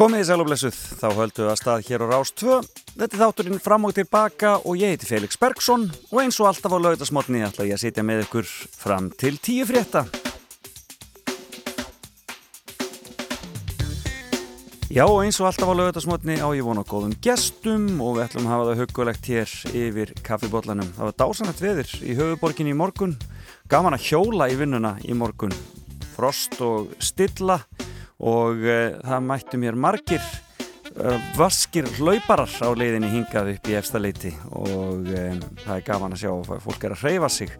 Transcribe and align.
Komið 0.00 0.22
í 0.22 0.26
sælublessuð, 0.30 0.76
þá 0.96 1.08
höldum 1.12 1.44
við 1.44 1.50
að 1.52 1.58
stað 1.60 1.82
hér 1.90 2.00
á 2.00 2.06
Rás 2.08 2.30
2. 2.40 2.54
Þetta 2.96 3.04
er 3.04 3.20
þátturinn 3.20 3.58
fram 3.60 3.82
og 3.84 3.90
tilbaka 3.92 4.52
og 4.64 4.78
ég 4.80 4.94
heiti 4.94 5.04
Felix 5.04 5.36
Bergsson 5.36 5.82
og 5.92 6.20
eins 6.22 6.38
og 6.40 6.46
alltaf 6.48 6.72
á 6.72 6.80
laugasmotni 6.80 7.42
ætla 7.44 7.66
ég 7.68 7.76
að 7.76 7.82
sitja 7.82 8.04
með 8.08 8.22
ykkur 8.22 8.48
fram 8.80 9.10
til 9.20 9.36
tíu 9.36 9.66
frétta. 9.68 10.06
Já 14.88 15.04
eins 15.04 15.42
og 15.42 15.50
alltaf 15.50 15.68
á 15.68 15.74
laugasmotni 15.82 16.38
á 16.40 16.48
ég 16.48 16.64
vona 16.64 16.86
góðum 16.88 17.12
gestum 17.20 18.00
og 18.00 18.16
við 18.16 18.24
ætlum 18.24 18.48
að 18.48 18.54
hafa 18.54 18.70
það 18.70 18.82
hugulegt 18.86 19.30
hér 19.34 19.54
yfir 19.82 20.14
kaffibotlanum. 20.24 20.94
Það 20.96 21.10
var 21.10 21.20
dásanætt 21.26 21.62
veður 21.66 21.92
í 22.00 22.16
höfuborginni 22.16 22.72
í 22.72 22.80
morgun, 22.80 23.18
gaman 23.68 24.00
að 24.00 24.08
hjóla 24.08 24.48
í 24.48 24.56
vinnuna 24.64 24.96
í 25.04 25.12
morgun, 25.12 25.52
frost 26.16 26.56
og 26.64 26.88
stilla 27.04 27.60
og 27.68 27.89
uh, 28.20 29.00
það 29.00 29.26
mættu 29.26 29.60
mér 29.60 29.78
margir 29.80 30.22
uh, 30.96 31.16
vaskir 31.38 31.88
hlauparar 31.98 32.52
á 32.60 32.68
leiðinni 32.76 33.10
hingað 33.14 33.54
upp 33.54 33.70
í 33.70 33.76
efstaleiti 33.78 34.34
og 34.50 35.08
um, 35.08 35.40
það 35.64 35.74
er 35.76 35.86
gaman 35.86 36.16
að 36.16 36.24
sjá 36.24 36.32
að 36.34 36.66
fólk 36.66 36.84
er 36.84 36.96
að 36.96 37.06
hreyfa 37.06 37.32
sig. 37.32 37.54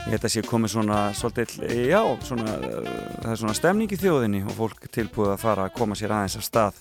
Ég 0.00 0.14
held 0.14 0.24
að 0.24 0.32
sé 0.32 0.42
komið 0.46 0.72
svona 0.72 1.00
svolítið, 1.12 1.58
já, 1.90 2.00
svona, 2.24 2.54
það 3.20 3.32
er 3.34 3.40
svona 3.42 3.56
stemning 3.58 3.90
í 3.92 3.98
þjóðinni 4.00 4.40
og 4.46 4.56
fólk 4.56 4.86
tilbúið 4.94 5.34
að 5.34 5.42
fara 5.42 5.66
að 5.68 5.76
koma 5.76 5.98
sér 5.98 6.14
aðeins 6.16 6.38
af 6.40 6.46
stað 6.46 6.78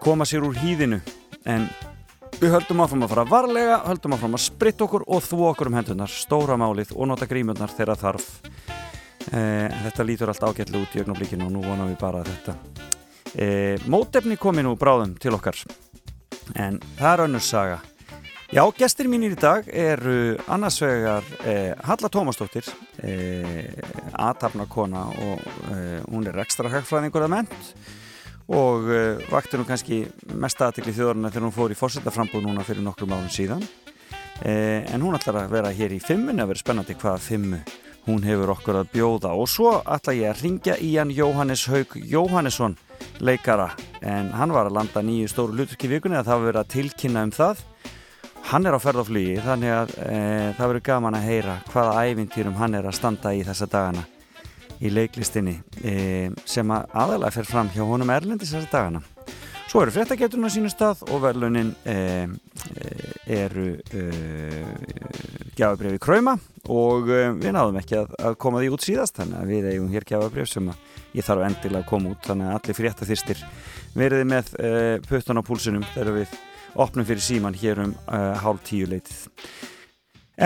koma 0.00 0.26
sér 0.26 0.44
úr 0.48 0.56
hýðinu. 0.58 0.98
En 1.48 1.68
við 2.40 2.54
höldum 2.56 2.82
áfram 2.82 3.04
að 3.04 3.14
fara 3.14 3.26
varlega 3.28 3.80
höldum 3.84 4.16
áfram 4.16 4.36
að 4.38 4.46
spritta 4.46 4.86
okkur 4.86 5.04
og 5.06 5.24
þvó 5.26 5.46
okkur 5.52 5.70
um 5.70 5.78
hendunar 5.78 6.12
stóra 6.12 6.56
málið 6.60 6.94
og 6.96 7.10
nota 7.10 7.28
grímurnar 7.28 7.72
þegar 7.76 8.00
þarf 8.00 8.28
Eh, 9.30 9.68
þetta 9.84 10.04
lítur 10.06 10.30
allt 10.32 10.42
ágætlu 10.42 10.80
út 10.82 10.94
í 10.96 11.04
ögnablikinu 11.04 11.46
og 11.46 11.52
nú 11.54 11.60
vonum 11.62 11.86
við 11.92 12.00
bara 12.00 12.24
þetta 12.26 12.56
eh, 13.38 13.78
mótefni 13.86 14.34
komi 14.34 14.64
nú 14.66 14.72
bráðum 14.78 15.12
til 15.22 15.36
okkar. 15.36 15.60
En 16.58 16.80
það 16.98 17.12
er 17.12 17.22
önnur 17.28 17.44
saga. 17.46 17.78
Já, 18.50 18.64
gestir 18.74 19.06
mínir 19.06 19.36
í 19.36 19.38
dag 19.38 19.68
eru 19.70 20.34
annarsvegar 20.50 21.26
eh, 21.46 21.70
Halla 21.86 22.08
Tómasdóttir 22.10 22.66
eh, 23.06 23.76
aðtapna 24.18 24.66
kona 24.66 25.04
og 25.06 25.44
eh, 25.70 26.00
hún 26.08 26.26
er 26.26 26.40
ekstra 26.42 26.72
hagfræðingur 26.72 27.28
að 27.28 27.30
ment 27.36 27.54
og 28.50 28.90
eh, 28.90 29.22
vakti 29.30 29.60
nú 29.60 29.68
kannski 29.68 30.00
mest 30.34 30.58
aðtikli 30.66 30.96
þjóðurinn 30.96 31.30
þegar 31.30 31.46
hún 31.46 31.54
fór 31.54 31.70
í 31.70 31.78
fórsetaframbúð 31.78 32.48
núna 32.48 32.66
fyrir 32.66 32.82
nokkrum 32.82 33.14
árum 33.14 33.30
síðan. 33.30 33.62
En 34.40 35.02
hún 35.04 35.14
ætlar 35.14 35.42
að 35.42 35.50
vera 35.52 35.70
hér 35.76 35.92
í 35.92 35.98
fimmun 36.00 36.40
að 36.40 36.54
vera 36.54 36.62
spennandi 36.62 36.94
hvaða 36.96 37.20
fimmu 37.20 37.58
hún 38.10 38.26
hefur 38.26 38.54
okkur 38.56 38.80
að 38.80 38.92
bjóða. 38.94 39.32
Og 39.38 39.48
svo 39.50 39.76
ætla 39.80 40.14
ég 40.16 40.32
að 40.32 40.44
ringja 40.44 40.76
í 40.82 40.94
hann 40.98 41.12
Jóhannes 41.14 41.66
Haug 41.70 41.94
Jóhannesson 41.96 42.76
leikara. 43.22 43.70
En 44.02 44.32
hann 44.34 44.54
var 44.54 44.68
að 44.68 44.76
landa 44.78 45.02
nýju 45.04 45.30
stóru 45.30 45.56
luturki 45.56 45.90
vikunni 45.90 46.18
að 46.18 46.30
það 46.30 46.46
verið 46.48 46.62
að 46.62 46.72
tilkynna 46.74 47.24
um 47.28 47.34
það. 47.34 47.64
Hann 48.50 48.66
er 48.66 48.74
á 48.74 48.80
ferð 48.80 49.04
á 49.04 49.08
flugi 49.08 49.36
þannig 49.44 49.74
að 49.76 49.92
e, 50.00 50.16
það 50.56 50.70
verður 50.72 50.86
gaman 50.88 51.18
að 51.18 51.26
heyra 51.28 51.58
hvaða 51.70 52.04
ævintýrum 52.08 52.56
hann 52.58 52.78
er 52.78 52.88
að 52.88 52.96
standa 52.96 53.34
í 53.36 53.44
þessa 53.46 53.68
dagana 53.70 54.06
í 54.80 54.90
leiklistinni 54.90 55.58
e, 55.84 55.94
sem 56.48 56.72
að 56.72 56.96
aðalega 56.96 57.34
fer 57.36 57.50
fram 57.50 57.68
hjá 57.74 57.84
honum 57.84 58.10
Erlendis 58.14 58.54
þessa 58.54 58.72
dagana 58.72 59.02
Svo 59.70 59.84
eru 59.84 59.92
fréttageturinn 59.94 60.42
á 60.42 60.50
sínu 60.50 60.70
stað 60.72 61.04
og 61.14 61.20
verðlunin 61.22 61.68
e, 61.86 61.92
e, 62.74 62.88
eru 63.36 63.76
e, 63.94 64.00
gjafabrjöfi 65.54 66.00
Krauma 66.02 66.34
og 66.66 67.06
e, 67.06 67.20
við 67.38 67.54
náðum 67.54 67.78
ekki 67.78 68.00
að, 68.00 68.16
að 68.18 68.34
koma 68.42 68.64
því 68.64 68.72
út 68.74 68.86
síðast 68.88 69.20
þannig 69.20 69.38
að 69.38 69.52
við 69.52 69.68
eigum 69.70 69.92
hér 69.92 70.08
gjafabrjöf 70.08 70.50
sem 70.50 70.72
ég 71.14 71.28
þarf 71.28 71.46
endilega 71.46 71.84
að 71.84 71.88
koma 71.92 72.16
út 72.16 72.26
þannig 72.26 72.50
að 72.50 72.58
allir 72.58 72.78
fréttaþyrstir 72.80 73.46
veriði 73.94 74.28
með 74.32 74.52
e, 74.58 74.74
puttan 75.06 75.38
á 75.38 75.46
púlsunum 75.46 75.86
þegar 75.94 76.18
við 76.18 76.36
opnum 76.74 77.06
fyrir 77.12 77.26
síman 77.28 77.62
hér 77.62 77.84
um 77.86 77.94
e, 77.94 78.22
hálf 78.42 78.66
tíu 78.66 78.90
leitið. 78.90 79.24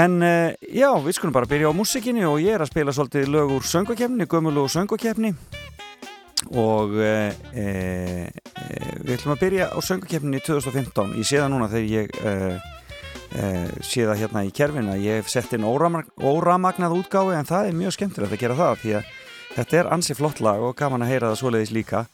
En 0.05 0.21
já, 0.21 0.91
við 1.01 1.15
skulum 1.17 1.33
bara 1.33 1.49
byrja 1.49 1.71
á 1.71 1.79
músikinni 1.79 2.27
og 2.29 2.43
ég 2.43 2.59
er 2.59 2.65
að 2.65 2.75
spila 2.75 2.93
svolítið 2.93 3.31
lög 3.31 3.57
úr 3.57 3.69
söngakefni, 3.73 4.27
gömul 4.29 4.59
og 4.67 4.73
söngakefni 4.75 5.33
og 6.53 6.95
e, 7.01 7.33
e, 7.57 7.67
við 9.03 9.17
ætlum 9.17 9.35
að 9.35 9.43
byrja 9.43 9.69
á 9.73 9.79
söngakefninni 9.85 10.41
2015 10.45 11.19
ég 11.19 11.29
sé 11.29 11.41
það 11.41 11.53
núna 11.55 11.69
þegar 11.73 11.93
ég 11.93 12.17
e, 12.21 12.35
sé 13.83 14.07
það 14.07 14.21
hérna 14.21 14.45
í 14.47 14.53
kerfin 14.55 14.91
að 14.93 15.05
ég 15.05 15.21
hef 15.21 15.31
sett 15.33 15.55
inn 15.57 15.67
óramagnað 15.67 16.97
útgáfi 17.01 17.35
en 17.39 17.49
það 17.49 17.69
er 17.69 17.79
mjög 17.81 17.97
skemmtilegt 17.97 18.37
að 18.37 18.43
gera 18.45 18.59
það 18.61 18.81
því 18.83 18.97
að 19.01 19.13
þetta 19.55 19.79
er 19.81 19.93
ansi 19.97 20.19
flott 20.19 20.43
lag 20.45 20.63
og 20.63 20.77
gaman 20.79 21.03
að 21.03 21.13
heyra 21.15 21.33
það 21.33 21.41
svoleiðis 21.43 21.75
líka. 21.75 22.05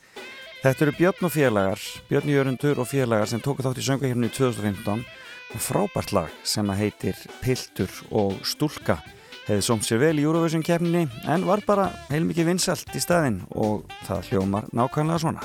Þetta 0.61 0.85
eru 0.85 0.97
Björn 0.99 1.29
og 1.29 1.33
félagar 1.33 1.85
Björn 2.09 2.33
Jörgundur 2.35 2.81
og 2.83 2.89
félagar 2.89 3.31
sem 3.31 3.41
tóku 3.41 3.65
þátt 3.65 3.81
í 3.81 3.87
söngakefninni 3.87 4.33
2015 4.37 5.05
og 5.51 5.65
frábært 5.65 6.13
lag 6.17 6.35
sem 6.47 6.69
að 6.73 6.83
heitir 6.85 7.23
Piltur 7.41 8.03
og 8.13 8.37
Stúlka 8.47 9.01
hefði 9.51 9.65
somt 9.67 9.83
sér 9.83 9.99
vel 9.99 10.19
í 10.21 10.23
Eurovision 10.23 10.63
kefninni 10.63 11.09
en 11.27 11.43
var 11.49 11.65
bara 11.67 11.89
heilmikið 12.11 12.53
vinsalt 12.53 12.95
í 12.95 13.03
staðinn 13.03 13.41
og 13.51 13.83
það 14.07 14.31
hljómar 14.31 14.69
nákvæmlega 14.71 15.19
svona. 15.25 15.43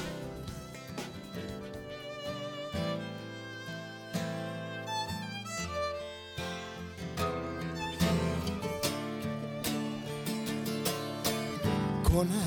Kona 12.06 12.46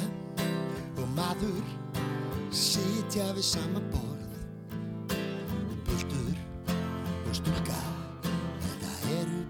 og 0.94 1.06
maður 1.18 1.66
sitja 2.54 3.32
við 3.34 3.46
sama 3.50 3.82
borð 3.90 5.18
Piltur 5.88 6.38
og 7.26 7.34
stúlka 7.42 7.82
þetta 8.62 9.16
eru 9.18 9.42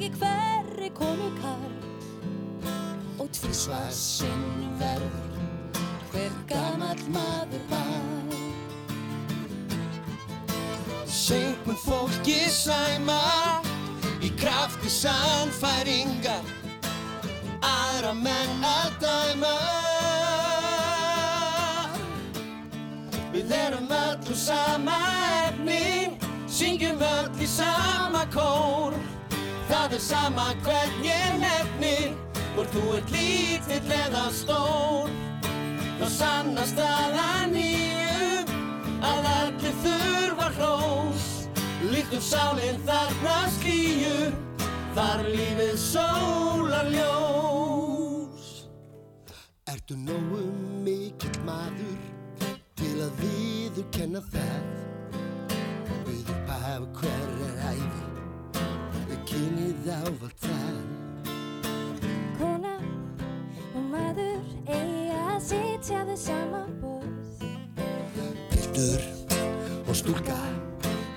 og 0.00 0.06
í 0.06 0.16
hverri 0.16 0.86
konu 0.96 1.26
karl 1.36 2.68
og 3.20 3.26
tvísvar 3.36 3.90
sinn 3.92 4.70
verður 4.80 5.42
hver 6.08 6.38
gamall 6.48 7.02
maður 7.12 7.66
var. 7.68 8.30
Segnum 11.04 11.76
fólki 11.84 12.38
sæma 12.48 13.18
í 14.24 14.32
krafti 14.40 14.88
sannfæringar 14.94 16.48
aðra 17.60 18.16
menn 18.22 18.64
að 18.64 18.96
dæma. 19.04 19.54
Við 23.36 23.52
erum 23.60 23.92
öll 24.00 24.32
úr 24.32 24.42
sama 24.48 24.96
efni 25.44 26.16
syngjum 26.48 27.04
öll 27.12 27.32
í 27.36 27.52
sama 27.60 28.24
kór 28.32 28.96
það 29.70 29.96
er 29.96 30.02
sama 30.04 30.46
hvern 30.64 30.98
ég 31.06 31.38
nefni 31.42 31.96
hvort 32.54 32.74
þú 32.74 32.84
ert 32.98 33.14
lítill 33.14 33.94
eða 34.00 34.26
stór. 34.34 35.10
Þá 36.00 36.06
sannast 36.16 36.78
aðan 36.80 37.54
nýju 37.54 38.44
að 39.06 39.28
allir 39.36 39.76
þurfa 39.84 40.48
hrós. 40.58 41.26
Líkt 41.90 42.14
um 42.16 42.24
sálinn 42.24 42.80
þarna 42.88 43.36
skýju 43.56 44.30
þar 44.94 45.22
lífið 45.30 45.76
sólar 45.78 46.88
ljós 46.90 48.48
Ertu 49.70 49.94
nógu 49.96 50.42
mikill 50.84 51.38
maður 51.46 52.00
til 52.80 52.96
að 53.06 53.22
viður 53.22 53.88
kenna 53.94 54.22
það? 54.32 54.68
Við 56.08 56.34
upphaf 56.34 56.88
hver 57.00 57.34
er 57.46 57.64
æfi 57.70 57.99
við 59.30 59.38
kynið 59.38 59.88
ávalt 59.94 60.44
það 60.44 60.78
Kona 62.38 62.74
og 63.74 63.82
maður 63.90 64.40
eiga 64.66 65.18
að 65.34 65.42
sitja 65.44 66.04
við 66.08 66.18
sama 66.18 66.62
borð. 66.80 67.44
Piltur 68.50 69.04
og 69.86 69.94
stúlka 69.98 70.38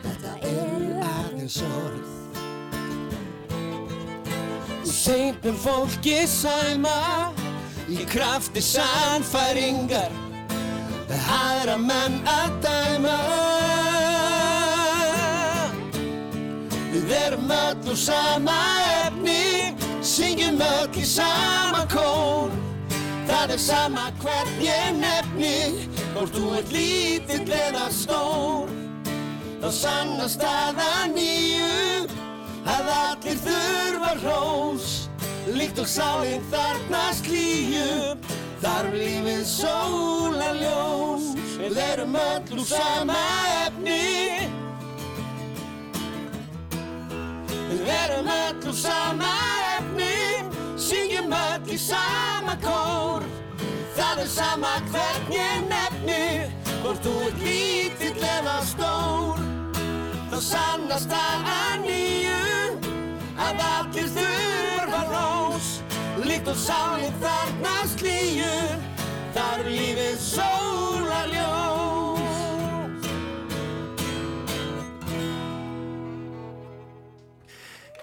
þetta 0.04 0.36
eru 0.50 0.92
aðeins 1.07 1.62
orð. 1.63 2.12
Segnum 4.83 5.57
fólki 5.63 6.19
sæma 6.27 7.31
í 7.89 8.06
krafti 8.10 8.62
sannfæringar 8.63 10.13
aðra 11.33 11.77
menn 11.80 12.21
að 12.27 12.62
dæma 12.63 13.18
Við 17.03 17.17
erum 17.19 17.51
öll 17.51 17.89
úr 17.91 17.97
sama 18.00 18.55
efni 19.03 19.73
syngjum 20.03 20.61
öll 20.63 21.00
í 21.00 21.05
sama 21.07 21.83
kór. 21.91 22.53
Það 23.27 23.53
er 23.55 23.59
sama 23.59 24.05
hvern 24.21 24.53
ég 24.63 24.97
nefni 25.00 25.88
Hvort 26.13 26.35
þú 26.35 26.50
ert 26.59 26.71
lítill 26.71 27.53
eða 27.57 27.88
stór. 27.91 28.71
Þá 29.63 29.69
sannast 29.79 30.44
aða 30.47 31.07
nýju 31.11 32.07
Að 32.63 32.91
allir 32.95 33.39
þurfa 33.44 34.13
hrós. 34.23 34.94
Líkt 35.51 35.81
og 35.83 35.89
sálinn 35.91 36.44
þarnast 36.51 37.27
líu 37.27 38.15
Þarf 38.63 38.95
lífið 38.95 39.44
sólaljós 39.50 41.33
Við 41.59 41.79
erum 41.83 42.15
öll 42.15 42.55
úr 42.55 42.67
sama 42.67 43.19
efni 43.65 44.43
Við 47.74 47.88
erum 47.90 48.28
öll 48.30 48.68
úr 48.70 48.75
sama 48.78 49.30
efni 49.74 50.18
Syngjum 50.78 51.31
öll 51.34 51.72
í 51.74 51.78
sama 51.81 52.54
kór. 52.62 53.24
Það 53.96 54.22
er 54.24 54.30
sama 54.30 54.74
hvernig 54.92 55.64
nefni 55.72 56.20
Hvort 56.84 57.02
þú 57.06 57.14
ert 57.30 57.42
lítill 57.42 58.28
eða 58.30 58.58
stór. 58.70 59.42
Þá 60.30 60.38
sannast 60.50 61.10
það 61.10 61.50
að 61.56 61.88
nýju 61.88 62.44
Að 63.48 63.66
allir 63.70 64.12
þurfa 64.20 65.02
rós. 65.10 65.72
Líkt 66.28 66.54
og 66.54 66.62
sálinn 66.68 67.18
þarna 67.24 67.74
slíu 67.96 68.54
Þar 69.34 69.66
lífið 69.72 70.22
sólarljós 70.28 71.93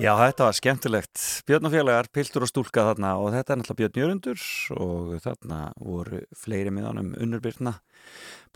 Já, 0.00 0.14
þetta 0.17 0.47
var 0.47 0.55
skemmtilegt. 0.56 1.23
Björn 1.44 1.67
og 1.69 1.75
félagar, 1.75 2.06
piltur 2.08 2.47
og 2.47 2.49
stúlka 2.49 2.87
þarna 2.87 3.11
og 3.20 3.35
þetta 3.35 3.52
er 3.52 3.58
náttúrulega 3.61 3.81
Björn 3.93 3.99
Jörundur 4.00 4.44
og 4.81 5.08
þarna 5.20 5.56
voru 5.76 6.20
fleiri 6.41 6.70
miðanum 6.73 7.11
unnurbyrna. 7.20 7.75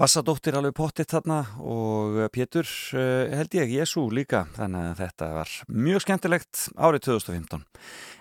Bassadóttir 0.00 0.56
alveg 0.56 0.72
pottitt 0.78 1.12
þarna 1.12 1.42
og 1.60 2.16
Pétur 2.32 2.64
uh, 2.64 3.28
held 3.36 3.56
ég, 3.58 3.74
Jésu 3.76 4.06
líka, 4.08 4.46
þannig 4.56 4.86
að 4.88 5.02
þetta 5.02 5.28
var 5.34 5.52
mjög 5.68 6.04
skemmtilegt 6.06 6.62
árið 6.80 7.04
2015. 7.10 7.66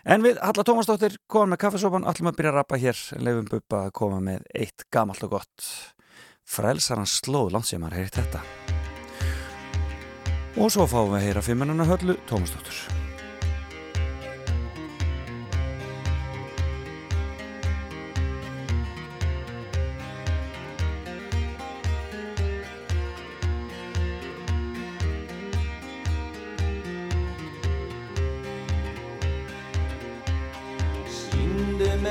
En 0.03 0.25
við, 0.27 0.41
Halla 0.43 0.65
Tómasdóttir, 0.67 1.15
komum 1.31 1.55
með 1.55 1.61
kaffesopan, 1.63 2.03
allum 2.03 2.27
að 2.27 2.41
byrja 2.41 2.51
að 2.51 2.57
rappa 2.59 2.81
hér, 2.81 3.05
leifum 3.23 3.47
buppa 3.53 3.85
að 3.85 3.93
koma 4.01 4.19
með 4.25 4.43
eitt 4.51 4.83
gamalt 4.91 5.23
og 5.23 5.37
gott. 5.37 5.69
Frælsarans 6.43 7.21
slóð 7.21 7.55
landsímar, 7.55 7.95
heyrðit 7.95 8.19
þetta. 8.19 8.43
Og 10.59 10.75
svo 10.75 10.89
fáum 10.91 11.15
við 11.15 11.21
að 11.21 11.25
heyra 11.29 11.45
fimmununa 11.47 11.87
höllu 11.87 12.17
Tómasdóttir. 12.27 13.02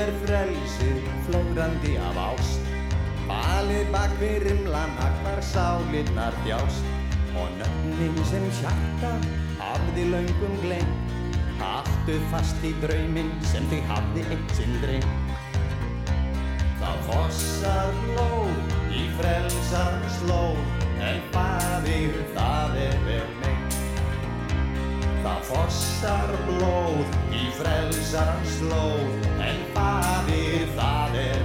Er 0.03 0.11
frelsið 0.25 1.13
flógrandi 1.27 1.95
af 2.09 2.19
ást. 2.29 2.73
Balið 3.29 3.87
bak 3.93 4.19
við 4.19 4.49
rimlan 4.49 4.99
agnar 5.05 5.41
sálinnar 5.53 6.35
þjást. 6.43 6.91
Og 7.33 7.49
nöfnin 7.57 8.19
sem 8.29 8.43
hjarta 8.59 9.13
hafði 9.57 10.03
löngum 10.11 10.57
gleym 10.61 10.91
Haltu 11.57 12.17
fast 12.31 12.65
í 12.65 12.73
drauminn 12.83 13.31
sem 13.49 13.65
þig 13.71 13.87
hafði 13.89 14.25
eitt 14.35 14.53
sinn 14.57 14.75
dreym 14.83 15.07
Það 16.81 16.99
fossar 17.07 17.95
blóð 18.03 18.75
í 18.93 19.07
frelsarns 19.17 20.19
slóð 20.19 20.61
En 21.03 21.23
faðir 21.33 22.19
það 22.35 22.77
er 22.83 23.01
vel 23.07 23.25
meint 23.31 23.42
Það 25.23 25.43
fossar 25.47 26.33
blóð 26.43 27.13
í 27.31 27.45
frelsarans 27.55 28.57
slóð 28.57 29.29
En 29.39 29.61
faðir 29.71 30.65
það 30.75 31.15
er 31.21 31.42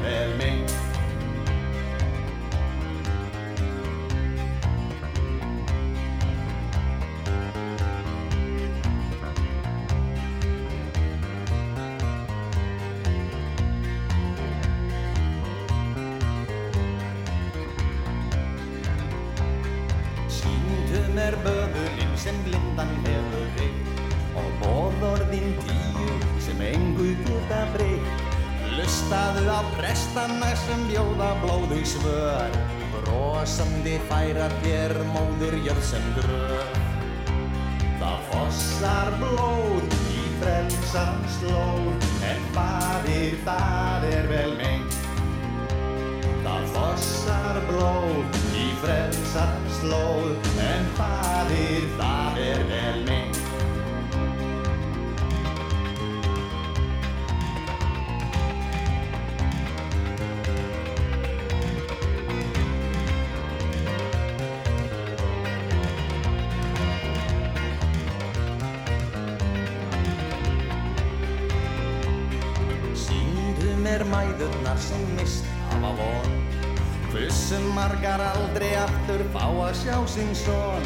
sjá 79.88 80.06
sinn 80.06 80.34
son. 80.36 80.84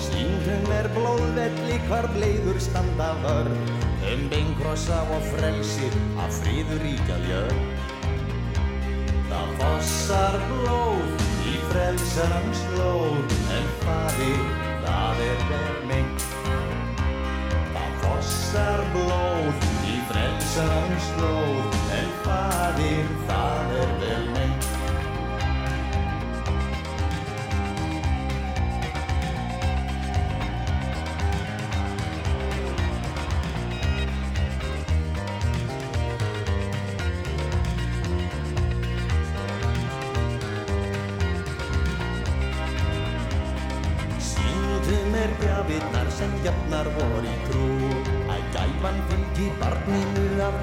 Sýndum 0.00 0.70
er 0.74 0.88
blóðvelli 0.96 1.76
hvar 1.86 2.08
bleiður 2.14 2.58
standa 2.62 3.12
vörð 3.22 3.52
Um 4.10 4.22
beinkrossa 4.32 5.02
og 5.14 5.26
frelsi 5.34 5.90
að 6.18 6.38
fríður 6.38 6.80
ríkja 6.82 7.18
jörg 7.28 7.84
Það 9.28 9.52
fossar 9.60 10.38
blóð 10.48 11.26
í 11.52 11.54
frelsarans 11.68 12.64
slóð 12.64 13.36
En 13.58 13.70
fadir, 13.84 14.42
það 14.86 15.22
er 15.28 15.46
vel 15.52 15.78
meint 15.92 16.26
Það 17.76 17.94
fossar 18.06 18.86
blóð 18.96 19.68
í 19.84 20.00
frelsarans 20.10 21.10
slóð 21.12 21.80
En 22.00 22.14
fadir, 22.24 23.19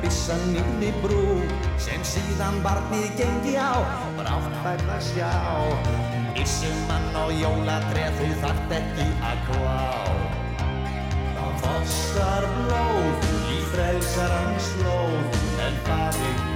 bissan 0.04 0.42
nýrni 0.54 0.92
brú 1.04 1.40
Sem 1.82 2.04
síðan 2.06 2.62
barnið 2.66 3.10
gengi 3.20 3.56
á, 3.58 3.78
brátt 4.18 4.56
færð 4.64 4.92
að 4.98 5.04
sjá. 5.12 5.32
Issumann 6.38 7.16
og 7.18 7.32
jólatreð 7.34 8.20
þú 8.20 8.28
þarft 8.44 8.74
ekki 8.78 9.08
að 9.26 9.40
kvá 9.48 9.80
Það 11.38 11.56
fossar 11.64 12.46
blóð 12.60 13.32
í 13.56 13.58
frelsarans 13.72 14.70
slóð 14.76 15.40
En 15.66 15.80
fadir, 15.88 16.47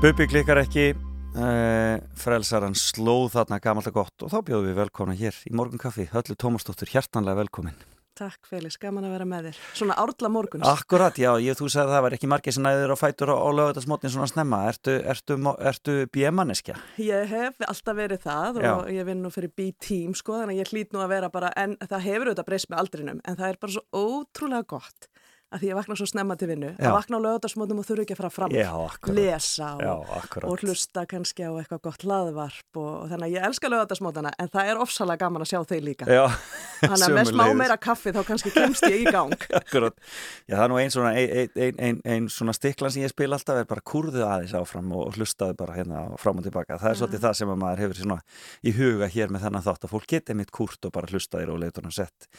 Bubi 0.00 0.24
klikkar 0.24 0.56
ekki 0.62 0.94
uh, 0.96 1.98
frelsaran 2.16 2.72
slóð 2.72 3.34
þarna 3.34 3.58
gamalt 3.60 3.90
og 3.90 3.98
gott 3.98 4.24
og 4.24 4.30
þá 4.32 4.38
bjóðum 4.46 4.70
við 4.70 4.78
velkomna 4.78 5.16
hér 5.18 5.36
í 5.44 5.52
morgun 5.52 5.82
kaffi 5.82 6.06
Höllu 6.08 6.38
Tómasdóttur, 6.40 6.88
hjertanlega 6.88 7.36
velkomin 7.42 7.76
Takk 8.16 8.48
Felix, 8.48 8.78
gaman 8.80 9.04
að 9.04 9.12
vera 9.18 9.26
með 9.28 9.50
þér 9.50 9.58
Svona 9.76 9.98
árla 10.00 10.30
morguns 10.32 10.64
Akkurat, 10.72 11.20
já, 11.20 11.28
ég, 11.44 11.52
þú 11.60 11.68
sagði 11.68 11.84
að 11.84 11.92
það 11.92 12.04
var 12.06 12.16
ekki 12.16 12.30
margir 12.32 12.56
sem 12.56 12.64
næður 12.64 12.94
á 12.96 13.02
fætur 13.02 13.32
á, 13.32 13.36
á 13.44 13.48
lögutarsmotnin 13.58 14.14
svona 14.16 14.32
snemma 14.32 14.64
Ertu, 14.72 14.96
ertu, 15.12 15.36
ertu 15.68 15.96
bjömanniskja? 16.16 16.80
Ég 17.04 17.32
hef 17.36 17.60
alltaf 17.68 18.00
verið 18.00 18.24
það 18.24 18.62
Já. 18.64 18.72
og 18.72 18.88
ég 18.96 19.08
vinn 19.10 19.20
nú 19.20 19.32
fyrir 19.36 19.52
B-team 19.52 20.16
sko 20.16 20.40
þannig 20.40 20.56
að 20.56 20.62
ég 20.64 20.72
hlýt 20.72 20.96
nú 20.96 21.04
að 21.04 21.12
vera 21.12 21.28
bara 21.32 21.52
en 21.60 21.76
það 21.84 22.08
hefur 22.08 22.32
auðvitað 22.32 22.48
breyst 22.48 22.72
með 22.72 22.86
aldrinum 22.86 23.20
en 23.20 23.36
það 23.36 23.52
er 23.52 23.60
bara 23.66 23.76
svo 23.76 24.06
ótrúlega 24.08 24.72
gott 24.72 25.12
að 25.50 25.62
því 25.62 25.70
ég 25.70 25.78
vakna 25.78 25.96
svo 25.98 26.06
snemma 26.06 26.36
til 26.38 26.48
vinnu. 26.50 26.70
Að 26.78 26.94
vakna 26.94 27.18
á 27.18 27.24
lögadagsmótum 27.24 27.80
og 27.82 27.86
þurfu 27.88 28.04
ekki 28.04 28.14
að 28.14 28.20
fara 28.20 28.30
fram 28.30 28.52
Já, 28.54 28.70
lesa 29.10 29.70
og, 29.74 29.82
Já, 29.82 30.44
og 30.46 30.62
hlusta 30.62 31.04
kannski 31.10 31.46
á 31.46 31.52
eitthvað 31.58 31.82
gott 31.88 32.04
hlaðvarp 32.06 32.78
og, 32.78 32.90
og 33.00 33.08
þannig 33.10 33.26
að 33.26 33.34
ég 33.34 33.46
elska 33.48 33.70
lögadagsmótana 33.72 34.32
en 34.38 34.50
það 34.52 34.70
er 34.70 34.82
ofsalega 34.84 35.24
gaman 35.24 35.44
að 35.44 35.50
sjá 35.50 35.58
þau 35.72 35.80
líka. 35.88 36.06
Já, 36.06 36.22
þannig 36.84 37.06
að 37.08 37.16
með 37.16 37.32
smá 37.32 37.44
meira 37.58 37.78
kaffi 37.82 38.14
þá 38.14 38.20
kannski 38.28 38.52
kemst 38.54 38.86
ég 38.86 39.02
í 39.02 39.10
gang. 39.10 39.34
Akkurat, 39.60 39.98
já 40.46 40.54
það 40.54 40.64
er 40.66 40.72
nú 40.72 40.80
ein 40.80 40.94
svona, 40.94 41.12
ein, 41.18 41.50
ein, 41.56 41.82
ein, 41.88 42.00
ein 42.14 42.30
svona 42.30 42.54
stiklan 42.54 42.94
sem 42.94 43.04
ég 43.04 43.12
spil 43.12 43.30
alltaf 43.34 43.58
er 43.58 43.68
bara 43.70 43.82
kurðu 43.82 44.22
aðeins 44.26 44.54
áfram 44.54 44.94
og 44.94 45.18
hlustaði 45.18 45.58
bara 45.58 45.76
hérna 45.78 46.06
fram 46.22 46.38
og 46.38 46.46
tilbaka. 46.46 46.78
Það 46.78 46.94
er 46.94 47.00
svolítið 47.02 47.26
það 47.26 47.36
sem 47.40 47.52
að 47.52 47.60
maður 47.64 47.84
hefur 47.84 48.00
svona 48.04 48.20
í 48.62 48.74
huga 48.78 49.10
hér 49.10 49.34
með 49.34 49.48
þennan 49.48 49.66
þátt 49.66 49.88
að 49.88 49.94
fólk 49.96 50.08
geti 50.14 50.38
mitt 50.38 50.54
kurt 50.54 50.86
og 50.86 50.94
bara 50.94 51.10
hlustaðir 51.10 51.52
og 51.54 51.60
leitur 51.62 51.86
hann 51.86 51.96
sett. 51.96 52.30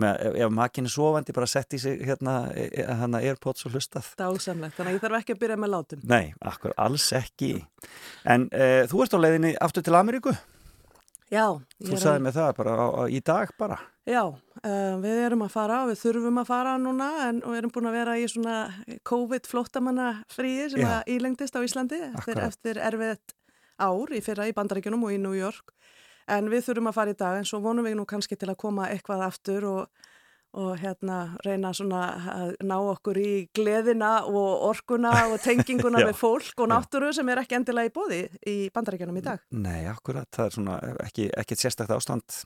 Með, 0.00 0.20
ef, 0.28 0.38
ef 0.44 0.54
makinn 0.58 0.88
er 0.88 0.94
sofandi 0.94 1.34
bara 1.36 1.48
sett 1.50 1.76
í 1.76 1.82
sig 1.82 2.02
hérna, 2.06 2.38
e- 2.58 2.68
e- 2.82 2.86
hérna 3.00 3.22
Airpods 3.22 3.66
og 3.68 3.74
hlustað. 3.76 4.10
dásamlegt, 4.18 4.76
þannig 4.76 4.92
að 4.92 4.96
ég 4.98 5.02
þarf 5.06 5.18
ekki 5.20 5.36
að 5.36 5.42
byrja 5.42 5.58
með 5.62 5.72
látum 5.74 6.04
Nei, 6.10 6.34
akkur, 6.52 6.74
alls 6.76 7.08
ekki. 7.16 7.50
En 8.24 8.48
uh, 8.52 8.84
þú 8.90 9.02
ert 9.04 9.16
á 9.16 9.24
leiðinni 9.24 9.52
aftur 9.60 9.86
til 9.86 9.94
Ameríku. 9.98 10.34
Já, 11.28 11.60
Þú 11.84 11.98
sagði 12.00 12.24
mig 12.24 12.32
það 12.32 12.50
bara 12.56 12.74
á, 12.80 12.86
á, 12.88 13.02
í 13.12 13.18
dag 13.20 13.50
bara. 13.60 13.76
Já, 14.08 14.22
uh, 14.24 14.94
við 15.04 15.18
erum 15.26 15.42
að 15.44 15.50
fara 15.52 15.82
og 15.84 15.90
við 15.90 15.98
þurfum 16.00 16.40
að 16.40 16.46
fara 16.48 16.76
núna 16.80 17.08
en 17.26 17.42
við 17.44 17.58
erum 17.58 17.72
búin 17.74 17.90
að 17.90 17.98
vera 17.98 18.14
í 18.16 18.24
svona 18.32 18.54
COVID-flóttamanna 19.10 20.06
fríi 20.32 20.70
sem 20.72 20.86
að 20.88 21.10
ílengdist 21.12 21.58
á 21.58 21.60
Íslandi 21.60 22.00
eftir, 22.14 22.40
eftir 22.40 22.80
erfiðt 22.80 23.34
ár 23.76 24.14
í 24.16 24.22
fyrra 24.24 24.48
í 24.48 24.54
Bandaríkjunum 24.56 25.04
og 25.04 25.12
í 25.12 25.20
New 25.20 25.36
York 25.36 25.74
en 26.28 26.48
við 26.52 26.64
þurfum 26.68 26.90
að 26.90 26.96
fara 26.96 27.12
í 27.14 27.18
dag 27.18 27.38
en 27.40 27.48
svo 27.48 27.60
vonum 27.64 27.86
við 27.86 27.98
nú 27.98 28.06
kannski 28.08 28.36
til 28.38 28.50
að 28.50 28.58
koma 28.60 28.88
eitthvað 28.92 29.24
aftur 29.28 29.68
og, 29.68 30.08
og 30.54 30.78
hérna 30.80 31.36
reyna 31.44 31.72
svona 31.76 32.02
að 32.32 32.54
ná 32.64 32.76
okkur 32.94 33.18
í 33.20 33.32
gleðina 33.54 34.24
og 34.26 34.62
orkuna 34.70 35.10
og 35.28 35.36
tenginguna 35.46 36.00
Já. 36.00 36.08
við 36.08 36.16
fólk 36.22 36.62
og 36.64 36.70
náttúru 36.72 37.12
sem 37.12 37.28
er 37.28 37.42
ekki 37.42 37.58
endilega 37.58 37.90
í 37.90 37.94
bóði 37.94 38.22
í 38.48 38.56
Bandaríkjunum 38.74 39.18
í 39.20 39.24
dag. 39.26 39.42
Nei, 39.52 39.84
akkurat, 39.90 40.28
það 40.34 40.46
er 40.46 40.56
svona 40.56 40.78
ekki, 41.04 41.28
ekki 41.36 41.58
sérstakt 41.60 41.92
ástand 41.94 42.40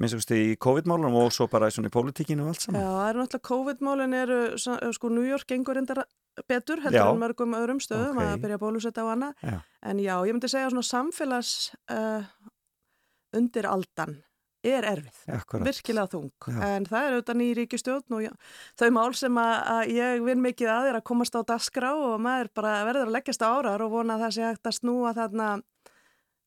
minnst 0.00 0.14
þú 0.14 0.18
veist 0.22 0.30
í 0.32 0.42
COVID-málunum 0.64 1.16
og 1.20 1.32
svo 1.34 1.44
bara 1.52 1.68
í 1.68 1.90
pólitíkinu 1.92 2.46
og 2.46 2.54
allt 2.54 2.62
Já, 2.62 2.66
saman. 2.70 2.80
það 2.88 3.08
eru 3.10 3.20
náttúrulega 3.20 3.48
COVID-málin 3.50 4.14
eru, 4.16 4.38
sa- 4.58 4.78
sko, 4.96 5.10
New 5.12 5.26
York 5.28 5.44
gengur 5.50 5.76
reyndar 5.76 6.04
betur 6.48 6.80
heldur 6.80 7.02
Já. 7.02 7.10
en 7.12 7.20
mörgum 7.20 7.52
öðrum 7.58 7.82
stöðum 7.84 8.16
Ok. 8.16 8.24
að 8.24 8.40
byrja 8.40 8.56
að 8.56 8.62
bólusetta 8.64 9.04
á 9.04 9.12
annað. 9.12 9.34
Já. 9.44 9.58
En 9.82 9.98
já, 10.00 10.14
ég 10.24 10.32
myndi 10.32 10.48
segja 10.48 10.70
svona 10.70 10.86
samfélags 10.88 11.74
uh, 11.92 12.22
undir 13.36 13.66
aldan 13.68 14.22
er 14.66 14.86
erfið, 14.90 15.20
Akkurat. 15.36 15.66
virkilega 15.66 16.10
þung. 16.12 16.30
Já. 16.46 16.58
En 16.66 16.86
það 16.88 17.06
er 17.06 17.16
auðvitað 17.16 17.38
ný 17.40 17.48
ríkistjórn 17.56 18.16
og 18.18 18.26
þau 18.80 18.90
mál 18.96 19.14
sem 19.16 19.40
að, 19.40 19.54
að 19.74 19.92
ég 19.96 20.24
vinn 20.26 20.44
mikið 20.44 20.72
að 20.74 20.88
er 20.90 20.98
að 21.00 21.06
komast 21.10 21.36
á 21.36 21.40
dasgrá 21.48 21.92
og 21.96 22.20
maður 22.20 22.52
bara 22.60 22.74
verður 22.88 23.08
að 23.08 23.16
leggjast 23.16 23.44
á 23.44 23.48
árar 23.48 23.84
og 23.86 23.94
vona 23.94 24.18
að 24.18 24.26
það 24.26 24.36
sé 24.36 24.46
hægt 24.48 24.70
að 24.70 24.78
snúa 24.80 25.14
þarna 25.16 25.48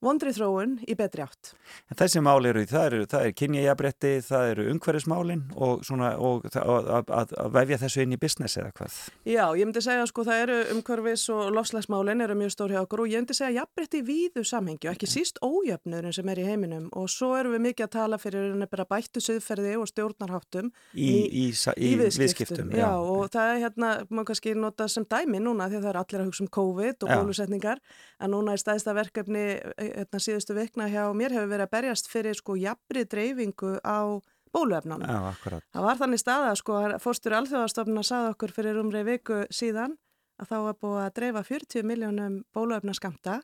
vondri 0.04 0.34
þróun 0.36 0.78
í 0.88 0.96
betri 1.00 1.24
átt. 1.26 1.54
En 1.92 2.00
þessi 2.00 2.22
mál 2.24 2.44
eru, 2.50 2.64
það 2.70 2.86
eru, 2.90 3.02
það 3.12 3.28
er 3.28 3.36
kynjajabretti, 3.40 4.14
það 4.28 4.50
eru 4.54 4.68
umhverfismálin 4.74 5.44
og 5.56 5.84
svona, 5.88 6.14
og 6.20 6.48
að, 6.52 6.92
að, 6.92 7.34
að 7.44 7.52
vefja 7.58 7.80
þessu 7.86 8.04
inn 8.04 8.16
í 8.16 8.20
business 8.22 8.60
eða 8.60 8.74
hvað. 8.78 8.98
Já, 9.30 9.44
ég 9.58 9.70
myndi 9.70 9.84
segja 9.84 10.06
sko 10.10 10.26
það 10.28 10.44
eru 10.46 10.58
umhverfis 10.76 11.26
og 11.34 11.52
lofslagsmálin 11.56 12.24
eru 12.26 12.38
mjög 12.40 12.54
stór 12.56 12.76
hjá 12.76 12.82
okkur 12.84 13.06
og 13.06 13.14
ég 13.14 13.24
myndi 13.24 13.38
segja 13.38 13.62
jafnbreytti 13.62 14.04
í 14.04 14.08
víðu 14.08 14.46
samhengi 14.48 14.90
og 14.90 14.94
ekki 14.96 15.10
síst 15.10 15.40
ójöfnurinn 15.44 16.16
sem 16.16 16.30
er 16.34 16.44
í 16.44 16.48
heiminum 16.48 16.90
og 17.00 17.10
svo 17.12 17.34
erum 17.40 17.56
við 17.58 17.66
mikið 17.70 17.88
að 17.88 17.94
tala 17.98 18.20
fyrir 18.22 18.50
henni 18.52 18.70
bara 18.72 18.88
bættu 18.90 19.24
söðferði 19.24 19.76
og 19.80 19.90
stjórnarháttum 19.92 20.72
Í, 20.94 21.10
í, 21.10 21.46
í, 21.50 21.88
í 21.88 21.94
viðskiptum. 22.02 22.74
Já, 22.76 22.90
og 22.98 23.30
það 23.34 23.54
er 23.54 23.62
hérna, 23.66 23.92
maður 24.10 24.30
kannski 24.32 24.56
nota 24.58 24.88
sem 24.92 25.06
dæmi 25.10 25.42
núna 25.44 25.70
því 25.70 25.80
að 25.80 25.86
það 25.86 25.92
er 25.94 26.02
allir 26.04 26.24
að 26.24 26.30
hugsa 26.30 26.44
um 26.46 26.52
COVID 26.60 27.06
og 27.06 27.12
Já. 27.12 27.16
bólusetningar 27.20 27.82
en 28.20 28.34
núna 28.34 28.56
er 28.56 28.62
stæðsta 28.62 28.96
verkefni 28.98 29.46
hérna, 29.96 30.20
síðustu 30.26 30.56
vikna 30.58 30.88
hjá 30.92 31.04
mér 31.16 31.36
hefur 31.38 31.50
verið 31.52 31.68
að 31.68 31.74
berjast 31.78 32.10
fyrir 32.12 32.38
sko 32.40 32.56
jafnri 32.60 33.06
dreifingu 33.06 33.78
á 33.86 33.98
bóluefnanum. 34.54 35.08
Já, 35.10 35.20
akkurat. 35.32 35.64
Það 35.74 35.88
var 35.88 35.98
þannig 36.02 36.22
staða 36.22 36.52
sko 36.60 36.76
að 36.82 36.96
fórstur 37.02 37.34
alþjóðastofnuna 37.40 38.04
sagði 38.06 38.34
okkur 38.36 38.54
fyrir 38.54 38.78
umri 38.84 39.02
viku 39.08 39.40
síðan 39.54 39.96
að 40.42 40.52
þá 40.52 40.56
var 40.68 40.78
búið 40.82 41.02
að 41.08 41.16
dreifa 41.18 41.44
40 41.48 41.88
miljónum 41.90 42.38
bóluefna 42.54 42.94
skamta 42.98 43.40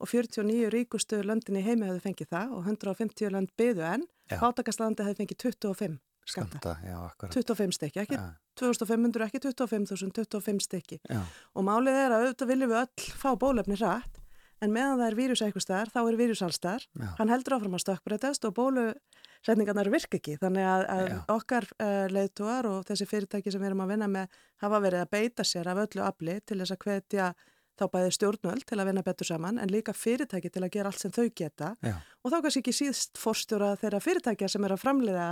og 0.00 0.08
49 0.08 0.68
ríkustu 0.72 1.20
löndin 1.24 1.58
í 1.60 1.64
heimi 1.64 1.88
hefðu 1.88 2.02
fengið 2.04 2.30
það 2.32 2.52
og 2.56 2.68
150 2.68 3.32
lönd 3.34 3.50
byðu 3.60 3.84
en 3.94 4.06
Já. 4.30 4.36
Fátakastlandi 4.38 5.02
hefði 5.04 5.18
fengið 5.24 5.40
25 5.42 5.96
skamta. 6.30 6.60
Skamta, 6.60 6.76
já, 6.86 6.96
akkurat. 7.08 7.34
25 7.34 7.74
stykki, 7.74 8.00
ekki 8.04 8.14
Já, 8.14 8.28
2500, 8.60 9.24
ekki 9.26 9.40
25.000, 9.42 10.12
25 10.20 10.60
stykki. 10.68 10.98
já, 11.10 11.20
Og 11.56 11.64
málið 11.66 11.96
er 12.04 12.12
að 12.14 12.26
auðvitað 12.28 12.52
viljum 12.52 12.70
við 12.70 12.82
öll 12.84 13.08
fá 13.18 13.30
bólefni 13.40 13.78
hratt 13.80 14.19
en 14.60 14.74
meðan 14.74 15.00
það 15.00 15.06
er 15.06 15.18
vírus 15.18 15.42
eitthvað 15.44 15.66
staðar, 15.66 15.92
þá 15.94 16.00
er 16.02 16.18
vírus 16.20 16.42
allstaðar. 16.46 16.86
já. 17.00 17.08
Hann 17.18 17.32
heldur 17.32 17.56
áfram 17.56 17.76
að 17.78 17.84
stökkbreytast 17.84 18.48
og 18.48 18.56
bólusetningarnar 18.58 19.92
virka 19.92 20.20
ekki. 20.20 20.36
Þannig 20.40 20.68
að, 20.72 20.84
að 20.96 21.14
okkar 21.36 21.68
uh, 21.76 22.04
leiðtúar 22.12 22.68
og 22.70 22.82
þessi 22.90 23.08
fyrirtæki 23.10 23.54
sem 23.54 23.62
við 23.62 23.72
erum 23.72 23.84
að 23.86 23.94
vinna 23.94 24.10
með 24.10 24.42
hafa 24.64 24.82
verið 24.84 25.06
að 25.06 25.14
beita 25.16 25.46
sér 25.48 25.72
af 25.72 25.84
öllu 25.86 26.04
afli 26.04 26.36
til 26.44 26.60
þess 26.60 26.76
að 26.76 26.84
hvetja 26.86 27.32
þá 27.80 27.86
bæði 27.94 28.14
stjórnvöld 28.16 28.66
til 28.68 28.78
að 28.78 28.90
vinna 28.90 29.04
betur 29.04 29.28
saman 29.30 29.60
en 29.60 29.72
líka 29.72 29.94
fyrirtæki 29.96 30.50
til 30.52 30.62
að 30.64 30.72
gera 30.74 30.90
allt 30.92 31.02
sem 31.02 31.12
þau 31.14 31.28
geta 31.36 31.72
Já. 31.80 31.94
og 31.96 32.32
þá 32.32 32.36
kannski 32.44 32.62
ekki 32.62 32.74
síðst 32.76 33.20
fórstjóra 33.20 33.70
þeirra 33.80 34.02
fyrirtækja 34.04 34.50
sem 34.52 34.66
er 34.66 34.74
að 34.74 34.82
framleiða 34.84 35.28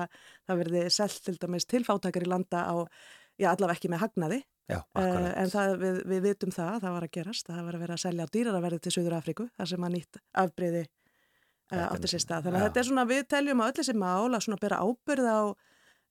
það 0.48 0.62
verði 0.62 0.84
selt 0.94 1.18
til 1.26 1.36
dæmis 1.42 1.68
til 1.68 1.82
fátakar 1.86 2.24
í 2.24 2.30
landa 2.30 2.64
á, 2.64 2.76
já 3.36 3.50
allavega 3.52 3.76
ekki 3.76 3.92
með 3.92 4.04
hagnaði 4.06 4.40
Já, 4.68 4.82
uh, 5.00 5.28
en 5.40 5.48
það, 5.48 5.70
við, 5.80 5.98
við 6.10 6.24
vitum 6.26 6.50
það 6.52 6.70
að 6.74 6.82
það 6.84 6.94
var 6.98 7.04
að 7.06 7.12
gerast 7.16 7.46
það 7.48 7.60
var 7.64 7.76
að 7.78 7.82
vera 7.86 7.94
að 7.96 8.02
selja 8.02 8.26
dýraraverði 8.34 8.78
til 8.84 8.92
Suður 8.92 9.14
Afríku 9.16 9.46
þar 9.56 9.70
sem 9.70 9.86
að 9.86 9.94
nýtt 9.94 10.18
afbreyði 10.42 10.82
uh, 10.84 11.78
er- 11.78 11.86
átti 11.86 12.10
sér 12.12 12.24
stað. 12.24 12.42
Þannig 12.48 12.60
að 12.60 12.66
þetta 12.68 12.82
er 12.82 12.88
svona, 12.90 13.04
við 13.08 13.22
teljum 13.32 13.62
að 13.64 13.70
öll 13.72 13.78
þessi 13.80 13.96
mál 14.02 14.28
að 14.36 14.44
svona 14.44 14.60
bera 14.60 14.80
ábyrð 14.84 15.30
á 15.32 15.40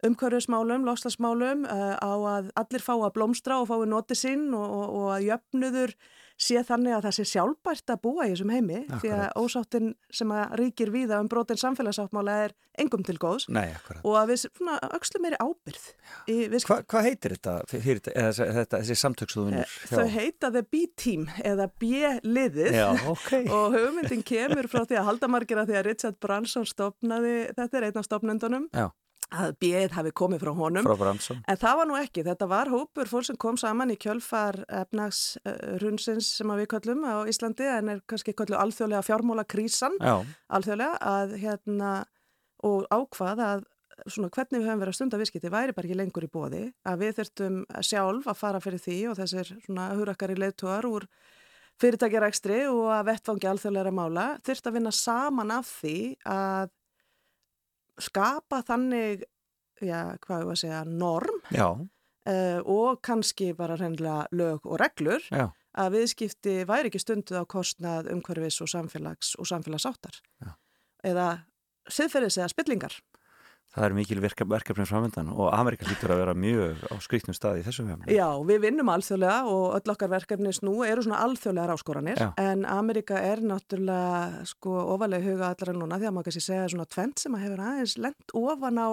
umhverfismálum, 0.07 0.85
loslasmálum, 0.85 1.65
uh, 1.69 1.93
á 2.01 2.11
að 2.37 2.49
allir 2.61 2.83
fá 2.85 2.93
að 2.97 3.13
blómstra 3.15 3.59
og 3.61 3.69
fái 3.69 3.85
noti 3.89 4.17
sinn 4.17 4.49
og, 4.53 4.65
og, 4.65 4.97
og 5.01 5.07
að 5.15 5.27
jöfnuður 5.29 5.93
sé 6.37 6.61
þannig 6.61 6.93
að 6.93 7.05
það 7.07 7.15
sé 7.17 7.23
sjálfbært 7.31 7.89
að 7.95 8.01
búa 8.03 8.25
í 8.27 8.31
þessum 8.35 8.51
heimi 8.53 8.79
því 9.01 9.09
að 9.09 9.21
Akkurat. 9.25 9.37
ósáttin 9.41 9.87
sem 10.13 10.33
að 10.37 10.51
ríkir 10.61 10.91
víða 10.93 11.17
um 11.23 11.29
brotin 11.31 11.57
samfélagsáttmála 11.57 12.35
er 12.45 12.53
engum 12.77 13.01
til 13.03 13.15
góðs 13.17 13.47
Nei, 13.49 13.71
akkurat. 13.73 14.03
og 14.05 14.17
að 14.19 14.29
við 14.35 14.43
öxlum 14.93 15.23
meiri 15.25 15.39
ábyrð 15.41 15.87
viðskiptum. 16.27 16.67
Hva, 16.69 16.77
hvað 16.93 17.07
heitir 17.07 17.33
þetta, 17.37 17.55
fyrir, 17.71 18.01
eða, 18.13 18.27
þessi- 18.29 18.49
þetta 18.59 18.81
þessi 18.83 18.97
samtöksuðunir? 19.01 19.65
Eh, 19.65 19.95
Þau 19.97 20.07
heita 20.13 20.51
The 20.53 20.61
B-Team 20.71 21.25
eða 21.41 21.67
B-liðið 21.81 22.71
Já, 22.77 22.87
ok. 23.09 23.31
og 23.57 23.73
hugmyndin 23.79 24.21
kemur 24.29 24.69
frá 24.69 24.85
því 24.85 24.99
að 25.01 25.09
halda 25.09 25.27
margir 25.33 25.57
að 25.63 25.71
því 25.73 25.79
að 25.81 25.85
Richard 25.89 26.19
Branson 26.21 26.69
stopnaði, 26.69 27.35
þetta 27.57 27.77
er 27.81 27.89
einn 27.89 27.97
af 28.03 28.05
stopnendunum, 28.05 28.69
Já. 28.77 28.91
Að 29.35 29.55
B-ið 29.59 29.95
hafi 29.97 30.11
komið 30.15 30.43
frá 30.43 30.51
honum. 30.55 30.87
Frá. 30.87 31.11
En 31.35 31.59
það 31.59 31.79
var 31.79 31.89
nú 31.89 31.95
ekki, 31.99 32.23
þetta 32.27 32.47
var 32.47 32.71
hópur 32.71 33.09
fólk 33.11 33.27
sem 33.27 33.39
kom 33.39 33.57
saman 33.59 33.91
í 33.91 33.97
kjölfar 33.99 34.61
efnagsrunsins 34.81 36.29
sem 36.39 36.53
við 36.59 36.69
kallum 36.71 37.03
á 37.03 37.27
Íslandi 37.27 37.67
en 37.67 37.95
er 37.95 38.03
kannski 38.07 38.35
kallu 38.37 38.59
alþjóðlega 38.59 39.03
fjármóla 39.03 39.47
krísan 39.47 39.97
Já, 39.99 40.21
alþjóðlega 40.47 41.01
að 41.03 41.35
hérna 41.41 41.91
og 42.67 42.87
ákvað 42.87 43.43
að 43.43 43.65
svona 44.07 44.29
hvernig 44.31 44.61
við 44.61 44.67
höfum 44.69 44.81
verið 44.81 44.93
að 44.93 44.97
stunda 44.99 45.19
viðskipti 45.19 45.51
væri 45.51 45.75
bara 45.75 45.89
ekki 45.89 45.97
lengur 45.97 46.27
í 46.27 46.31
bóði 46.31 46.63
að 46.87 47.03
við 47.03 47.15
þurftum 47.17 47.57
sjálf 47.83 48.29
að 48.29 48.39
fara 48.39 48.61
fyrir 48.63 48.83
því 48.83 48.97
og 49.09 49.17
þessir 49.19 49.51
svona 49.65 49.89
hurakkari 49.97 50.37
leiðtúar 50.37 50.87
úr 50.87 51.07
fyrirtækjarækstri 51.81 52.63
og 52.71 52.91
að 52.93 53.07
vettfangi 53.11 53.49
alþjóðlega 53.51 53.93
mála 53.93 54.27
þurft 54.45 54.69
að 54.69 54.77
vinna 54.77 54.93
saman 54.95 55.53
af 55.57 55.71
því 55.81 55.97
að 56.29 56.71
skapa 58.01 58.61
þannig 58.67 59.25
já, 59.81 60.17
hvað 60.23 60.43
við 60.43 60.53
að 60.53 60.59
segja, 60.63 60.81
norm 60.89 61.39
uh, 61.53 62.59
og 62.63 63.01
kannski 63.05 63.51
bara 63.57 63.77
reynilega 63.79 64.27
lög 64.37 64.65
og 64.65 64.79
reglur 64.81 65.23
já, 65.29 65.47
að 65.77 65.97
viðskipti 65.97 66.55
væri 66.69 66.91
ekki 66.91 67.01
stunduð 67.01 67.43
á 67.43 67.45
kostnað 67.49 68.11
umhverfis 68.13 68.61
og 68.65 68.71
samfélags 68.71 69.35
og 69.37 69.49
samfélagsáttar. 69.49 70.17
Já. 70.41 70.53
eða 71.05 71.27
siðferðis 71.87 72.39
eða 72.41 72.51
spillingar 72.51 72.97
Það 73.77 73.85
er 73.85 73.93
mikil 73.93 74.21
verkefni 74.23 74.85
framöndan 74.89 75.27
og 75.35 75.51
Amerika 75.53 75.85
lítur 75.85 76.15
að 76.15 76.21
vera 76.23 76.33
mjög 76.33 76.79
á 76.89 76.95
skriktnum 77.05 77.35
staði 77.37 77.61
í 77.61 77.65
þessum 77.67 77.91
hefnum. 77.91 78.09
Já, 78.09 78.25
við 78.49 78.63
vinnum 78.63 78.89
alþjóðlega 78.89 79.51
og 79.53 79.77
öll 79.77 79.93
okkar 79.93 80.11
verkefni 80.15 80.53
snú 80.57 80.73
eru 80.87 81.05
svona 81.05 81.19
alþjóðlega 81.27 81.69
ráskoranir 81.69 82.23
Já. 82.23 82.31
en 82.41 82.65
Amerika 82.65 83.21
er 83.21 83.43
náttúrulega 83.45 84.47
sko 84.49 84.73
ofalega 84.95 85.29
huga 85.29 85.51
allara 85.53 85.77
núna 85.77 86.01
því 86.01 86.09
að 86.09 86.15
maður 86.17 86.29
kannski 86.31 86.45
segja 86.47 86.71
svona 86.73 86.89
tvent 86.89 87.21
sem 87.21 87.37
að 87.37 87.45
hefur 87.45 87.63
aðeins 87.67 87.95
lent 88.01 88.35
ofan 88.41 88.81
á 88.81 88.89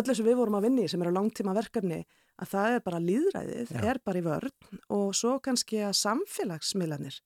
öllu 0.00 0.18
sem 0.18 0.26
við 0.26 0.40
vorum 0.42 0.58
að 0.58 0.66
vinni 0.66 0.90
sem 0.90 1.06
eru 1.06 1.14
langtíma 1.14 1.54
verkefni 1.54 2.02
að 2.40 2.52
það 2.54 2.74
er 2.74 2.84
bara 2.84 3.02
líðræðið, 3.04 3.72
Já. 3.76 3.80
er 3.92 3.98
bara 4.04 4.20
í 4.20 4.26
vörn 4.26 4.78
og 4.96 5.10
svo 5.14 5.38
kannski 5.44 5.82
að 5.86 5.98
samfélagsmiðlanir 6.00 7.20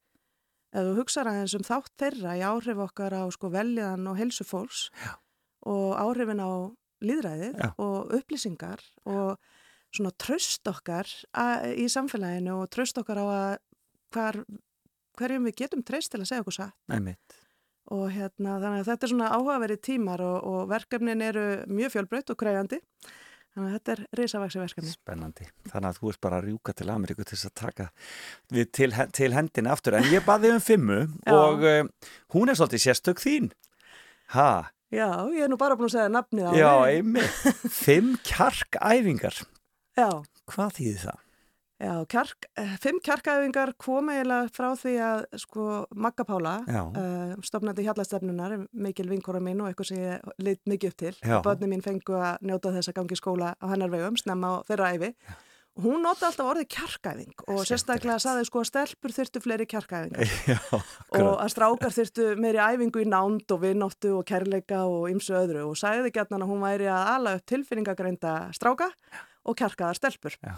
ef 0.74 0.88
þú 0.88 0.94
hugsaður 0.98 1.30
aðeins 1.32 1.54
um 1.58 1.66
þátt 1.66 1.92
þeirra 2.02 2.38
í 2.38 2.42
áhrif 2.44 2.80
okkar 2.88 3.14
á 3.14 3.22
sko 3.32 3.50
veljan 3.52 4.08
og 4.10 4.18
helsu 4.18 4.46
fólks 4.46 4.88
Já. 4.98 5.14
Og 5.70 5.94
áhrifin 6.00 6.42
á 6.42 6.50
líðræðið 7.04 7.60
Já. 7.60 7.68
og 7.82 8.12
upplýsingar 8.16 8.82
og 9.10 9.38
svona 9.94 10.12
tröst 10.18 10.66
okkar 10.68 11.08
í 11.78 11.86
samfélaginu 11.90 12.58
og 12.62 12.70
tröst 12.74 12.98
okkar 13.00 13.20
á 13.22 13.26
að 13.26 13.56
hvar, 14.14 14.40
hverjum 15.18 15.48
við 15.48 15.58
getum 15.64 15.84
treyst 15.86 16.14
til 16.14 16.22
að 16.22 16.30
segja 16.30 16.44
okkur 16.44 16.58
satt 16.58 16.94
Einmitt. 16.94 17.36
og 17.94 18.08
hérna 18.14 18.58
þannig 18.62 18.82
að 18.82 18.88
þetta 18.90 19.06
er 19.06 19.12
svona 19.14 19.34
áhugaverið 19.36 19.84
tímar 19.90 20.24
og, 20.24 20.38
og 20.50 20.72
verkefnin 20.72 21.22
eru 21.24 21.46
mjög 21.70 21.94
fjölbreytt 21.96 22.34
og 22.34 22.40
kreyjandi 22.40 22.80
þannig 23.54 23.68
að 23.68 23.74
þetta 23.76 23.94
er 23.94 24.00
reysavaksi 24.18 24.58
verkefni. 24.58 24.92
Spennandi. 24.92 25.44
Þannig 25.70 25.88
að 25.90 25.98
þú 26.00 26.10
ert 26.10 26.20
bara 26.26 26.38
að 26.40 26.48
rjúka 26.48 26.74
til 26.74 26.88
Ameríku 26.90 27.22
til 27.22 27.36
þess 27.36 27.50
að 27.50 27.54
taka 27.60 27.86
við 28.50 28.70
til, 28.74 28.88
til 29.14 29.28
hendinni 29.36 29.70
aftur. 29.70 29.98
En 29.98 30.08
ég 30.10 30.24
baði 30.26 30.50
um 30.50 30.62
fimmu 30.62 31.00
og 31.30 31.62
uh, 31.62 32.08
hún 32.34 32.50
er 32.50 32.58
svolítið 32.58 32.82
sérstök 32.88 33.22
þín. 33.22 33.52
Ha, 34.34 34.73
Já, 34.92 35.08
ég 35.32 35.42
er 35.46 35.48
nú 35.50 35.56
bara 35.58 35.74
búin 35.78 35.88
að 35.88 35.94
segja 35.96 36.10
nafnið 36.12 36.48
á 36.48 36.52
já, 36.54 36.70
henni. 36.84 37.20
einmitt. 37.24 37.60
Fimm 37.84 38.14
kjarkæfingar. 38.26 39.40
Já, 39.98 40.08
Hvað 40.50 40.74
þýðir 40.78 41.04
það? 41.06 41.20
já, 41.84 41.92
kjark, 42.08 42.46
eh, 42.56 42.74
fimm 42.80 43.00
kjarkæfingar 43.04 43.72
kom 43.80 44.06
eiginlega 44.08 44.48
frá 44.54 44.68
því 44.78 44.92
að 45.04 45.24
sko 45.42 45.64
Magga 46.00 46.24
Pála, 46.24 46.52
Já. 46.70 46.82
uh, 46.96 47.32
stofnandi 47.44 47.84
hjallastefnunar, 47.84 48.54
mikil 48.72 49.08
vinkora 49.10 49.40
mín 49.42 49.60
og 49.60 49.68
eitthvað 49.72 49.88
sem 49.90 49.98
ég 49.98 50.30
lit 50.38 50.62
mikið 50.70 50.92
upp 50.92 50.96
til. 51.02 51.12
Já. 51.20 51.40
Bönni 51.44 51.68
mín 51.72 51.82
fengu 51.84 52.14
að 52.16 52.38
njóta 52.46 52.72
þess 52.76 52.92
að 52.92 52.96
gangi 53.00 53.18
skóla 53.18 53.50
á 53.60 53.66
hennar 53.72 53.90
vegum, 53.92 54.16
snemma 54.16 54.54
á 54.54 54.64
þeirra 54.70 54.92
æfi. 54.94 55.10
Og 55.18 55.43
hún 55.82 56.04
nota 56.04 56.28
alltaf 56.28 56.46
orðið 56.46 56.68
kjarkæfing 56.70 57.44
og 57.50 57.64
sérstaklega 57.66 58.20
saði 58.22 58.46
sko 58.46 58.62
að 58.62 58.68
stelpur 58.70 59.14
þyrftu 59.16 59.42
fleiri 59.42 59.66
kjarkæfingar. 59.70 60.34
Og 61.18 61.30
að 61.32 61.50
strákar 61.50 61.94
þyrftu 61.96 62.28
meiri 62.38 62.62
æfingu 62.62 63.02
í 63.02 63.08
nánd 63.10 63.50
og 63.50 63.62
vinnóttu 63.64 64.14
og 64.18 64.24
kærleika 64.28 64.84
og 64.86 65.08
ymsu 65.10 65.34
öðru 65.38 65.66
og 65.70 65.78
sagði 65.78 66.14
gætnan 66.14 66.46
að 66.46 66.52
hún 66.52 66.62
væri 66.62 66.88
að 66.90 67.10
ala 67.16 67.34
upp 67.38 67.46
tilfinningagreinda 67.50 68.34
stráka 68.54 68.92
og 69.44 69.58
kjarkaðar 69.58 69.98
stelpur. 69.98 70.38
Já. 70.38 70.54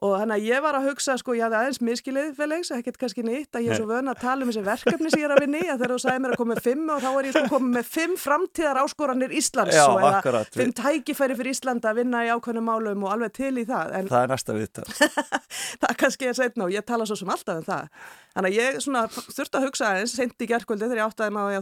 Og 0.00 0.14
þannig 0.16 0.38
að 0.38 0.46
ég 0.48 0.62
var 0.64 0.76
að 0.78 0.86
hugsa, 0.88 1.12
sko, 1.20 1.34
ég 1.36 1.44
hafði 1.44 1.56
aðeins 1.58 1.80
miskilið 1.84 2.30
felegs, 2.38 2.70
ekkert 2.72 2.96
kannski 3.02 3.20
nýtt, 3.20 3.52
að 3.52 3.66
ég 3.66 3.74
er 3.74 3.76
svo 3.82 3.88
vön 3.90 4.08
að 4.08 4.22
tala 4.22 4.40
um 4.46 4.48
þessi 4.48 4.62
verkefni 4.64 5.10
sem 5.12 5.20
ég 5.20 5.26
er 5.26 5.34
að 5.34 5.42
vinni, 5.44 5.60
að 5.60 5.76
þegar 5.82 5.92
þú 5.92 5.98
sagði 6.00 6.22
mér 6.24 6.32
að 6.32 6.40
koma 6.40 6.54
með 6.54 6.62
fimm 6.64 6.84
og 6.94 6.98
þá 7.04 7.10
er 7.10 7.24
ég 7.28 7.34
sko 7.34 7.42
komið 7.50 7.74
með 7.74 7.86
fimm 7.92 8.14
framtíðar 8.22 8.80
áskoranir 8.80 9.34
Íslands 9.36 9.76
Já, 9.76 9.84
og 9.84 10.00
eða 10.00 10.40
fimm 10.56 10.72
tækifæri 10.78 11.36
fyrir 11.36 11.52
Ísland 11.52 11.84
að 11.84 12.00
vinna 12.00 12.18
í 12.24 12.32
ákveðnum 12.32 12.64
málum 12.70 13.04
og 13.04 13.12
alveg 13.12 13.32
til 13.36 13.52
í 13.60 13.68
það. 13.68 13.92
En 13.98 14.08
það 14.08 14.24
er 14.24 14.32
næsta 14.32 14.56
viðtal. 14.56 14.88
það 15.84 15.92
kannski 16.00 16.24
er 16.30 16.36
setna 16.40 16.64
og 16.64 16.72
ég 16.72 16.80
tala 16.88 17.04
svo 17.04 17.16
sem 17.20 17.28
alltaf 17.36 17.60
um 17.60 17.68
það. 17.68 17.84
Þannig 18.32 18.48
að 18.48 18.56
ég 18.56 18.80
svona 18.86 19.04
þurfti 19.12 19.60
að 19.60 19.66
hugsa 19.68 19.84
aðeins 19.90 20.16
sent 20.16 20.32
í 20.40 20.48
gerkvöldi 20.48 20.88
þegar 20.88 21.02
ég 21.02 21.12
áttaði 21.12 21.36
maður 21.36 21.60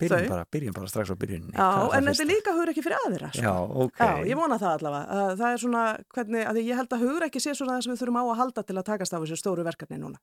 byrjum 0.00 0.28
bara, 0.30 0.44
byrjum 0.52 0.76
bara 0.76 0.90
strax 0.90 1.12
á 1.12 1.16
byrjunni. 1.16 1.54
Já, 1.56 1.68
en 1.96 2.10
þetta 2.10 2.26
líka 2.28 2.54
hugrekki 2.56 2.84
fyrir 2.84 2.98
aðra. 3.06 3.30
Sko. 3.32 3.44
Já, 3.46 3.54
ok. 3.86 4.02
Já, 4.02 4.28
ég 4.30 4.38
vona 4.38 4.58
það 4.60 4.76
allavega. 4.76 5.16
Að 5.16 5.32
Það 5.40 5.54
er 5.54 5.62
svona, 5.62 5.86
hvernig, 6.16 6.46
að 6.50 6.60
ég 6.62 6.80
held 6.80 6.94
að 6.96 7.04
hugrekki 7.06 7.42
sé 7.42 7.54
svona 7.56 7.76
það 7.76 7.86
sem 7.86 7.94
við 7.94 8.02
þurfum 8.02 8.20
á 8.20 8.24
að 8.26 8.38
halda 8.42 8.64
til 8.66 8.76
að 8.76 8.86
takast 8.90 9.16
á 9.16 9.18
þessu 9.18 9.40
stóru 9.40 9.66
verkefni 9.66 10.00
núna. 10.00 10.20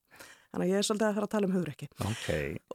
Þannig 0.54 0.68
að 0.68 0.74
ég 0.74 0.78
er 0.78 0.86
svolítið 0.86 1.08
að 1.08 1.16
fara 1.18 1.26
að 1.26 1.34
tala 1.34 1.48
um 1.48 1.56
hugrekki. 1.58 1.88
Ok, 2.06 2.28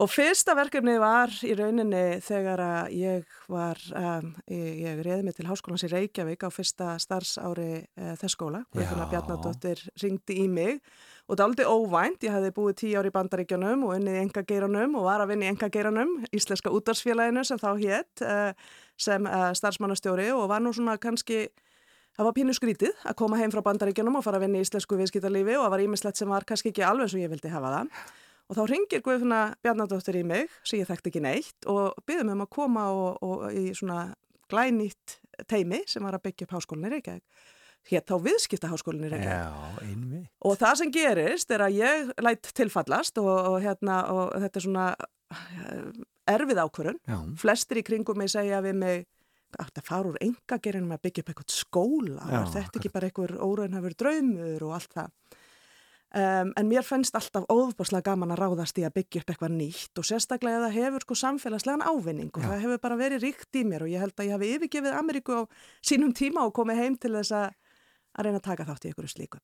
Og 0.03 0.09
fyrsta 0.11 0.55
verkefni 0.59 0.95
var 0.99 1.35
í 1.47 1.53
rauninni 1.55 2.01
þegar 2.25 2.63
að 2.65 2.89
ég 2.99 3.37
var, 3.47 3.79
um, 3.95 4.33
ég, 4.51 4.81
ég 4.83 4.99
reyði 5.05 5.23
mig 5.29 5.37
til 5.37 5.47
Háskólans 5.47 5.85
í 5.87 5.91
Reykjavík 5.93 6.43
á 6.43 6.49
fyrsta 6.51 6.97
starfsári 6.99 7.69
uh, 7.79 8.11
þess 8.19 8.35
skóla. 8.35 8.65
Guðfinna 8.75 9.07
Já. 9.07 9.11
Bjarnadóttir 9.13 9.85
ringdi 10.03 10.41
í 10.43 10.49
mig 10.51 10.83
og 11.29 11.37
það 11.37 11.43
er 11.43 11.47
aldrei 11.47 11.65
óvænt. 11.69 12.25
Ég 12.25 12.33
hafði 12.33 12.51
búið 12.55 12.75
tíu 12.81 12.99
ári 12.99 13.11
í 13.11 13.15
bandaríkjunum 13.15 13.85
og 13.85 13.95
unnið 13.99 14.17
í 14.17 14.21
engageiranum 14.25 14.95
og 14.97 15.05
var 15.05 15.21
að 15.21 15.35
vinna 15.35 15.45
í 15.45 15.51
engageiranum, 15.53 16.15
Íslenska 16.33 16.73
útvarsfélaginu 16.73 17.43
sem 17.45 17.61
þá 17.61 17.69
hétt 17.77 18.23
uh, 18.25 18.71
sem 18.97 19.29
uh, 19.29 19.51
starfsmannastjóri 19.57 20.31
og 20.33 20.47
var 20.49 20.63
nú 20.65 20.73
svona 20.75 20.97
kannski 21.01 21.47
Það 22.19 22.25
var 22.27 22.33
pínu 22.35 22.53
skrítið 22.57 23.03
að 23.07 23.15
koma 23.15 23.37
heim 23.39 23.51
frá 23.53 23.61
bandaríkjunum 23.63 24.17
og 24.19 24.23
fara 24.25 24.41
að 24.41 24.43
vinna 24.43 24.59
í 24.59 24.65
íslensku 24.65 24.97
viðskiptarlífi 24.99 25.53
og 25.55 25.61
það 25.61 25.71
var 25.71 25.83
ímislegt 25.85 26.19
sem 26.19 26.27
var 26.27 26.43
kannski 26.43 26.73
ekki 26.73 26.83
alveg 26.83 27.13
svo 27.13 27.21
ég 27.21 27.31
vildi 27.31 27.51
hafa 27.53 27.69
það. 27.71 28.01
Og 28.49 28.57
þá 28.57 28.61
ringir 28.67 29.03
Guðfinna 29.05 29.37
Bjarnadóttir 29.63 30.17
í 30.19 30.23
mig, 30.27 30.51
sem 30.67 30.81
ég 30.81 30.89
þekkti 30.89 31.13
ekki 31.13 31.21
neitt, 31.23 31.69
og 31.71 31.95
byggðum 32.09 32.33
um 32.33 32.43
að 32.43 32.49
koma 32.57 32.83
og, 32.91 33.21
og 33.23 33.45
í 33.55 33.69
svona 33.77 34.09
glænýtt 34.51 35.15
teimi 35.47 35.79
sem 35.87 36.03
var 36.03 36.17
að 36.17 36.25
byggja 36.27 36.49
upp 36.49 36.57
háskólinni 36.57 36.91
Reykjavík. 36.97 37.23
Hétt 37.89 38.09
þá 38.09 38.15
viðskiptaháskólinni 38.27 39.19
einmitt. 39.19 40.29
Og 40.45 40.57
það 40.59 40.75
sem 40.81 40.91
gerist 40.93 41.53
er 41.53 41.65
að 41.65 41.79
ég 41.79 42.11
lætt 42.21 42.51
tilfallast 42.57 43.17
og, 43.21 43.31
og, 43.33 43.57
hérna, 43.63 44.01
og 44.13 44.35
þetta 44.43 44.59
er 44.59 44.65
svona 44.65 44.89
eh, 45.33 45.87
erfið 46.29 46.61
ákvörun. 46.65 46.99
Já, 47.09 47.17
Flestir 47.41 47.81
í 47.81 47.85
kringum 47.87 48.21
mig 48.21 48.29
segja 48.33 48.61
við 48.65 48.77
mig 48.83 49.07
að 49.57 49.81
fara 49.81 50.11
úr 50.11 50.19
engagerinum 50.21 50.93
að 50.93 51.05
byggja 51.07 51.23
upp 51.23 51.31
eitthvað 51.33 51.53
skóla. 51.55 52.25
Já, 52.29 52.41
þetta 52.53 52.81
ekki 52.81 52.93
bara 52.93 53.09
einhver 53.09 53.37
óraunhafur 53.41 53.95
draumur 53.97 54.67
og 54.67 54.75
allt 54.77 54.93
það. 54.93 55.15
Um, 56.09 56.49
en 56.57 56.65
mér 56.65 56.81
finnst 56.81 57.13
alltaf 57.13 57.43
óðbáslega 57.53 58.07
gaman 58.07 58.31
að 58.33 58.39
ráðast 58.41 58.79
í 58.81 58.85
að 58.87 58.95
byggja 58.95 59.19
upp 59.21 59.27
eitthvað 59.29 59.51
nýtt 59.53 59.99
og 60.01 60.07
sérstaklega 60.09 60.57
ef 60.57 60.63
það 60.63 60.77
hefur 60.79 61.03
sko 61.05 61.17
samfélagslegan 61.19 61.83
ávinning 61.85 62.31
og 62.33 62.41
Já. 62.41 62.47
það 62.47 62.63
hefur 62.63 62.79
bara 62.81 62.97
verið 62.97 63.25
ríkt 63.27 63.59
í 63.59 63.61
mér 63.69 63.85
og 63.85 63.91
ég 63.91 64.01
held 64.01 64.15
að 64.15 64.25
ég 64.25 64.33
hafi 64.33 64.49
yfirgefið 64.55 64.97
Ameríku 64.97 65.37
á 65.37 65.41
sínum 65.85 66.15
tíma 66.17 66.47
og 66.49 66.55
komið 66.57 66.81
heim 66.81 66.95
til 66.97 67.13
þess 67.13 67.35
að 67.37 67.53
að 68.19 68.27
reyna 68.27 68.41
að 68.41 68.45
taka 68.49 68.67
þátt 68.67 68.85
í 68.85 68.91
einhverju 68.91 69.11
slíku. 69.13 69.39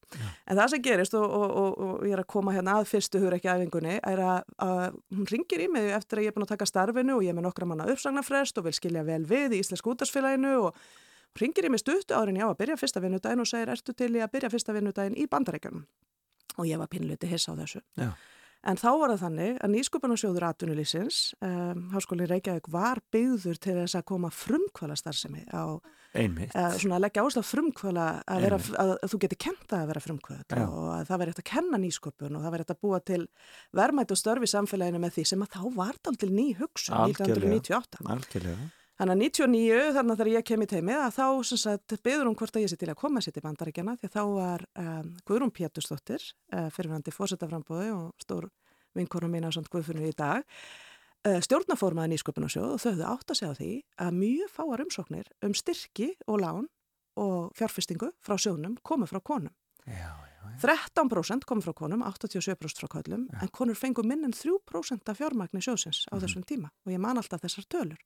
En 0.45 0.59
það 0.59 0.73
sem 0.73 0.83
gerist 0.85 1.17
og, 1.17 1.25
og, 1.25 1.55
og, 1.61 1.79
og 1.85 2.05
ég 2.05 2.15
er 2.17 2.21
að 2.21 2.29
koma 2.35 2.53
hérna 2.55 2.77
að 2.81 2.89
fyrstu 2.91 3.21
hugur 3.23 3.37
ekki 3.37 3.51
æfingunni 3.51 3.97
er 4.01 4.21
að, 4.21 4.53
að 4.67 4.99
hún 5.15 5.31
ringir 5.31 5.65
í 5.65 5.69
mig 5.71 5.89
eftir 5.95 6.21
að 6.21 6.27
ég 6.27 6.33
er 6.33 6.37
búin 6.37 6.47
að 6.47 6.53
taka 6.53 6.69
starfinu 6.69 7.17
og 7.17 7.25
ég 7.25 7.33
er 7.33 7.39
með 7.39 7.47
nokkra 7.47 7.69
manna 7.71 7.89
uppsagnarfrest 7.93 8.61
og 8.61 8.67
vil 8.67 8.75
skilja 8.75 9.05
vel 9.07 9.23
við 9.29 9.57
í 9.57 9.63
Íslensk 9.63 9.91
útdagsfélaginu 9.93 10.55
og 10.67 10.85
ringir 11.39 11.67
í 11.67 11.73
mig 11.73 11.83
stuttu 11.83 12.15
árin 12.15 12.39
já 12.39 12.47
að 12.47 12.57
byrja 12.61 12.79
fyrsta 12.79 13.03
vinnudaginn 13.03 13.43
og 13.43 13.49
segir 13.49 13.71
ertu 13.73 13.95
til 13.95 14.13
í 14.15 14.23
að 14.23 14.31
byrja 14.37 14.53
fyrsta 14.53 14.75
vinnudaginn 14.75 15.17
í 15.19 15.27
bandarækjunum 15.31 15.85
og 16.55 16.69
ég 16.69 16.79
var 16.79 16.91
pinluti 16.91 17.27
hissa 17.27 17.51
á 17.51 17.59
þessu. 17.59 17.81
Já. 17.99 18.13
En 18.65 18.79
þá 18.81 18.87
var 18.97 19.11
það 19.13 19.23
þannig 19.25 19.57
að 19.61 19.73
nýskupunarsjóður 19.75 20.45
atvinnulísins, 20.47 21.19
um, 21.45 21.83
Háskóli 21.93 22.25
Reykjavík 22.29 22.69
var 22.73 23.01
byggður 23.13 23.59
til 23.61 23.75
þess 23.77 23.99
að 23.99 24.07
koma 24.09 24.31
frumkvæla 24.33 24.97
starfsemi 24.97 25.43
á 25.53 25.77
eða 26.15 26.69
svona 26.79 26.97
að 26.97 27.03
leggja 27.05 27.23
áherslu 27.25 27.43
á 27.43 27.51
frumkvöla 27.51 28.05
að, 28.23 28.45
vera, 28.45 28.59
að, 28.81 28.93
að 28.95 29.11
þú 29.11 29.19
geti 29.25 29.37
kent 29.45 29.67
það 29.67 29.81
að 29.81 29.91
vera 29.91 30.03
frumkvöld 30.05 30.55
Já. 30.55 30.63
og 30.65 30.87
að 30.95 31.03
það 31.09 31.21
verið 31.21 31.33
eftir 31.33 31.45
að 31.45 31.51
kenna 31.51 31.81
nýsköpun 31.83 32.37
og 32.37 32.45
það 32.45 32.55
verið 32.55 32.65
eftir 32.65 32.77
að 32.77 32.85
búa 32.85 33.01
til 33.11 33.19
verðmætt 33.79 34.15
og 34.15 34.21
störfi 34.21 34.49
samfélaginu 34.51 35.03
með 35.03 35.17
því 35.17 35.27
sem 35.31 35.45
að 35.45 35.53
þá 35.57 35.61
var 35.75 35.99
það 36.01 36.19
til 36.23 36.31
ný 36.31 36.47
hugsun 36.61 36.97
Algjörlega. 37.01 37.53
1998. 37.59 38.03
Algjörlega. 38.15 38.71
Þannig 38.95 39.11
að 39.11 39.21
99 39.25 39.79
þannig 39.97 40.13
að 40.13 40.19
þegar 40.21 40.31
ég 40.31 40.45
kem 40.47 40.61
í 40.63 40.67
teimið 40.71 41.01
að 41.03 41.15
þá 41.17 41.25
sagt 41.59 41.95
byður 42.05 42.29
hún 42.29 42.37
hvort 42.39 42.55
að 42.55 42.63
ég 42.63 42.71
sé 42.71 42.77
til 42.79 42.91
að 42.93 43.01
koma 43.01 43.23
sér 43.23 43.35
til 43.35 43.43
bandaríkjana 43.43 43.97
því 43.99 44.07
að 44.07 44.13
þá 44.13 44.21
var 44.37 44.63
um, 44.79 45.09
Guðrún 45.27 45.51
Pétursdóttir 45.51 46.23
uh, 46.55 46.69
fyrirvændi 46.71 47.11
fórsetaframbóði 47.11 47.89
og 47.91 48.23
stór 48.23 48.47
vinkonum 48.95 49.35
mín 49.35 49.43
á 49.43 49.51
Guðfunni 49.51 50.13
í 50.13 50.15
dag 50.15 50.39
uh, 50.39 50.84
stjórnaformaði 51.25 52.13
nýsköpunarsjóð 52.13 52.71
og 52.75 52.81
þau 52.81 52.89
höfðu 52.91 53.05
átt 53.09 53.31
að 53.33 53.39
segja 53.39 53.53
á 53.53 53.57
því 53.57 53.69
að 54.05 54.17
mjög 54.19 54.51
fáar 54.53 54.83
umsóknir 54.83 55.29
um 55.45 55.55
styrki 55.57 56.09
og 56.29 56.41
lán 56.43 56.67
og 57.17 57.55
fjárfestingu 57.57 58.11
frá 58.21 58.37
sjónum 58.37 58.75
komu 58.85 59.07
frá 59.09 59.21
konum. 59.23 59.53
Já, 59.85 60.11
já, 60.13 60.45
já. 60.61 60.85
13% 60.93 61.45
kom 61.45 61.61
frá 61.61 61.73
konum, 61.73 62.03
87% 62.05 62.81
frá 62.81 62.89
köllum, 62.91 63.27
en 63.41 63.49
konur 63.49 63.77
fengu 63.77 64.03
minn 64.05 64.25
en 64.25 64.33
3% 64.33 65.09
af 65.09 65.17
fjármagni 65.17 65.61
sjósins 65.63 66.05
á 66.11 66.15
þessum 66.21 66.45
tíma 66.45 66.69
og 66.85 66.93
ég 66.93 67.01
man 67.01 67.17
alltaf 67.17 67.41
þessar 67.41 67.65
tölur. 67.69 68.01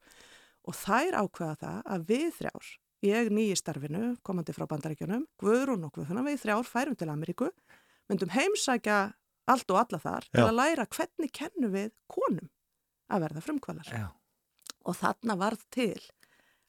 Og 0.67 0.75
þær 0.75 1.19
ákveða 1.23 1.55
það 1.59 1.81
að 1.95 2.05
við 2.09 2.29
þrjár, 2.37 2.69
ég 3.07 3.31
nýji 3.33 3.57
starfinu, 3.59 4.03
komandi 4.23 4.55
frá 4.55 4.67
bandaríkjunum, 4.69 5.25
Guðrún 5.39 5.87
og 5.87 5.95
Guðrún, 5.95 6.23
við 6.27 6.43
þrjár 6.43 6.67
færum 6.67 6.99
til 6.99 7.09
Ameríku, 7.11 7.49
myndum 8.11 8.31
heimsækja 8.35 8.99
allt 9.49 9.71
og 9.71 9.81
alla 9.81 9.99
þar 10.03 10.27
til 10.29 10.45
að 10.45 10.57
læra 10.59 10.87
hvernig 10.87 11.31
kennum 11.33 11.73
við 11.73 11.91
konum 12.11 12.49
að 13.09 13.25
verða 13.25 13.43
frumkvælar. 13.45 13.91
Já. 13.91 14.07
Og 14.87 14.97
þarna 14.97 15.35
varð 15.39 15.65
til 15.73 15.99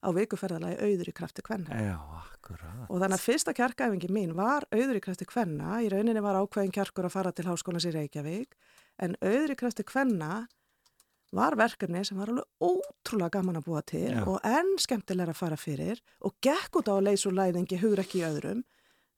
á 0.01 0.09
vikuferðalagi 0.17 0.79
auður 0.81 1.11
í 1.11 1.17
krafti 1.17 1.45
kvenna. 1.45 1.77
Já, 1.77 1.97
akkurat. 2.21 2.87
Og 2.89 3.03
þannig 3.03 3.19
að 3.19 3.27
fyrsta 3.27 3.55
kjarkæfingi 3.57 4.09
mín 4.13 4.33
var 4.39 4.65
auður 4.73 4.97
í 4.97 5.03
krafti 5.05 5.29
kvenna, 5.29 5.81
í 5.85 5.91
rauninni 5.93 6.23
var 6.25 6.39
ákveðin 6.41 6.73
kjarkur 6.75 7.09
að 7.09 7.17
fara 7.19 7.35
til 7.37 7.47
háskólas 7.49 7.87
í 7.89 7.93
Reykjavík, 7.95 8.57
en 9.05 9.19
auður 9.21 9.55
í 9.55 9.59
krafti 9.61 9.85
kvenna 9.85 10.47
var 11.37 11.55
verkefni 11.59 12.03
sem 12.07 12.19
var 12.19 12.33
alveg 12.33 12.49
ótrúlega 12.59 13.37
gaman 13.37 13.61
að 13.61 13.67
búa 13.69 13.83
til 13.87 14.09
Já. 14.09 14.25
og 14.27 14.41
enn 14.47 14.73
skemmtilega 14.83 15.35
að 15.35 15.39
fara 15.39 15.59
fyrir 15.61 16.01
og 16.27 16.35
gekk 16.43 16.81
út 16.81 16.91
á 16.91 16.95
að 16.97 17.05
leysa 17.07 17.31
úr 17.31 17.37
læðingi 17.39 17.79
hugur 17.83 18.03
ekki 18.03 18.23
í 18.23 18.27
öðrum. 18.27 18.65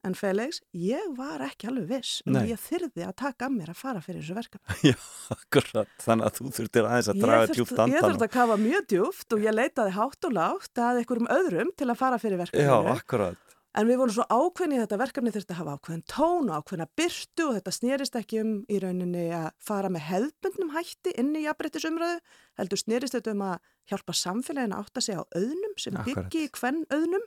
En 0.03 0.17
Felix, 0.19 0.59
ég 0.75 1.13
var 1.15 1.45
ekki 1.47 1.69
alveg 1.71 1.87
viss 1.93 2.23
um 2.27 2.33
Nei. 2.35 2.41
að 2.43 2.49
ég 2.57 2.63
þyrði 2.65 3.05
að 3.07 3.13
taka 3.23 3.47
að 3.47 3.53
mér 3.55 3.71
að 3.71 3.79
fara 3.79 4.01
fyrir 4.03 4.19
þessu 4.25 4.35
verkefni. 4.35 4.77
Já, 4.91 4.97
akkurat. 5.37 5.93
Þannig 6.03 6.27
að 6.27 6.35
þú 6.41 6.51
þurftir 6.59 6.89
aðeins 6.91 7.11
að 7.13 7.21
draga 7.23 7.47
þurft- 7.47 7.61
djúpt 7.61 7.73
Ég 7.77 7.85
andan. 7.87 8.03
þurfti 8.09 8.27
að 8.27 8.35
kafa 8.35 8.57
mjög 8.65 8.89
djúft 8.91 9.37
og 9.39 9.47
ég 9.47 9.55
leitaði 9.55 9.95
hátt 10.01 10.27
og 10.29 10.35
lágt 10.41 10.83
að 10.89 11.01
einhverjum 11.05 11.31
öðrum 11.39 11.71
til 11.79 11.87
að 11.95 12.01
fara 12.03 12.19
fyrir 12.19 12.39
Já, 12.43 12.43
verkefninu. 12.43 12.97
akkurat. 12.99 13.39
En 13.73 13.87
við 13.89 13.97
vorum 14.03 14.13
svo 14.13 14.25
ákveðni 14.29 14.77
í 14.77 14.81
þetta 14.83 14.97
verkefni 15.01 15.31
þurfti 15.33 15.55
að 15.55 15.61
hafa 15.63 15.75
ákveðin 15.79 16.03
tón 16.13 16.51
og 16.53 16.59
ákveðina 16.61 16.87
byrtu 17.01 17.47
og 17.47 17.55
þetta 17.57 17.73
snýrist 17.73 18.19
ekki 18.21 18.41
um 18.43 18.51
í 18.69 18.81
rauninni 18.83 19.23
að 19.33 19.47
fara 19.65 19.89
með 19.89 20.03
hefðbundnum 20.11 20.75
hætti 20.75 21.15
inn 21.23 21.31
í 21.41 21.47
jafnbrettisumröðu, 21.47 22.19
heldur 22.61 22.81
snýrist 22.81 23.17
þetta 23.17 23.33
um 23.33 23.45
að 23.47 23.71
hjálpa 23.91 24.15
samfélagin 24.15 24.75
að 24.77 24.85
átta 24.85 25.03
sig 25.03 25.19
á 25.19 25.23
auðnum 25.25 25.75
sem 25.81 25.97
Akkurat. 25.99 26.29
byggi 26.31 26.51
hvern 26.59 26.83
auðnum 26.93 27.25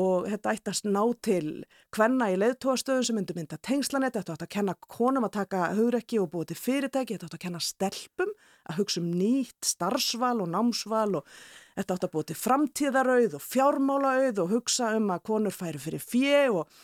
og 0.00 0.26
þetta 0.32 0.54
ætti 0.56 0.72
að 0.72 0.80
ná 0.90 1.02
til 1.22 1.50
hvenna 1.94 2.30
í 2.32 2.38
leiðtóastöðum 2.40 3.06
sem 3.06 3.18
myndi 3.18 3.36
mynda 3.36 3.58
tengslanett, 3.62 4.16
þetta 4.16 4.34
átti 4.34 4.48
að 4.48 4.54
kenna 4.56 4.74
konum 4.88 5.28
að 5.28 5.36
taka 5.38 5.64
hugrekki 5.78 6.20
og 6.22 6.30
búið 6.32 6.52
til 6.52 6.60
fyrirtæki, 6.64 7.14
þetta 7.14 7.28
átti 7.28 7.38
að 7.38 7.44
kenna 7.46 7.62
stelpum 7.62 8.32
að 8.68 8.80
hugsa 8.80 9.02
um 9.02 9.12
nýtt 9.14 9.68
starfsval 9.68 10.36
og 10.42 10.50
námsval 10.52 11.20
og 11.20 11.28
þetta 11.76 11.94
átti 11.94 12.08
að 12.08 12.14
búið 12.16 12.30
til 12.32 12.40
framtíðarauð 12.42 13.38
og 13.38 13.46
fjármálaauð 13.46 14.42
og 14.44 14.56
hugsa 14.56 14.94
um 14.98 15.12
að 15.14 15.24
konur 15.30 15.54
færi 15.54 15.80
fyrir 15.82 16.02
fjö 16.02 16.42
og, 16.58 16.80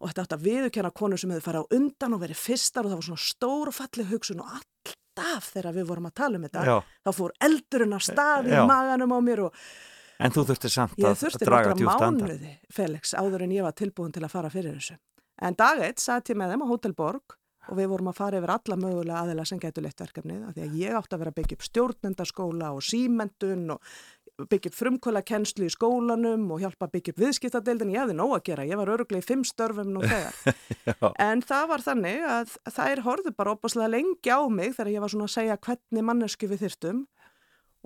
og 0.00 0.08
þetta 0.10 0.24
átti 0.24 0.38
að 0.38 0.48
viðurkenna 0.48 0.94
konur 0.96 1.20
sem 1.20 1.34
hefur 1.34 1.50
farið 1.50 1.68
á 1.68 1.72
undan 1.78 2.16
og 2.16 2.24
verið 2.24 2.42
fyrstar 2.46 2.86
og 2.86 2.94
það 2.94 3.02
var 3.02 3.08
svona 3.10 3.28
stór 3.28 3.70
og 3.70 3.78
falleg 3.78 4.10
hugsun 4.14 4.42
og 4.42 4.56
alltaf 5.18 5.50
þegar 5.54 5.74
við 5.76 5.86
vorum 5.90 6.08
að 6.08 6.14
tala 6.14 6.38
um 6.38 6.46
þetta, 6.48 6.64
Já. 6.68 6.76
þá 7.04 7.10
fór 7.18 7.32
eldurinn 7.48 7.96
að 7.98 8.04
staði 8.08 8.52
Já. 8.54 8.62
í 8.62 8.66
maganum 8.70 9.14
á 9.14 9.18
mér 9.20 9.44
og 9.48 9.62
En 10.18 10.32
þú 10.34 10.42
þurftir 10.48 10.70
samt 10.74 10.96
Ég 10.98 11.06
að 11.06 11.20
þurfti 11.20 11.46
draga 11.46 11.74
djúpt 11.78 12.02
andan. 12.02 12.26
mánuði, 12.28 12.54
Felix, 12.74 13.12
áður 13.14 13.42
en 13.44 13.52
ég 13.54 13.62
var 13.62 13.72
tilbúin 13.78 14.10
til 14.12 14.24
að 14.26 14.32
fara 14.32 14.50
fyrir 14.50 14.74
þessu. 14.74 14.96
En 15.40 15.54
dag 15.54 15.78
eitt 15.78 16.00
satt 16.02 16.26
ég 16.32 16.36
með 16.36 16.50
þeim 16.56 16.64
á 16.66 16.70
Hotel 16.72 16.92
Borg 16.98 17.36
og 17.68 17.76
við 17.78 17.86
vorum 17.92 18.08
að 18.10 18.16
fara 18.18 18.38
yfir 18.40 18.50
alla 18.50 18.76
mögulega 18.80 19.20
aðila 19.22 19.44
sem 19.46 19.60
getur 19.62 19.84
leitt 19.84 20.00
verkefnið 20.00 20.48
af 20.48 20.54
því 20.56 20.64
að 20.66 20.74
ég 20.80 20.96
átti 20.98 21.14
að 21.14 21.18
vera 21.22 21.30
að 21.30 21.38
byggja 21.38 21.54
upp 21.58 21.66
stjórnendaskóla 21.68 22.72
og 22.74 22.82
símentun 22.82 23.70
og 23.76 23.80
byggja 24.46 24.70
upp 24.70 24.76
frumkvöla 24.78 25.22
kennslu 25.26 25.66
í 25.66 25.72
skólanum 25.72 26.44
og 26.54 26.62
hjálpa 26.62 26.86
að 26.86 26.92
byggja 26.94 27.14
upp 27.14 27.22
viðskiptadeildin. 27.24 27.92
Ég 27.94 28.04
hefði 28.04 28.16
nóg 28.18 28.34
að 28.36 28.44
gera, 28.50 28.66
ég 28.68 28.78
var 28.78 28.92
öruglega 28.94 29.24
í 29.24 29.26
fimm 29.26 29.44
störfum 29.46 29.90
nú 29.94 30.02
þegar. 30.04 30.34
En 31.28 31.42
það 31.44 31.64
var 31.72 31.84
þannig 31.84 32.26
að 32.32 32.54
þær 32.76 33.02
horfðu 33.06 33.34
bara 33.36 33.54
opaslega 33.56 33.90
lengi 33.96 34.30
á 34.30 34.40
mig 34.46 34.76
þegar 34.76 34.92
ég 34.94 35.04
var 35.04 35.12
svona 35.14 35.26
að 35.28 35.34
segja 35.34 35.58
hvernig 35.66 36.06
mannesku 36.06 36.50
við 36.50 36.62
þyrftum 36.66 37.02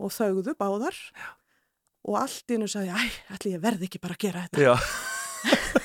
og 0.03 0.13
þauðu 0.13 0.55
báðar 0.61 0.99
og 2.03 2.19
allt 2.19 2.51
í 2.51 2.57
hennu 2.57 2.69
sagði, 2.71 2.93
æ, 2.93 3.03
ætli 3.37 3.55
ég 3.55 3.63
verði 3.63 3.89
ekki 3.89 4.03
bara 4.03 4.19
að 4.19 4.25
gera 4.27 4.47
þetta. 4.49 4.77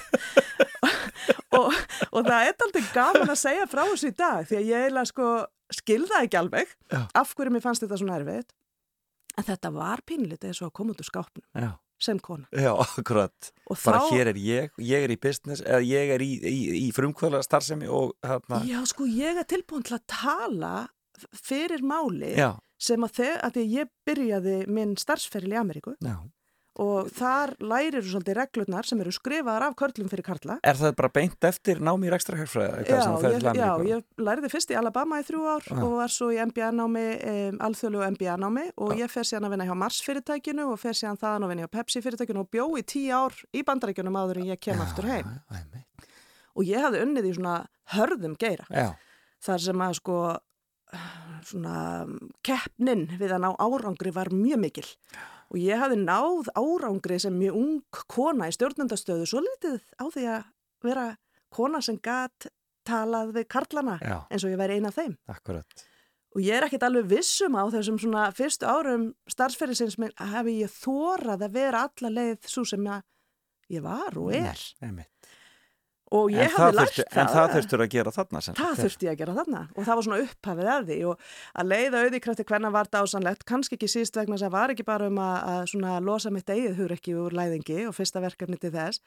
Og, 1.57 1.73
og 2.11 2.25
það 2.27 2.49
er 2.49 2.63
aldrei 2.65 2.83
gaman 2.93 3.31
að 3.31 3.39
segja 3.39 3.67
frá 3.71 3.79
þessu 3.87 4.11
í 4.11 4.15
dag 4.17 4.43
því 4.45 4.57
að 4.59 4.67
ég 4.67 4.83
eiginlega 4.83 5.09
sko 5.09 5.27
skilða 5.73 6.19
ekki 6.25 6.37
alveg 6.37 6.73
Já. 6.91 6.99
af 7.17 7.31
hverju 7.33 7.53
mér 7.55 7.63
fannst 7.63 7.81
þetta 7.81 7.97
svona 7.97 8.17
erfitt. 8.19 8.51
En 9.37 9.45
þetta 9.45 9.71
var 9.75 10.01
pínlítið 10.07 10.49
eins 10.49 10.61
og 10.63 10.71
að 10.71 10.75
koma 10.79 10.93
út 10.95 11.01
úr 11.03 11.07
skápnum 11.07 11.43
já, 11.53 11.69
sem 12.01 12.19
kona. 12.19 12.47
já, 12.51 12.71
akkurat. 12.73 13.51
Og 13.69 13.77
Bara 13.85 13.99
þá, 14.01 14.11
hér 14.15 14.31
er 14.33 14.39
ég, 14.41 14.71
ég 14.81 15.05
er 15.07 15.13
í 15.13 15.19
business, 15.21 15.61
eða 15.61 15.81
ég 15.85 16.13
er 16.15 16.23
í, 16.25 16.31
í, 16.41 16.59
í 16.87 16.91
frumkvöla 16.95 17.43
starfsemi 17.45 17.89
og 17.89 18.15
hérna, 18.25 18.63
já 18.65 18.79
sko 18.89 19.05
ég 19.09 19.37
er 19.41 19.47
tilbúin 19.49 19.85
til 19.85 19.97
að 19.99 20.07
tala 20.09 20.73
fyrir 21.33 21.81
máli 21.85 22.33
já, 22.37 22.51
sem 22.81 23.01
að 23.05 23.15
þegar 23.21 23.61
ég 23.65 23.93
byrjaði 24.05 24.57
minn 24.69 24.97
starfsferil 24.97 25.53
í 25.53 25.61
Ameríku 25.61 25.95
já. 26.01 26.17
Og 26.77 27.09
þar 27.13 27.53
lærir 27.57 28.03
þú 28.03 28.11
svolítið 28.11 28.37
reglurnar 28.37 28.87
sem 28.87 28.99
eru 29.01 29.13
skrifaðar 29.15 29.65
af 29.67 29.75
körlum 29.79 30.09
fyrir 30.11 30.25
karla. 30.25 30.57
Er 30.67 30.77
það 30.77 30.93
bara 30.99 31.09
beint 31.15 31.47
eftir 31.49 31.81
námi 31.81 32.09
í 32.09 32.11
rekstrahjörfræði? 32.13 32.83
Já 32.85 32.99
ég, 33.23 33.47
já, 33.57 33.69
ég 33.89 34.03
læriði 34.21 34.51
fyrst 34.53 34.73
í 34.73 34.77
Alabama 34.77 35.19
í 35.21 35.25
þrjú 35.25 35.45
ár 35.49 35.65
Já. 35.65 35.77
og 35.81 35.95
var 35.97 36.13
svo 36.13 36.29
í 36.33 36.39
MBA-námi, 36.43 37.05
um, 37.33 37.59
alþjóðlegu 37.67 38.11
MBA-námi 38.13 38.65
og 38.85 38.93
ég 39.01 39.13
fer 39.13 39.25
síðan 39.29 39.47
að 39.49 39.55
vinna 39.55 39.69
hjá 39.69 39.75
Mars 39.83 39.99
fyrirtækinu 40.05 40.67
og 40.71 40.81
fer 40.81 40.97
síðan 40.97 41.21
þaðan 41.21 41.47
að 41.47 41.53
vinna 41.53 41.65
hjá 41.65 41.73
Pepsi 41.79 42.03
fyrirtækinu 42.05 42.43
og 42.43 42.51
bjó 42.53 42.67
í 42.77 42.83
tíu 42.85 43.15
ár 43.17 43.39
í 43.53 43.63
bandaríkjunum 43.65 44.19
áður 44.21 44.43
en 44.43 44.51
ég 44.51 44.61
kem 44.61 44.83
aftur 44.83 45.09
heim. 45.09 45.33
Já. 45.49 45.85
Og 46.57 46.65
ég 46.65 46.81
hafði 46.81 47.01
unnið 47.05 47.29
í 47.29 47.33
svona 47.37 47.57
hörðum 47.93 48.37
geira 48.37 48.65
já, 48.73 48.91
þar 49.45 49.65
sem 49.65 49.81
að 49.85 49.97
sko 49.99 50.19
svona 51.47 51.79
keppnin 52.45 53.07
við 53.19 53.33
að 53.35 53.43
ná 53.43 53.49
árangri 53.59 54.13
var 54.15 54.31
mjög 54.33 54.61
mikil 54.61 54.87
og 55.47 55.59
ég 55.61 55.79
hafði 55.79 55.99
náð 56.03 56.51
árangri 56.59 57.19
sem 57.23 57.35
mjög 57.39 57.59
ung 57.59 57.99
kona 58.11 58.49
í 58.49 58.55
stjórnendastöðu 58.55 59.27
svo 59.29 59.43
litið 59.43 59.81
á 59.99 60.05
því 60.11 60.25
að 60.35 60.47
vera 60.85 61.07
kona 61.53 61.81
sem 61.83 61.99
gat 62.03 62.49
talað 62.87 63.35
við 63.37 63.47
karlana 63.51 63.97
já, 63.99 64.17
eins 64.31 64.45
og 64.45 64.53
ég 64.53 64.59
væri 64.59 64.79
eina 64.79 64.91
af 64.91 64.97
þeim 64.99 65.17
akkurat. 65.31 65.83
og 66.35 66.41
ég 66.43 66.57
er 66.57 66.67
ekkit 66.67 66.85
alveg 66.87 67.09
vissum 67.11 67.57
á 67.59 67.63
þessum 67.73 67.99
svona 67.99 68.29
fyrstu 68.35 68.67
árum 68.67 69.09
starfsferðisins 69.31 69.97
minn 70.01 70.15
að 70.15 70.33
hafi 70.35 70.57
ég 70.61 70.73
þórað 70.75 71.47
að 71.47 71.59
vera 71.59 71.85
alla 71.87 72.13
leið 72.19 72.49
svo 72.51 72.65
sem 72.67 72.89
ég 73.71 73.83
var 73.83 74.19
og 74.19 74.33
er 74.35 74.63
Einmitt. 74.83 75.16
Og 76.11 76.29
ég 76.31 76.47
hafði 76.53 76.57
það 76.57 76.75
lært 76.77 76.93
þurftu- 76.95 77.17
En 77.21 77.27
það 77.33 77.47
þurftur 77.55 77.81
að 77.83 77.89
gera 77.95 78.11
þarna 78.15 78.41
sem 78.45 78.55
Það 78.55 78.77
þurfti 78.83 79.09
að 79.11 79.17
gera 79.21 79.33
þarna 79.39 79.61
og 79.75 79.81
það 79.87 79.95
var 79.99 80.05
svona 80.07 80.19
upphafið 80.23 80.69
af 80.75 80.85
því 80.87 80.97
og 81.09 81.25
að 81.59 81.67
leiða 81.73 82.03
auðvíkræfti 82.05 82.45
hvernig 82.47 82.71
var 82.77 82.87
dásanlegt, 82.95 83.45
kannski 83.45 83.75
ekki 83.75 83.89
síst 83.91 84.15
vegna 84.15 84.37
þess 84.37 84.47
að 84.47 84.55
var 84.55 84.69
ekki 84.75 84.85
bara 84.87 85.07
um 85.11 85.19
að, 85.19 85.75
að 85.83 86.07
losa 86.07 86.31
mitt 86.31 86.47
eigið 86.49 86.77
hugrekki 86.79 87.17
úr 87.19 87.35
læðingi 87.35 87.79
og 87.89 87.95
fyrsta 87.97 88.21
verkefni 88.23 88.57
til 88.61 88.71
þess, 88.71 89.01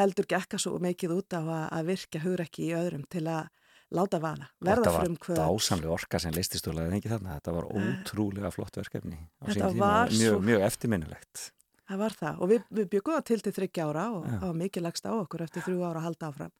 heldur 0.00 0.26
gekka 0.32 0.56
svo 0.58 0.78
mikið 0.80 1.16
út 1.18 1.36
á 1.36 1.40
að, 1.44 1.68
að 1.76 1.86
virka 1.92 2.24
hugrekki 2.24 2.70
í 2.70 2.74
öðrum 2.78 3.04
til 3.12 3.26
að 3.28 3.48
láta 3.94 4.18
vaða, 4.18 4.48
verða 4.58 4.82
Þetta 4.82 5.00
frumkvöð. 5.04 5.36
var 5.38 5.52
dásamlega 5.52 5.92
orka 5.94 6.18
sem 6.18 6.32
leistist 6.34 6.66
laðið 6.66 6.96
ekki 6.98 7.10
þarna. 7.12 7.36
Þetta 7.38 7.52
var 7.54 7.68
ótrúlega 7.70 8.50
flott 8.50 8.74
verkefni 8.80 9.18
á 9.38 9.44
Þetta 9.46 9.54
sínum 9.54 9.76
tíma 9.76 9.90
mjög, 10.10 10.40
mjög 10.48 10.64
eftirminnilegt. 10.66 11.44
Það 11.86 12.00
var 12.02 12.16
það 12.18 12.40
og 12.42 12.50
við, 12.50 12.62
við 12.78 12.88
byggum 12.94 13.14
það 13.14 13.26
til 13.28 13.38
til 13.44 13.52
þryggja 13.60 13.84
ára 13.86 14.06
og 14.16 14.24
það 14.26 14.46
var 14.46 14.56
mikið 14.62 14.84
lagst 14.86 15.04
á 15.06 15.12
okkur 15.14 15.44
eftir 15.44 15.62
þrjú 15.66 15.84
ára 15.86 16.00
að 16.00 16.06
halda 16.08 16.30
áfram. 16.32 16.54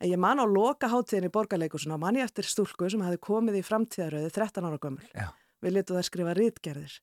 En 0.00 0.10
ég 0.10 0.20
man 0.20 0.42
á 0.42 0.44
loka 0.44 0.90
hátíðin 0.92 1.28
í 1.30 1.32
borgarleikusuna 1.32 1.96
og 1.96 2.02
man 2.02 2.18
ég 2.20 2.28
eftir 2.28 2.48
stúlku 2.48 2.90
sem 2.92 3.04
hafi 3.06 3.20
komið 3.24 3.60
í 3.60 3.64
framtíðaröðu 3.64 4.34
13 4.36 4.68
ára 4.68 4.82
gömul. 4.82 5.08
Já. 5.16 5.30
Við 5.64 5.78
letum 5.78 5.96
það 5.96 6.08
skrifa 6.10 6.36
rítgerðir 6.36 6.98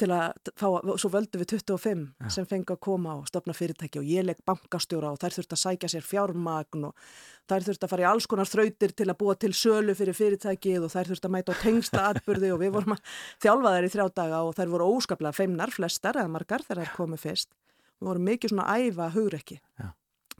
til 0.00 0.08
að 0.10 0.50
fá, 0.58 0.66
svo 0.98 1.10
völdum 1.12 1.42
við 1.42 1.52
25 1.54 2.02
Já. 2.18 2.30
sem 2.36 2.46
fengi 2.50 2.74
að 2.74 2.80
koma 2.82 3.14
og 3.20 3.28
stopna 3.30 3.54
fyrirtæki 3.54 4.00
og 4.00 4.08
ég 4.10 4.26
legg 4.26 4.40
bankastjóra 4.46 5.12
og 5.14 5.20
þær 5.22 5.36
þurft 5.36 5.54
að 5.54 5.60
sækja 5.62 5.90
sér 5.92 6.06
fjármagn 6.08 6.88
og 6.88 7.06
þær 7.50 7.66
þurft 7.68 7.86
að 7.86 7.92
fara 7.92 8.04
í 8.04 8.08
alls 8.10 8.26
konar 8.30 8.50
þrautir 8.50 8.94
til 8.98 9.06
að 9.06 9.18
búa 9.20 9.36
til 9.38 9.52
sölu 9.54 9.94
fyrir 9.94 10.18
fyrirtækið 10.18 10.86
og 10.86 10.94
þær 10.94 11.12
þurft 11.12 11.28
að 11.28 11.34
mæta 11.36 11.54
á 11.54 11.62
tengsla 11.62 12.06
atbyrði 12.10 12.50
og 12.54 12.62
við 12.64 12.74
vorum 12.74 12.96
að 12.96 13.14
þjálfa 13.44 13.74
þær 13.76 13.88
í 13.88 13.92
þrjá 13.94 14.06
daga 14.18 14.42
og 14.42 14.54
þær 14.58 14.72
voru 14.74 14.90
óskaplega 14.96 15.38
feimnar, 15.38 15.74
flestar 15.74 16.18
eða 16.18 16.34
margar 16.34 16.66
þegar 16.66 16.82
þær 16.82 16.94
komu 16.98 17.20
fyrst. 17.20 17.54
Við 18.00 18.10
vorum 18.10 18.30
mikið 18.32 18.54
svona 18.54 18.70
æfa 18.74 19.10
hugrekki, 19.14 19.60
Já. 19.78 19.92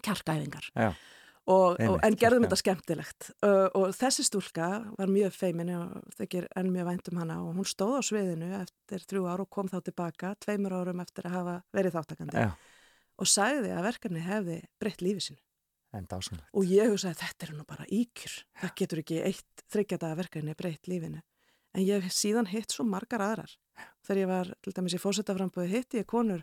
kjarkæfingar 0.02 0.70
Já, 0.74 0.90
og, 1.44 1.74
og, 1.74 1.80
Einmitt, 1.80 2.04
en 2.06 2.16
gerðum 2.18 2.46
þetta 2.46 2.58
skemmtilegt. 2.60 3.30
Uh, 3.44 3.66
og 3.76 3.90
þessi 3.96 4.24
stúlka 4.24 4.68
var 4.96 5.10
mjög 5.12 5.34
feimin 5.36 5.72
og 5.76 6.14
þykir 6.16 6.46
enn 6.56 6.70
mjög 6.72 6.88
vænt 6.88 7.10
um 7.12 7.20
hana 7.20 7.40
og 7.44 7.58
hún 7.58 7.68
stóð 7.68 7.98
á 8.00 8.02
sviðinu 8.08 8.50
eftir 8.62 9.04
þrjú 9.04 9.26
ár 9.28 9.42
og 9.44 9.50
kom 9.52 9.68
þá 9.68 9.80
tilbaka 9.84 10.34
tveimur 10.44 10.76
árum 10.78 11.02
eftir 11.04 11.28
að 11.28 11.36
hafa 11.36 11.56
verið 11.76 11.98
þáttakandi 11.98 12.46
já, 12.46 12.48
og 13.20 13.30
sagði 13.30 13.74
að 13.74 13.90
verkefni 13.90 14.24
hefði 14.24 14.62
breytt 14.80 15.04
lífi 15.04 15.26
sínu. 15.28 15.42
En 15.94 16.08
dásamlega. 16.10 16.48
og 16.50 16.64
ég 16.66 16.88
hugsaði 16.90 17.20
þetta 17.20 17.46
er 17.46 17.52
nú 17.54 17.64
bara 17.68 17.84
íkjur. 17.86 18.32
Það 18.62 18.72
getur 18.80 19.02
ekki 19.04 19.20
eitt 19.28 19.66
þryggjadaga 19.70 20.18
verkefni 20.18 20.56
breytt 20.58 20.88
lífinu. 20.90 21.20
En 21.74 21.84
ég 21.84 22.02
hef 22.02 22.14
síðan 22.14 22.48
hitt 22.50 22.74
svo 22.74 22.86
margar 22.86 23.22
aðrar. 23.22 23.52
Þegar 24.06 24.20
ég 24.20 24.30
var 24.30 24.50
til 24.62 24.74
dæmis 24.74 24.96
í 24.96 25.00
fórsetaframböðu 25.02 25.70
hitti 25.70 26.00
ég 26.00 26.08
konur 26.10 26.42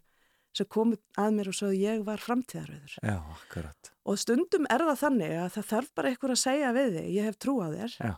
sem 0.57 0.67
komið 0.67 0.99
að 1.21 1.33
mér 1.37 1.49
og 1.51 1.57
sögðu 1.57 1.79
ég 1.79 2.05
var 2.07 2.21
framtíðaröður 2.23 2.95
Já, 2.99 3.17
akkurat. 3.35 3.91
og 4.05 4.19
stundum 4.19 4.65
er 4.69 4.83
það 4.89 5.01
þannig 5.05 5.35
að 5.39 5.49
það 5.55 5.67
þarf 5.71 5.91
bara 5.95 6.11
einhver 6.11 6.33
að 6.35 6.41
segja 6.41 6.71
við 6.75 6.95
þig 6.97 7.11
ég 7.15 7.29
hef 7.29 7.37
trú 7.39 7.53
á 7.63 7.67
þér. 7.71 7.95
Já. 7.99 8.13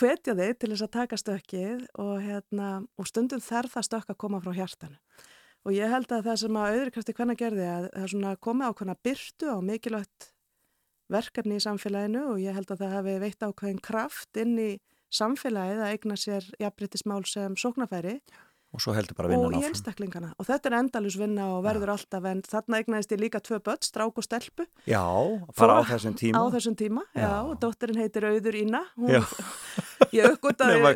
hvetja 0.00 0.34
þig 0.38 0.58
til 0.58 0.70
þess 0.72 0.86
að 0.86 0.92
taka 0.96 1.20
stökkið 1.20 1.86
og, 2.00 2.12
hérna, 2.24 2.68
og 2.98 3.06
stundum 3.10 3.42
þarf 3.44 3.76
það 3.76 3.86
stökk 3.90 4.10
að 4.14 4.20
koma 4.24 4.40
frá 4.42 4.52
hjartanu. 4.56 4.98
Og 5.68 5.74
ég 5.76 5.92
held 5.92 6.08
að 6.08 6.24
það 6.24 6.38
sem 6.40 6.56
að 6.56 6.76
auðvitað 6.78 7.16
hvernig 7.18 7.40
gerði 7.40 7.66
að 7.68 7.88
það 7.90 8.04
er 8.04 8.12
svona 8.14 8.36
komið 8.40 8.70
ákveðna 8.70 8.94
byrtu 9.04 9.50
á 9.52 9.56
mikilvægt 9.60 10.30
verkefni 11.10 11.58
í 11.58 11.64
samfélaginu 11.64 12.22
og 12.32 12.38
ég 12.40 12.56
held 12.56 12.70
að 12.72 12.80
það 12.84 12.94
hafi 12.96 13.16
veitt 13.24 13.44
ákveðin 13.44 13.82
kraft 13.84 14.40
inn 14.40 14.54
í 14.62 14.70
samfélagið 15.12 15.82
að 15.84 15.92
eigna 15.92 16.16
sér 16.22 16.46
jafnbryttismál 16.62 17.24
sem 17.28 17.56
sóknafæri 17.58 18.20
og 18.72 18.80
svo 18.80 18.92
heldur 18.94 19.16
bara 19.18 19.26
og 19.28 19.32
vinnan 19.34 19.52
í 19.52 19.58
áfram. 19.64 19.68
einstaklingana 19.74 20.28
og 20.38 20.46
þetta 20.46 20.70
er 20.70 20.76
endalus 20.78 21.16
vinna 21.18 21.46
og 21.56 21.64
verður 21.64 21.90
alltaf 21.96 22.24
en 22.30 22.42
þarna 22.46 22.78
eignaðist 22.80 23.10
ég 23.16 23.20
líka 23.24 23.40
tvö 23.42 23.58
börn, 23.66 23.82
strák 23.82 24.16
og 24.16 24.24
stelpu 24.24 24.66
Já, 24.86 25.02
bara 25.58 25.78
á 25.78 25.82
Fór- 25.82 25.90
þessum 25.90 26.14
tíma. 26.20 26.38
á 26.38 26.42
þessum 26.54 26.76
tíma, 26.78 27.02
já, 27.14 27.20
Já. 27.26 27.32
og 27.50 27.58
dóttirinn 27.60 27.98
heitir 27.98 28.22
Auður 28.30 28.54
Ína 28.62 28.82
hún. 28.96 29.10
ég 30.16 30.36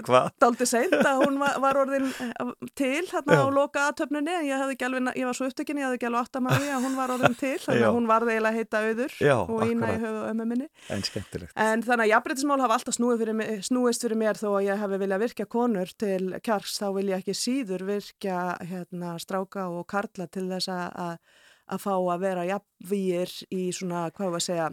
hvað? 0.06 0.30
daldi 0.42 0.66
seint 0.68 0.94
að 0.98 1.22
hún 1.24 1.38
var, 1.40 1.58
var 1.62 1.80
orðin 1.84 2.08
eh, 2.10 2.52
til 2.78 3.04
Já. 3.04 3.20
á 3.22 3.46
loka 3.52 3.88
aðtöfnunni 3.90 4.34
en 4.40 4.48
ég, 4.48 4.64
alveg, 4.86 5.10
ég 5.18 5.28
var 5.28 5.38
svo 5.38 5.48
upptökinni, 5.50 5.84
ég 5.84 5.88
hafði 5.88 6.00
ekki 6.00 6.08
alveg 6.10 6.24
átt 6.24 6.38
að 6.40 6.46
maður 6.48 6.74
að 6.74 6.86
hún 6.88 6.98
var 6.98 7.14
orðin 7.14 7.38
til, 7.38 7.56
þannig 7.64 7.86
að 7.88 7.96
hún 7.98 8.08
varði 8.10 8.34
eiginlega 8.34 8.58
heita 8.60 8.82
Auður 8.84 9.16
Já, 9.20 9.36
og 9.44 9.64
Ína 9.68 9.92
í 9.94 10.00
höfu 10.02 10.24
ömmu 10.30 10.48
minni 10.50 10.68
En 10.92 11.04
skemmtilegt. 11.06 11.54
En 11.60 11.84
þannig 11.84 12.06
að 12.06 12.12
jafnbreytismál 12.14 12.60
hafa 12.64 12.78
alltaf 12.78 12.98
fyrir 13.24 13.36
mig, 13.38 13.64
snúist 13.66 14.04
fyrir 14.04 14.20
mér 14.20 14.38
þó 14.40 14.48
að 14.54 14.66
ég 14.68 14.82
hefði 14.82 15.00
viljað 15.04 15.24
virkja 15.24 15.48
konur 15.50 15.92
til 16.00 16.34
kjarks 16.44 16.78
þá 16.80 16.86
vil 16.98 17.08
ég 17.10 17.22
ekki 17.22 17.36
síður 17.38 17.86
virkja 17.88 18.38
hérna, 18.64 19.16
stráka 19.22 19.68
og 19.72 19.86
karla 19.90 20.26
til 20.28 20.46
þess 20.50 20.70
að, 20.72 21.18
að, 21.68 21.82
fá 21.84 21.92
að 21.96 22.24
vera 22.24 22.46
jafnvíir 22.48 23.34
í 23.54 23.68
svona, 23.74 24.08
hvað 24.14 24.34
var 24.34 24.42
að 24.42 24.46
segja, 24.48 24.68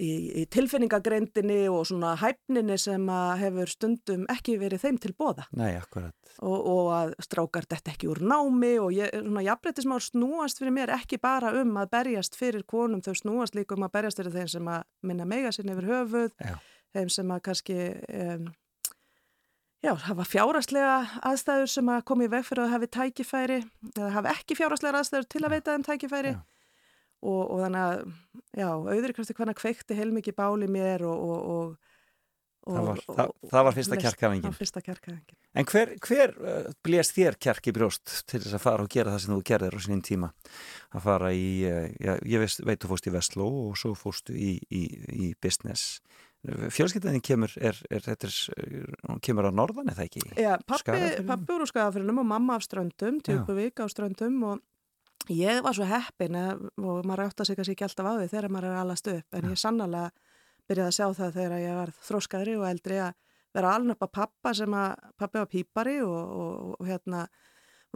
í, 0.00 0.10
í 0.42 0.44
tilfinningagreindinni 0.52 1.64
og 1.72 1.86
svona 1.88 2.14
hæfninni 2.20 2.76
sem 2.80 3.04
að 3.12 3.32
hefur 3.42 3.72
stundum 3.72 4.26
ekki 4.32 4.56
verið 4.60 4.84
þeim 4.84 5.00
til 5.02 5.12
bóða 5.18 5.46
Nei, 5.58 5.72
akkurat. 5.78 6.14
og, 6.38 6.58
og 6.58 6.90
að 6.94 7.14
strákar 7.26 7.66
þetta 7.68 7.94
ekki 7.94 8.10
úr 8.12 8.22
námi 8.22 8.74
og 8.82 8.92
ég, 8.96 9.10
svona 9.14 9.44
jafnbreytismál 9.46 10.00
snúast 10.04 10.62
fyrir 10.62 10.76
mér 10.76 10.94
ekki 10.98 11.18
bara 11.22 11.52
um 11.60 11.74
að 11.82 11.90
berjast 11.96 12.38
fyrir 12.38 12.64
konum, 12.68 13.02
þau 13.04 13.14
snúast 13.18 13.58
líka 13.58 13.76
um 13.78 13.86
að 13.88 13.94
berjast 13.98 14.22
fyrir 14.22 14.36
þeim 14.38 14.52
sem 14.54 14.70
að 14.72 14.86
minna 15.10 15.26
mega 15.28 15.52
sinni 15.54 15.74
yfir 15.74 15.90
höfuð, 15.92 16.32
Já. 16.38 16.56
þeim 16.96 17.12
sem 17.12 17.34
að 17.34 17.42
kannski, 17.48 17.78
um, 18.22 18.46
já, 19.84 19.92
hafa 20.08 20.26
fjárastlega 20.26 20.94
aðstæður 21.26 21.72
sem 21.74 21.90
að 21.94 22.04
koma 22.10 22.26
í 22.26 22.30
veg 22.32 22.46
fyrir 22.46 22.64
að 22.66 22.76
hafi 22.76 22.92
tækifæri, 22.98 23.58
eða 23.96 24.12
hafi 24.18 24.32
ekki 24.36 24.58
fjárastlega 24.58 25.02
aðstæður 25.02 25.28
til 25.34 25.44
að 25.44 25.54
veita 25.56 25.74
þeim 25.74 25.88
tækifæri 25.90 26.34
Já. 26.36 26.40
Og, 27.22 27.42
og 27.50 27.60
þannig 27.64 27.82
að, 27.84 28.00
já, 28.58 28.68
auðvitað 28.70 29.14
krafti 29.18 29.34
hvernig 29.40 29.58
kveikti 29.58 29.96
heilmikið 29.98 30.36
báli 30.38 30.68
mér 30.70 31.04
og, 31.08 31.18
og, 31.18 31.44
og 31.58 31.76
Það 32.68 32.84
var- 32.84 32.98
og- 33.08 33.16
það- 33.16 33.30
það 33.48 33.64
var 33.64 33.72
fyrsta 33.78 33.96
kjarkæfingin. 34.02 35.36
En 35.56 35.64
hver, 35.64 35.92
hver 36.04 36.32
uh, 36.36 36.66
blés 36.84 37.08
þér 37.16 37.38
kjark 37.40 37.64
í 37.70 37.72
brjóst 37.72 38.12
til 38.28 38.40
þess 38.42 38.54
að 38.58 38.60
fara 38.66 38.84
og 38.84 38.90
gera 38.92 39.14
það 39.14 39.22
sem 39.24 39.32
þú 39.34 39.42
gerðir 39.48 39.76
á 39.78 39.80
sínum 39.80 40.02
tíma? 40.04 40.28
Að 40.92 41.02
fara 41.06 41.30
í, 41.32 41.46
uh, 41.64 41.86
já, 41.96 42.12
ég 42.28 42.42
veist, 42.44 42.60
veit 42.68 42.82
þú 42.84 42.90
fórst 42.92 43.08
í 43.08 43.14
Vestló 43.14 43.46
og 43.70 43.78
svo 43.80 43.94
fórstu 43.96 44.36
í, 44.36 44.58
í, 44.68 44.82
í 45.08 45.30
business. 45.40 46.00
Fjölskyldaðin 46.46 47.24
kemur, 47.24 47.50
er, 47.58 47.74
er, 47.90 48.04
þetta 48.04 48.28
er, 48.28 48.36
hún 49.08 49.18
kemur 49.24 49.48
á 49.48 49.52
norðan 49.52 49.88
eða 49.90 50.04
ekki? 50.04 50.20
Já, 50.38 50.52
pappi, 50.68 51.00
pappi 51.26 51.56
úr 51.56 51.64
úr 51.64 51.70
skagafyrinum 51.72 52.20
og 52.22 52.28
mamma 52.30 52.54
af 52.60 52.62
ströndum, 52.68 53.18
Djúpuvík 53.26 53.80
á 53.82 53.86
ströndum 53.90 54.36
og 54.52 54.60
ég 55.30 55.62
var 55.62 55.74
svo 55.76 55.84
heppin 55.88 56.34
eh, 56.34 56.54
og 56.82 57.04
maður 57.06 57.26
átt 57.28 57.40
að 57.40 57.46
sig 57.50 57.56
kannski 57.58 57.74
ekki 57.76 57.86
alltaf 57.88 58.06
á 58.08 58.12
því 58.18 58.28
þegar 58.32 58.48
maður 58.54 58.68
er 58.72 58.80
alast 58.82 59.08
upp 59.12 59.34
en 59.38 59.50
ég 59.52 59.58
sannlega 59.60 60.10
byrjaði 60.68 60.88
að 60.88 60.96
sjá 60.98 61.06
það 61.18 61.34
þegar 61.38 61.58
ég 61.64 61.74
var 61.80 61.92
þróskaðri 62.08 62.56
og 62.60 62.66
eldri 62.68 62.98
að 63.00 63.12
vera 63.56 63.74
alveg 63.74 63.96
upp 63.96 64.02
að 64.08 64.12
pappa 64.18 64.54
sem 64.54 64.74
að 64.76 64.96
pappi 65.18 65.38
var 65.40 65.48
pípari 65.52 65.96
og, 66.04 66.16
og, 66.42 66.74
og 66.80 66.86
hérna 66.86 67.22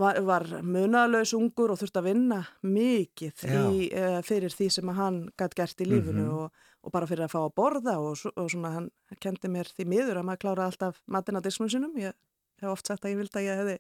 var, 0.01 0.17
var 0.25 0.47
munalaus 0.65 1.35
ungur 1.37 1.75
og 1.75 1.79
þurfti 1.83 2.01
að 2.01 2.07
vinna 2.09 2.39
mikið 2.65 3.43
Já. 3.45 3.61
í, 3.69 3.89
uh, 3.93 4.21
fyrir 4.25 4.55
því 4.57 4.69
sem 4.73 4.89
að 4.89 5.01
hann 5.03 5.19
gætt 5.39 5.55
gert 5.59 5.83
í 5.85 5.89
lífinu 5.91 6.25
Mhm. 6.25 6.37
og, 6.39 6.69
og 6.83 6.91
bara 6.97 7.07
fyrir 7.07 7.27
að 7.29 7.35
fá 7.35 7.41
að 7.45 7.53
borða 7.61 7.99
og, 8.01 8.17
svo- 8.19 8.33
og 8.37 8.49
svona 8.51 8.71
hann 8.75 8.89
kendi 9.21 9.49
mér 9.53 9.69
því 9.71 9.85
miður 9.93 10.19
að 10.23 10.25
maður 10.31 10.41
klára 10.47 10.65
alltaf 10.71 11.03
matinn 11.07 11.37
á 11.39 11.45
disknum 11.45 11.69
sinum. 11.71 11.93
Ég 12.01 12.17
hef 12.63 12.73
oft 12.73 12.89
sagt 12.89 13.05
að 13.05 13.13
ég 13.13 13.19
vildi 13.21 13.41
að 13.41 13.47
ég 13.47 13.61
hefði 13.61 13.77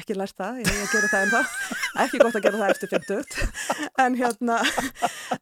ekki 0.00 0.16
lært 0.18 0.36
það, 0.38 0.60
ég 0.62 0.70
hef 0.70 0.80
að 0.84 0.94
gera 0.94 1.10
það 1.12 1.24
en 1.26 1.32
það, 1.34 1.56
ekki 2.04 2.20
gott 2.22 2.38
að 2.38 2.46
gera 2.46 2.60
það 2.62 2.74
eftir 2.74 2.92
50, 2.94 3.42
en 4.04 4.18
hérna, 4.20 4.58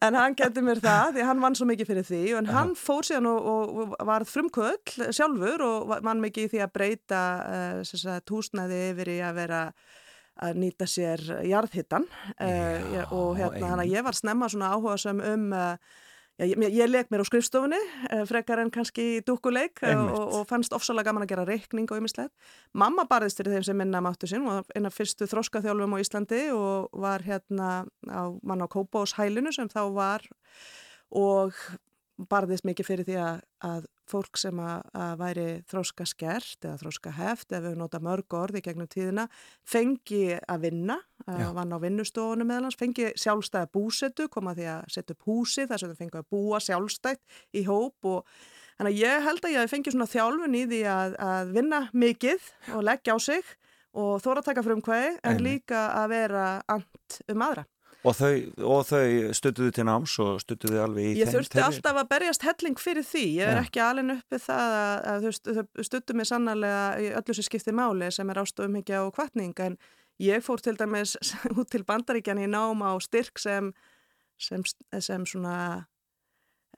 en 0.08 0.18
hann 0.22 0.38
kendi 0.38 0.64
mér 0.64 0.82
það 0.84 1.14
því 1.18 1.28
hann 1.30 1.44
vann 1.44 1.58
svo 1.58 1.68
mikið 1.70 1.92
fyrir 1.92 2.08
því 2.08 2.22
en 2.40 2.50
hann 2.54 2.74
fór 2.78 3.08
síðan 3.08 3.30
og, 3.30 3.52
og, 3.52 3.94
varð 4.08 4.32
frumkvöld 4.32 4.96
sjálfur 5.16 5.64
og 5.68 5.94
vann 5.94 6.24
mikið 6.24 6.48
í 6.48 6.52
því 6.54 6.64
að 6.64 6.74
breyta 6.74 7.22
uh, 7.84 8.18
túsnaði 8.28 8.82
yfir 8.90 9.14
í 9.14 9.22
að 9.24 9.40
vera 9.42 9.62
að 10.38 10.60
nýta 10.62 10.86
sér 10.86 11.22
jarðhittan 11.48 12.04
uh, 12.06 13.14
og 13.14 13.38
hérna 13.40 13.72
hann 13.72 13.82
að 13.82 13.96
ég 13.96 14.04
var 14.06 14.16
snemma 14.16 14.50
svona 14.50 14.70
áhuga 14.76 14.98
sem 15.02 15.22
um 15.24 15.48
uh, 15.56 15.96
Já, 16.38 16.46
ég, 16.46 16.60
ég 16.70 16.86
leik 16.86 17.08
mér 17.10 17.24
á 17.24 17.26
skrifstofunni, 17.26 17.78
eh, 18.14 18.22
frekar 18.22 18.60
en 18.62 18.70
kannski 18.70 19.24
dúkuleik 19.26 19.80
eh, 19.82 19.98
og, 19.98 20.34
og 20.38 20.44
fannst 20.46 20.72
ofsalega 20.76 21.10
gaman 21.10 21.24
að 21.24 21.32
gera 21.32 21.46
reikning 21.48 21.90
og 21.90 21.98
ymmislegt. 21.98 22.30
Mamma 22.78 23.08
barðist 23.10 23.40
fyrir 23.40 23.56
þeim 23.56 23.64
sem 23.66 23.80
minna 23.80 23.98
máttu 24.04 24.30
sín 24.30 24.46
og 24.46 24.70
eina 24.78 24.92
fyrstu 24.94 25.26
þróskaþjálfum 25.26 25.98
á 25.98 26.02
Íslandi 26.04 26.42
og 26.54 26.94
var 26.94 27.26
hérna 27.26 27.70
á 28.06 28.22
mann 28.46 28.62
á 28.62 28.70
Kópós 28.70 29.16
hælinu 29.18 29.50
sem 29.50 29.66
þá 29.66 29.82
var 29.96 30.28
og 31.10 31.58
barðist 32.30 32.66
mikið 32.70 32.86
fyrir 32.86 33.08
því 33.10 33.18
að, 33.18 33.42
að 33.66 33.90
fólk 34.08 34.38
sem 34.40 34.58
að, 34.62 34.82
að 34.96 35.12
væri 35.20 35.46
þróska 35.70 36.06
skert 36.08 36.64
eða 36.64 36.80
þróska 36.82 37.12
heft 37.16 37.54
ef 37.56 37.64
við 37.64 37.78
nota 37.80 38.00
mörg 38.02 38.36
orð 38.38 38.60
í 38.60 38.64
gegnum 38.64 38.90
tíðina 38.90 39.26
fengi 39.68 40.38
að 40.40 40.66
vinna, 40.66 40.98
að 41.26 41.54
vann 41.58 41.74
á 41.74 41.78
vinnustofunum 41.82 42.48
meðlans, 42.48 42.78
fengi 42.78 43.12
sjálfstæða 43.18 43.70
búsetu, 43.74 44.28
koma 44.32 44.56
því 44.56 44.68
að 44.74 44.92
setja 44.96 45.16
upp 45.16 45.28
húsi 45.28 45.68
þar 45.68 45.82
sem 45.82 45.92
þau 45.92 46.00
fengi 46.02 46.20
að 46.20 46.28
búa 46.34 46.62
sjálfstætt 46.64 47.40
í 47.54 47.64
hóp 47.68 48.10
og 48.10 48.36
þannig 48.78 48.92
að 48.92 49.00
ég 49.04 49.26
held 49.28 49.48
að 49.48 49.56
ég 49.56 49.72
fengi 49.72 49.94
svona 49.94 50.10
þjálfun 50.10 50.58
í 50.58 50.66
því 50.72 50.82
að, 50.92 51.16
að 51.28 51.56
vinna 51.56 51.82
mikið 51.92 52.52
og 52.76 52.86
leggja 52.88 53.16
á 53.16 53.18
sig 53.22 53.56
og 53.98 54.20
þóra 54.22 54.42
að 54.42 54.50
taka 54.50 54.64
frumkvæði 54.66 55.10
en 55.16 55.18
Einmitt. 55.32 55.44
líka 55.46 55.88
að 55.96 56.14
vera 56.14 56.46
and 56.70 57.20
um 57.32 57.44
aðra. 57.44 57.64
Og 58.06 58.14
þau, 58.14 58.30
og 58.62 58.84
þau 58.86 59.32
stuttuðu 59.34 59.72
til 59.74 59.84
náms 59.88 60.12
og 60.22 60.36
stuttuðu 60.44 60.78
alveg 60.84 61.02
í 61.02 61.14
Ég 61.18 61.26
þeim- 61.26 61.34
þurfti 61.34 61.56
þeirri- 61.58 61.64
alltaf 61.66 61.96
að 61.98 62.08
berjast 62.12 62.42
helling 62.46 62.76
fyrir 62.78 63.02
því. 63.02 63.24
Ég 63.40 63.48
er 63.50 63.56
Já. 63.58 63.62
ekki 63.66 63.80
alveg 63.82 64.12
uppið 64.22 64.44
það 64.44 64.76
að, 64.78 64.98
að 65.12 65.24
þau 65.26 65.32
stu- 65.38 65.54
þau 65.58 65.84
stuttu 65.88 66.14
mig 66.14 66.26
sannarlega 66.30 66.84
í 67.02 67.08
öllu 67.18 67.34
sem 67.34 67.42
skipti 67.48 67.72
máli 67.74 68.12
sem 68.14 68.30
er 68.30 68.36
ástöfumhyggja 68.44 69.00
og 69.06 69.14
kvartning 69.18 69.54
en 69.60 69.76
ég 70.22 70.44
fór 70.46 70.62
til 70.62 70.76
dæmis 70.78 71.16
út 71.58 71.68
til 71.70 71.82
bandaríkjan 71.84 72.38
í 72.38 72.46
nám 72.46 72.86
á 72.86 72.94
styrk 73.02 73.38
sem, 73.38 73.72
sem, 74.38 74.62
sem 75.00 75.26
svona 75.26 75.86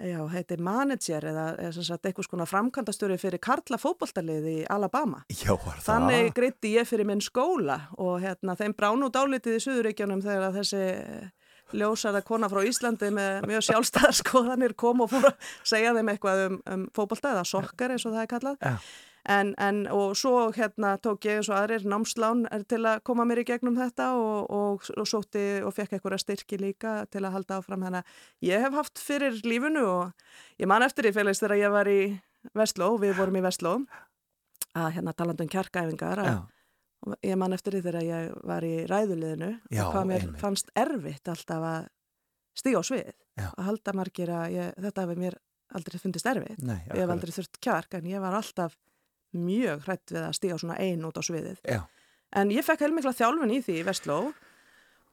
já, 0.05 0.21
heiti 0.33 0.57
manager 0.63 1.27
eða, 1.31 1.47
eða 1.59 1.73
sem 1.77 1.87
sagt 1.87 2.09
eitthvað 2.09 2.29
skona 2.29 2.47
framkvæmdastjóri 2.49 3.19
fyrir 3.21 3.43
Karla 3.43 3.79
fótboltaliði 3.81 4.55
í 4.63 4.69
Alabama. 4.71 5.23
Já, 5.33 5.53
var 5.55 5.81
það? 5.81 5.89
Þannig 5.89 6.31
greitti 6.37 6.73
ég 6.77 6.89
fyrir 6.89 7.09
minn 7.09 7.23
skóla 7.25 7.83
og 7.99 8.21
hérna, 8.25 8.57
þeim 8.59 8.77
brán 8.79 9.05
út 9.07 9.19
álitið 9.19 9.59
í 9.59 9.63
Suðuríkjónum 9.67 10.25
þegar 10.25 10.57
þessi 10.57 10.83
eh, 10.95 11.29
ljósara 11.77 12.23
kona 12.27 12.49
frá 12.51 12.65
Íslandi 12.67 13.13
með 13.15 13.47
mjög 13.51 13.69
sjálfstæðar 13.69 14.19
skoðanir 14.23 14.75
kom 14.79 15.05
og 15.05 15.13
fór 15.13 15.31
að 15.31 15.53
segja 15.75 15.95
þeim 15.97 16.15
eitthvað 16.15 16.45
um, 16.49 16.59
um 16.75 16.89
fótbolta 16.97 17.37
eða 17.37 17.47
sokkar 17.49 17.95
eins 17.95 18.07
og 18.09 18.17
það 18.17 18.25
er 18.25 18.35
kallað. 18.35 18.61
Já. 18.65 18.75
En, 19.31 19.53
en 19.62 19.85
og 19.95 20.16
svo 20.19 20.49
hérna 20.57 20.97
tók 21.03 21.27
ég 21.29 21.38
eins 21.38 21.51
og 21.53 21.59
aðrir 21.61 21.85
námslán 21.87 22.45
til 22.71 22.81
að 22.88 23.03
koma 23.07 23.27
mér 23.29 23.43
í 23.45 23.47
gegnum 23.47 23.77
þetta 23.79 24.09
og, 24.19 24.51
og, 24.51 24.88
og 24.97 25.07
sótti 25.07 25.45
og 25.62 25.75
fekk 25.77 25.97
eitthvað 25.99 26.19
styrki 26.25 26.59
líka 26.59 26.95
til 27.12 27.23
að 27.23 27.37
halda 27.37 27.61
áfram 27.61 27.85
hennar. 27.87 28.07
Ég 28.43 28.64
hef 28.64 28.75
haft 28.75 28.99
fyrir 28.99 29.38
lífinu 29.47 29.85
og 29.87 30.25
ég 30.59 30.71
man 30.71 30.83
eftir 30.87 31.11
í 31.11 31.14
félagist 31.14 31.45
þegar 31.47 31.62
ég 31.62 31.75
var 31.77 31.90
í 31.93 32.01
Vestló, 32.57 32.95
við 32.99 33.14
vorum 33.21 33.37
í 33.37 33.45
Vestló 33.45 33.75
að 34.75 34.90
hérna 34.97 35.12
talandi 35.14 35.45
um 35.47 35.53
kjarkæfingar 35.53 36.25
að 36.25 36.33
Já, 36.33 36.40
Ég 37.25 37.37
man 37.40 37.55
eftir 37.57 37.73
því 37.73 37.81
þegar 37.87 38.05
ég 38.05 38.33
var 38.45 38.64
í 38.66 38.75
ræðuliðinu 38.90 39.47
Já, 39.73 39.87
og 39.87 39.95
hvað 39.95 40.09
mér 40.11 40.25
einmitt. 40.27 40.40
fannst 40.43 40.69
erfitt 40.77 41.31
alltaf 41.33 41.62
að 41.64 41.87
stíga 42.61 42.83
á 42.83 42.85
svið 42.85 43.07
og 43.47 43.62
halda 43.64 43.95
margir 43.97 44.33
að 44.37 44.53
ég, 44.59 44.75
þetta 44.85 45.07
hefur 45.07 45.23
mér 45.23 45.37
aldrei 45.79 46.01
fundist 46.03 46.29
erfitt. 46.29 46.61
nei, 46.61 46.77
Ég 46.90 47.01
hef 47.01 47.12
aldrei 47.14 47.33
þurft 47.33 47.61
kjark 47.64 47.97
en 47.97 48.11
ég 48.11 48.21
var 48.21 48.37
alltaf 48.37 48.77
mjög 49.37 49.83
hrætt 49.87 50.12
við 50.14 50.23
að 50.27 50.37
stíga 50.38 50.59
svona 50.61 50.79
ein 50.83 51.05
út 51.07 51.19
á 51.19 51.23
sviðið. 51.23 51.59
Já, 51.69 51.81
En 52.31 52.51
ég 52.55 52.62
fekk 52.62 52.85
heilmikla 52.87 53.11
þjálfun 53.19 53.51
í 53.51 53.59
því 53.66 53.81
í 53.81 53.87
Vestló 53.88 54.16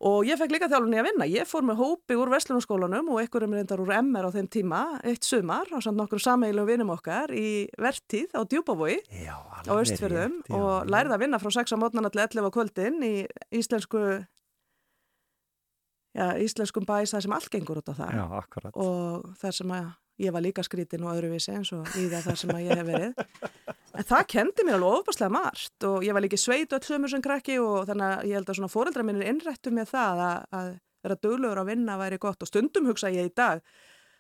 og 0.06 0.28
ég 0.30 0.38
fekk 0.38 0.52
líka 0.54 0.68
þjálfun 0.70 0.94
í 0.94 1.00
að 1.02 1.08
vinna. 1.08 1.26
Ég 1.26 1.48
fór 1.50 1.64
með 1.66 1.80
hópi 1.82 2.14
úr 2.14 2.30
Vestlunarskólanum 2.30 3.08
og 3.10 3.22
einhverjum 3.24 3.56
reyndar 3.58 3.82
úr 3.82 3.90
MR 3.98 4.28
á 4.30 4.36
þeim 4.36 4.50
tíma, 4.54 4.82
eitt 5.02 5.26
sumar 5.26 5.66
á 5.74 5.82
samt 5.82 5.98
nokkur 5.98 6.22
sameilum 6.22 6.68
vinum 6.70 6.92
okkar 6.94 7.34
í 7.34 7.66
vertíð 7.82 8.36
á 8.38 8.46
Djúbavogi 8.46 9.00
já, 9.10 9.34
á 9.42 9.74
Östfjörðum 9.74 10.44
og 10.54 10.86
lærði 10.94 11.18
að 11.18 11.24
vinna 11.26 11.40
frá 11.42 11.50
6 11.58 11.74
á 11.74 11.78
mótnana 11.82 12.14
til 12.14 12.22
11 12.22 12.46
á 12.46 12.52
kvöldin 12.54 13.02
í 13.02 13.14
íslensku 13.58 14.04
já, 16.14 16.28
íslenskum 16.46 16.86
bæs 16.86 17.14
það 17.18 17.26
sem 17.26 17.36
allt 17.40 17.50
gengur 17.54 17.82
út 17.82 17.90
á 17.90 17.98
það 17.98 18.14
Já, 18.14 18.26
akkurat. 18.44 18.78
og 18.78 19.26
þar 19.42 19.58
sem 19.58 19.74
að 19.80 19.90
ég 20.22 20.34
var 20.34 20.46
líka 20.46 20.62
skrítin 20.66 21.06
og 21.06 21.14
öðruvísi 21.18 21.54
eins 21.58 21.74
og 21.74 21.90
í 21.98 22.08
það 22.14 22.38
sem 22.42 22.54
að 22.54 22.70
ég 22.70 22.80
hef 22.80 22.88
verið 22.88 23.76
en 23.98 24.08
það 24.08 24.28
kendi 24.34 24.66
mér 24.68 24.78
alveg 24.78 25.02
ofaslega 25.02 25.34
margt 25.34 25.88
og 25.90 26.06
ég 26.06 26.16
var 26.16 26.26
líka 26.26 26.40
sveit 26.40 26.74
öll 26.78 26.86
sömur 26.86 27.12
sem 27.12 27.24
krakki 27.26 27.58
og 27.64 27.88
þannig 27.90 28.08
að 28.08 28.30
ég 28.30 28.40
held 28.40 28.52
að 28.52 28.60
svona 28.60 28.74
fóreldra 28.74 29.06
minnir 29.08 29.30
innrættu 29.32 29.74
með 29.74 29.92
það 29.94 30.24
að, 30.28 30.48
að 30.60 30.72
vera 31.08 31.20
duglegur 31.28 31.62
að 31.64 31.72
vinna 31.74 32.00
væri 32.00 32.20
gott 32.22 32.44
og 32.44 32.52
stundum 32.52 32.90
hugsa 32.92 33.14
ég 33.14 33.32
í 33.32 33.36
dag 33.38 33.64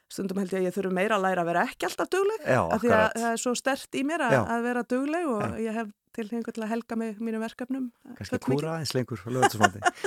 stundum 0.08 0.40
held 0.40 0.54
ég 0.56 0.62
að 0.62 0.68
ég 0.70 0.76
þurfi 0.76 0.96
meira 0.96 1.18
að 1.18 1.26
læra 1.28 1.44
að 1.44 1.50
vera 1.52 1.64
ekki 1.68 1.88
alltaf 1.90 2.12
dugleg 2.14 2.44
Já, 2.48 2.62
af 2.64 2.84
því 2.84 2.92
að 2.96 3.08
það 3.18 3.32
er 3.34 3.42
svo 3.44 3.56
stert 3.60 3.98
í 4.00 4.04
mér 4.08 4.24
að, 4.28 4.36
að 4.56 4.68
vera 4.70 4.84
dugleg 4.96 5.32
og 5.34 5.42
Já. 5.44 5.58
ég 5.68 5.80
hef 5.82 5.96
tilhengu 6.18 6.54
til 6.54 6.64
að 6.66 6.72
helga 6.72 6.98
mig 6.98 7.20
mínum 7.22 7.44
verkefnum. 7.44 7.90
eh, 8.08 8.30
fullmikið, 8.32 8.46
kúra 8.48 8.78
eins 8.80 8.94
lengur. 8.98 9.20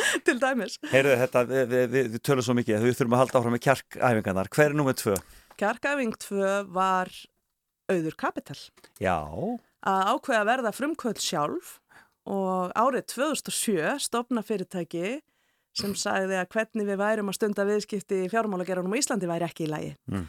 Til 0.26 0.36
dæmis. 0.42 0.78
Heyrðu 0.90 1.18
þetta, 1.20 1.42
við, 1.50 1.60
við, 1.70 1.84
við, 1.92 2.08
við 2.16 2.24
tölum 2.26 2.46
svo 2.46 2.56
mikið, 2.58 2.86
við 2.86 2.96
þurfum 2.98 3.14
að 3.14 3.22
halda 3.22 3.38
áfram 3.40 3.54
með 3.54 3.62
kjarkæfingarnar. 3.68 4.50
Hver 4.56 4.66
er 4.66 4.78
nummið 4.80 4.98
tvö? 5.04 5.14
Kjarkæfing 5.60 6.16
2 6.24 6.50
var 6.74 7.12
auður 7.90 8.16
kapital. 8.20 8.58
Já, 9.02 9.18
Að 9.80 10.10
ákveða 10.12 10.40
að 10.42 10.48
verða 10.50 10.72
frumkvöld 10.76 11.22
sjálf 11.24 11.78
og 12.28 12.72
árið 12.76 13.06
2007 13.14 13.94
stopna 14.04 14.42
fyrirtæki 14.44 15.20
sem 15.76 15.94
sagði 15.96 16.36
að 16.36 16.50
hvernig 16.52 16.88
við 16.88 17.00
værum 17.00 17.30
að 17.30 17.38
stunda 17.38 17.64
viðskipti 17.64 18.24
í 18.26 18.28
fjármálagerunum 18.32 18.92
á 18.92 19.00
Íslandi 19.00 19.30
væri 19.30 19.46
ekki 19.46 19.64
í 19.64 19.70
lagi. 19.70 19.94
Mm. 20.10 20.26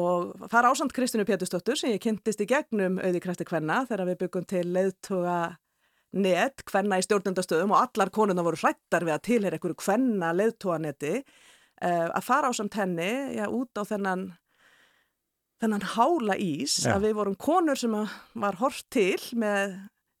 Og 0.00 0.48
fara 0.50 0.70
ásand 0.72 0.94
Kristinu 0.94 1.26
Pétursdóttur 1.28 1.78
sem 1.78 1.92
ég 1.92 2.02
kynntist 2.02 2.40
í 2.42 2.48
gegnum 2.48 2.96
auði 3.02 3.20
krafti 3.22 3.46
kvenna 3.46 3.82
þegar 3.86 4.08
við 4.10 4.20
byggum 4.24 4.48
til 4.48 4.64
leiðtuga 4.72 5.36
net, 6.16 6.64
kvenna 6.66 6.98
í 6.98 7.04
stjórnendastöðum 7.04 7.74
og 7.74 7.82
allar 7.82 8.10
konuna 8.14 8.44
voru 8.46 8.58
hrættar 8.62 9.04
við 9.04 9.16
að 9.18 9.24
tilhera 9.28 9.58
einhverju 9.58 9.78
kvenna 9.82 10.32
leiðtuganeti 10.32 11.14
uh, 11.20 12.08
að 12.08 12.24
fara 12.24 12.50
ásand 12.50 12.74
henni 12.78 13.10
já, 13.36 13.44
út 13.50 13.76
á 13.76 13.82
þennan 13.84 14.30
þennan 15.62 15.84
hála 15.96 16.36
ís 16.42 16.78
Já. 16.84 16.94
að 16.96 17.06
við 17.08 17.14
vorum 17.20 17.36
konur 17.40 17.78
sem 17.80 17.94
var 18.34 18.58
hort 18.60 18.84
til 18.92 19.16
með 19.34 19.76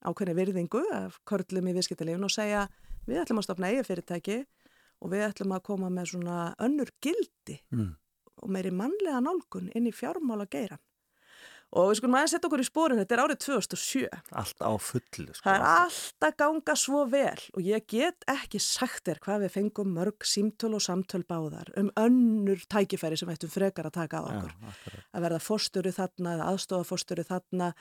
ákveðni 0.06 0.34
virðingu 0.38 0.82
af 0.96 1.18
körlum 1.28 1.68
í 1.68 1.74
viðskiptalífun 1.76 2.24
og 2.28 2.32
segja 2.32 2.66
við 3.06 3.20
ætlum 3.24 3.40
að 3.42 3.48
stopna 3.48 3.70
eigið 3.72 3.88
fyrirtæki 3.90 4.38
og 5.02 5.10
við 5.12 5.26
ætlum 5.28 5.52
að 5.56 5.64
koma 5.68 5.90
með 5.92 6.12
svona 6.14 6.38
önnur 6.62 6.90
gildi 7.04 7.60
Mm. 7.72 7.92
og 8.42 8.48
meiri 8.52 8.70
mannlega 8.70 9.20
nálgun 9.24 9.70
inn 9.74 9.86
í 9.88 9.92
fjármála 9.92 10.46
geiran. 10.50 10.80
Og 11.76 11.90
við 11.90 11.98
skulum 11.98 12.14
aðeins 12.14 12.32
setja 12.36 12.46
okkur 12.46 12.62
í 12.62 12.66
spórin, 12.66 12.98
þetta 13.00 13.14
er 13.16 13.20
árið 13.24 13.38
2007. 13.42 14.04
allt 14.38 14.60
á 14.62 14.70
fullu. 14.78 15.32
Sko. 15.34 15.42
Það 15.42 15.56
er 15.56 15.64
allt 15.66 16.26
að 16.28 16.36
ganga 16.42 16.76
svo 16.78 17.00
vel 17.10 17.42
og 17.52 17.66
ég 17.66 17.86
get 17.90 18.26
ekki 18.30 18.60
sagt 18.62 19.08
þér 19.08 19.20
hvað 19.24 19.42
við 19.44 19.54
fengum 19.56 19.90
mörg 19.96 20.28
símtöl 20.30 20.76
og 20.78 20.84
samtöl 20.84 21.24
báðar 21.26 21.72
um 21.76 21.90
önnur 21.98 22.62
tækifæri 22.70 23.18
sem 23.18 23.28
við 23.28 23.40
ættum 23.40 23.52
frekar 23.52 23.90
að 23.90 23.96
taka 23.98 24.22
að 24.22 24.30
Já, 24.30 24.36
okkur. 24.36 24.54
akkurat. 24.70 25.08
Að 25.10 25.26
verða 25.26 25.42
fórstöru 25.42 25.94
þarna 25.98 26.36
eða 26.36 26.48
aðstofa 26.52 26.88
fórstöru 26.92 27.26
þarna 27.26 27.72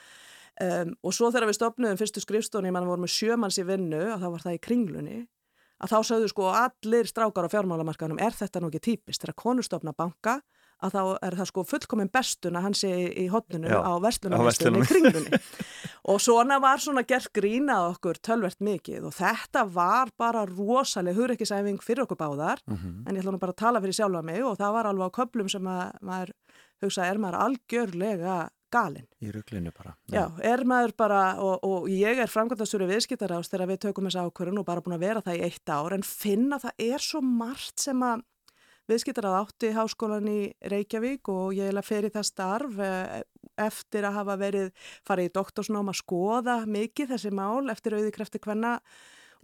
um, 0.65 0.98
og 1.06 1.15
svo 1.15 1.30
þegar 1.30 1.50
við 1.52 1.60
stopnum 1.60 2.02
fyrstu 2.02 2.26
skrifstóni, 2.26 2.74
mann 2.74 2.89
vorum 2.89 3.06
með 3.06 3.15
sjömanns 3.19 3.62
í 3.62 3.67
vinnu 3.69 4.02
og 4.15 4.19
þá 4.19 4.28
var 4.34 4.45
það 4.50 4.58
í 4.58 4.63
kringlunni 4.65 5.21
að 5.84 5.91
þá 5.91 5.98
sögðu 6.08 6.32
sko 6.32 6.50
allir 6.56 7.10
strákar 7.10 7.48
á 7.48 7.54
fjármálamarkanum 7.54 8.19
er 8.24 8.36
þetta 8.36 8.62
nú 8.63 8.69
ekki 8.71 8.84
típist 8.91 9.24
þegar 9.24 9.39
konur 9.41 9.67
stopna 9.67 9.91
banka 9.95 10.39
að 10.84 10.92
þá 10.96 11.02
er 11.30 11.36
það 11.40 11.48
sko 11.52 11.64
fullkominn 11.70 12.10
bestun 12.12 12.58
að 12.60 12.66
hann 12.68 12.74
sé 12.76 12.90
í, 13.08 13.26
Já, 13.30 13.78
á 13.80 13.94
verslunarmistunni 14.04 14.82
í 14.84 14.88
kringlunni 14.90 15.40
og 16.12 16.20
svona 16.22 16.60
var 16.62 16.78
svona 16.84 17.06
gert 17.08 17.32
grínað 17.34 17.94
okkur 17.96 18.20
tölvert 18.20 18.60
mikið 18.60 19.08
og 19.08 19.14
þetta 19.16 19.64
var 19.72 20.12
bara 20.18 20.44
rosaleg 20.46 21.16
hugreikisæfing 21.16 21.80
fyrir 21.82 22.04
okkur 22.06 22.18
báðar 22.20 22.60
Mhm. 22.68 23.06
en 23.08 23.16
ég 23.16 23.22
ætla 23.24 23.32
nú 23.32 23.40
bara 23.40 23.54
að 23.54 23.62
tala 23.64 23.82
fyrir 23.82 23.94
sjálfa 23.96 24.24
mig 24.24 24.44
og 24.44 24.58
það 24.58 24.74
var 24.74 24.86
alveg 24.86 25.08
á 25.10 25.18
köplum 25.20 25.50
sem 25.50 25.64
að 25.64 25.92
maður 26.02 26.32
hugsa 26.84 27.06
er 27.08 27.18
maður 27.18 27.40
algjörlega 27.46 28.50
galinn. 28.76 29.06
Í 29.24 29.32
rugglinu 29.32 29.72
bara. 29.72 29.94
Já, 30.12 30.26
er 30.44 30.64
maður 30.68 30.92
bara, 30.98 31.20
og, 31.40 31.60
og 31.64 31.86
ég 31.88 32.20
er 32.20 32.28
framkvæmdastjóri 32.28 32.88
viðskiptarást 32.90 33.54
þegar 33.54 33.70
við 33.72 33.80
tökum 33.86 34.10
þessa 34.10 34.26
ákvörðun 34.28 34.60
og 34.60 34.66
bara 34.68 34.82
búin 34.84 34.98
að 34.98 35.06
vera 35.06 35.22
það 35.24 35.38
í 35.40 35.44
eitt 35.48 35.72
ár 35.72 35.96
en 35.96 36.04
finna 36.04 36.60
það 36.60 36.74
er 36.92 37.00
svo 37.06 37.22
margt 37.24 37.80
sem 37.86 38.02
að 38.04 38.26
viðskiptarað 38.91 39.39
átti 39.39 39.71
í 39.71 39.76
háskólan 39.76 40.30
í 40.30 40.39
Reykjavík 40.71 41.32
og 41.34 41.56
ég 41.58 41.71
er 41.71 41.80
að 41.80 41.88
fer 41.88 42.08
í 42.08 42.13
það 42.13 42.30
starf 42.30 42.80
eh, 42.84 43.19
eftir 43.65 44.08
að 44.08 44.17
hafa 44.19 44.38
verið 44.39 44.71
farið 45.08 45.30
í 45.30 45.36
doktorsnám 45.36 45.91
að 45.91 46.00
skoða 46.02 46.58
mikið 46.69 47.13
þessi 47.13 47.34
mál 47.36 47.71
eftir 47.74 47.98
auðvikrefti 47.98 48.41
hvenna 48.43 48.80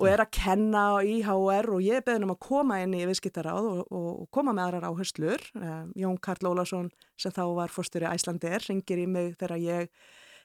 og 0.01 0.07
er 0.09 0.23
að 0.23 0.31
kenna 0.33 0.83
á 0.97 1.05
IHR 1.05 1.69
og 1.75 1.83
ég 1.85 1.99
er 1.99 2.05
beðin 2.05 2.25
um 2.25 2.33
að 2.33 2.41
koma 2.47 2.79
inn 2.81 2.95
í 2.97 3.03
viðskiptaráð 3.09 3.67
og, 3.69 3.83
og, 3.89 4.09
og 4.23 4.29
koma 4.33 4.53
með 4.55 4.67
aðrar 4.67 4.87
áherslur. 4.89 5.43
Eh, 5.59 5.83
Jón 6.01 6.17
Karl 6.21 6.49
Ólásson 6.51 6.89
sem 7.19 7.33
þá 7.35 7.43
var 7.59 7.73
fórstjóri 7.73 8.09
Æslandir 8.09 8.65
ringir 8.65 9.03
í 9.03 9.07
mig 9.09 9.35
þegar 9.37 9.61
ég 9.61 9.91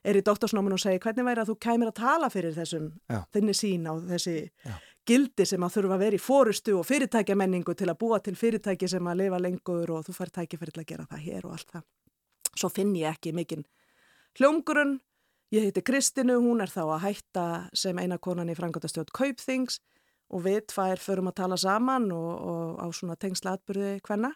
er 0.06 0.18
í 0.18 0.24
doktorsnáminu 0.24 0.76
og 0.76 0.82
segir 0.82 1.02
hvernig 1.02 1.26
væri 1.26 1.42
að 1.42 1.50
þú 1.50 1.56
kæmir 1.66 1.90
að 1.90 1.98
tala 2.02 2.28
fyrir 2.30 2.54
þessum 2.56 2.90
Já. 3.10 3.22
þinni 3.34 3.56
sín 3.56 3.88
á 3.90 3.94
þessi 4.12 4.36
Já. 4.44 4.76
Gildi 5.06 5.46
sem 5.46 5.62
að 5.62 5.74
þurfa 5.76 5.94
að 5.96 6.02
vera 6.02 6.16
í 6.18 6.22
fórustu 6.22 6.74
og 6.78 6.86
fyrirtækjamenningu 6.88 7.74
til 7.78 7.88
að 7.92 7.98
búa 8.00 8.18
til 8.22 8.34
fyrirtæki 8.36 8.88
sem 8.90 9.06
að 9.06 9.20
lifa 9.22 9.38
lengur 9.38 9.90
og 9.94 10.04
þú 10.08 10.14
fær 10.16 10.32
tækifæri 10.40 10.72
til 10.74 10.82
að 10.82 10.88
gera 10.92 11.06
það 11.10 11.24
hér 11.26 11.44
og 11.46 11.52
allt 11.56 11.70
það. 11.76 11.84
Svo 12.56 12.68
finn 12.72 12.94
ég 12.96 13.10
ekki 13.14 13.32
mikinn 13.36 13.64
hljómgrunn, 14.38 14.96
ég 15.54 15.66
heiti 15.68 15.82
Kristinu, 15.86 16.38
hún 16.42 16.60
er 16.64 16.72
þá 16.72 16.82
að 16.96 17.04
hætta 17.06 17.44
sem 17.76 17.98
eina 18.02 18.18
konan 18.18 18.50
í 18.50 18.56
frangotastjótt 18.58 19.12
Kaupþings 19.16 19.78
og 20.34 20.42
við 20.42 20.64
tvær 20.72 20.98
förum 20.98 21.30
að 21.30 21.36
tala 21.38 21.56
saman 21.60 22.10
og, 22.12 22.32
og 22.50 22.80
á 22.82 22.86
svona 22.90 23.16
tengsla 23.16 23.54
atbyrði 23.56 24.00
hvenna 24.02 24.32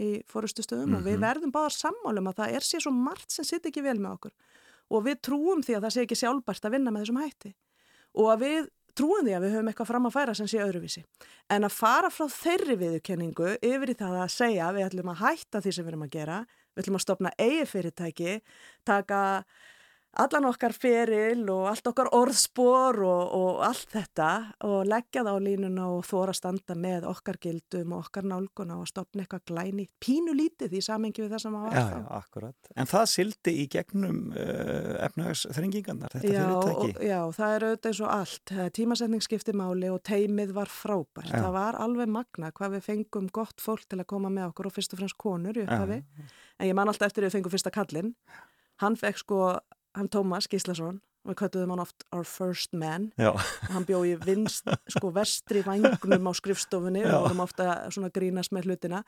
í 0.00 0.22
fórustu 0.26 0.64
stöðum 0.64 0.96
og 0.98 1.04
við 1.04 1.18
Mhm. 1.18 1.22
verðum 1.22 1.52
báðar 1.54 1.74
sammálum 1.76 2.30
að 2.32 2.38
það 2.40 2.54
er 2.56 2.64
sér 2.66 2.80
svo 2.82 2.90
margt 2.96 3.30
sem 3.30 3.44
sitt 3.44 3.66
ekki 3.68 3.82
vel 3.84 3.98
með 4.00 4.16
okkur 4.16 4.32
og 4.90 5.04
við 5.04 5.20
trúum 5.22 5.60
því 5.62 5.76
að 5.76 5.84
það 5.84 5.92
sé 5.94 6.00
ekki 6.06 6.18
sjálfbært 6.18 6.64
að 6.66 6.72
vinna 6.74 6.90
með 6.90 7.04
þessum 7.04 7.20
hætti 7.22 7.52
og 8.14 8.26
að 8.32 8.40
við 8.42 8.70
trúum 8.98 9.26
því 9.26 9.34
að 9.36 9.44
við 9.44 9.54
höfum 9.56 9.70
eitthvað 9.70 9.90
fram 9.90 10.08
að 10.08 10.16
færa 10.16 10.34
sem 10.38 10.48
sé 10.50 10.60
öðruvísi. 10.62 11.04
En 11.52 11.66
að 11.66 11.76
fara 11.76 12.10
frá 12.14 12.26
þeirri 12.30 12.76
viðurkenningu 12.80 13.54
yfir 13.58 13.92
í 13.92 13.98
það 13.98 14.18
að 14.22 14.34
segja 14.34 14.72
við 14.76 14.88
ætlum 14.88 15.12
að 15.12 15.22
hætta 15.24 15.62
því 15.64 15.74
sem 15.74 15.86
við 15.86 15.92
erum 15.92 16.06
að 16.06 16.14
gera, 16.14 16.40
við 16.74 16.84
ætlum 16.84 16.98
að 16.98 17.04
stopna 17.06 17.34
eigi 17.38 17.68
fyrirtæki, 17.70 18.36
taka 18.86 19.20
allan 20.22 20.46
okkar 20.48 20.72
feril 20.76 21.42
og 21.52 21.68
allt 21.70 21.88
okkar 21.90 22.10
orðspor 22.14 22.98
og, 23.04 23.34
og 23.34 23.62
allt 23.66 23.90
þetta 23.94 24.28
og 24.68 24.84
leggja 24.88 25.24
það 25.24 25.38
á 25.38 25.44
línuna 25.46 25.86
og 25.94 26.04
þóra 26.06 26.34
standa 26.36 26.76
með 26.78 27.06
okkar 27.10 27.38
gildum 27.42 27.94
og 27.96 28.06
okkar 28.06 28.28
nálguna 28.30 28.78
og 28.80 28.88
stopna 28.90 29.24
eitthvað 29.24 29.44
glæni 29.50 29.86
pínu 30.02 30.34
lítið 30.36 30.76
í 30.78 30.82
samengi 30.84 31.24
við 31.24 31.34
það 31.34 31.42
sem 31.44 31.56
var 31.58 31.74
Já, 31.74 31.84
akkurat. 32.18 32.70
En 32.76 32.90
það 32.90 33.06
sildi 33.14 33.56
í 33.62 33.66
gegnum 33.74 34.20
uh, 34.32 34.94
efnagsþrengingarnar, 35.08 36.14
þetta 36.14 36.32
Já, 36.32 36.46
fyrirtæki. 36.46 36.94
og, 36.94 37.04
já, 37.10 37.20
það 37.38 37.56
er 37.56 37.68
auðvitað 37.68 37.90
eins 37.92 38.02
og 38.04 38.14
allt. 38.14 38.54
Tímasetning 38.78 39.24
skipti 39.24 39.56
máli 39.56 39.90
og 39.92 40.00
teimið 40.06 40.54
var 40.56 40.72
frábært. 40.72 41.30
Já. 41.32 41.40
Það 41.40 41.52
var 41.58 41.80
alveg 41.84 42.10
magna 42.14 42.52
hvað 42.54 42.78
við 42.78 42.88
fengum 42.88 43.30
gott 43.34 43.62
fólk 43.64 43.86
til 43.88 44.00
að 44.00 44.08
koma 44.14 44.32
með 44.32 44.50
okkur 44.52 44.70
og 44.70 44.76
fyrst 44.78 44.94
og 44.94 45.02
fremst 45.02 45.18
konur 45.20 45.58
í 45.58 45.64
upphafi. 45.66 46.00
En 46.58 46.68
ég 46.70 46.76
man 46.76 46.90
alltaf 46.90 47.10
eftir 47.10 47.24
að 47.24 47.30
við 47.32 47.38
fengum 47.38 47.54
fyrsta 47.54 47.72
kallinn. 47.74 48.14
Hann 48.82 48.96
fekk 48.98 49.20
sko, 49.22 49.40
hann 49.94 50.08
Tómas 50.12 50.48
Gíslason, 50.50 51.00
við 51.24 51.38
köttuðum 51.40 51.74
hann 51.74 51.84
oft 51.84 52.04
our 52.12 52.24
first 52.28 52.74
man. 52.76 53.10
Já, 53.20 53.32
Hann 53.72 53.86
bjó 53.88 54.02
í 54.04 54.16
vinst, 54.20 54.66
sko 54.92 55.12
vestri 55.14 55.62
vangnum 55.64 56.28
á 56.28 56.32
skrifstofunni 56.36 57.04
Já. 57.04 57.14
og 57.16 57.28
vorum 57.30 57.44
ofta 57.46 57.78
svona 57.94 58.10
grínast 58.12 58.52
með 58.52 58.68
hlutina. 58.72 59.04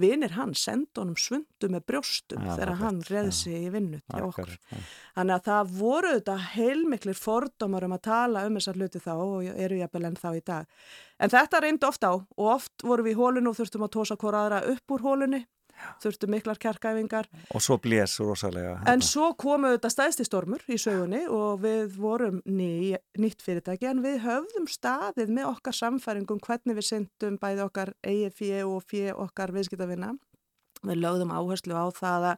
Vinir 0.00 0.30
hann 0.36 0.52
sendi 0.54 1.00
honum 1.00 1.16
svundu 1.18 1.66
með 1.68 1.82
brjóstum 1.90 2.44
Já, 2.46 2.52
þegar 2.60 2.76
hann 2.78 3.00
reði 3.08 3.32
sig 3.34 3.56
í 3.66 3.72
vinnu 3.74 3.98
til 4.06 4.20
okkur. 4.28 4.52
Já. 4.70 4.78
Þannig 5.18 5.34
að 5.34 5.48
það 5.48 5.72
voru 5.80 6.12
þetta 6.14 6.36
heilmiklir 6.54 7.18
fordómar 7.18 7.84
um 7.88 7.96
að 7.96 8.04
tala 8.06 8.44
um 8.46 8.54
þessar 8.60 8.78
hluti 8.78 9.02
þá 9.02 9.10
og 9.18 9.48
eru 9.50 9.80
jafnvel 9.80 10.04
enn 10.06 10.16
þá 10.22 10.28
í 10.38 10.42
dag. 10.46 10.70
En 11.18 11.34
þetta 11.34 11.60
reyndi 11.66 11.88
oft 11.90 12.06
á 12.06 12.12
og 12.14 12.46
oft 12.54 12.86
vorum 12.86 13.08
við 13.10 13.16
í 13.16 13.18
hólinu 13.18 13.50
og 13.50 13.58
þurftum 13.58 13.84
að 13.88 13.92
tósa 13.98 14.16
hvora 14.22 14.44
aðra 14.46 14.62
upp 14.70 14.94
úr 14.94 15.04
hólunni, 15.08 15.42
þurftum 16.02 16.30
miklar 16.34 16.58
kjarkæfingar. 16.58 17.26
Og 17.54 17.60
svo 17.62 17.76
blés 17.78 18.18
rosalega. 18.20 18.78
En 18.86 19.00
svo 19.02 19.32
komu 19.34 19.72
þetta 19.76 19.90
stæðsti 19.90 20.24
stormur 20.28 20.62
í 20.68 20.78
sögunni 20.80 21.26
og 21.28 21.60
við 21.64 21.96
vorum 21.96 22.40
ný, 22.46 22.96
nýtt 23.18 23.42
fyrirtæki 23.42 23.86
en 23.90 24.02
við 24.02 24.20
höfðum 24.24 24.66
staðið 24.68 25.28
með 25.36 25.50
okkar 25.56 25.72
samfæringum 25.80 26.40
hvernig 26.40 26.76
við 26.76 26.88
syndum 26.92 27.38
bæði 27.38 27.66
okkar 27.66 27.94
eigið 28.06 28.32
fjö 28.40 28.64
og 28.70 28.82
fjö 28.90 29.14
okkar 29.16 29.52
viðskiptavinna. 29.52 30.14
Við 30.82 30.96
lögðum 31.02 31.32
áherslu 31.36 31.74
á 31.76 31.86
það 31.92 32.22
að 32.32 32.36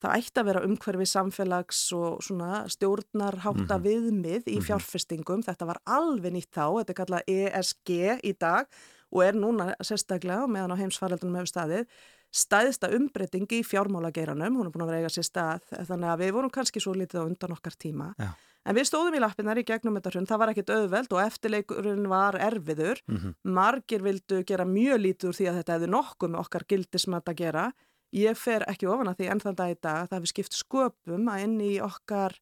það 0.00 0.14
ætti 0.16 0.40
að 0.40 0.46
vera 0.48 0.60
umhverfi 0.64 1.06
samfélags 1.10 1.80
og 1.92 2.22
svona 2.24 2.62
stjórnarhátta 2.72 3.76
Mhm. 3.76 3.84
viðmið 3.84 4.44
í 4.48 4.56
Mhm. 4.56 4.64
fjárfestingum. 4.64 5.42
Þetta 5.44 5.66
var 5.66 5.78
alveg 5.86 6.32
nýtt 6.32 6.50
þá, 6.56 6.64
þetta 6.80 6.90
er 6.90 6.94
kallað 6.94 7.22
ESG 7.28 8.20
í 8.24 8.32
dag 8.38 8.66
og 9.12 9.22
er 9.22 9.32
núna 9.34 9.74
sérstaklega 9.82 10.48
meðan 10.48 10.72
á 10.72 10.80
heimsfaraldunum 10.80 11.36
hefur 11.36 11.52
staðið 11.52 11.86
stæðsta 12.30 12.90
umbreyting 12.94 13.50
í 13.56 13.62
fjármálageiranum, 13.66 14.60
hún 14.60 14.68
er 14.68 14.74
búin 14.74 14.84
að 14.84 14.92
vera 14.92 15.02
eiga 15.02 15.10
sér 15.12 15.26
stað, 15.26 15.66
þannig 15.88 16.12
að 16.12 16.22
við 16.22 16.32
vorum 16.36 16.52
kannski 16.54 16.82
svo 16.82 16.94
litið 16.94 17.22
á 17.22 17.28
undan 17.28 17.56
okkar 17.56 17.74
tíma. 17.74 18.12
Já. 18.20 18.30
En 18.68 18.76
við 18.76 18.90
stóðum 18.90 19.16
í 19.16 19.20
lappinnar 19.22 19.58
í 19.58 19.64
gegnum 19.64 19.96
þetta 19.96 20.12
hrund, 20.12 20.28
það 20.28 20.40
var 20.42 20.50
ekkit 20.52 20.72
auðveld 20.74 21.14
og 21.16 21.20
eftirleikurinn 21.24 22.08
var 22.12 22.36
erfiður. 22.36 23.00
Mhm. 23.08 23.34
Margir 23.56 24.04
vildu 24.04 24.42
gera 24.44 24.66
mjög 24.68 25.00
lítið 25.00 25.30
úr 25.30 25.38
því 25.38 25.46
að 25.48 25.58
þetta 25.60 25.76
hefði 25.76 25.90
nokkuð 25.96 26.30
með 26.30 26.42
okkar 26.44 26.66
gildismat 26.68 27.24
að 27.24 27.40
gera. 27.40 27.72
Ég 28.12 28.36
fer 28.36 28.64
ekki 28.68 28.88
ofan 28.90 29.08
að 29.08 29.16
því 29.16 29.30
enn 29.30 29.40
þann 29.40 29.56
dag 29.56 29.70
í 29.70 29.80
dag 29.80 29.96
að 30.02 30.08
það 30.10 30.18
hefði 30.18 30.32
skipt 30.34 30.58
sköpum 30.58 31.28
að 31.30 31.42
inn 31.46 31.60
í 31.60 31.72
okkar 31.80 32.36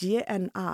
DNA 0.00 0.70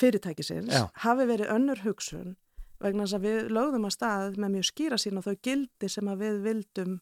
fyrirtækisins 0.00 0.72
Já. 0.72 0.88
hafi 1.04 1.26
verið 1.28 1.52
önnur 1.52 1.80
hugsun 1.84 2.36
vegna 2.82 3.06
þess 3.06 3.18
að 3.18 3.26
við 3.28 3.52
lögðum 3.56 3.88
að 3.88 3.96
stað 3.96 4.40
með 4.42 4.56
mjög 4.56 4.70
skýra 4.70 5.00
sín 5.00 5.20
og 5.20 5.26
þau 5.26 5.36
gildi 5.48 5.92
sem 5.92 6.08
að 6.12 6.24
við 6.26 6.40
vildum 6.46 6.96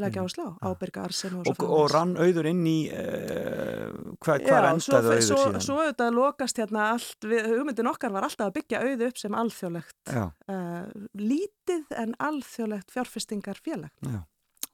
leggja 0.00 0.24
áherslu 0.24 0.44
á, 0.50 0.52
ábyrga 0.74 1.04
arsin 1.06 1.36
og 1.38 1.48
og, 1.50 1.60
og 1.62 1.86
rann 1.92 2.16
auður 2.18 2.48
inn 2.50 2.64
í 2.66 2.78
uh, 2.90 3.94
hvað 4.24 4.46
hva 4.48 4.58
Já, 4.58 4.78
svo, 4.82 4.98
endaði 4.98 5.12
auður 5.12 5.26
svo, 5.28 5.38
síðan? 5.38 5.64
svo 5.66 5.76
auðvitað 5.78 6.16
lokast 6.18 6.60
hérna 6.62 6.86
allt, 6.94 7.18
við, 7.30 7.48
hugmyndin 7.52 7.90
okkar 7.92 8.14
var 8.14 8.26
alltaf 8.26 8.48
að 8.50 8.56
byggja 8.58 8.82
auðu 8.82 9.10
upp 9.10 9.20
sem 9.22 9.36
alþjóðlegt 9.42 10.14
uh, 10.16 10.30
lítið 11.20 11.98
en 12.02 12.16
alþjóðlegt 12.28 12.94
fjárfestingar 12.94 13.60
félag 13.62 13.92
já, 14.02 14.18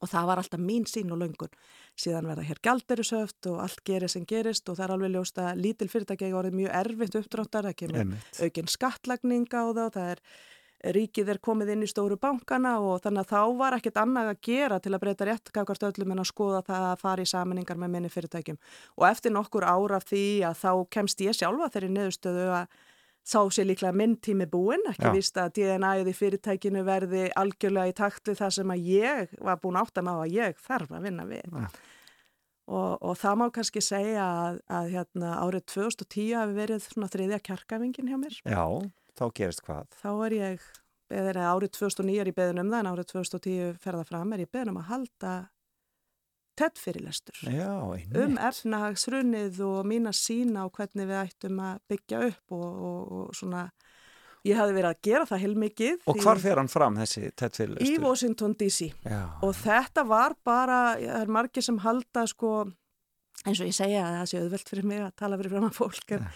og 0.01 0.09
það 0.09 0.29
var 0.29 0.41
alltaf 0.41 0.61
mín 0.61 0.87
sín 0.89 1.11
og 1.13 1.21
löngun. 1.21 1.51
Síðan 1.99 2.29
verða 2.29 2.47
hér 2.47 2.61
gjalderisöft 2.65 3.49
og 3.51 3.59
allt 3.65 3.83
gerist 3.87 4.17
sem 4.17 4.25
gerist 4.25 4.69
og 4.69 4.79
það 4.79 4.87
er 4.87 4.95
alveg 4.95 5.13
ljóst 5.15 5.41
að 5.41 5.61
lítil 5.61 5.89
fyrirtæki 5.91 6.29
er 6.29 6.39
orðið 6.39 6.57
mjög 6.61 6.79
erfitt 6.81 7.19
uppdráttar. 7.21 7.69
Það 7.69 7.77
kemur 7.83 8.01
einmitt. 8.05 8.41
aukin 8.41 8.71
skattlagning 8.71 9.47
á 9.53 9.63
það 9.69 9.93
það 9.97 10.09
er 10.15 10.25
ríkið 10.95 11.29
er 11.29 11.39
komið 11.43 11.75
inn 11.75 11.85
í 11.85 11.89
stóru 11.89 12.17
bankana 12.17 12.77
og 12.81 13.03
þannig 13.03 13.27
að 13.27 13.33
þá 13.35 13.57
var 13.59 13.75
ekkert 13.77 13.99
annað 14.01 14.31
að 14.31 14.39
gera 14.47 14.79
til 14.81 14.93
að 14.95 15.03
breyta 15.03 15.27
rétt 15.29 15.51
gafkvært 15.53 15.85
öllum 15.91 16.13
en 16.15 16.23
að 16.23 16.29
skoða 16.31 16.61
það 16.65 16.85
að 16.87 17.01
fara 17.03 17.25
í 17.25 17.29
saminningar 17.29 17.77
með 17.77 17.93
minni 17.95 18.09
fyrirtækjum. 18.09 18.57
Og 18.97 19.05
eftir 19.11 19.35
nokkur 19.35 19.67
ára 19.67 20.01
því 20.01 20.25
að 20.49 20.57
þá 20.63 20.71
kemst 20.97 21.21
ég 21.21 21.37
sjálfa 21.37 21.69
þeirri 21.75 21.91
niðurstöðu 21.93 22.47
að 22.57 22.79
þá 23.27 23.39
sé 23.53 23.65
líklega 23.65 23.93
minn 23.95 24.17
tími 24.23 24.47
búinn, 24.49 24.83
ekki 24.89 25.07
Já. 25.07 25.13
víst 25.15 25.39
að 25.39 25.53
DNA-ið 25.59 26.09
í 26.11 26.17
fyrirtækinu 26.17 26.83
verði 26.87 27.23
algjörlega 27.37 27.91
í 27.91 27.95
takt 27.97 28.31
við 28.31 28.41
það 28.41 28.53
sem 28.57 28.73
að 28.73 28.85
ég 28.89 29.33
var 29.39 29.59
búin 29.61 29.79
átt 29.81 30.01
að 30.01 30.07
má 30.07 30.13
að 30.15 30.35
ég 30.35 30.61
þarf 30.65 30.95
að 30.97 31.07
vinna 31.07 31.27
við. 31.29 31.57
Og, 32.71 32.91
og 33.03 33.17
það 33.19 33.39
má 33.41 33.45
kannski 33.53 33.81
segja 33.83 34.25
að, 34.25 34.59
að 34.71 34.91
hérna, 34.95 35.31
árið 35.43 35.65
2010 35.73 36.35
hafi 36.39 36.53
verið 36.55 36.85
svona 36.85 37.09
þriðja 37.11 37.41
kjarkavingin 37.49 38.11
hjá 38.11 38.17
mér. 38.21 38.37
já, 38.45 38.65
þá 39.19 39.25
gerist 39.35 39.65
hvað 39.65 39.97
Þá 40.01 40.11
er 40.27 40.35
ég, 40.37 40.67
eða 41.21 41.47
árið 41.51 41.73
2009 41.77 42.21
er 42.21 42.31
ég 42.31 42.37
beðin 42.37 42.61
um 42.63 42.71
það 42.71 42.83
en 42.83 42.91
árið 42.93 43.09
2010 43.11 43.81
ferða 43.81 44.05
fram 44.07 44.31
er 44.31 44.45
ég 44.45 44.53
beðin 44.53 44.71
um 44.71 44.79
að 44.79 44.91
halda 44.93 45.33
TED 46.61 46.81
fyrirlestur 46.81 47.39
já, 47.47 47.71
einmitt. 47.73 48.17
um 48.21 48.37
efnahagsrunnið 48.49 49.61
og 49.65 49.87
mína 49.89 50.13
sína 50.15 50.67
og 50.67 50.75
hvernig 50.77 51.09
við 51.09 51.21
ættum 51.23 51.61
að 51.65 51.79
byggja 51.89 52.25
upp 52.27 52.57
og, 52.57 52.67
og, 52.89 53.15
og 53.17 53.37
svona 53.37 53.65
ég 54.47 54.57
hafði 54.57 54.75
verið 54.77 54.89
að 54.89 55.01
gera 55.05 55.29
það 55.29 55.43
heilmikið 55.45 56.05
og 56.09 56.21
hvar 56.23 56.41
fer 56.41 56.61
hann 56.61 56.71
fram 56.71 56.99
þessi 57.01 57.31
tett 57.37 57.59
í 57.61 57.95
Washington 58.01 58.55
DC 58.57 58.89
já, 58.89 59.21
og 59.41 59.55
þetta 59.57 60.05
var 60.09 60.37
bara, 60.45 60.79
það 60.97 61.17
er 61.21 61.33
margir 61.37 61.65
sem 61.65 61.77
halda 61.83 62.25
sko, 62.29 62.53
eins 63.45 63.61
og 63.61 63.69
ég 63.69 63.77
segja 63.77 64.05
að 64.05 64.17
það 64.19 64.29
sé 64.31 64.41
auðvelt 64.41 64.73
fyrir 64.73 64.89
mig 64.91 65.03
að 65.05 65.15
tala 65.21 65.41
fyrir 65.41 65.55
fram 65.55 65.67
að 65.69 65.77
fólk 65.77 66.15
en 66.17 66.29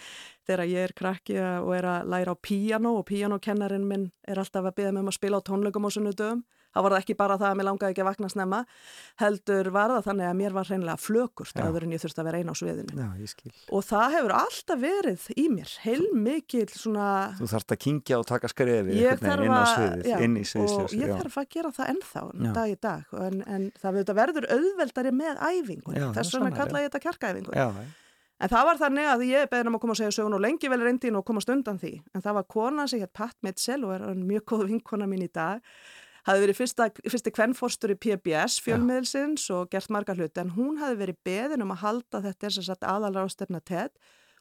þegar 0.46 0.70
ég 0.70 0.88
er 0.88 0.96
krakki 1.02 1.38
og 1.42 1.72
er 1.74 1.90
að 1.96 2.12
læra 2.14 2.34
á 2.34 2.42
píano 2.48 2.94
og 3.00 3.08
píanokennarinn 3.10 3.88
minn 3.88 4.10
er 4.26 4.42
alltaf 4.42 4.70
að 4.70 4.78
byggja 4.78 4.94
mig 4.94 5.06
um 5.06 5.10
að 5.10 5.18
spila 5.18 5.42
á 5.42 5.46
tónleikum 5.46 5.86
á 5.86 5.90
sunnudöfum 5.90 6.46
þá 6.76 6.82
var 6.84 6.94
það 6.94 7.02
ekki 7.02 7.16
bara 7.16 7.38
það 7.40 7.48
að 7.48 7.58
mér 7.58 7.68
langaði 7.70 7.94
ekki 7.94 8.02
að 8.04 8.08
vakna 8.10 8.30
snemma 8.32 8.60
heldur 9.22 9.70
var 9.72 9.94
það 9.94 10.08
þannig 10.10 10.28
að 10.28 10.38
mér 10.40 10.56
var 10.56 10.70
hreinlega 10.70 11.00
flökurt 11.00 11.56
Já. 11.56 11.64
áður 11.64 11.86
en 11.86 11.94
ég 11.96 12.02
þurfti 12.02 12.22
að 12.22 12.28
vera 12.28 12.40
eina 12.42 12.52
á 12.52 12.56
sviðinu. 12.60 12.96
Já, 13.00 13.08
og 13.72 13.86
það 13.86 14.16
hefur 14.16 14.36
alltaf 14.36 14.82
verið 14.82 15.26
í 15.36 15.46
mér 15.56 15.74
heilmikil 15.86 16.66
svona 16.74 17.10
þú 17.40 17.50
þarft 17.54 17.76
að 17.76 17.82
kingja 17.86 18.20
og 18.20 18.28
taka 18.28 18.52
skrefi 18.52 18.96
ég 19.00 19.22
þarf 19.22 19.52
að, 19.56 20.06
já, 20.06 20.16
og 20.60 20.96
ég 20.96 21.12
þarf 21.16 21.38
að 21.42 21.52
gera 21.56 21.74
það 21.76 21.92
ennþá 21.94 22.24
Já. 22.26 22.50
dag 22.60 22.72
í 22.72 22.80
dag 22.86 23.20
en, 23.26 23.44
en 23.46 23.68
það 23.80 24.02
verður 24.16 24.50
auðveldari 24.52 25.14
með 25.16 25.44
æfingun 25.46 26.10
þess 26.16 26.36
vegna 26.36 26.56
kalla 26.56 26.84
ég 26.84 26.90
þetta 26.90 27.06
kjarkaæfingun 27.06 27.94
en 28.36 28.52
það 28.52 28.66
var 28.68 28.80
þannig 28.80 29.10
að 29.10 29.22
ég 29.30 29.50
beðin 29.52 29.70
um 29.70 29.78
að 29.78 29.82
koma 29.84 29.94
að 29.96 30.00
segja 30.02 30.16
sögun 30.18 30.36
og 30.36 30.42
lengi 30.44 30.68
vel 30.68 30.82
reyndin 30.82 31.18
og 31.18 31.24
komast 31.28 31.52
undan 31.52 31.78
því. 31.80 31.92
En 32.12 32.24
það 32.24 32.38
var 32.38 32.48
kona 32.52 32.84
sem 32.90 33.00
hétt 33.00 33.14
Pat 33.16 33.36
Mitchell 33.46 33.86
og 33.86 33.94
er 33.96 34.04
mjög 34.18 34.44
góð 34.52 34.66
vinkona 34.72 35.08
mín 35.08 35.24
í 35.24 35.30
dag 35.32 35.64
hafði 36.26 36.44
verið 36.46 36.58
fyrsta, 36.60 36.90
fyrsti 37.06 37.32
kvennforstur 37.34 37.94
í 37.94 37.98
PBS 38.02 38.58
fjölmiðilsins 38.64 39.46
og 39.54 39.70
gert 39.72 39.92
marga 39.94 40.16
hluti 40.16 40.42
en 40.42 40.54
hún 40.56 40.80
hafði 40.80 41.00
verið 41.04 41.20
beðin 41.26 41.64
um 41.64 41.74
að 41.74 41.82
halda 41.84 42.22
þetta 42.28 42.48
er 42.48 42.56
sem 42.56 42.66
sagt 42.66 42.86
aðalara 42.86 43.30
á 43.30 43.34
stefna 43.34 43.62
TED 43.62 43.94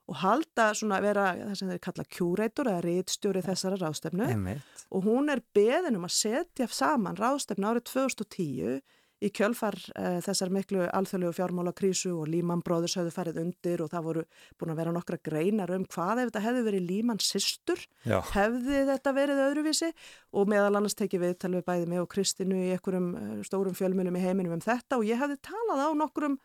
og 0.06 0.20
halda 0.22 0.68
svona 0.78 1.00
að 1.00 1.08
vera 1.08 1.30
það 1.40 1.56
sem 1.60 1.72
þeir 1.72 1.82
kalla 1.88 2.06
curator 2.18 2.70
eða 2.70 2.84
rítstjóri 2.86 3.42
þessara 3.46 3.80
ráðstefnu. 3.82 4.28
Einmitt. 4.30 4.84
Og 4.94 5.08
hún 5.08 5.32
er 5.34 5.42
beðin 5.56 5.98
um 5.98 6.06
að 6.06 6.18
setja 6.20 6.68
saman 6.70 7.18
ráðstefna 7.18 7.74
árið 7.74 7.88
2010 7.90 8.84
í 9.26 9.32
kjölfar 9.34 9.76
uh, 9.96 10.18
þessar 10.24 10.52
miklu 10.54 10.86
alþjóðlegu 10.86 11.36
fjármálakrísu 11.38 12.14
og 12.16 12.30
Líman 12.32 12.64
bróðurs 12.66 12.98
höfðu 13.00 13.14
farið 13.16 13.40
undir 13.42 13.84
og 13.84 13.92
það 13.92 14.08
voru 14.10 14.24
búin 14.60 14.74
að 14.74 14.82
vera 14.82 14.96
nokkra 14.96 15.20
greinar 15.26 15.74
um 15.76 15.86
hvað 15.90 16.24
ef 16.24 16.32
þetta 16.32 16.44
hefði 16.46 16.66
verið 16.70 16.90
Líman 16.90 17.22
systur, 17.24 17.86
já, 18.06 18.18
hefði 18.34 18.82
þetta 18.92 19.16
verið 19.20 19.44
öðruvísi 19.46 19.92
og 20.36 20.52
meðal 20.52 20.74
annars 20.74 20.98
tekið 21.00 21.26
við 21.26 21.38
talveg 21.44 21.70
bæði 21.70 21.88
mig 21.94 22.04
og 22.04 22.10
Kristinu 22.12 22.60
í 22.60 22.74
einhverjum 22.76 23.08
uh, 23.14 23.38
stórum 23.48 23.78
fjölmunum 23.78 24.20
í 24.20 24.26
heiminum 24.26 24.58
um 24.58 24.66
þetta 24.66 25.00
og 25.00 25.08
ég 25.08 25.22
hefði 25.22 25.40
talað 25.46 25.86
á 25.86 25.90
nokkrum 26.02 26.38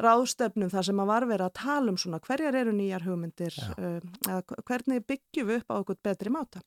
ráðstefnum 0.00 0.72
þar 0.72 0.86
sem 0.88 1.00
að 1.02 1.10
var 1.12 1.28
verið 1.28 1.46
að 1.50 1.56
tala 1.60 1.92
um 1.92 2.00
svona 2.00 2.20
hverjar 2.24 2.56
eru 2.56 2.72
nýjar 2.72 3.04
hugmyndir, 3.04 3.56
uh, 3.76 3.98
eða 4.28 4.60
hvernig 4.68 5.04
byggjum 5.08 5.50
við 5.50 5.62
upp 5.62 5.72
á 5.72 5.80
okkur 5.82 6.04
betri 6.04 6.32
máta 6.32 6.64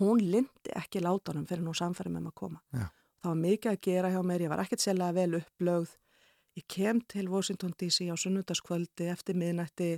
hún 0.00 0.22
lindi 0.32 0.72
ekki 0.76 1.02
látanum 1.04 1.46
fyrir 1.48 1.64
nú 1.64 1.74
með 1.76 2.08
maður 2.08 2.30
að 2.30 2.34
koma. 2.40 2.60
Já. 2.72 2.86
Það 3.20 3.32
var 3.32 3.40
mikið 3.42 3.72
að 3.72 3.82
gera 3.84 4.12
hjá 4.14 4.20
mér, 4.24 4.44
ég 4.46 4.52
var 4.52 4.62
ekkert 4.62 4.84
sérlega 4.84 5.16
vel 5.16 5.40
upplögð. 5.40 5.92
Ég 6.58 6.64
kem 6.72 7.02
til 7.08 7.28
Washington 7.30 7.74
DC 7.78 8.08
á 8.08 8.16
sunnundaskvöldi, 8.18 9.10
eftir 9.12 9.36
miðnætti 9.38 9.90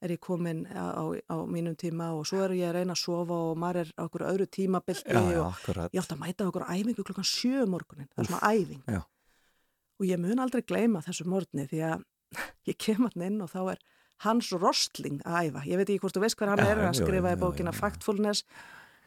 er 0.00 0.14
ég 0.14 0.20
komin 0.24 0.64
á, 0.72 0.96
á, 0.96 1.04
á 1.28 1.36
mínum 1.44 1.76
tíma 1.76 2.08
og 2.16 2.24
svo 2.28 2.40
er 2.46 2.54
ég 2.56 2.70
að 2.70 2.78
reyna 2.78 2.96
að 2.96 3.02
sofa 3.02 3.36
og 3.50 3.58
maður 3.60 3.82
er 3.82 3.90
á 4.00 4.02
okkur 4.06 4.24
öðru 4.30 4.46
tímabildi 4.48 5.12
og 5.36 5.50
akkurat 5.50 5.92
ég 5.92 6.00
átti 6.00 6.16
að 6.16 6.22
mæta 6.22 6.46
okkur 6.48 6.64
æfingu 6.72 7.04
klokkan 7.04 7.28
sjö 7.28 7.66
um 7.66 7.74
morgunin, 7.76 8.08
það 8.14 8.22
er 8.24 8.30
svona 8.30 8.52
æfing. 8.54 8.82
já. 8.88 9.00
Og 10.00 10.08
ég 10.08 10.22
mun 10.22 10.40
aldrei 10.40 10.64
gleyma 10.64 11.04
þessu 11.04 11.28
morgni 11.28 11.68
því 11.68 11.84
að 11.90 12.04
ég 12.70 12.80
kem 12.80 13.04
hann 13.04 13.26
inn 13.28 13.40
og 13.44 13.52
þá 13.52 13.74
er 13.74 13.84
Hans 14.24 14.50
Rostling 14.52 15.20
að 15.24 15.48
æfa. 15.48 15.62
Ég 15.68 15.80
veit 15.80 15.88
ekki 15.88 16.00
hvort 16.00 16.16
þú 16.16 16.24
veist 16.24 16.36
hver 16.40 16.50
hann 16.52 16.60
Já, 16.60 16.70
er, 16.72 16.82
hann 16.84 16.96
skrifaði 16.96 17.40
bókina. 17.40 17.72
Factfulness 17.72 18.44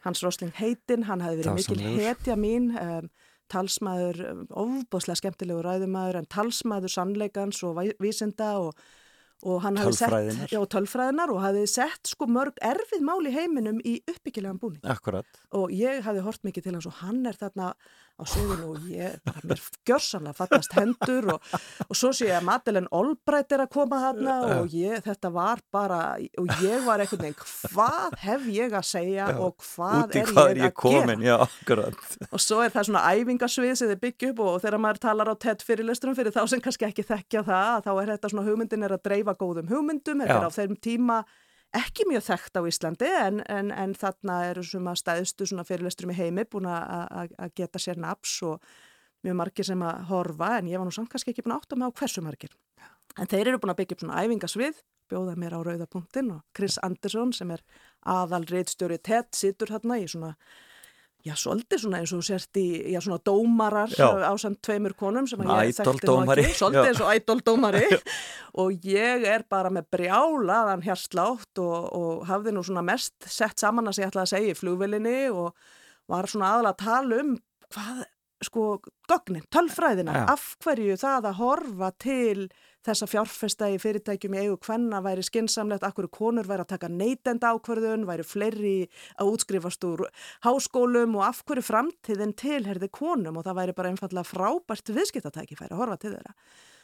Hans 0.04 0.24
Rosling 0.24 0.54
heitinn, 0.58 1.06
hann 1.08 1.22
hefði 1.24 1.44
verið 1.44 1.60
mikil 1.60 2.00
hetja 2.02 2.36
mín, 2.40 2.72
um, 2.76 3.10
talsmaður, 3.54 4.20
um, 4.32 4.44
ofbóðslega 4.66 5.22
skemmtilegur 5.22 5.70
ræðumæður, 5.70 6.20
en 6.20 6.30
talsmaður 6.34 6.94
sannleikans 6.94 7.62
og 7.68 7.80
vísinda 8.04 8.52
og, 8.64 8.84
og 9.44 9.62
hann 9.66 9.80
hafði 9.80 9.98
sett, 10.00 10.54
já, 10.54 10.60
tölfræðinar 10.76 11.34
og 11.34 11.44
hafði 11.44 11.66
sett 11.72 12.14
sko 12.14 12.28
mörg 12.32 12.60
erfið 12.66 13.06
mál 13.06 13.22
í 13.30 13.36
heiminum 13.36 13.82
í 13.86 14.00
uppbyggilegan 14.10 14.62
búning. 14.62 14.84
Akkurat. 14.90 15.44
Og 15.56 15.74
ég 15.76 16.04
hafði 16.06 16.26
hort 16.26 16.44
mikið 16.48 16.68
til 16.68 16.78
hans 16.78 16.90
og 16.90 17.00
hann 17.04 17.24
er 17.30 17.40
þarna 17.40 17.74
á 18.14 18.24
sögunu 18.30 18.68
og 18.76 18.84
ég, 18.94 19.16
bara 19.26 19.42
mér 19.50 19.62
gjörsanlega 19.90 20.36
fattast 20.38 20.76
hendur 20.78 21.32
og, 21.34 21.48
og 21.88 21.98
svo 21.98 22.12
sé 22.14 22.28
ég 22.30 22.36
að 22.38 22.46
Madeleine 22.46 22.92
Albright 22.94 23.56
er 23.56 23.64
að 23.66 23.72
koma 23.74 24.00
þarna 24.04 24.36
og 24.60 24.76
ég, 24.78 25.00
þetta 25.06 25.32
var 25.34 25.64
bara, 25.74 26.00
og 26.40 26.52
ég 26.62 26.86
var 26.86 27.02
einhvern 27.02 27.24
veginn, 27.26 27.40
hvað 27.74 28.18
hef 28.22 28.46
ég 28.54 28.76
að 28.78 28.86
segja 28.92 29.30
og 29.42 29.58
hvað 29.66 30.18
er 30.22 30.30
hvað 30.30 30.52
ég 30.54 30.62
ég 30.62 30.68
að 30.70 30.76
komin, 30.84 31.26
gera? 31.26 31.34
já, 31.34 32.28
Og 32.30 32.44
svo 32.44 32.62
er 32.64 32.74
það 32.76 32.90
svona 32.92 33.06
æfingasvið 33.18 33.76
sem 33.82 33.92
þið 33.94 34.04
byggja 34.06 34.32
upp 34.34 34.44
og 34.46 34.60
þegar 34.64 34.82
maður 34.86 35.02
talar 35.08 35.34
á 35.34 35.36
TED 35.48 35.66
fyrirlesturum 35.66 36.18
fyrir 36.18 36.36
þá 36.36 36.44
sem 36.54 36.62
kannski 36.64 36.88
ekki 36.90 37.08
þekkja 37.10 37.44
það, 37.50 37.82
þá 37.88 37.92
er 37.96 38.14
þetta 38.14 38.34
svona 38.34 38.46
hugmyndin 38.48 38.86
er 38.88 38.96
að 38.96 39.04
dreifa 39.10 39.36
góðum 39.42 39.74
hugmyndum, 39.74 40.22
þetta 40.22 40.38
Já. 40.38 40.44
er 40.44 40.48
á 40.54 40.58
þeim 40.62 40.78
tíma 40.86 41.24
ekki 41.78 42.06
mjög 42.10 42.24
þekkt 42.28 42.60
á 42.60 42.62
Íslandi 42.70 43.10
en, 43.10 43.42
en, 43.50 43.72
en 43.72 43.94
þarna 43.98 44.40
eru 44.52 44.64
svona 44.68 44.94
stæðstu 45.00 45.48
svona 45.50 45.66
fyrirlesturum 45.68 46.14
í 46.14 46.18
heimi 46.20 46.46
búin 46.46 46.68
að- 46.70 47.34
geta 47.58 47.82
sér 47.82 47.98
naps 48.02 48.36
og 48.46 48.62
mjög 49.26 49.38
margir 49.40 49.66
sem 49.66 49.82
að 49.82 50.04
horfa 50.12 50.58
en 50.60 50.68
ég 50.70 50.78
var 50.78 50.86
nú 50.90 50.94
samt 50.94 51.10
kannski 51.10 51.32
ekki 51.34 51.46
búin 51.46 51.56
að 51.56 51.64
átta 51.64 51.76
mig 51.80 51.90
á 51.90 51.98
hversu 52.00 52.22
margir. 52.26 52.54
En 53.18 53.28
þeir 53.30 53.48
eru 53.54 53.60
búin 53.62 53.74
að 53.74 53.80
byggja 53.82 53.96
upp 53.98 54.04
svona 54.04 54.22
æfingasvið, 54.24 54.82
bjóða 55.10 55.36
mér 55.38 55.54
á 55.58 55.60
rauðapunktin 55.68 56.32
og 56.34 56.42
Chris 56.58 56.78
Anderson 56.84 57.34
sem 57.34 57.52
er 57.54 57.62
aðal 58.06 58.46
reitstjóri 58.50 58.98
TED 59.02 59.34
situr 59.38 59.74
hérna 59.74 60.00
í 60.02 60.08
svona 60.10 60.34
Já, 61.24 61.38
svolítið 61.40 61.80
svona 61.80 62.02
eins 62.02 62.12
og 62.12 62.24
sért 62.28 62.58
í, 62.60 62.66
já, 62.92 62.98
svona 63.00 63.22
dómarar 63.24 63.94
Já. 63.96 64.10
á 64.28 64.34
samt 64.42 64.60
tveimur 64.66 64.92
konum 65.00 65.28
sem 65.30 65.40
að 65.40 65.70
ég 65.70 65.78
þekkti 65.78 66.10
nú 66.10 66.34
ekki. 66.34 66.56
Svolítið 66.60 66.90
eins 66.90 67.00
og 67.00 67.12
ædoldómari 67.14 67.84
og 68.60 68.88
ég 68.92 69.24
er 69.32 69.46
bara 69.48 69.72
með 69.72 69.88
brjálaðan 69.96 70.84
hérslátt 70.84 71.62
og, 71.64 71.88
og 71.96 72.26
hafði 72.28 72.52
nú 72.58 72.66
svona 72.68 72.84
mest 72.84 73.16
sett 73.24 73.56
saman 73.64 73.88
að 73.88 74.02
ég 74.02 74.12
ætlaði 74.12 74.26
að 74.26 74.34
segja 74.34 74.52
í 74.52 74.60
flugvelinni 74.60 75.16
og 75.32 75.56
var 76.12 76.28
svona 76.28 76.52
aðalega 76.58 76.76
að 76.76 76.84
tala 76.84 77.22
um 77.24 77.32
hvað, 77.72 78.04
sko, 78.48 78.82
gögnin, 79.10 79.46
tölfræðina, 79.54 80.14
Já. 80.16 80.24
af 80.34 80.46
hverju 80.64 80.98
það 81.02 81.28
að 81.30 81.40
horfa 81.40 81.90
til 82.02 82.48
þessa 82.84 83.08
fjárfesta 83.08 83.70
í 83.72 83.78
fyrirtækjum 83.80 84.36
í 84.36 84.42
eigu 84.44 84.58
hvenna 84.66 85.00
væri 85.04 85.24
skinsamlegt, 85.24 85.86
hverju 85.86 86.12
konur 86.12 86.48
væri 86.50 86.66
að 86.66 86.74
taka 86.74 86.90
neytenda 86.92 87.54
ákverðun, 87.56 88.04
væri 88.10 88.26
fleiri 88.28 88.76
að 89.16 89.32
útskrifast 89.32 89.88
úr 89.88 90.06
háskólum 90.44 91.16
og 91.20 91.26
af 91.30 91.42
hverju 91.48 91.64
framtíðin 91.70 92.36
tilherði 92.40 92.92
konum 92.92 93.40
og 93.40 93.48
það 93.48 93.60
væri 93.62 93.78
bara 93.78 93.94
einfallega 93.94 94.28
frábært 94.28 94.94
viðskiptatækifæri 94.98 95.74
að 95.74 95.84
horfa 95.84 96.00
til 96.02 96.14
þeirra. 96.18 96.36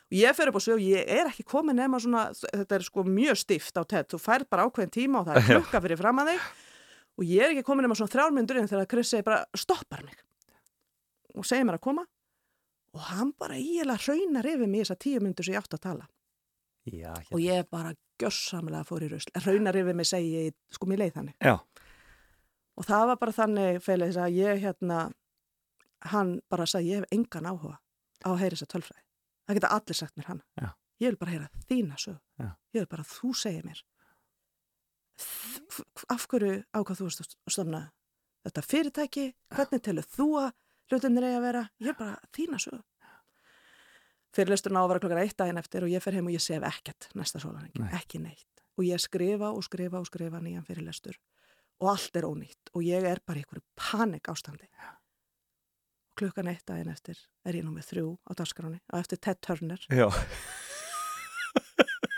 Og 0.10 0.18
ég 0.18 0.34
fer 0.34 0.50
upp 0.50 0.58
á 0.58 0.62
sög, 0.66 0.80
ég 0.82 1.12
er 1.20 1.28
ekki 1.30 1.46
komin 1.46 1.78
nema 1.78 2.00
svona, 2.02 2.30
þetta 2.48 2.80
er 2.80 2.88
sko 2.88 3.04
mjög 3.06 3.44
stíft 3.44 3.78
á 3.78 3.84
tett, 3.84 4.10
þú 4.10 4.24
fær 4.24 4.48
bara 4.50 4.66
ákveðin 4.66 4.96
tíma 4.96 5.22
og 5.22 5.30
það 5.30 5.42
er 5.42 5.48
klukka 5.52 5.84
fyrir 5.84 6.00
fram 6.00 6.24
að 6.24 6.34
þig 6.34 6.50
og 7.20 7.28
ég 7.28 7.44
er 7.44 7.54
ekki 7.54 7.68
komin 7.68 7.86
nema 7.86 7.98
svona 8.00 8.14
þrjármyndur 8.14 8.62
inn 8.62 8.72
þegar 8.72 8.90
Chris 8.90 9.12
segir 9.12 9.28
bara 9.28 9.44
stoppar 9.58 10.06
mig 10.08 10.22
og 11.40 11.48
segir 11.48 11.68
mér 11.68 11.80
að 11.80 11.86
koma. 11.88 12.06
Og 12.98 13.04
hann 13.12 13.34
bara 13.38 13.58
ígjala 13.62 13.98
hraunar 14.02 14.48
yfir 14.50 14.68
mig 14.70 14.84
þess 14.84 14.96
að 14.96 15.02
tíu 15.06 15.20
myndur 15.24 15.46
sem 15.46 15.56
ég 15.56 15.62
átt 15.62 15.76
að 15.78 15.84
tala. 15.86 16.08
Já, 16.90 17.12
og 17.30 17.42
ég 17.44 17.68
bara 17.70 17.94
gjörsamlega 18.20 18.88
fór 18.88 19.04
í 19.06 19.10
rusl 19.12 19.30
hraunar 19.44 19.78
yfir 19.78 19.98
mig 19.98 20.08
segi 20.10 20.32
ég, 20.48 20.56
sko 20.74 20.88
mér 20.90 21.04
leið 21.04 21.18
þannig. 21.20 21.36
Já, 21.44 21.58
og 22.80 22.88
það 22.88 23.06
var 23.12 23.20
bara 23.22 23.36
þannig 23.36 23.82
Felix 23.84 24.18
að 24.18 24.38
ég 24.40 24.62
hérna 24.64 25.00
hann 26.14 26.38
bara 26.50 26.66
sagði 26.70 26.94
ég 26.94 27.02
hef 27.04 27.14
engan 27.16 27.50
áhuga 27.52 27.76
á 28.24 28.30
að 28.32 28.40
heyra 28.42 28.56
þessa 28.56 28.72
tölfræði. 28.74 29.04
Það 29.46 29.60
geta 29.60 29.72
allir 29.76 29.98
sagt 30.00 30.18
mér 30.18 30.30
hana 30.30 30.44
Já. 30.62 30.70
ég 31.04 31.12
vil 31.12 31.20
bara 31.20 31.34
heyra 31.36 31.50
þína 31.70 32.00
sög 32.00 32.18
Já. 32.40 32.50
ég 32.74 32.80
vil 32.84 32.92
bara 32.92 33.06
að 33.06 33.14
þú 33.18 33.32
segir 33.36 33.66
mér. 33.68 33.84
Af 36.10 36.28
hverju 36.32 36.64
ákvað 36.74 37.02
þú 37.02 37.10
að 37.10 37.18
stofna 37.52 37.82
þetta 38.48 38.64
fyrirtæki? 38.66 39.26
Hvernig 39.52 39.84
telur 39.84 40.08
þú 40.08 40.28
að 40.46 40.52
hlutinir 40.90 41.26
eigi 41.28 41.38
að 41.40 41.46
vera 41.48 41.64
ég 41.80 41.90
vil 41.92 41.98
bara 42.00 42.18
þína 42.36 42.60
sög 42.62 42.82
fyrirlisturinn 44.36 44.78
á 44.78 44.84
að 44.84 44.92
vera 44.92 45.02
klokkar 45.04 45.22
eitt 45.24 45.38
daginn 45.42 45.58
eftir 45.62 45.86
og 45.86 45.90
ég 45.92 46.04
fer 46.04 46.14
heim 46.18 46.28
og 46.30 46.36
ég 46.36 46.44
sef 46.44 46.64
ekkert 46.70 47.10
næsta 47.18 47.42
sólaning, 47.42 47.74
Nei. 47.82 47.90
ekki 47.98 48.20
neitt. 48.22 48.46
Og 48.78 48.86
ég 48.86 49.02
skrifa 49.02 49.50
og 49.52 49.64
skrifa 49.66 50.00
og 50.00 50.06
skrifa 50.08 50.40
nýjan 50.44 50.66
fyrirlistur 50.68 51.18
og 51.82 51.90
allt 51.96 52.16
er 52.20 52.28
ónýtt 52.28 52.72
og 52.76 52.84
ég 52.86 53.06
er 53.10 53.22
bara 53.26 53.40
í 53.40 53.44
einhverju 53.44 53.64
panik 53.80 54.30
ástandi 54.32 54.68
og 54.70 56.16
klukkan 56.20 56.50
eitt 56.52 56.66
daginn 56.68 56.92
eftir 56.94 57.18
er 57.48 57.58
ég 57.58 57.66
nú 57.66 57.74
með 57.74 57.90
þrjú 57.90 58.10
á 58.28 58.32
dagskráni 58.38 58.80
og 58.94 59.00
eftir 59.00 59.22
Ted 59.24 59.40
Turner. 59.46 59.82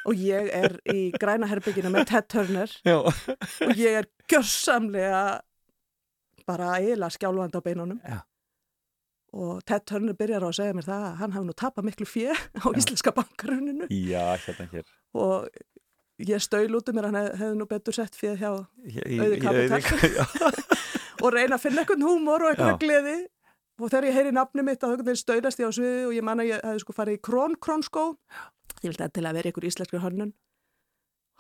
Og 0.10 0.18
ég 0.18 0.48
er 0.50 0.80
í 0.90 1.12
græna 1.14 1.46
herbygginu 1.48 1.92
með 1.94 2.08
Ted 2.10 2.28
Turner 2.34 2.72
já, 2.84 2.98
og 3.06 3.78
ég 3.78 4.00
er 4.02 4.08
gjörsamlega 4.28 5.42
bara 6.50 6.72
eiginlega 6.80 7.14
skjálfandi 7.16 7.62
á 7.62 7.66
beinunum. 7.66 8.00
Já. 8.02 8.20
Og 9.32 9.62
Ted 9.68 9.86
Turner 9.88 10.16
byrjar 10.18 10.44
á 10.44 10.50
að 10.50 10.58
segja 10.60 10.76
mér 10.76 10.88
það 10.88 11.04
að 11.08 11.20
hann 11.22 11.36
hafi 11.36 11.48
nú 11.48 11.56
tapað 11.56 11.88
miklu 11.88 12.08
fjö 12.10 12.34
á 12.36 12.68
íslenska 12.76 13.14
bankaruninu 13.16 13.88
já, 13.88 14.26
hérna 14.46 14.68
hér. 14.74 14.88
og 15.16 15.48
ég 16.22 16.44
stöйл 16.44 16.76
út 16.78 16.90
um 16.92 16.98
mér 16.98 17.08
að 17.08 17.12
hann 17.14 17.20
hef- 17.22 17.38
hefði 17.42 17.60
nú 17.62 17.68
betur 17.72 17.96
sett 17.96 18.18
fjö 18.20 18.34
hjá 18.38 18.50
Auði 18.52 19.40
Kapital. 19.42 19.82
og 21.24 21.34
reyna 21.34 21.58
að 21.58 21.64
finna 21.64 21.84
eitthvað 21.86 22.06
húmor 22.08 22.44
og 22.46 22.52
eitthvað 22.54 22.82
gleði. 22.84 23.18
Og 23.82 23.90
þegar 23.90 24.06
ég 24.12 24.18
heyri 24.20 24.32
nafni 24.36 24.64
mitt 24.66 24.84
að 24.86 25.02
þau 25.08 25.16
stöylast 25.18 25.62
ég 25.62 25.72
á 25.72 25.74
sviði 25.74 26.04
og 26.06 26.14
ég 26.14 26.26
man 26.26 26.42
að 26.44 26.52
ég 26.52 26.66
hefði 26.68 26.82
sko 26.84 26.94
farið 26.94 27.18
í 27.18 27.22
krón, 27.26 27.56
krónskó. 27.58 28.04
Ég 28.84 28.92
vildi 28.92 29.08
að 29.26 29.38
vera 29.40 29.50
ykkur 29.50 29.66
íslenskri 29.72 30.02
hönnun 30.04 30.36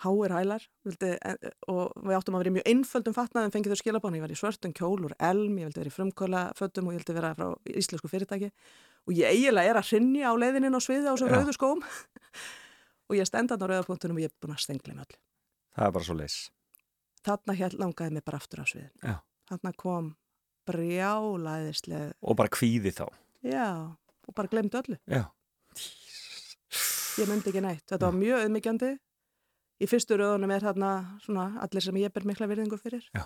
háir 0.01 0.33
hælar 0.33 0.63
vildi, 0.87 1.09
eh, 1.21 1.51
og 1.69 1.91
við 2.01 2.15
áttum 2.17 2.35
að 2.37 2.41
vera 2.43 2.51
í 2.51 2.55
mjög 2.57 2.69
einföldum 2.71 3.15
fatnaðum 3.17 3.51
fengið 3.53 3.73
þau 3.75 3.81
skilabána, 3.81 4.17
ég 4.17 4.25
var 4.25 4.33
í 4.33 4.39
svörtum 4.39 4.73
kjól 4.77 5.05
úr 5.07 5.13
elm, 5.19 5.57
ég 5.61 5.67
vildi 5.69 5.81
vera 5.83 5.91
í 5.91 5.95
frumkvöla 5.97 6.41
fötum 6.57 6.87
og 6.89 6.95
ég 6.95 7.01
vildi 7.03 7.15
vera 7.17 7.33
frá 7.37 7.47
íslensku 7.69 8.09
fyrirtæki 8.11 8.49
og 9.07 9.13
ég 9.17 9.29
eiginlega 9.33 9.69
er 9.73 9.79
að 9.81 9.89
hrinja 9.91 10.31
á 10.31 10.33
leiðinin 10.41 10.77
á 10.77 10.81
sviði 10.81 11.09
á 11.09 11.15
Já. 11.17 11.27
rauðu 11.29 11.53
skóm 11.57 11.83
og 13.11 13.17
ég 13.19 13.27
stend 13.29 13.51
þarna 13.53 13.65
á 13.65 13.71
rauðapunktunum 13.75 14.17
og 14.17 14.23
ég 14.25 14.31
er 14.31 14.37
búin 14.41 14.55
að 14.57 14.63
stengla 14.65 14.95
með 14.97 15.05
öll 15.05 15.19
Það 15.71 15.85
er 15.87 15.93
bara 15.95 16.03
svo 16.09 16.15
leis. 16.19 16.37
þarna 17.25 17.53
hér 17.61 17.77
langaði 17.79 18.11
mig 18.17 18.25
bara 18.27 18.41
aftur 18.41 18.61
á 18.61 18.65
sviðin 18.65 18.91
Já. 19.05 19.15
þarna 19.51 19.71
kom 19.77 20.09
brjálaðislega 20.69 22.11
Og 22.21 22.37
bara 22.37 22.49
kvíði 22.53 22.91
þá. 22.95 23.05
já, 23.45 23.67
og 24.27 24.33
bara 24.37 24.47
glemdi 24.51 24.77
öllu 24.77 24.97
Já. 25.09 25.23
ég 27.21 27.27
myndi 27.29 27.49
ekki 27.51 27.61
neitt, 27.63 27.85
þetta 27.89 28.07
var 28.09 28.17
mjög 28.17 28.43
auðmyggjandi 28.45 28.91
í 29.81 29.87
fyrstu 29.89 30.17
röðunum 30.19 30.51
er 30.53 30.65
þarna 30.65 30.91
svona 31.23 31.47
allir 31.63 31.83
sem 31.83 31.97
ég 32.01 32.13
ber 32.13 32.27
mikla 32.29 32.47
virðingu 32.51 32.77
fyrir. 32.79 33.07
Já. 33.15 33.25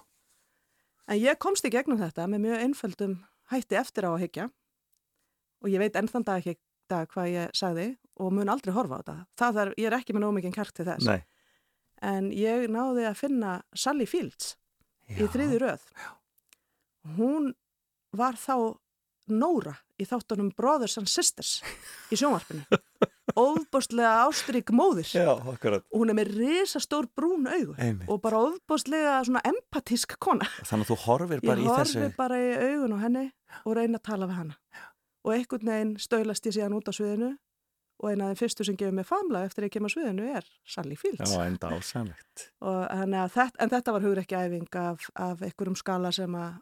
en 1.08 1.20
ég 1.22 1.38
komst 1.42 1.66
í 1.68 1.72
gegnum 1.74 2.00
þetta 2.00 2.28
með 2.32 2.46
mjög 2.48 2.64
einföldum 2.66 3.18
hætti 3.52 3.78
eftir 3.78 4.08
á 4.08 4.12
að 4.16 4.22
hyggja. 4.26 4.48
Og 5.64 5.70
ég 5.74 5.82
veit 5.82 5.96
ennþann 5.96 6.26
dag 6.26 6.42
ekki 6.42 6.60
dag 6.90 7.10
hvað 7.10 7.32
ég 7.32 7.56
sagði 7.58 7.88
og 8.22 8.34
mun 8.34 8.50
aldrei 8.50 8.74
horfa 8.74 8.98
á 8.98 9.02
þetta. 9.02 9.16
Það 9.42 9.62
er, 9.62 9.72
ég 9.82 9.88
er 9.90 9.98
ekki 9.98 10.16
með 10.16 10.26
nómikinn 10.26 10.56
kært 10.56 10.76
til 10.78 10.86
þess. 10.88 11.06
Nei. 11.10 11.22
en 12.02 12.28
ég 12.36 12.68
náði 12.70 13.06
að 13.08 13.18
finna 13.18 13.52
Sally 13.74 14.06
Fields 14.06 14.56
í 15.10 15.26
þriði 15.32 15.62
röð. 15.64 15.86
Hún 17.18 17.54
var 18.16 18.38
þá 18.40 18.76
Nóra 19.26 19.74
í 19.98 20.06
þáttunum 20.06 20.52
Brothers 20.54 21.00
and 21.00 21.10
Sisters 21.10 21.64
í 22.14 22.18
sjónvarpinu 22.20 22.62
óðbóstlega 23.36 24.12
ástrík 24.26 24.72
móðir. 24.76 25.08
Já, 25.12 25.32
og 25.36 25.96
hún 25.96 26.12
er 26.12 26.18
með 26.18 26.34
risastór 26.40 27.08
brún 27.16 27.48
augu 27.48 27.76
Einmitt. 27.78 28.10
og 28.10 28.22
bara 28.24 28.42
svona 29.28 29.42
empatísk 29.46 30.18
kona. 30.20 30.48
Þannig 30.64 30.86
að 30.86 30.92
þú 30.92 30.98
horfir 31.06 31.42
bara 31.46 31.60
ég 31.60 31.66
í 31.66 31.78
þessu. 31.80 32.12
bara 32.18 32.40
í 32.40 32.52
augun 32.72 32.96
á 32.96 33.00
henni 33.04 33.26
og 33.66 33.76
reyna 33.76 34.00
að 34.00 34.06
tala 34.10 34.30
við 34.30 34.40
hana. 34.40 34.60
Og 35.26 35.34
einhvern 35.34 35.72
veginn 35.72 35.96
stöylast 35.98 36.46
ég 36.46 36.56
síðan 36.56 36.78
út 36.78 36.88
á 36.88 36.94
sviðinu 36.96 37.32
og 38.04 38.12
eina 38.12 38.28
af 38.28 38.36
þeim 38.36 38.40
fyrstu 38.44 38.66
sem 38.68 38.78
gefur 38.78 38.94
mig 38.94 39.08
famla 39.08 39.46
eftir 39.48 39.64
að 39.64 39.70
ég 39.70 39.76
kem 39.76 39.88
á 39.88 39.92
sviðinu 39.92 40.30
er 40.36 40.48
Sally 40.68 40.96
Fields. 41.00 41.32
Já, 41.32 41.46
enda 41.48 41.72
þetta, 43.32 43.64
en 43.64 43.72
þetta 43.72 43.96
var 43.96 44.06
hugrekki 44.06 44.36
æfing 44.36 44.80
af, 44.80 45.10
af 45.16 45.42
einhverjum 45.42 45.78
skala 45.80 46.12
sem 46.16 46.36
að 46.36 46.62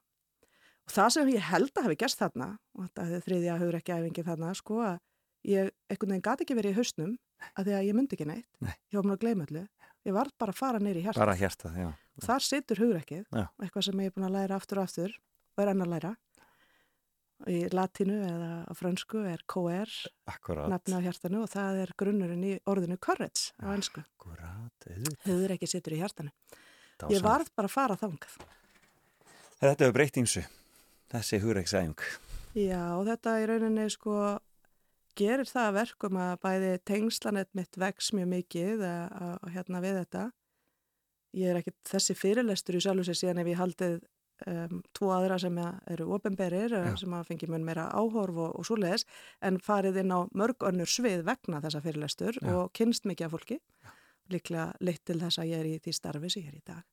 og 0.84 0.91
það 0.91 1.09
sem 1.15 1.32
ég 1.32 1.45
held 1.47 1.71
að 1.78 1.88
hafi 1.88 1.97
gerst 2.01 2.19
þarna 2.19 2.49
og 2.76 2.88
þetta 2.88 3.05
hefði 3.07 3.19
þriðja 3.28 3.59
hugrekki 3.61 3.95
æfingi 3.95 4.26
þarna 4.28 4.53
sko 4.57 4.82
að 4.84 4.97
ég 5.44 5.72
einhvern 5.91 6.14
veginn 6.14 6.26
gati 6.26 6.46
ekki 6.46 6.56
verið 6.58 6.74
í 6.74 6.78
hausnum 6.80 7.14
að 7.58 7.68
því 7.68 7.74
að 7.78 7.88
ég 7.89 7.98
myndi 7.98 8.16
ekki 8.18 8.28
neitt 8.30 8.48
Nei. 8.64 8.74
ég 8.91 8.98
var 9.00 9.08
mér 9.10 9.18
að 9.18 9.24
gleyma 9.26 9.48
öllu 9.50 9.64
ég 10.08 10.16
var 10.16 10.30
bara 10.39 10.54
að 10.56 10.60
fara 10.60 10.80
neyri 10.84 11.02
í 11.02 11.06
hjarta 11.08 11.26
og 11.74 12.24
þar 12.28 12.46
situr 12.46 12.82
hugrekkið 12.84 13.26
eitthvað 13.64 13.88
sem 13.89 14.04
ég 14.04 14.12
er 14.12 14.16
búin 14.16 14.28
að 14.30 14.36
læra 14.38 14.60
aftur 14.60 14.80
og 14.82 14.88
aftur 14.88 15.18
og 15.58 15.64
er 15.64 15.72
enn 15.74 15.84
að 15.86 15.91
læra 15.96 16.14
í 17.52 17.58
latinu 17.76 18.18
eða 18.24 18.50
á 18.70 18.74
frönsku 18.78 19.24
er 19.28 19.41
KR 19.52 19.91
nafni 20.72 20.96
á 20.96 21.04
hjartanu 21.04 21.41
og 21.44 21.50
það 21.52 21.82
er 21.84 21.94
grunnurinn 22.00 22.46
í 22.48 22.54
orðinu 22.72 22.96
courage 23.04 23.52
á 23.60 23.76
ennsku 23.76 24.04
auðvitað. 24.24 25.28
hugrekki 25.28 25.68
situr 25.68 25.98
í 25.98 26.00
hjartanu 26.00 26.32
ég 26.32 27.00
Dásamlegt. 27.04 27.26
varð 27.26 27.50
bara 27.58 27.68
að 27.68 27.76
fara 27.76 28.00
þangað 28.00 28.38
Þetta 29.64 29.86
hefur 29.86 29.94
breytt 29.96 30.18
ímsu. 30.20 30.41
Þessi 31.14 31.38
hugreiksæðing. 31.39 32.02
Já, 32.60 32.82
þetta 33.08 33.36
í 33.39 33.46
rauninni 33.48 33.86
sko 33.94 34.16
gerir 35.18 35.49
það 35.49 35.68
að 35.68 35.78
verkum 35.80 36.18
að 36.22 36.34
bæði 36.43 36.72
tengslanett 36.89 37.51
mitt 37.57 37.78
vex 37.80 38.14
mjög 38.16 38.32
mikið 38.32 38.86
að, 38.88 39.20
að, 39.28 39.51
hérna 39.55 39.84
við 39.84 39.99
þetta. 40.01 40.24
Ég 41.34 41.49
er 41.49 41.59
ekki 41.61 41.74
þessi 41.89 42.16
fyrirlestur 42.18 42.78
í 42.78 42.84
sjálfu 42.84 43.07
sér 43.07 43.20
síðan 43.20 43.41
ef 43.41 43.49
ég 43.49 43.61
haldið 43.61 43.95
um, 44.49 44.82
tvo 44.93 45.11
aðra 45.16 45.39
sem 45.41 45.57
eru 45.93 46.09
ofinberir 46.14 46.76
Já. 46.76 46.91
sem 46.99 47.16
að 47.18 47.32
fengi 47.32 47.49
mun 47.49 47.66
meira 47.66 47.88
áhorf 47.89 48.38
og, 48.38 48.55
og 48.59 48.68
svoleiðis 48.68 49.07
en 49.41 49.59
farið 49.64 50.01
inn 50.03 50.14
á 50.14 50.20
mörg 50.38 50.68
önnur 50.70 50.89
svið 50.89 51.26
vegna 51.28 51.61
þessa 51.64 51.82
fyrirlestur 51.86 52.39
Já. 52.39 52.49
og 52.53 52.74
kynst 52.78 53.09
mikið 53.09 53.30
af 53.30 53.38
fólki. 53.38 53.59
Líklega 54.34 54.72
leitt 54.80 55.03
til 55.09 55.20
þess 55.22 55.41
að 55.41 55.53
ég 55.53 55.64
er 55.64 55.72
í 55.74 55.80
því 55.84 55.97
starfi 55.97 56.34
sem 56.34 56.45
ég 56.45 56.53
er 56.53 56.59
í 56.61 56.66
dag. 56.70 56.84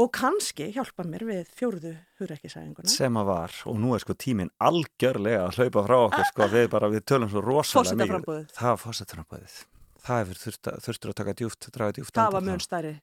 Og 0.00 0.08
kannski 0.16 0.70
hjálpa 0.72 1.04
mér 1.04 1.26
við 1.28 1.50
fjórðu 1.52 1.90
hugrekkisæðinguna. 2.20 2.88
Sem 2.88 3.16
að 3.20 3.26
var. 3.28 3.56
Og 3.68 3.76
nú 3.82 3.92
er 3.92 4.00
sko 4.00 4.14
tíminn 4.16 4.48
algjörlega 4.62 5.42
að 5.50 5.58
hlaupa 5.60 5.82
frá 5.84 5.96
okkur 6.06 6.28
sko. 6.30 6.46
Við 6.54 6.68
bara, 6.72 6.88
við 6.94 7.04
tölum 7.12 7.28
svo 7.28 7.42
rosalega 7.44 7.98
mikið. 8.00 8.14
Forsetaframboðið. 8.14 8.54
Það 8.56 8.70
var 8.72 8.80
fórsetaframböðið. 8.86 9.56
Það 10.02 10.22
hefur 10.22 10.40
þurft 10.42 10.70
þurftur 10.86 11.12
að 11.12 11.18
taka 11.20 11.34
djúft, 11.38 11.68
draga 11.76 11.96
djúft. 11.98 12.14
það 12.16 12.32
var 12.32 12.46
þá. 12.48 12.64
stærri 12.64 12.94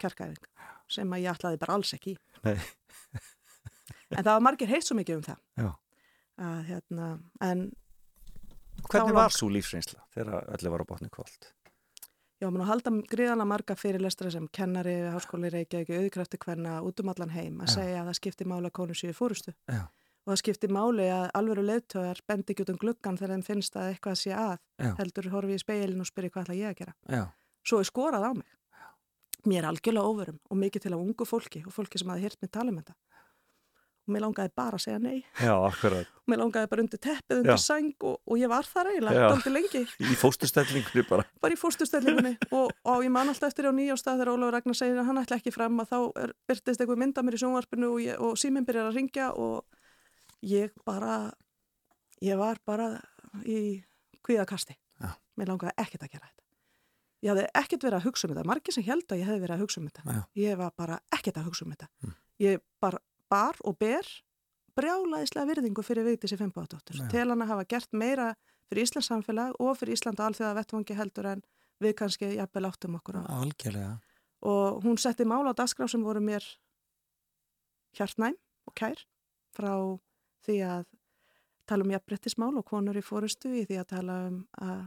kjarkæðing 0.00 0.48
sem 0.90 1.12
að 1.14 1.22
ég 1.22 1.36
ætlaði 1.36 1.60
bara 1.60 1.76
alls 1.76 1.92
ekki 1.94 2.14
í. 2.14 2.16
Nei. 2.48 2.56
en 4.16 4.24
það 4.24 4.32
var 4.32 4.42
margir 4.48 4.70
heitt 4.72 4.86
svo 4.88 4.96
mikið 4.98 5.20
um 5.20 5.24
það 5.28 5.38
Já. 5.62 5.70
að 6.48 6.58
hérna 6.70 7.08
en 7.46 7.64
Hvernig 8.88 9.14
var 9.14 9.28
lang- 9.28 9.36
svo 9.36 9.50
lífsreynsla 9.52 10.02
þegar 10.16 10.48
öllu 10.56 10.72
var 10.72 10.82
á 10.82 10.86
botni 10.88 11.10
kvöld? 11.12 11.50
Ég 12.40 12.46
var 12.48 12.52
mun 12.54 12.64
að 12.64 12.70
halda 12.72 12.90
gríðana 13.12 13.44
marga 13.48 13.74
fyrirlestra 13.76 14.30
sem 14.32 14.46
kennari 14.56 14.94
háskóli 15.12 15.50
Reykjavík 15.52 15.90
auðkrafti 15.98 16.38
hvenna 16.40 16.78
út 16.86 17.02
um 17.02 17.10
allan 17.12 17.32
heim 17.34 17.58
að 17.60 17.68
Já. 17.68 17.74
segja 17.74 17.98
að 18.00 18.06
það 18.10 18.18
skipti 18.20 18.46
máli 18.48 18.70
að 18.70 18.76
konu 18.78 18.96
séu 18.96 19.16
fórustu 19.16 19.52
Já. 19.68 19.82
og 20.24 20.32
það 20.32 20.40
skipti 20.42 20.70
máli 20.72 21.08
að 21.12 21.26
alveru 21.40 21.66
leiðtöðar 21.68 22.22
bendi 22.30 22.54
ekki 22.54 22.64
út 22.64 22.72
um 22.72 22.80
gluggan 22.80 23.20
þegar 23.20 23.34
þeim 23.36 23.44
finnst 23.50 23.76
að 23.76 23.90
eitthvað 23.92 24.16
sé 24.22 24.32
að 24.32 24.56
Já. 24.80 24.94
heldur 25.02 25.30
horfi 25.34 25.58
í 25.58 25.60
speilin 25.60 26.00
og 26.00 26.08
spyrir 26.08 26.32
hvað 26.32 26.48
ætla 26.48 26.58
ég 26.62 26.72
að 26.72 26.80
gera 26.80 26.96
Já. 27.12 27.22
svo 27.60 27.82
er 27.82 27.90
skorað 27.90 28.24
á 28.24 28.32
mig 28.32 28.56
mér 29.44 29.64
er 29.64 29.70
algjörlega 29.70 30.08
óverum 30.08 30.40
og 30.48 30.60
mikið 30.64 30.86
til 30.86 30.94
að 30.94 31.04
ungu 31.04 31.28
fólki 31.28 31.62
og 31.66 31.72
fólki 31.76 32.00
sem 32.00 32.08
hafi 32.12 32.24
hirt 32.24 32.40
um 32.40 32.80
þetta 32.80 32.96
og 34.06 34.14
mér 34.14 34.22
langaði 34.24 34.50
bara 34.56 34.78
að 34.78 34.84
segja 34.86 34.98
nei 35.02 35.18
Já, 35.40 35.52
akkurat. 35.66 36.08
og 36.20 36.30
mér 36.32 36.40
langaði 36.42 36.70
bara 36.72 36.82
undir 36.84 37.00
teppið, 37.04 37.36
undir 37.42 37.52
Já. 37.56 37.62
sæng 37.62 37.90
og, 38.08 38.16
og 38.26 38.38
ég 38.40 38.48
var 38.50 38.66
þar 38.70 38.90
eiginlega, 38.92 39.28
dálítið 39.34 39.54
lengi 39.56 39.82
Í 40.10 40.16
fósturstellingunni 40.20 41.04
bara. 41.10 41.26
bara 41.44 41.54
í 41.56 41.60
fórstustellingunni 41.60 42.32
og, 42.56 42.72
og 42.84 43.04
ég 43.04 43.12
man 43.14 43.28
alltaf 43.32 43.50
eftir 43.52 43.68
á 43.68 43.72
nýjástað 43.76 44.18
þegar 44.22 44.32
Ólafur 44.34 44.56
Ragnar 44.56 44.78
segir 44.80 44.98
að 45.02 45.10
hann 45.10 45.22
ætla 45.22 45.38
ekki 45.40 45.52
fram 45.54 45.78
að 45.84 45.92
þá 45.92 45.98
er, 46.24 46.34
byrtist 46.50 46.80
eitthvað 46.82 47.02
mynda 47.04 47.22
mér 47.26 47.36
í 47.38 47.42
sjónvarpinu 47.44 47.92
og, 47.92 48.10
og 48.30 48.40
síminn 48.40 48.66
byrjar 48.68 48.90
að 48.90 48.98
ringja 49.00 49.30
og 49.36 49.64
ég 50.48 50.72
bara 50.88 51.20
ég 52.24 52.36
var 52.40 52.58
bara 52.66 52.90
í 53.44 53.82
kvíðakasti 54.26 54.74
Já. 55.00 55.12
mér 55.40 55.52
langaði 55.54 55.76
ekkert 55.80 56.04
að 56.08 56.12
gera 56.16 56.26
þetta 56.30 56.38
ég 57.20 57.30
hafði 57.34 57.46
ekkert 57.60 57.82
verið 57.84 57.98
að 58.00 58.06
hugsa 58.08 58.26
um 58.26 58.32
þetta 58.34 58.48
margir 58.48 58.72
sem 58.76 58.84
held 58.86 59.12
að 59.12 59.20
ég 59.20 59.28
hefði 59.28 59.42
verið 59.44 59.54
að 59.58 59.62
hugsa 59.66 59.80
um 59.82 59.88
þetta 59.90 60.18
ég 60.40 60.56
var 60.60 60.72
bara 60.80 60.98
ekkert 61.12 61.36
að 61.40 61.48
hugsa 61.50 61.66
um 61.66 61.72
þetta 61.74 61.88
Mm. 62.00 62.14
ég 62.40 62.60
bara 62.80 62.98
bar 63.30 63.58
og 63.64 63.78
ber 63.80 64.06
brjálaðislega 64.78 65.48
virðingu 65.50 65.84
fyrir 65.84 66.06
Vigdísi 66.06 66.38
Fimboðadóttur. 66.40 67.00
Til 67.10 67.26
hann 67.26 67.44
að 67.44 67.52
hafa 67.52 67.66
gert 67.68 67.92
meira 67.92 68.30
fyrir 68.70 68.86
Íslands 68.86 69.10
samfélag 69.10 69.56
og 69.58 69.76
fyrir 69.78 69.96
Íslanda 69.96 70.28
alþjóða 70.28 70.56
vettvangi 70.60 70.96
heldur 70.98 71.30
en 71.32 71.42
við 71.80 71.96
kannski 71.98 72.34
jafnvel 72.36 72.68
áttum 72.68 72.96
okkur 73.00 73.20
á. 73.20 73.22
Algjörlega. 73.40 73.96
Og 74.46 74.84
hún 74.84 75.00
setti 75.00 75.26
mála 75.28 75.52
á 75.52 75.58
dagskrá 75.58 75.88
sem 75.90 76.04
voru 76.04 76.22
mér 76.24 76.44
hjartnæm 77.98 78.38
og 78.68 78.76
kær 78.78 79.02
frá 79.56 79.74
því 80.46 80.56
að 80.64 80.86
tala 81.68 81.84
um 81.84 81.92
jafnbrettismál 81.94 82.54
og 82.58 82.66
konur 82.66 82.98
í 82.98 83.04
fórustu 83.04 83.52
í 83.52 83.66
því 83.68 83.80
að 83.82 83.90
tala 83.94 84.16
um 84.28 84.38
að 84.62 84.80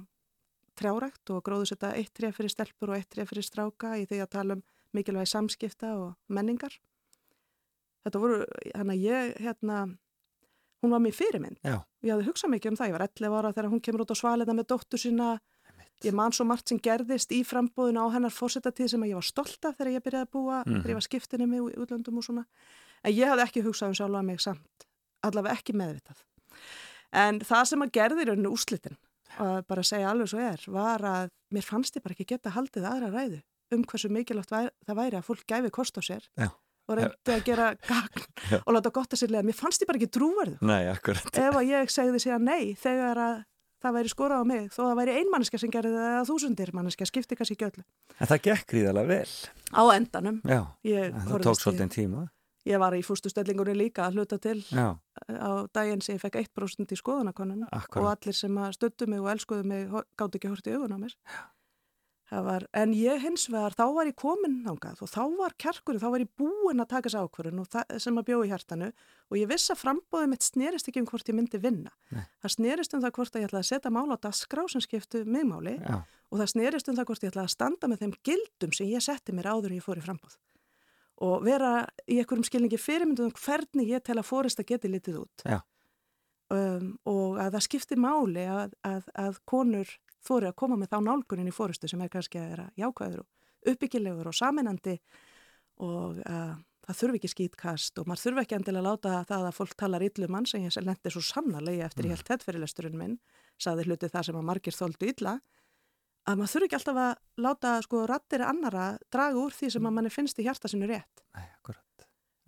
trjárækt 0.79 1.29
og 1.33 1.43
gróðusetta 1.45 1.93
eitt 1.97 2.13
tref 2.17 2.39
fyrir 2.39 2.51
stelpur 2.51 2.93
og 2.93 2.97
eitt 2.97 3.11
tref 3.13 3.29
fyrir 3.29 3.45
stráka 3.45 3.93
í 3.99 4.07
því 4.09 4.23
að 4.23 4.31
tala 4.33 4.57
um 4.57 4.63
mikilvægi 4.93 5.29
samskipta 5.33 5.93
og 5.99 6.15
menningar. 6.33 6.73
Þetta 8.03 8.19
voru, 8.19 8.39
hérna 8.75 8.95
ég, 8.99 9.33
hérna, 9.39 9.77
hún 10.83 10.91
var 10.91 10.99
mér 10.99 11.15
fyrirmynd. 11.15 11.59
Já. 11.63 11.77
Ég 12.03 12.11
hafði 12.11 12.27
hugsað 12.27 12.51
mikið 12.55 12.71
um 12.73 12.77
það, 12.79 12.89
ég 12.91 12.95
var 12.97 13.05
11 13.07 13.37
ára 13.39 13.53
þegar 13.55 13.69
hún 13.71 13.81
kemur 13.81 14.03
út 14.03 14.11
á 14.11 14.17
svaliða 14.19 14.55
með 14.57 14.67
dóttur 14.73 14.99
sína. 14.99 15.29
Ég 16.03 16.11
man 16.13 16.31
svo 16.35 16.43
margt 16.45 16.67
sem 16.67 16.79
gerðist 16.83 17.31
í 17.31 17.43
frambóðinu 17.47 18.03
á 18.03 18.07
hennar 18.11 18.33
fórsetatíð 18.35 18.89
sem 18.91 19.03
ég 19.07 19.15
var 19.15 19.23
stolt 19.23 19.63
af 19.69 19.77
þegar 19.77 19.93
ég 19.95 20.03
byrjaði 20.03 20.27
að 20.27 20.31
búa, 20.35 20.57
Mhm. 20.65 20.81
þegar 20.81 20.89
ég 20.91 20.99
var 20.99 21.07
skiptinni 21.07 21.47
með 21.47 21.77
útlöndum 21.79 22.17
og 22.17 22.23
svona. 22.27 22.45
En 23.03 23.13
ég 23.13 23.27
hafði 23.29 23.43
ekki 23.47 23.63
hugsað 23.63 23.87
um 23.87 23.93
sjálfa 23.93 24.23
mig 24.25 24.39
samt, 24.41 24.85
allavega 25.23 25.55
ekki 25.55 25.73
meðvitað. 25.73 26.19
En 27.13 27.39
það 27.39 27.65
sem 27.67 27.79
að 27.81 27.91
gerði 27.91 28.21
í 28.25 28.27
rauninu 28.27 28.51
úslitin, 28.51 28.97
að 29.39 29.65
bara 29.67 29.81
segja 29.81 30.09
alveg 30.11 30.27
svo 30.27 30.39
er, 30.39 30.59
var 30.67 30.99
að 30.99 31.29
mér 31.53 31.63
fannst 31.63 31.95
ég 31.95 32.03
bara 32.03 32.13
ekki 32.17 32.25
geta 32.33 32.49
haldið 32.51 32.83
aðra 32.89 33.09
ræðu 33.13 33.41
um 33.71 33.83
hversu 33.83 34.09
mikilvægt 34.09 34.49
það 34.49 34.95
væri 34.99 35.17
að 35.17 35.25
fólk 35.25 35.45
gæfi 35.47 35.71
kost 35.71 35.95
á 35.97 36.01
sér 36.01 36.27
Já. 36.37 36.51
Og 36.89 36.97
reyndi 36.99 37.33
að 37.37 37.43
gera 37.47 37.69
gagn 37.87 38.27
Já. 38.51 38.59
og 38.65 38.73
láta 38.75 38.91
gott 38.95 39.13
að 39.15 39.21
sér 39.23 39.31
lega. 39.33 39.47
Mér 39.47 39.55
fannst 39.59 39.81
ég 39.83 39.87
bara 39.89 39.99
ekki 40.01 40.11
trúverðu 40.17 40.57
Nei, 40.67 40.83
akkurat. 40.91 41.29
ef 41.31 41.57
að 41.61 41.69
ég 41.71 41.91
segði 41.93 42.19
síðan 42.25 42.47
nei 42.49 42.73
þegar 42.79 43.21
að 43.23 43.41
það 43.83 43.95
væri 43.97 44.11
skorað 44.13 44.43
á 44.43 44.45
mig 44.47 44.67
þó 44.71 44.79
að 44.83 44.89
það 44.91 44.99
væri 45.01 45.15
ein 45.19 45.31
manneska 45.31 45.59
sem 45.59 45.71
gerði 45.73 45.89
það 45.97 46.11
eða 46.13 46.27
þúsundir 46.29 46.69
manneska 46.77 47.07
skipti 47.09 47.35
kannski 47.39 47.57
ekki 47.57 47.65
öllu. 47.71 47.83
En 48.19 48.29
það 48.31 48.43
gekk 48.47 48.69
gríðarlega 48.71 49.09
vel. 49.11 49.33
Á 49.75 49.83
endanum, 49.97 50.37
Já, 50.47 50.61
ég, 50.87 51.09
en 51.11 51.25
það 51.27 51.43
tók 51.49 51.59
svolítið 51.59 51.89
tíma. 51.97 52.21
ég 52.63 52.79
var 52.79 52.95
í 52.95 53.01
fústu 53.03 53.27
stellingunni 53.27 53.73
líka 53.75 54.05
að 54.07 54.21
hluta 54.21 54.37
til 54.39 54.61
Já, 54.71 54.95
á 55.35 55.51
daginn 55.75 55.99
sem 56.01 56.15
ég 56.15 56.21
fekk 56.23 56.39
1% 56.45 56.95
í 56.95 56.99
skoðanakonun 57.01 57.65
og 57.67 58.07
allir 58.07 58.37
sem 58.37 58.55
að 58.63 58.77
stöttu 58.77 59.07
mig 59.11 59.19
og 59.19 59.27
elskuðu 59.33 59.67
mig 59.67 59.91
gátt 60.15 60.39
ekki 60.39 60.47
hort 60.53 60.67
í 60.71 60.77
augun 60.77 60.95
á 60.95 60.99
mér. 61.03 61.17
Það 61.27 61.62
Var, 62.33 62.63
en 62.73 62.93
ég 62.97 63.19
hins 63.21 63.43
vegar, 63.51 63.75
þá 63.77 63.83
var 63.93 64.07
ég 64.09 64.15
komin 64.17 64.61
nángað 64.65 65.03
og 65.05 65.09
þá 65.11 65.21
var 65.37 65.53
kjarkurinn, 65.61 66.01
þá 66.01 66.07
var 66.13 66.23
ég 66.23 66.31
búin 66.39 66.81
að 66.81 66.89
taka 66.95 67.09
þessi 67.09 67.19
ákvörðun 67.21 67.99
sem 68.01 68.17
að 68.17 68.27
bjóði 68.29 68.49
hjartanu 68.49 68.87
og 69.29 69.37
ég 69.37 69.51
viss 69.51 69.73
að 69.73 69.81
frambóðið 69.83 70.31
mitt 70.31 70.47
snerist 70.47 70.89
ekki 70.89 71.03
um 71.03 71.09
hvort 71.11 71.29
ég 71.29 71.37
myndi 71.37 71.59
vinna. 71.61 71.93
Nei. 72.15 72.23
Það 72.41 72.55
snerist 72.55 72.95
um 72.97 73.03
það 73.03 73.13
hvort 73.19 73.35
að 73.35 73.43
ég 73.43 73.51
ætlaði 73.51 73.65
að 73.65 73.69
setja 73.69 73.93
mála 73.93 74.17
á 74.17 74.23
dasgrá 74.25 74.63
sem 74.71 74.85
skiptu 74.85 75.21
miðmáli 75.27 75.75
Já, 75.77 75.99
og 76.33 76.41
það 76.41 76.51
snerist 76.55 76.89
um 76.89 76.97
það 76.97 77.09
hvort 77.11 77.27
ég 77.27 77.33
ætlaði 77.35 77.51
að 77.51 77.55
standa 77.57 77.91
með 77.91 78.01
þeim 78.05 78.15
gildum 78.25 78.73
sem 78.73 78.89
ég 78.89 79.05
setti 79.05 79.35
mér 79.35 79.51
áður 79.53 79.69
en 79.69 79.77
ég 79.77 79.85
fór 79.85 80.01
í 80.01 80.05
frambóð 80.07 80.39
og 81.23 81.43
vera 81.45 81.83
í 82.09 82.17
einhverjum 82.21 82.47
skilningi 82.47 82.79
fyrirmyndum 82.81 83.29
um 83.29 83.37
hvernig 83.37 83.91
ég 83.93 84.03
tel 84.05 84.17
að 84.19 84.27
fórist 84.27 84.61
að 84.61 84.71
geti 84.73 84.89
litið 84.91 85.19
út 85.21 85.45
Já. 85.45 85.59
um, 86.53 86.95
og 87.09 87.37
að 87.41 87.53
það 87.57 87.65
skipti 87.67 87.99
máli 87.99 88.47
að, 88.49 88.73
að, 88.87 89.11
að 89.13 89.39
konur 89.49 89.93
þóri 90.27 90.49
að 90.49 90.55
koma 90.63 90.77
með 90.79 90.93
þá 90.93 90.99
nálgunin 91.07 91.49
í 91.51 91.55
fóristu 91.55 91.89
sem 91.91 92.01
er 92.05 92.11
kannski 92.13 92.39
að 92.41 92.49
vera 92.53 92.67
jákvæður 92.79 93.23
og 93.23 93.71
uppbyggilegur 93.73 94.27
og 94.31 94.35
saminandi 94.37 94.97
og 95.83 96.19
uh, 96.23 96.53
það 96.83 96.97
þurfi 96.99 97.19
ekki 97.21 97.31
skýtkast 97.31 97.99
og 98.01 98.07
maður 98.09 98.23
þurfi 98.25 98.43
ekki 98.43 98.57
endilega 98.59 98.83
að 98.83 98.89
láta 98.89 99.13
það 99.29 99.47
að 99.49 99.57
fólk 99.57 99.75
talar 99.79 100.03
illum 100.05 100.33
mann 100.35 100.45
sem 100.49 100.65
ég 100.65 100.77
lendi 100.83 101.13
svo 101.13 101.23
sannarlega 101.23 101.87
eftir 101.87 102.07
ég 102.09 102.15
held 102.17 102.27
tettferðilegsturinn 102.27 102.97
minn 102.99 103.17
saði 103.61 103.85
hluti 103.87 104.09
það 104.11 104.27
sem 104.29 104.39
að 104.41 104.47
margir 104.51 104.75
þóldu 104.77 105.09
illa 105.13 105.37
að 106.27 106.37
maður 106.39 106.51
þurfi 106.53 106.67
ekki 106.69 106.77
alltaf 106.79 106.99
að 107.03 107.45
láta 107.47 107.71
sko 107.83 108.03
rattir 108.11 108.43
annara 108.47 108.83
draga 109.11 109.39
úr 109.39 109.55
því 109.55 109.71
sem 109.75 109.87
að 109.89 109.95
manni 109.97 110.11
finnst 110.13 110.39
í 110.39 110.45
hjarta 110.47 110.71
sinu 110.71 110.87
rétt 110.91 111.23
nei, 111.35 111.47
akkurat. 111.57 111.79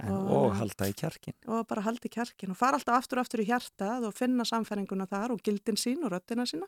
En, 0.04 0.12
Og- 0.12 0.32
og 0.36 0.56
halda 0.60 0.90
í 0.92 0.94
kjarkin. 1.00 1.36
og 1.48 1.68
bara 1.68 1.82
haldi 1.88 2.10
kjarkin 2.12 2.52
og 2.52 2.58
fara 2.60 2.76
alltaf 2.76 2.98
aftur 3.00 3.20
og 3.22 3.24
aftur 3.26 3.40
í 3.40 3.48
hjartað 3.48 4.08
og 4.10 4.14
finna 4.16 4.44
samfæringuna 4.44 5.08
þar 5.08 5.32
og 5.38 5.44
gildin 5.44 5.80
sín 5.80 6.04
og 6.04 6.12
röttina 6.12 6.44
sína. 6.44 6.68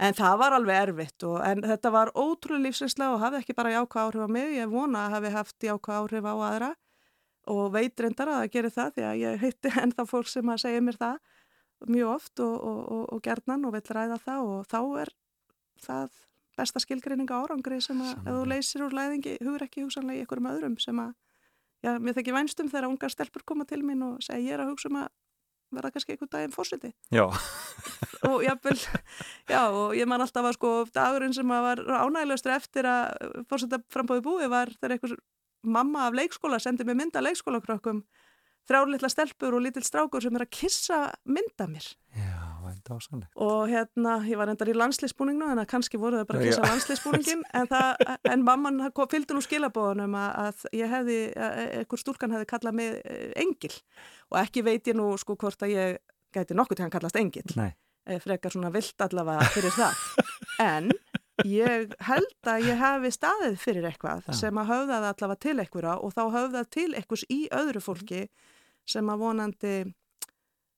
En 0.00 0.16
það 0.16 0.36
var 0.40 0.54
alveg 0.56 0.78
erfitt 0.86 1.24
og 1.28 1.40
en 1.44 1.64
þetta 1.66 1.90
var 1.92 2.10
ótrúlega 2.16 2.70
lífsinslega 2.70 3.16
og 3.16 3.20
hafði 3.20 3.42
ekki 3.42 3.56
bara 3.58 3.74
jákvæð 3.74 4.06
áhrif 4.06 4.24
á 4.24 4.28
mig, 4.32 4.54
ég 4.56 4.70
vona 4.72 5.02
að 5.06 5.16
hafi 5.16 5.32
haft 5.34 5.66
jákvæð 5.66 5.98
áhrif 5.98 6.28
á 6.28 6.34
aðra 6.34 6.70
og 7.50 7.72
veit 7.74 8.00
reyndar 8.00 8.30
að 8.30 8.40
það 8.40 8.54
gerir 8.54 8.74
það 8.76 8.94
því 8.96 9.04
að 9.10 9.20
ég 9.20 9.44
heitti 9.44 9.74
ennþá 9.82 10.06
fólk 10.08 10.32
sem 10.32 10.52
að 10.52 10.62
segja 10.64 10.86
mér 10.86 11.00
það 11.00 11.20
mjög 11.88 12.14
oft 12.14 12.42
og, 12.44 12.56
og, 12.56 12.80
og, 12.80 13.04
og 13.14 13.22
gerðnan 13.24 13.64
og 13.68 13.76
vill 13.76 13.86
ræða 13.96 14.18
það 14.24 14.50
og 14.54 14.66
þá 14.68 14.80
er 15.02 15.12
það 15.80 16.18
besta 16.60 16.82
skilgreininga 16.84 17.40
árangri 17.40 17.80
sem 17.84 18.00
að 18.04 18.12
ef 18.20 18.34
þú 18.36 18.44
leysir 18.52 18.84
úr 18.84 18.96
læðingi 18.96 19.36
hugur 19.40 19.64
ekki 19.64 19.84
hugsanlega 19.86 20.20
í 20.20 20.24
einhverjum 20.24 20.50
öðrum 20.52 20.80
sem 20.80 21.00
að 21.00 21.16
Já, 21.80 21.94
mér 21.96 22.12
þekki 22.12 22.32
vænstum 22.36 22.68
þegar 22.68 22.90
ungar 22.90 23.12
stelpur 23.12 23.44
koma 23.48 23.64
til 23.64 23.80
mín 23.80 24.02
og 24.04 24.18
segja 24.20 24.50
ég 24.50 24.56
er 24.58 24.62
að 24.66 24.74
hugsa 24.74 24.90
um 24.90 24.98
að 25.00 25.06
verða 25.74 25.92
kannski 25.94 26.14
einhvern 26.14 26.32
daginn 26.32 26.54
fórsiti 26.54 26.92
Já, 27.14 27.26
og 28.30 28.44
og 29.70 29.96
ég 29.98 30.08
man 30.10 30.24
alltaf 30.24 30.48
að 30.50 30.56
sko 30.58 30.72
dagurinn 30.94 31.36
sem 31.36 31.48
var 31.50 31.82
ánægilegastur 31.84 32.56
eftir 32.56 32.88
að 32.88 33.44
fórseta 33.50 33.82
frambóði 33.92 34.26
búi 34.26 34.50
var 34.50 34.72
þegar 34.78 34.96
einhvers 34.96 35.20
mamma 35.62 36.06
af 36.08 36.16
leikskóla 36.16 36.60
sendi 36.62 36.86
mér 36.88 36.98
mynda 37.02 37.22
leikskólakrökkum 37.24 38.04
þrjárlitla 38.68 39.10
stelpur 39.10 39.56
og 39.56 39.64
lítill 39.64 39.86
strákur 39.86 40.22
sem 40.24 40.36
er 40.36 40.46
að 40.46 40.54
kissa 40.54 41.00
mynda 41.28 41.66
mér. 41.70 41.86
Já, 42.16 42.39
en 42.70 42.78
dásanlegt. 42.88 43.32
og 43.36 43.68
hérna, 43.70 44.14
ég 44.28 44.38
var 44.40 44.48
endar 44.52 44.70
í 44.70 44.76
landsleisbúningnu 44.78 45.50
en 45.52 45.60
að 45.62 45.68
kannski 45.72 45.98
voru 46.00 46.20
það 46.20 46.26
bara 46.30 46.40
að 46.40 46.48
já. 46.50 46.60
landsleisbúningin 46.68 47.42
en, 47.60 47.66
það, 47.70 48.04
en 48.32 48.44
mamman 48.46 48.80
það 48.84 48.92
kom- 48.98 49.10
fylgdi 49.14 49.36
nú 49.36 49.42
skilabóðunum 49.44 50.16
að, 50.20 50.30
að 50.46 50.64
ég 50.80 50.94
hefði, 50.94 51.18
einhver 51.80 52.02
stúlkan 52.04 52.34
hefði 52.36 52.50
kallað 52.54 52.78
mig 52.80 52.98
eh, 53.04 53.30
engil 53.44 53.74
og 54.30 54.40
ekki 54.44 54.64
veit 54.66 54.86
ég 54.92 54.96
nú 54.98 55.10
sko 55.20 55.36
hvort 55.36 55.62
að 55.66 55.74
ég 55.76 55.98
gæti 56.34 56.54
nokkuð 56.58 56.76
til 56.80 56.86
hann 56.86 56.94
kallast 56.94 57.16
engil 57.20 57.46
Nei, 57.58 57.70
eh, 58.06 58.20
frekar 58.22 58.54
svona 58.54 58.70
vilt 58.74 59.00
allavega 59.06 59.48
fyrir 59.54 59.74
það 59.74 59.94
en 60.66 60.90
ég 61.48 61.94
held 62.04 62.48
að 62.52 62.66
ég 62.68 62.76
hafi 62.76 63.10
staðið 63.16 63.54
fyrir 63.62 63.86
eitthvað 63.88 64.26
Já. 64.28 64.34
sem 64.42 64.58
að 64.60 64.68
höfðaði 64.74 65.08
allavega 65.14 65.40
til 65.46 65.56
einhverja 65.62 65.94
og 66.04 66.12
þá 66.12 66.22
höfðað 66.34 66.66
til 66.76 66.90
einhvers 66.98 67.24
í 67.32 67.38
öðru 67.56 67.80
fólki 67.80 68.26
sem 68.90 69.08
að 69.12 69.22
vonandi 69.24 69.72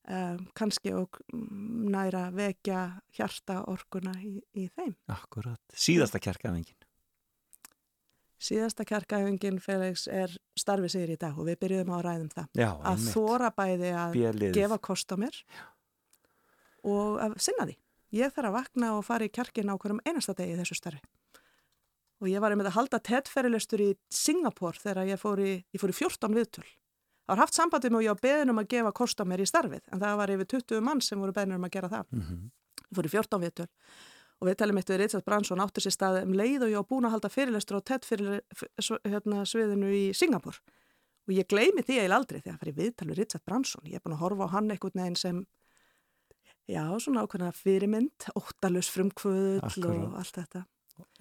um, 0.08 0.46
kannski 0.58 0.92
og 0.96 1.18
mm, 1.32 1.90
næra 1.94 2.24
vekja 2.34 2.82
hjarta 3.16 3.60
orkuna 3.70 4.14
í, 4.22 4.38
í 4.58 4.68
þeim. 4.74 4.94
akkurat. 5.12 5.60
Síðasta 5.74 6.18
kjarkafingin. 6.22 6.78
Síðasta 8.42 8.82
kjarkaöfingin 8.82 9.60
Felix 9.62 10.08
er 10.10 10.32
starfið 10.58 10.90
sér 10.96 11.10
í 11.14 11.16
dag 11.20 11.36
og 11.38 11.46
við 11.46 11.60
byrjuðum 11.62 11.92
á 11.94 11.96
að 12.00 12.06
ræðum 12.08 12.30
það. 12.32 12.48
Já, 12.58 12.70
Að 12.90 13.04
þóra 13.12 13.50
bæði 13.54 13.92
að 13.94 14.16
Bjeliðið. 14.16 14.56
gefa 14.56 14.78
kost 14.82 15.14
á 15.14 15.16
mér 15.22 15.36
og 16.82 17.20
að 17.22 17.36
sinna 17.44 17.68
því. 17.68 17.76
Ég 18.18 18.34
þarf 18.34 18.50
að 18.50 18.56
vakna 18.58 18.88
og 18.96 19.04
fara 19.06 19.28
í 19.28 19.30
kjarkin 19.32 19.70
á 19.70 19.78
hverjum 19.78 20.02
einasta 20.04 20.34
degi 20.36 20.58
þessu 20.58 20.74
starfi. 20.76 21.00
Og 22.22 22.28
ég 22.30 22.42
var 22.42 22.50
einmitt 22.54 22.66
að 22.72 22.76
halda 22.80 22.98
tettferðilegstur 23.02 23.80
í 23.86 23.88
Singapore 24.10 24.78
þegar 24.82 25.06
ég 25.14 25.22
fór 25.22 25.38
í, 25.42 25.52
ég 25.74 25.80
fór 25.82 25.94
í 25.94 25.96
14 26.02 26.34
viðtöl. 26.36 26.66
Það 27.22 27.32
var 27.36 27.42
haft 27.44 27.54
sambandið 27.54 27.92
með 27.94 28.00
og 28.00 28.04
ég 28.06 28.16
á 28.18 28.22
beðin 28.26 28.50
um 28.50 28.58
að 28.62 28.70
gefa 28.74 28.92
kost 28.98 29.20
á 29.22 29.24
mér 29.24 29.40
í 29.44 29.46
starfið 29.46 29.84
en 29.92 30.00
það 30.02 30.16
var 30.18 30.32
yfir 30.34 30.48
20 30.56 30.80
mann 30.82 31.00
sem 31.00 31.20
voru 31.22 31.32
beðin 31.36 31.54
um 31.54 31.64
að 31.68 31.74
gera 31.76 31.88
það. 31.92 32.06
Mhm. 32.10 32.50
Ég 32.82 32.96
fór 32.98 33.06
í 33.06 33.12
14 33.12 33.40
viðtöl 33.44 33.68
og 34.42 34.48
viðtalið 34.48 34.74
mitt 34.74 34.90
við 34.90 34.98
Richard 34.98 35.24
Branson 35.24 35.60
áttur 35.62 35.84
sér 35.86 35.94
stað 35.94 36.22
um 36.24 36.32
leið 36.34 36.64
og 36.66 36.70
ég 36.72 36.82
á 36.82 36.90
búin 36.90 37.06
að 37.06 37.14
halda 37.14 37.30
fyrirlestur 37.30 37.78
á 37.78 37.86
TED 37.86 38.04
fyrir, 38.04 38.40
hérna, 39.06 39.44
sviðinu 39.46 39.86
í 39.94 40.02
Singapur 40.18 40.58
og 41.22 41.30
ég 41.36 41.46
gleymi 41.46 41.84
því 41.86 42.00
eiginlega 42.02 42.18
aldrei 42.18 42.40
þegar 42.42 42.58
fyrir 42.58 42.74
viðtal 42.80 43.06
við 43.12 43.18
Richard 43.22 43.44
Branson 43.46 43.86
ég 43.86 43.94
er 43.94 44.02
búin 44.02 44.16
að 44.16 44.24
horfa 44.24 44.48
á 44.50 44.54
hann 44.56 44.70
einhvern 44.74 44.98
veginn 44.98 45.16
sem 45.20 45.46
já, 46.66 46.82
svona 46.98 47.22
ákveðna 47.22 47.52
fyrirmynd 47.54 48.26
óttalus 48.34 48.90
frumkvöðull 48.90 49.62
Akkúrat. 49.62 50.02
og 50.08 50.18
allt 50.18 50.34
þetta 50.42 50.64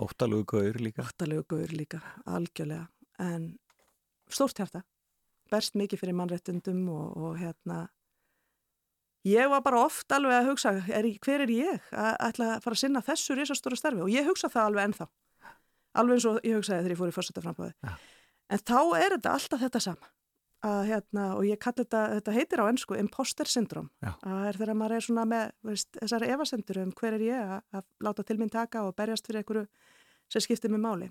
Óttalugu 0.02 0.46
gaur 0.58 0.82
líka. 0.82 1.06
óttalegu 1.06 1.46
gaur 1.48 1.72
líka, 1.78 2.02
algjörlega 2.26 2.88
en 3.20 3.60
stórt 4.30 4.58
hjarta 4.58 4.82
berst 5.52 5.76
mikið 5.80 6.02
fyrir 6.04 6.16
mannréttundum 6.18 6.86
og, 6.92 7.18
og 7.18 7.36
hérna 7.42 7.82
ég 9.28 9.50
var 9.52 9.62
bara 9.66 9.84
oft 9.86 10.12
alveg 10.16 10.40
að 10.40 10.48
hugsa 10.52 10.72
er, 10.90 11.08
hver 11.22 11.44
er 11.46 11.52
ég 11.54 11.92
að 11.94 12.16
ætla 12.30 12.48
að 12.56 12.64
fara 12.64 12.78
að 12.78 12.82
sinna 12.86 13.04
þessu 13.06 13.36
risastóra 13.38 13.78
starfi? 13.78 14.02
Og 14.06 14.10
ég 14.14 14.26
hugsa 14.26 14.50
það 14.50 14.70
alveg 14.72 14.88
ennþá. 14.90 15.08
Alveg 16.02 16.18
eins 16.18 16.26
og 16.32 16.40
ég 16.48 16.58
hugsaði 16.58 16.82
þegar 16.82 16.96
ég 16.96 17.02
fór 17.04 17.12
í 17.12 17.16
fórsetaframbóði 17.20 17.74
Ja. 17.86 17.94
en 18.50 18.60
þá 18.66 18.80
er 18.98 19.16
þetta 19.18 19.36
alltaf 19.36 19.62
þetta 19.66 19.84
sama. 19.84 20.10
Að 20.62 20.82
hérna, 20.92 21.24
og 21.36 21.46
ég 21.48 21.58
kalli 21.58 21.82
þetta, 21.82 22.02
þetta 22.20 22.34
heitir 22.36 22.62
á 22.62 22.70
ennsku 22.70 22.98
imposter 23.02 23.50
syndrom 23.50 23.88
Já. 24.06 24.12
að 24.22 24.44
er 24.52 24.60
þegar 24.62 24.78
maður 24.78 24.94
er 25.00 25.06
svona 25.08 25.24
með 25.26 25.48
veist, 25.66 25.90
þessari 25.98 26.30
efasendur 26.36 26.80
um 26.84 26.92
hver 27.00 27.16
er 27.18 27.24
ég 27.26 27.40
að, 27.56 27.64
að 27.80 27.86
láta 28.06 28.26
til 28.28 28.38
minn 28.38 28.54
taka 28.54 28.84
og 28.86 28.94
berjast 28.96 29.26
fyrir 29.26 29.42
einhverju 29.42 29.64
sem 30.30 30.44
skiptir 30.46 30.70
með 30.70 30.84
máli 30.86 31.08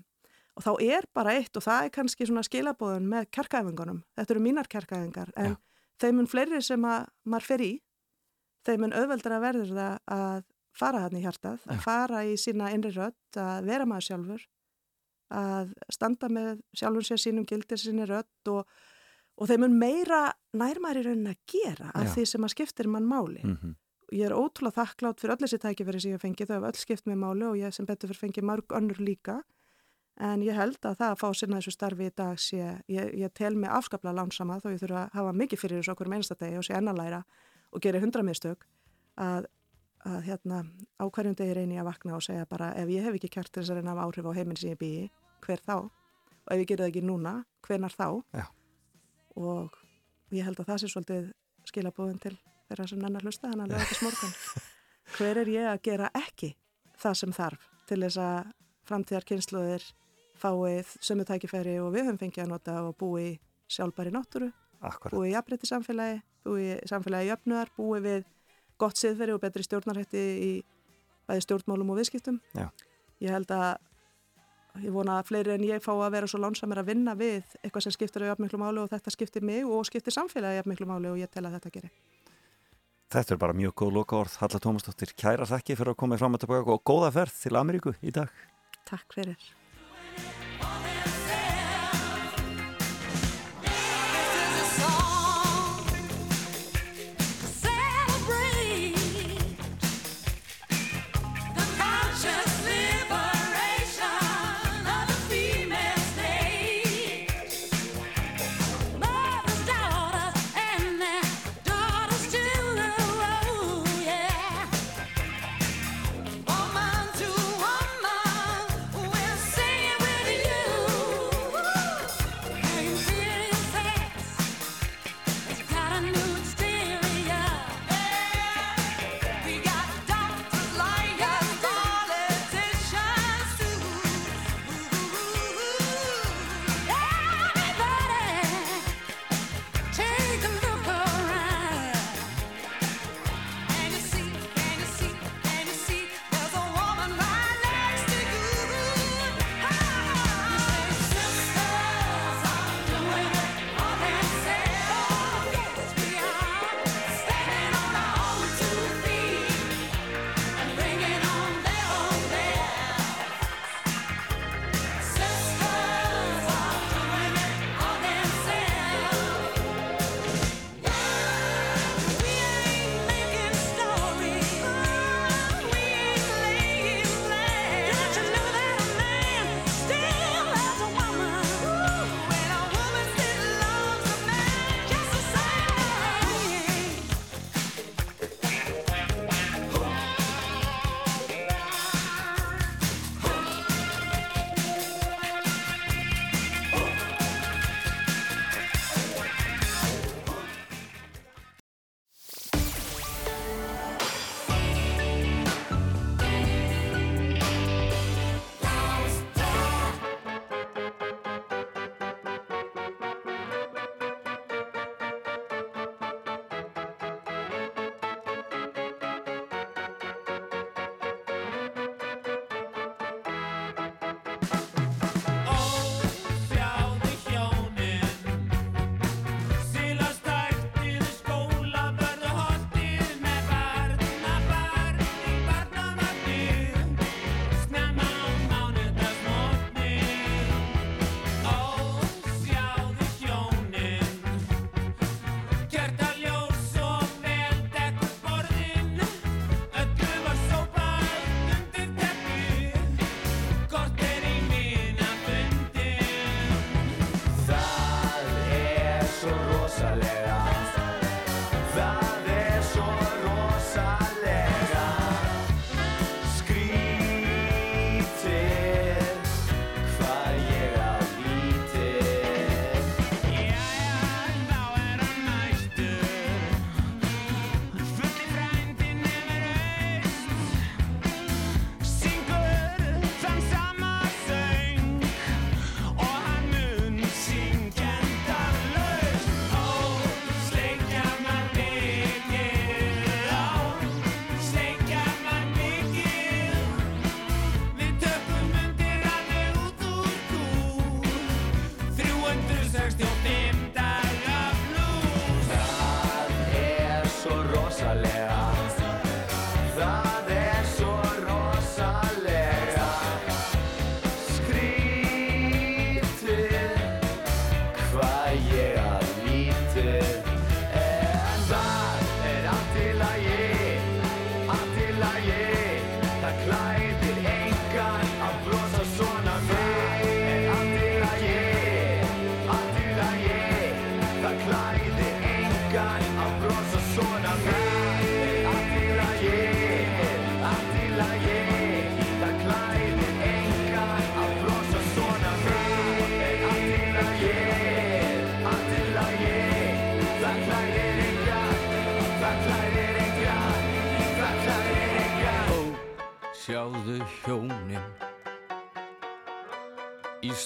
og 0.57 0.65
þá 0.65 0.71
er 0.83 1.07
bara 1.15 1.35
eitt 1.37 1.57
og 1.57 1.65
það 1.65 1.87
er 1.87 1.93
kannski 1.95 2.27
svona 2.27 2.43
skilabóðun 2.45 3.09
með 3.09 3.29
kjarkaæfingunum 3.35 4.01
þetta 4.17 4.35
eru 4.35 4.43
mínar 4.43 4.69
kjarkaæfingar 4.71 5.33
en 5.39 5.53
Já. 5.53 5.59
þeim 6.03 6.19
mun 6.19 6.31
fleiri 6.31 6.61
sem 6.65 6.87
að 6.87 7.05
maður 7.23 7.47
fer 7.49 7.65
í, 7.65 7.71
þeim 8.67 8.85
mun 8.85 8.95
auðveldra 8.97 9.41
verður 9.43 9.75
það 9.77 10.15
að 10.17 10.41
fara 10.81 11.03
hann 11.05 11.19
í 11.19 11.23
hjartað, 11.25 11.67
að 11.67 11.83
fara 11.83 12.23
í 12.23 12.37
sína 12.39 12.71
innri 12.71 12.93
rött, 12.95 13.39
að 13.39 13.67
vera 13.67 13.87
maður 13.89 14.07
sjálfur, 14.07 14.47
að 15.35 15.75
standa 15.91 16.29
með 16.31 16.61
sjálfur 16.79 17.07
sér 17.07 17.21
sínum 17.25 17.47
gildir 17.47 17.79
sinni 17.79 18.07
rött 18.07 18.51
og, 18.51 18.67
og 19.35 19.51
þeim 19.51 19.65
mun 19.65 19.77
meira 19.79 20.23
nærmæri 20.55 21.03
raunin 21.07 21.33
að 21.33 21.41
gera 21.51 21.91
af 21.91 22.07
Já. 22.07 22.13
því 22.15 22.27
sem 22.31 22.47
að 22.47 22.53
skiptir 22.55 22.91
mann 22.91 23.07
máli. 23.07 23.43
Mm 23.43 23.75
Ég 24.11 24.27
er 24.27 24.33
ótrúlega 24.35 24.75
þakklátt 24.75 25.21
fyrir 25.21 25.37
öll 25.37 25.43
þessi 25.45 25.57
tækifæri 25.63 25.99
sem 26.03 26.11
ég 26.11 26.17
hef 26.17 26.23
fengið, 26.25 26.49
þau 26.49 26.57
hafa 26.57 26.69
öll 26.73 26.79
skipt 26.81 27.05
með 27.07 27.19
máli 27.21 27.45
og 27.47 27.59
ég 27.61 27.75
sem 27.75 27.85
betur 27.87 28.11
fyrir 28.11 28.19
fengið 28.19 28.47
mörg 28.49 28.73
önnur 28.75 28.99
líka. 28.99 29.37
En 30.21 30.43
ég 30.45 30.53
held 30.53 30.77
að 30.85 30.99
það 30.99 31.13
að 31.13 31.17
fá 31.17 31.29
sinna 31.33 31.57
þessu 31.57 31.71
starfi 31.73 32.05
í 32.05 32.13
dag 32.13 32.41
sé, 32.41 32.65
ég, 32.91 33.07
ég 33.17 33.31
tel 33.33 33.55
mig 33.57 33.71
afskaplega 33.73 34.13
lánsama 34.19 34.59
þó 34.61 34.67
ég 34.69 34.81
þurfa 34.83 35.05
að 35.07 35.15
hafa 35.17 35.31
mikið 35.39 35.61
fyrir 35.63 35.79
þessu 35.79 35.93
okkur 35.95 36.09
um 36.09 36.13
einstadegi 36.17 36.59
og 36.59 36.65
sé 36.67 36.75
ennalæra 36.77 37.23
og 37.71 37.81
gera 37.81 38.01
hundra 38.03 38.21
mistök 38.27 38.67
að, 39.17 39.47
að 40.05 40.19
hérna 40.27 40.59
á 41.01 41.05
hverjum 41.09 41.37
degi 41.39 41.55
reyni 41.57 41.79
ég 41.79 41.81
að 41.81 41.89
vakna 41.89 42.19
og 42.19 42.25
segja 42.25 42.45
bara 42.49 42.69
ef 42.77 42.91
ég 42.93 43.07
hef 43.07 43.17
ekki 43.17 43.31
kjart 43.33 43.49
til 43.49 43.63
þess 43.63 43.73
að 43.73 43.79
reyna 43.79 43.95
af 43.95 44.03
áhrif 44.05 44.29
á 44.29 44.37
heiminn 44.37 44.59
sem 44.61 44.75
ég 44.75 44.81
býi, 44.81 45.07
hver 45.41 45.63
þá? 45.65 45.75
Og 45.81 46.53
ef 46.53 46.61
ég 46.61 46.69
gerði 46.69 46.83
það 46.83 46.91
ekki 46.91 47.03
núna, 47.07 47.33
hvenar 47.65 47.95
þá? 47.95 48.07
Já. 48.37 48.45
Og 49.41 49.79
ég 50.37 50.45
held 50.45 50.61
að 50.61 50.69
það 50.69 50.83
sé 50.83 50.91
svolítið 50.91 51.31
skilabóðin 51.71 52.21
til 52.21 52.35
þeirra 52.67 52.87
sem 52.91 53.01
nennar 53.01 53.25
hlusta 53.25 53.49
þannig 53.49 53.65
að 53.65 53.73
lögða 53.73 53.89
þess 53.89 54.05
morgun. 54.05 54.37
Hver 55.15 55.41
er 55.41 55.51
ég 55.51 55.71
að 55.71 55.81
gera 55.89 56.11
ekki 56.21 56.51
það 57.01 57.17
sem 57.23 57.33
þarf 57.35 57.65
til 57.89 57.99
þess 58.03 58.21
að 58.21 58.53
framtíðar 58.87 59.27
kynsluðir 59.27 59.87
fáið 60.41 60.95
sömu 61.05 61.25
tækifæri 61.29 61.77
og 61.83 61.93
við 61.95 62.07
höfum 62.09 62.19
fengið 62.21 62.43
að 62.45 62.51
nota 62.51 62.77
og 62.87 62.95
búi 62.99 63.23
í 63.29 63.39
sjálfbæri 63.71 64.11
náttúru, 64.15 64.49
Akkurat. 64.81 65.13
búi 65.13 65.29
í 65.29 65.35
jafnrétti 65.35 65.69
samfélagi, 65.69 66.21
búi 66.45 66.65
í 66.73 66.79
samfélagi 66.89 67.29
jöfnuðar, 67.31 67.71
búi 67.77 68.01
við 68.03 68.25
gott 68.81 68.97
siðferi 68.97 69.35
og 69.35 69.41
betri 69.43 69.63
stjórnarhætti 69.63 70.23
í 70.41 70.51
bæði 71.29 71.45
stjórnmálum 71.45 71.93
og 71.93 72.01
viðskiptum. 72.01 72.41
Já. 72.57 72.67
Ég 73.21 73.29
held 73.35 73.51
að 73.53 73.77
ég 74.81 74.93
vona 74.95 75.19
að 75.19 75.27
fleiri 75.29 75.53
en 75.53 75.65
ég 75.67 75.83
fá 75.83 75.91
að 75.93 76.13
vera 76.15 76.27
svo 76.31 76.39
lánsamir 76.41 76.79
að 76.81 76.89
vinna 76.93 77.13
við 77.19 77.43
eitthvað 77.61 77.85
sem 77.85 77.95
skiptir 77.95 78.23
á 78.25 78.31
jafnmiklu 78.31 78.59
máli 78.61 78.81
og 78.81 78.89
þetta 78.91 79.13
skiptir 79.13 79.43
mig 79.45 79.67
og 79.67 79.85
skiptir 79.85 80.15
samfélagi 80.15 80.61
jafnmiklu 80.61 80.87
máli 80.89 81.11
og 81.11 81.19
ég 81.21 81.29
tel 81.31 81.45
að 81.45 81.59
þetta 81.59 81.73
gerir. 81.77 81.93
Þetta 83.11 83.35
er 83.35 83.39
bara 83.43 83.53
mjög 83.53 83.73
góð 83.75 83.95
loka 83.99 84.15
orð. 84.15 84.37
Halla 84.39 84.59
Tómasdóttir, 84.63 85.11
kæra 85.19 85.45
þakki 85.45 85.75
fyrir 85.75 85.91
að 85.91 85.99
koma 85.99 86.17
fram 86.17 86.37
og 86.37 86.41
tilbaka 86.41 86.77
og 86.77 86.85
góða 86.87 87.11
ferð 87.11 87.41
til 87.43 87.57
Ameríku 87.59 87.91
í 87.99 88.13
dag. 88.15 88.31
Takk 88.87 89.11
fyrir. 89.13 89.35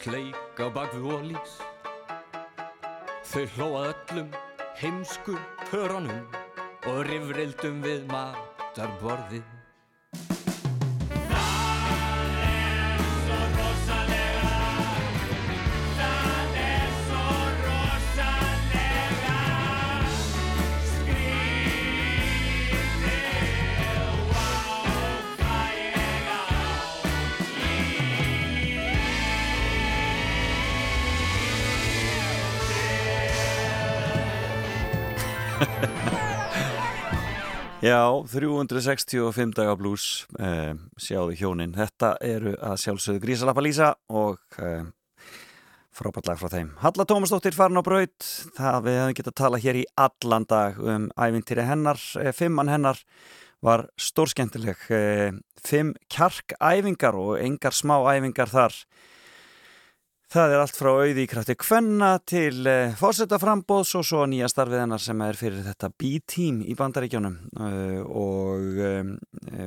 Sleik 0.05 0.59
á 0.61 0.69
bakvið 0.69 1.05
ólís 1.15 1.53
Þau 3.25 3.45
hlóa 3.55 3.79
öllum 3.89 4.27
heimsku 4.77 5.33
pörunum 5.65 6.27
Og 6.91 6.99
rifrildum 7.07 7.79
við 7.81 8.05
matarborðið 8.11 9.54
Já, 37.85 38.17
365 38.25 39.51
daga 39.53 39.75
blues 39.77 40.25
eh, 40.41 40.73
sjáðu 40.97 41.35
hjónin. 41.37 41.75
Þetta 41.77 42.15
eru 42.25 42.55
að 42.57 42.79
sjálfsögðu 42.81 43.21
Grísalappa 43.21 43.61
Lísa 43.61 43.89
og 44.09 44.39
eh, 44.57 44.87
frábært 45.93 46.31
lag 46.31 46.39
frá 46.41 46.49
þeim. 46.49 46.71
Halla 46.81 47.05
Tómasdóttir 47.05 47.53
farin 47.53 47.77
á 47.77 47.85
braut. 47.85 48.29
Það 48.57 48.79
við 48.87 48.97
hefum 48.97 49.17
getað 49.19 49.33
að 49.35 49.37
tala 49.43 49.59
hér 49.61 49.79
í 49.83 49.85
allan 50.01 50.47
dag 50.49 50.79
um 50.81 51.05
ævintýri 51.13 51.67
hennar, 51.67 52.01
eh, 52.23 52.33
fimmann 52.33 52.73
hennar 52.73 53.03
var 53.61 53.85
stórskemmtileg 54.01 54.89
eh, 54.89 55.37
fimm 55.61 55.93
kjarkæfingar 56.09 57.21
og 57.21 57.37
engar 57.37 57.77
smá 57.77 57.99
æfingar 58.15 58.49
þar 58.49 58.81
Það 60.33 60.53
er 60.55 60.61
allt 60.63 60.77
frá 60.79 60.89
auði 60.89 61.23
í 61.23 61.29
krafti 61.29 61.55
kvenna 61.59 62.15
til 62.25 62.65
uh, 62.65 62.95
fórsetaframbóðs 62.97 63.93
og 63.99 64.05
svo 64.07 64.23
nýja 64.29 64.49
starfið 64.49 64.81
hennar 64.81 65.03
sem 65.03 65.21
er 65.21 65.37
fyrir 65.37 65.61
þetta 65.67 65.91
B-team 65.93 66.63
í 66.65 66.73
bandaríkjónum 66.79 67.35
uh, 67.61 67.99
og 68.09 68.79
um, 68.89 69.11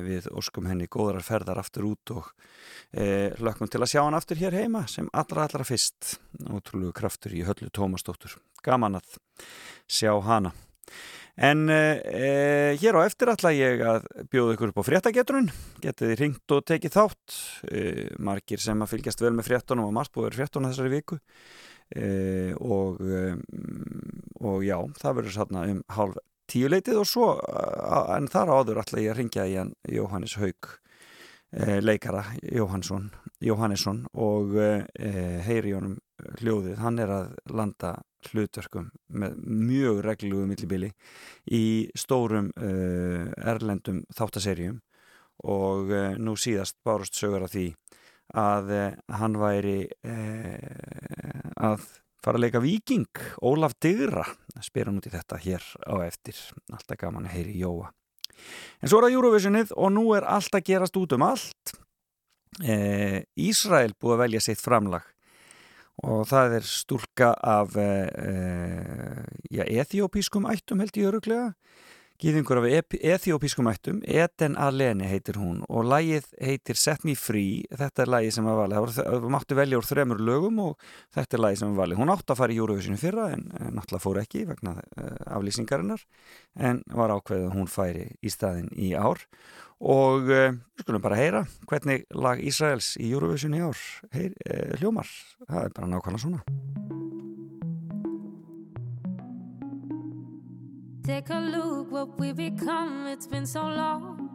við 0.03 0.27
óskum 0.35 0.67
henni 0.67 0.89
góðrar 0.91 1.23
ferðar 1.23 1.61
aftur 1.63 1.87
út 1.93 2.13
og 2.17 2.27
uh, 2.27 3.31
lökkum 3.39 3.71
til 3.71 3.81
að 3.85 3.93
sjá 3.93 4.01
hann 4.03 4.19
aftur 4.19 4.41
hér 4.43 4.59
heima 4.59 4.83
sem 4.91 5.07
allra 5.15 5.47
allra 5.47 5.67
fyrst. 5.67 6.17
Ótrúlegu 6.51 6.91
kraftur 6.97 7.37
í 7.39 7.45
höllu 7.47 7.71
Tómasdóttur. 7.71 8.35
Gaman 8.65 8.99
að 8.99 9.19
sjá 9.87 10.11
hana 10.27 10.51
En 11.39 11.69
uh, 11.71 12.75
hér 12.75 12.97
á 12.99 13.07
eftir 13.07 13.29
ætla 13.31 13.53
ég 13.55 13.79
að 13.79 14.03
bjóða 14.27 14.57
ykkur 14.57 14.73
upp 14.73 14.81
á 14.83 14.87
fréttageturinn, 14.89 15.45
getið 15.79 16.11
ringt 16.19 16.51
og 16.51 16.65
tekið 16.67 16.97
þátt, 16.97 17.35
uh, 17.71 18.09
margir 18.27 18.59
sem 18.59 18.83
að 18.83 18.91
fylgjast 18.91 19.23
vel 19.23 19.31
með 19.37 19.47
fréttunum 19.47 19.87
og 19.87 19.93
margt 19.95 20.11
búið 20.17 20.35
fréttuna 20.35 20.73
þessari 20.73 20.91
viku. 20.97 21.19
Uh, 21.95 22.51
og, 22.59 22.99
og 24.43 24.65
já, 24.67 24.75
það 24.99 25.15
verður 25.21 25.35
svona 25.37 25.63
um 25.71 25.79
hálf 25.95 26.19
tíu 26.49 26.67
leitið 26.69 26.99
og 26.99 27.07
svo, 27.07 27.29
en 28.17 28.27
þar 28.29 28.51
áður 28.59 28.83
ætla 28.83 29.05
ég 29.05 29.13
að 29.13 29.19
ringja 29.21 29.47
í 29.47 29.55
hann 29.55 29.71
Jóhannes 29.87 30.35
Haug, 30.41 30.69
leikara 31.85 32.23
Jóhannesson 32.41 34.01
og 34.17 34.55
heyri 35.45 35.75
honum 35.77 35.99
hljóðið, 36.41 36.79
hann 36.81 36.97
er 37.01 37.13
að 37.13 37.35
landa 37.53 37.93
hlutverkum 38.27 38.89
með 39.15 39.37
mjög 39.45 40.01
reglulegu 40.05 40.47
millibili 40.49 40.89
í 41.55 41.89
stórum 41.97 42.51
uh, 42.57 43.29
erlendum 43.37 44.03
þáttaserjum 44.15 44.79
og 45.49 45.93
uh, 45.93 46.17
nú 46.19 46.35
síðast 46.39 46.77
bárust 46.85 47.17
sögur 47.17 47.47
af 47.47 47.53
því 47.53 47.69
að 48.39 48.73
uh, 48.75 48.87
hann 49.19 49.39
væri 49.41 49.77
að 51.59 51.85
fara 52.21 52.37
að 52.37 52.43
leika 52.43 52.61
viking 52.61 53.23
Ólaf 53.41 53.77
Digra 53.81 54.27
spyr 54.61 54.89
hann 54.89 54.99
út 54.99 55.07
í 55.07 55.13
þetta 55.13 55.39
hér 55.39 55.63
á 55.87 55.95
eftir. 56.03 56.37
Alltaf 56.69 56.99
gaman 56.99 57.29
að 57.29 57.37
heyri 57.37 57.55
Jóa. 57.61 57.89
En 58.83 58.91
svo 58.91 58.99
er 58.99 59.07
það 59.07 59.15
Eurovisionið 59.17 59.71
og 59.75 59.93
nú 59.95 60.03
er 60.15 60.27
allt 60.27 60.55
að 60.55 60.67
gerast 60.67 60.99
út 60.99 61.15
um 61.15 61.25
allt. 61.25 61.73
Ísrael 62.59 63.95
búið 63.95 64.15
að 64.15 64.21
velja 64.23 64.43
sitt 64.43 64.61
framlag 64.61 65.07
og 66.03 66.25
það 66.29 66.57
er 66.59 66.67
stúlka 66.67 67.33
af 67.43 67.75
uh, 67.75 69.23
já, 69.51 69.63
ethiopískum 69.67 70.47
ættum 70.51 70.79
held 70.83 70.95
ég 70.97 71.09
öruglega 71.11 71.53
gýðingur 72.19 72.59
af 72.59 72.93
ethiopískum 72.99 73.69
ættum 73.71 74.01
Eden 74.03 74.57
Alene 74.59 75.07
heitir 75.07 75.37
hún 75.39 75.61
og 75.71 75.85
lægið 75.87 76.25
heitir 76.43 76.75
Set 76.75 77.05
Me 77.07 77.15
Free. 77.15 77.63
Þetta 77.71 78.03
er 78.03 78.11
lægið 78.11 78.33
sem 78.35 78.49
var 78.49 78.57
valið. 78.59 78.91
Það 78.97 79.27
máttu 79.31 79.55
velja 79.55 79.79
úr 79.79 79.87
þremur 79.87 80.19
lögum 80.27 80.59
og 80.65 80.89
þetta 81.15 81.37
er 81.37 81.43
lægið 81.45 81.61
sem 81.61 81.71
var 81.71 81.81
valið. 81.85 82.01
Hún 82.01 82.11
átti 82.11 82.35
að 82.35 82.41
fara 82.41 82.55
í 82.55 82.59
Eurovision 82.59 82.99
fyrra 82.99 83.29
en, 83.37 83.47
náttúrulega 83.71 84.03
fór 84.03 84.19
ekki 84.23 84.43
vegna 84.49 84.75
uh, 84.75 85.15
aflýsingarinnar 85.37 86.05
en 86.59 86.83
var 86.91 87.15
ákveðið 87.15 87.47
að 87.47 87.55
hún 87.55 87.71
færi 87.71 88.05
í 88.19 88.35
staðin 88.35 88.69
í 88.75 88.91
ár. 88.99 89.23
Og 89.79 90.27
uh, 90.27 90.49
við 90.75 90.83
skulum 90.83 91.05
bara 91.07 91.21
heyra 91.21 91.45
hvernig 91.71 92.03
lag 92.11 92.43
Ísraels 92.43 92.97
í 92.99 93.13
Eurovision 93.13 93.55
í 93.55 93.63
ár 93.63 93.79
Heyr, 94.11 94.35
uh, 94.43 94.75
hljómar, 94.81 95.07
það 95.47 95.69
er 95.69 95.77
bara 95.79 95.93
nákvæmlega 95.95 96.25
svona 96.27 96.43
Take 101.09 101.31
a 101.31 101.39
look 101.39 101.91
what 101.91 102.19
we 102.19 102.33
become, 102.33 103.07
it's 103.07 103.25
been 103.25 103.47
so 103.47 103.63
long. 103.63 104.29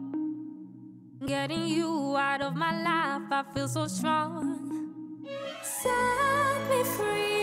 Getting 1.25 1.67
you 1.67 2.17
out 2.17 2.41
of 2.41 2.53
my 2.53 2.73
life, 2.83 3.31
I 3.31 3.43
feel 3.53 3.69
so 3.69 3.87
strong. 3.87 5.23
Set 5.63 6.69
me 6.69 6.83
free, 6.83 7.34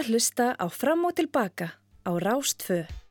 að 0.00 0.10
hlusta 0.12 0.46
á 0.58 0.66
Fram 0.70 1.04
og 1.08 1.14
tilbaka 1.18 1.74
á 2.04 2.10
Rástföð. 2.18 3.03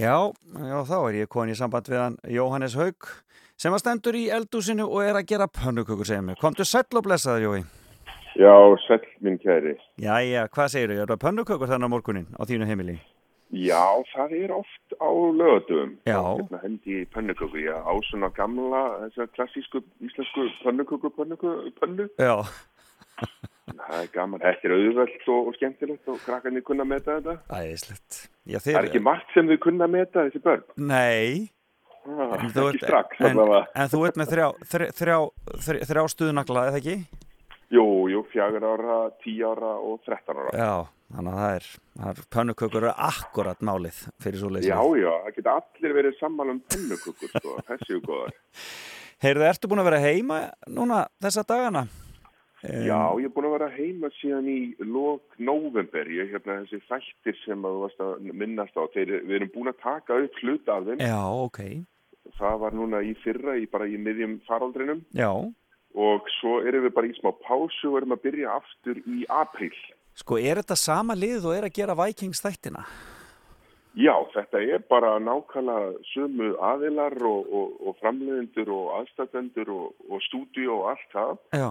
Já, 0.00 0.32
já, 0.32 0.78
þá 0.88 0.96
er 1.10 1.16
ég 1.18 1.28
komin 1.28 1.52
í 1.52 1.58
samband 1.58 1.88
við 1.90 1.98
hann 2.00 2.14
Jóhannes 2.32 2.72
Haug 2.78 3.08
sem 3.60 3.74
að 3.74 3.82
stendur 3.82 4.16
í 4.16 4.22
eldúsinu 4.32 4.86
og 4.86 5.02
er 5.04 5.18
að 5.18 5.26
gera 5.28 5.48
pönnukökur 5.52 6.08
segja 6.08 6.22
mig. 6.24 6.38
Komdu 6.40 6.64
sæll 6.64 6.88
og 6.96 7.04
blessaður 7.04 7.44
Jói. 7.44 7.58
Já, 8.40 8.54
sæll 8.86 9.04
minn 9.20 9.36
kæri. 9.42 9.74
Já, 10.00 10.14
já, 10.24 10.46
hvað 10.48 10.72
segir 10.72 10.94
þau? 10.94 11.02
Er 11.02 11.12
það 11.12 11.22
pönnukökur 11.26 11.72
þannig 11.74 11.90
á 11.90 11.92
morgunin 11.92 12.28
á 12.32 12.42
þínu 12.48 12.70
heimili? 12.70 12.96
Já, 13.50 13.84
það 14.14 14.34
er 14.38 14.56
oft 14.56 14.96
á 14.96 15.10
lögatum. 15.10 15.94
Já. 16.08 16.20
Hérna 16.38 16.62
hendi 16.64 17.04
pönnukökur, 17.12 17.60
já, 17.60 17.76
á 17.76 17.92
svona 18.08 18.32
gamla, 18.32 18.84
þessar 19.04 19.32
klassísku 19.36 19.84
íslensku 20.00 20.48
pönnukökur, 20.64 21.12
pönnukökur, 21.18 21.72
pönnu. 21.76 22.08
Já. 22.16 22.40
Það 23.76 23.96
er 24.00 24.10
gaman, 24.14 24.42
þetta 24.42 24.68
er 24.68 24.74
auðvöld 24.76 25.24
og, 25.34 25.48
og 25.50 25.56
skemmtilegt 25.56 26.10
og 26.10 26.20
krakkarnir 26.24 26.64
kunna 26.66 26.86
að 26.86 26.92
meta 26.92 27.16
þetta. 27.18 27.36
Æðislegt. 27.60 28.20
Já, 28.44 28.58
Það 28.64 28.78
er 28.80 28.90
ekki 28.90 29.02
margt 29.06 29.32
sem 29.34 29.50
þau 29.50 29.56
kunna 29.64 29.88
að 29.88 29.96
meta 29.96 30.26
þessi 30.26 30.42
börn. 30.44 30.68
Nei. 30.90 31.50
Ah, 32.08 32.36
en, 32.38 32.52
þú 32.54 32.62
ert, 32.70 32.80
strax, 32.80 33.18
en, 33.28 33.40
en 33.76 33.90
þú 33.92 33.98
ert 34.08 34.16
með 34.16 34.30
þrjá, 34.32 34.46
þrjá, 34.72 34.86
þrjá, 34.96 35.82
þrjá 35.90 36.04
stuðnagla, 36.14 36.62
eða 36.70 36.80
ekki? 36.80 36.94
Jú, 37.70 37.84
jú, 38.10 38.22
fjagur 38.32 38.64
ára, 38.66 38.96
tí 39.22 39.36
ára 39.46 39.74
og 39.78 40.00
þrettan 40.06 40.40
ára. 40.40 40.54
Já, 40.56 40.72
þannig 41.14 41.34
að 41.36 41.42
það 41.44 41.58
er, 41.58 41.68
er 42.08 42.22
pönnukökur 42.34 42.80
eru 42.80 42.94
akkurat 43.10 43.60
málið 43.68 44.00
fyrir 44.24 44.40
svo 44.40 44.50
leiðsum 44.50 44.72
Já, 44.72 44.80
já, 45.04 45.12
það 45.26 45.36
geta 45.36 45.54
allir 45.60 45.94
verið 46.00 46.16
sammála 46.18 46.56
um 46.56 46.62
pönnukökur, 46.72 47.34
sko, 47.36 47.54
þessi 47.68 47.94
er 47.94 48.02
góðar. 48.08 48.34
Heyrðu, 49.22 49.46
ertu 49.52 49.68
búin 49.68 49.84
að 49.84 49.90
vera 49.92 50.00
heima 50.00 50.40
núna 50.72 51.04
þessa 51.20 51.44
dagana? 51.46 51.84
Já, 52.60 52.98
ég 53.16 53.24
er 53.24 53.32
búin 53.32 53.46
að 53.48 53.54
vera 53.54 53.68
heima 53.72 54.10
síðan 54.18 54.48
í 54.52 54.58
lok 54.84 55.38
november, 55.40 56.10
ég 56.12 56.26
er 56.26 56.34
hérna 56.34 56.58
þessi 56.66 56.82
þættir 56.90 57.38
sem 57.44 57.64
að 57.64 57.76
þú 57.76 57.84
varst 57.86 58.02
að 58.04 58.26
minnast 58.42 58.76
á, 58.76 58.84
Þeir, 58.92 59.14
við 59.24 59.36
erum 59.38 59.52
búin 59.54 59.72
að 59.72 59.78
taka 59.80 60.18
upp 60.26 60.42
hlut 60.42 60.68
af 60.68 60.90
þeim. 60.90 61.00
Já, 61.06 61.20
ok. 61.46 61.62
Það 62.36 62.58
var 62.64 62.76
núna 62.76 63.00
í 63.00 63.14
fyrra, 63.22 63.56
í, 63.56 63.64
bara 63.70 63.88
í 63.88 63.96
miðjum 63.96 64.36
faraldrinum. 64.48 65.00
Já. 65.16 65.30
Og 65.96 66.28
svo 66.36 66.60
erum 66.60 66.84
við 66.84 66.94
bara 66.98 67.08
í 67.08 67.16
smá 67.16 67.32
pásu 67.40 67.94
og 67.94 68.02
erum 68.02 68.14
að 68.14 68.26
byrja 68.28 68.52
aftur 68.60 69.00
í 69.08 69.24
april. 69.32 69.72
Sko, 70.20 70.36
er 70.36 70.60
þetta 70.60 70.76
sama 70.76 71.16
lið 71.16 71.48
og 71.48 71.56
er 71.56 71.70
að 71.70 71.76
gera 71.80 71.96
Vikings 71.96 72.44
þættina? 72.44 72.84
Já, 73.98 74.14
þetta 74.36 74.60
er 74.62 74.82
bara 74.86 75.16
nákvæmlega 75.18 75.94
sömu 76.12 76.52
aðilar 76.62 77.16
og, 77.26 77.48
og, 77.48 77.78
og 77.88 77.96
framlegendur 77.98 78.68
og 78.70 78.90
aðstættendur 79.00 79.72
og, 79.74 79.94
og 80.06 80.22
stúdíu 80.28 80.76
og 80.76 80.92
allt 80.92 81.08
það. 81.16 81.32
Já. 81.56 81.70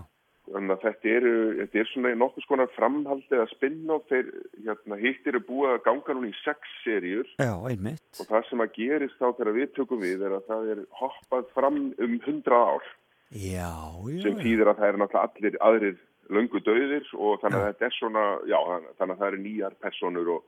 Þannig 0.50 0.74
að 0.74 0.86
þetta 0.86 1.10
eru, 1.14 1.34
þetta 1.60 1.80
er 1.80 1.90
svona 1.92 2.12
nokkuð 2.18 2.46
skonar 2.46 2.72
framhaldi 2.74 3.38
að 3.38 3.52
spinna 3.52 3.98
og 4.00 4.06
þeir, 4.10 4.30
hérna, 4.66 4.98
hitt 5.02 5.28
eru 5.30 5.42
búið 5.46 5.74
að 5.76 5.82
ganga 5.86 6.16
núna 6.18 6.30
í 6.32 6.38
sex 6.42 6.76
seríur. 6.84 7.30
Já, 7.38 7.54
einmitt. 7.70 8.06
og 8.18 8.30
það 8.32 8.48
sem 8.50 8.64
að 8.66 8.72
gerist 8.78 9.20
þá 9.20 9.28
þegar 9.28 9.58
við 9.60 9.74
tökum 9.78 10.02
við 10.04 10.26
er 10.26 10.38
að 10.40 10.48
það 10.50 10.72
er 10.74 10.84
hoppað 11.02 11.52
fram 11.58 11.82
um 11.92 12.16
hundra 12.26 12.62
ár. 12.74 12.88
Já, 13.30 13.74
já, 14.10 14.22
sem 14.24 14.40
já. 14.40 14.42
þýðir 14.42 14.72
að 14.72 14.80
það 14.80 14.92
eru 14.92 15.04
náttúrulega 15.04 15.28
allir 15.30 15.60
aðrir 15.70 16.00
löngu 16.30 16.62
döðir 16.66 17.12
og 17.18 17.44
þannig 17.44 17.60
að 17.60 17.68
þetta 17.70 17.86
er 17.88 17.98
svona, 17.98 18.26
já, 18.50 18.60
þannig 18.98 19.14
að 19.14 19.22
það 19.22 19.30
eru 19.30 19.44
nýjar 19.44 19.78
personur 19.86 20.34
og 20.38 20.48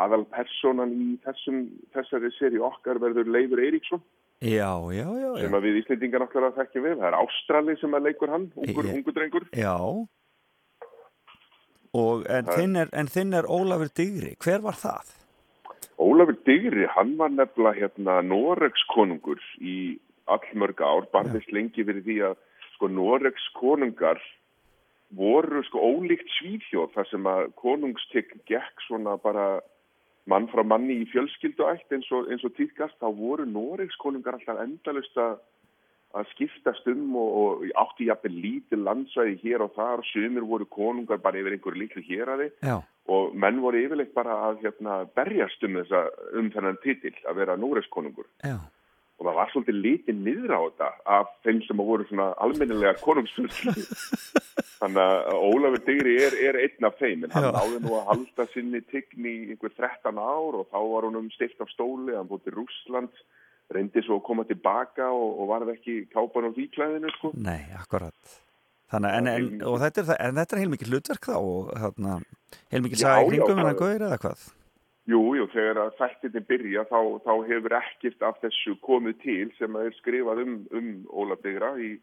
aðal 0.00 0.22
personan 0.30 0.94
í 0.94 1.10
þessum, 1.24 1.60
þessari 1.94 2.30
seri 2.38 2.62
okkar 2.62 3.02
verður 3.02 3.30
Leifur 3.34 3.62
Eiríksson 3.62 4.02
Já, 4.40 4.72
já, 4.96 5.04
já, 5.20 5.30
sem 5.42 5.52
að 5.58 5.64
við 5.66 5.78
Íslendingar 5.82 6.22
náttúrulega 6.24 6.56
þekkjum 6.62 6.84
við. 6.86 6.94
Það 6.96 7.08
er 7.10 7.16
Ástrali 7.18 7.74
sem 7.80 7.96
að 7.98 8.06
leikur 8.08 8.30
hann, 8.32 8.46
ungur, 8.56 8.86
Ég- 8.88 8.94
ungur 8.96 9.16
drengur. 9.18 9.44
Já. 9.52 9.74
Og 12.00 12.24
en 12.30 12.46
þinn, 12.46 12.76
er, 12.80 12.88
en 12.96 13.10
þinn 13.10 13.34
er 13.36 13.48
Ólafur 13.50 13.90
Digri. 13.92 14.36
Hver 14.40 14.62
var 14.64 14.78
það? 14.80 15.10
Ólafur 16.00 16.38
Digri, 16.46 16.86
hann 16.94 17.16
var 17.18 17.28
nefnilega 17.34 17.82
hérna 17.82 18.20
Noregs 18.24 18.84
konungur 18.94 19.40
í 19.60 19.98
allmörg 20.30 20.80
ár, 20.80 21.08
barðist 21.12 21.50
lengi 21.52 21.84
fyrir 21.84 22.04
því 22.06 22.16
að 22.30 22.36
sko 22.76 22.88
Noregs 22.88 23.44
konungar 23.58 24.22
voru 25.18 25.60
sko 25.66 25.82
ólíkt 25.82 26.30
svíþjóð 26.38 26.94
þar 26.94 27.08
sem 27.10 27.26
að 27.26 27.42
konungstign 27.58 28.40
gekk 28.48 28.84
svona 28.86 29.16
bara 29.20 29.60
mann 30.30 30.48
frá 30.52 30.62
manni 30.66 31.00
í 31.02 31.08
fjölskylduætt 31.12 31.96
eins 31.96 32.10
og, 32.14 32.30
og 32.30 32.52
týrkast, 32.56 32.98
þá 33.02 33.08
voru 33.18 33.46
Noregs 33.48 33.98
konungar 34.02 34.38
alltaf 34.38 34.62
endalust 34.64 35.18
að 35.18 35.40
að 36.18 36.26
skiptast 36.32 36.88
um 36.90 37.14
og, 37.18 37.34
og 37.40 37.66
átti 37.78 38.08
jafnvel 38.08 38.32
lítið 38.42 38.82
landsvæði 38.86 39.36
hér 39.44 39.64
og 39.66 39.74
þar, 39.76 40.02
sumir 40.10 40.46
voru 40.46 40.66
konungar 40.66 41.20
bara 41.22 41.38
yfir 41.38 41.54
einhverju 41.54 41.82
litlu 41.84 42.02
héraði 42.08 42.48
Já, 42.66 42.80
og 43.14 43.36
menn 43.38 43.60
voru 43.62 43.78
yfirleitt 43.84 44.12
bara 44.16 44.40
að 44.48 44.64
hérna, 44.64 45.00
berjast 45.18 45.62
um, 45.66 45.78
þessa, 45.78 46.02
um 46.40 46.50
þennan 46.54 46.80
titill 46.82 47.14
að 47.30 47.42
vera 47.42 47.58
núreskonungur 47.60 48.26
já, 48.42 48.56
og 49.20 49.26
það 49.28 49.34
var 49.36 49.50
svolítið 49.52 49.78
litið 49.84 50.20
niður 50.24 50.52
á 50.56 50.60
þetta 50.64 50.86
af 51.16 51.32
þeim 51.44 51.58
sem 51.66 51.80
voru 51.84 52.06
svona 52.08 52.28
almennilega 52.40 52.94
konungsfjölskyldu 53.04 53.84
þannig 54.80 55.00
að 55.04 55.42
Ólafur 55.50 55.82
Digri 55.84 56.14
er, 56.24 56.36
er 56.48 56.58
einn 56.62 56.88
af 56.88 56.96
þeim 57.02 57.26
en 57.26 57.34
hann 57.36 57.46
Já. 57.46 57.50
náði 57.58 57.82
nú 57.84 57.92
að 57.98 58.06
halda 58.08 58.46
sinni 58.54 58.80
tign 58.88 59.28
í 59.28 59.34
einhver 59.52 59.74
13 59.76 60.16
ár 60.24 60.60
og 60.62 60.70
þá 60.72 60.78
var 60.94 61.08
hún 61.08 61.20
um 61.20 61.28
stilt 61.36 61.60
af 61.60 61.68
stóli, 61.74 62.16
hann 62.16 62.30
búið 62.30 62.46
til 62.48 62.56
Rússland 62.56 63.24
reyndi 63.70 64.02
svo 64.02 64.16
að 64.18 64.24
koma 64.26 64.46
tilbaka 64.48 65.10
og, 65.14 65.34
og 65.44 65.50
varð 65.52 65.74
ekki 65.76 65.98
kápan 66.14 66.48
á 66.48 66.56
výklæðinu 66.56 67.12
sko 67.18 67.30
nei, 67.36 67.60
akkurat. 67.78 68.16
Þannig, 68.90 69.12
en, 69.20 69.28
en, 69.30 69.50
og 69.70 69.76
þetta 69.84 70.02
er, 70.02 70.08
en 70.26 70.40
þetta 70.40 70.56
er 70.56 70.62
heilmikið 70.64 70.88
hlutverk 70.90 71.28
þá 71.28 71.36
og 71.38 71.68
heilmikið 72.72 72.96
Já, 72.96 73.04
sagði 73.04 73.20
já, 73.20 73.28
kringum 73.30 73.52
það- 73.52 73.60
hennan 73.60 73.78
gauður 73.84 74.06
eða 74.08 74.18
hvað? 74.24 74.48
Jú, 75.10 75.20
jú, 75.34 75.46
þegar 75.50 75.78
að 75.86 75.94
þættinni 75.98 76.42
byrja 76.46 76.82
þá, 76.90 76.98
þá 77.24 77.32
hefur 77.48 77.74
ekkert 77.80 78.24
af 78.28 78.36
þessu 78.44 78.76
komið 78.84 79.16
til 79.24 79.46
sem 79.58 79.78
er 79.80 79.94
skrifað 79.96 80.42
um, 80.44 80.56
um 80.76 80.90
Ólaf 81.10 81.40
Digra 81.42 81.72
í, 81.82 81.94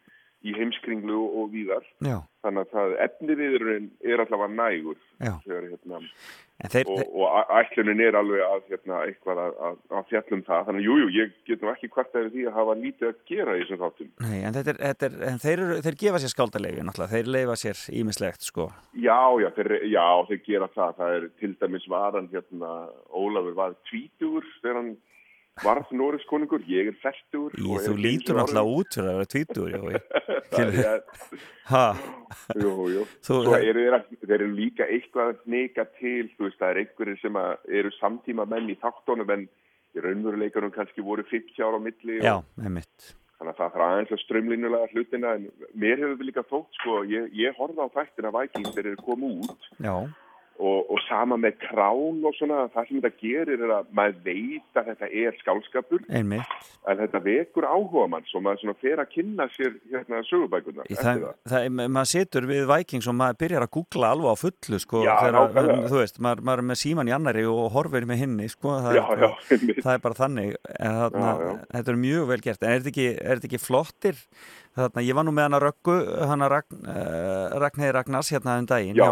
í 0.46 0.54
heimskringlu 0.56 1.20
og, 1.28 1.48
víðar. 1.54 1.86
Já, 2.06 2.20
Þannig 2.46 2.64
að 2.64 2.74
það 2.76 2.92
efniviðurinn 3.04 3.88
er 4.08 4.22
allavega 4.24 4.54
nægur 4.54 5.00
þegar, 5.18 5.66
hérna, 5.72 5.98
þeir, 6.72 6.92
og, 6.94 7.02
og 7.18 7.50
ætlunin 7.58 8.04
er 8.06 8.18
alveg 8.20 8.44
að, 8.46 8.62
hérna, 8.70 9.00
eitthvað 9.08 9.42
að, 9.44 9.58
að, 9.68 9.80
að 9.98 10.06
fjallum 10.12 10.44
það. 10.48 10.62
Þannig 10.68 10.84
að 10.84 10.88
jú, 10.88 10.98
jú, 11.02 11.08
ég 11.18 11.34
get 11.50 11.66
nú 11.66 11.72
ekki 11.74 11.90
hvart 11.96 12.14
eftir 12.14 12.30
því 12.36 12.46
að 12.48 12.56
hafa 12.60 12.78
lítið 12.84 13.10
að 13.10 13.20
gera 13.32 13.58
í 13.58 13.64
þessum 13.64 13.82
þáttum. 13.82 14.14
nei, 14.24 14.38
en, 14.38 14.60
þetta 14.60 14.74
er, 14.74 14.80
þetta 14.86 15.10
er, 15.10 15.18
en 15.32 15.44
þeir, 15.44 15.64
eru, 15.66 15.82
þeir 15.88 16.00
gefa 16.04 16.22
sér 16.24 16.34
skáldalegi 16.36 16.86
náttúrulega, 16.88 17.14
þeir 17.16 17.34
leifa 17.36 17.58
sér 17.64 17.84
ímislegt 18.04 18.48
sko. 18.48 18.70
Já, 18.94 19.20
já, 19.44 19.50
þeir, 19.58 19.74
já, 19.90 20.06
þeir 20.30 20.42
gera 20.48 20.72
það. 20.78 20.96
Það 21.02 21.18
er 21.18 21.28
til 21.42 21.54
dæmis 21.66 21.92
varan, 21.92 22.32
hérna, 22.32 22.74
Ólafur 23.12 23.58
var 23.58 23.78
tvítugur 23.90 24.48
þegar 24.62 24.82
hann 24.84 24.96
varð 25.64 25.88
Norris 25.98 26.26
konungur, 26.30 26.62
ég 26.70 26.84
er 26.92 26.98
færtugur. 27.02 27.52
Í, 27.58 27.60
þú 27.86 27.94
lítur 28.00 28.36
náttúrulega 28.40 28.74
út 28.78 28.90
fyrir 28.98 29.12
að 29.12 29.18
vera 29.20 29.32
tvítur, 29.34 29.68
Jú, 32.64 32.74
jú. 32.94 33.02
Svo 33.26 33.36
eru 33.58 33.82
þeir, 33.84 33.96
eru 34.38 34.48
líka 34.56 34.84
eitthvað 34.88 35.28
að 35.34 35.38
neka 35.52 35.84
til, 36.00 36.26
þú 36.38 36.42
veist, 36.48 36.60
það 36.62 36.70
er 36.70 36.78
einhverjir 36.84 37.20
sem 37.22 37.36
eru 37.82 37.92
samtíma 37.98 38.44
menn 38.48 38.72
í 38.72 38.76
þáttunum 38.80 39.30
en 39.36 39.44
í 39.98 40.04
raunveruleikunum 40.04 40.74
kannski 40.76 41.06
voru 41.06 41.26
50 41.28 41.64
ára 41.64 41.80
á 41.80 41.82
milli 41.82 42.20
já, 42.22 42.36
einmitt. 42.62 43.10
þannig 43.38 43.54
að 43.54 43.60
það 43.60 43.74
þarf 43.74 43.88
aðeins 43.88 44.14
að 44.14 44.24
strömlínulega 44.24 44.92
hlutina 44.94 45.34
en 45.38 45.50
mér 45.74 46.04
hefur 46.04 46.28
líka 46.28 46.46
þótt, 46.52 46.72
sko, 46.82 47.02
ég, 47.10 47.30
ég 47.38 47.58
horfði 47.58 47.88
á 47.88 47.96
þættina 47.98 48.34
Vikings 48.38 48.74
þegar 48.76 48.92
þeir 48.92 49.04
komu 49.08 49.34
út 49.44 49.70
Já, 49.82 49.96
og, 50.60 50.90
og 50.94 51.00
sama 51.08 51.38
með 51.38 51.56
krán 51.62 52.24
og 52.26 52.34
svona, 52.38 52.64
það 52.74 52.88
sem 52.90 53.02
þetta 53.04 53.22
gerir 53.22 53.64
er 53.68 53.74
að 53.78 53.92
maður 53.98 54.16
veit 54.26 54.80
að 54.82 54.88
þetta 54.92 55.10
er 55.24 55.38
skálskapur 55.42 56.02
einmitt. 56.10 56.56
en 56.88 56.98
þetta 57.02 57.22
vekur 57.26 57.68
áhuga 57.70 58.08
mann 58.10 58.26
svo 58.32 58.42
maður 58.46 58.62
svona 58.64 58.76
fer 58.82 59.02
að 59.04 59.12
kynna 59.14 59.48
sér 59.54 59.76
hérna 59.92 60.22
sögubækunar 60.30 60.90
Það, 60.90 61.04
það. 61.04 61.38
það, 61.54 61.68
ma- 61.78 61.88
maður 61.98 62.12
situr 62.14 62.48
við 62.50 62.66
Vikings 62.72 63.08
og 63.12 63.18
maður 63.22 63.40
byrjar 63.44 63.68
að 63.68 63.74
googla 63.78 64.12
alveg 64.16 64.34
á 64.34 64.36
fullu 64.44 64.80
sko, 64.84 65.04
Já, 65.06 65.14
þegar, 65.22 65.38
nákvæmlega. 65.38 65.90
þú 65.94 66.02
veist, 66.02 66.22
maður, 66.28 66.44
maður 66.50 66.64
er 66.64 66.70
með 66.72 66.82
síman 66.84 67.12
í 67.12 67.16
annari 67.18 67.46
og 67.48 67.64
horfir 67.78 68.08
með 68.10 68.22
hinni, 68.26 68.50
sko, 68.54 68.78
það, 68.86 68.98
Já, 68.98 69.04
er, 69.14 69.26
já, 69.26 69.82
það 69.84 69.92
er 69.98 70.06
bara 70.08 70.20
þannig 70.24 70.56
en 70.80 71.02
þarna, 71.04 71.34
þetta 71.78 71.94
er 71.94 72.02
mjög 72.08 72.28
vel 72.34 72.42
gert 72.48 72.64
en 72.64 72.72
er 72.74 72.80
þetta 72.82 72.94
ekki, 72.96 73.08
er 73.22 73.36
þetta 73.42 73.52
ekki 73.52 73.62
flottir 73.68 74.24
þarna, 74.78 75.04
ég 75.06 75.18
var 75.18 75.28
nú 75.28 75.34
með 75.36 75.48
hana 75.50 75.60
Röggu 75.64 75.96
hana 76.30 76.50
Ragn, 76.54 76.80
uh, 76.86 77.58
Ragnheiði 77.64 77.96
Ragnars 77.98 78.32
hérna 78.34 78.58
um 78.62 78.70
daginn 78.70 78.98
Já, 78.98 79.10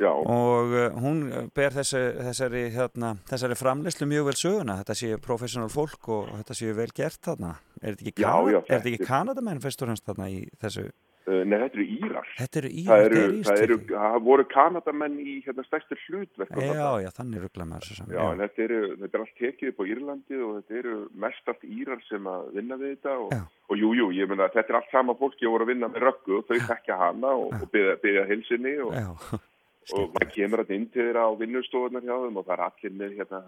já. 0.00 0.10
og 0.10 0.74
uh, 0.74 0.88
hún 1.02 1.22
ber 1.54 1.76
þessi, 1.76 2.02
þessari, 2.30 2.64
hérna, 2.74 3.14
þessari 3.30 3.58
framleyslu 3.60 4.08
mjög 4.10 4.30
vel 4.30 4.38
söguna 4.40 4.78
þetta 4.80 4.98
séu 4.98 5.20
professional 5.22 5.70
fólk 5.72 6.10
og 6.12 6.32
þetta 6.40 6.58
séu 6.58 6.74
vel 6.78 6.90
gert 6.96 7.20
þarna. 7.22 7.54
Er 7.82 7.96
þetta 7.96 8.10
ekki, 8.12 8.28
þetta 8.68 8.92
ekki 8.92 9.06
Kanadamenn 9.08 9.62
fyrst 9.62 9.82
og 9.82 9.90
fremst 9.90 10.08
þarna 10.08 10.28
í 10.32 10.44
þessu 10.62 10.88
Nei, 11.26 11.54
þetta 11.62 11.78
eru 11.78 11.84
Írar. 11.96 12.30
Þetta 12.38 12.58
eru 12.60 12.70
Írar, 12.82 13.04
eru, 13.06 13.18
þetta 13.46 13.52
er 13.54 13.62
eru, 13.62 13.76
Ístöki. 13.78 13.94
það 13.94 14.16
voru 14.26 14.44
Kanadamenn 14.50 15.18
í 15.22 15.34
hérna 15.44 15.64
stærstu 15.68 15.98
hlutverk. 16.06 16.56
Já, 16.58 16.88
já, 17.04 17.10
þannig 17.18 17.44
ruggla 17.44 17.66
maður 17.70 17.86
þessu 17.86 17.98
saman. 18.00 18.14
Já, 18.16 18.22
en 18.32 18.42
þetta, 18.42 18.64
eru, 18.66 18.80
þetta 19.02 19.18
er 19.18 19.24
allt 19.26 19.36
tekið 19.42 19.70
upp 19.72 19.78
á 19.78 19.84
Írlandi 19.92 20.40
og 20.42 20.52
þetta 20.58 20.78
eru 20.82 20.96
mest 21.26 21.52
allt 21.52 21.64
Írar 21.78 22.02
sem 22.08 22.26
að 22.32 22.48
vinna 22.56 22.80
við 22.80 22.94
þetta 22.96 23.14
og, 23.22 23.30
Já. 23.36 23.42
og 23.70 23.80
jú, 23.82 23.92
jú, 24.00 24.10
ég 24.18 24.32
meina 24.32 24.50
þetta 24.56 24.74
er 24.74 24.80
allt 24.80 24.92
sama 24.96 25.16
fólki 25.22 25.46
að 25.46 25.54
voru 25.54 25.68
að 25.68 25.72
vinna 25.74 25.92
með 25.94 26.06
röggu 26.08 26.36
og 26.40 26.44
þau 26.50 26.58
þekkja 26.72 26.98
hana 27.04 27.32
og, 27.38 27.54
og 27.60 27.70
byggja, 27.76 27.96
byggja 28.02 28.26
hilsinni 28.32 28.74
og, 28.82 28.92
Já, 28.98 29.08
og 29.98 30.12
maður 30.14 30.30
kemur 30.34 30.62
þetta 30.64 30.76
inn 30.78 30.88
til 30.92 31.04
þeirra 31.06 31.26
á 31.26 31.30
vinnustofunar 31.38 32.06
hjá 32.06 32.14
þeim 32.26 32.42
og 32.42 32.46
það 32.48 32.54
er 32.56 32.64
allir 32.66 32.98
með 32.98 33.16
hérna, 33.20 33.40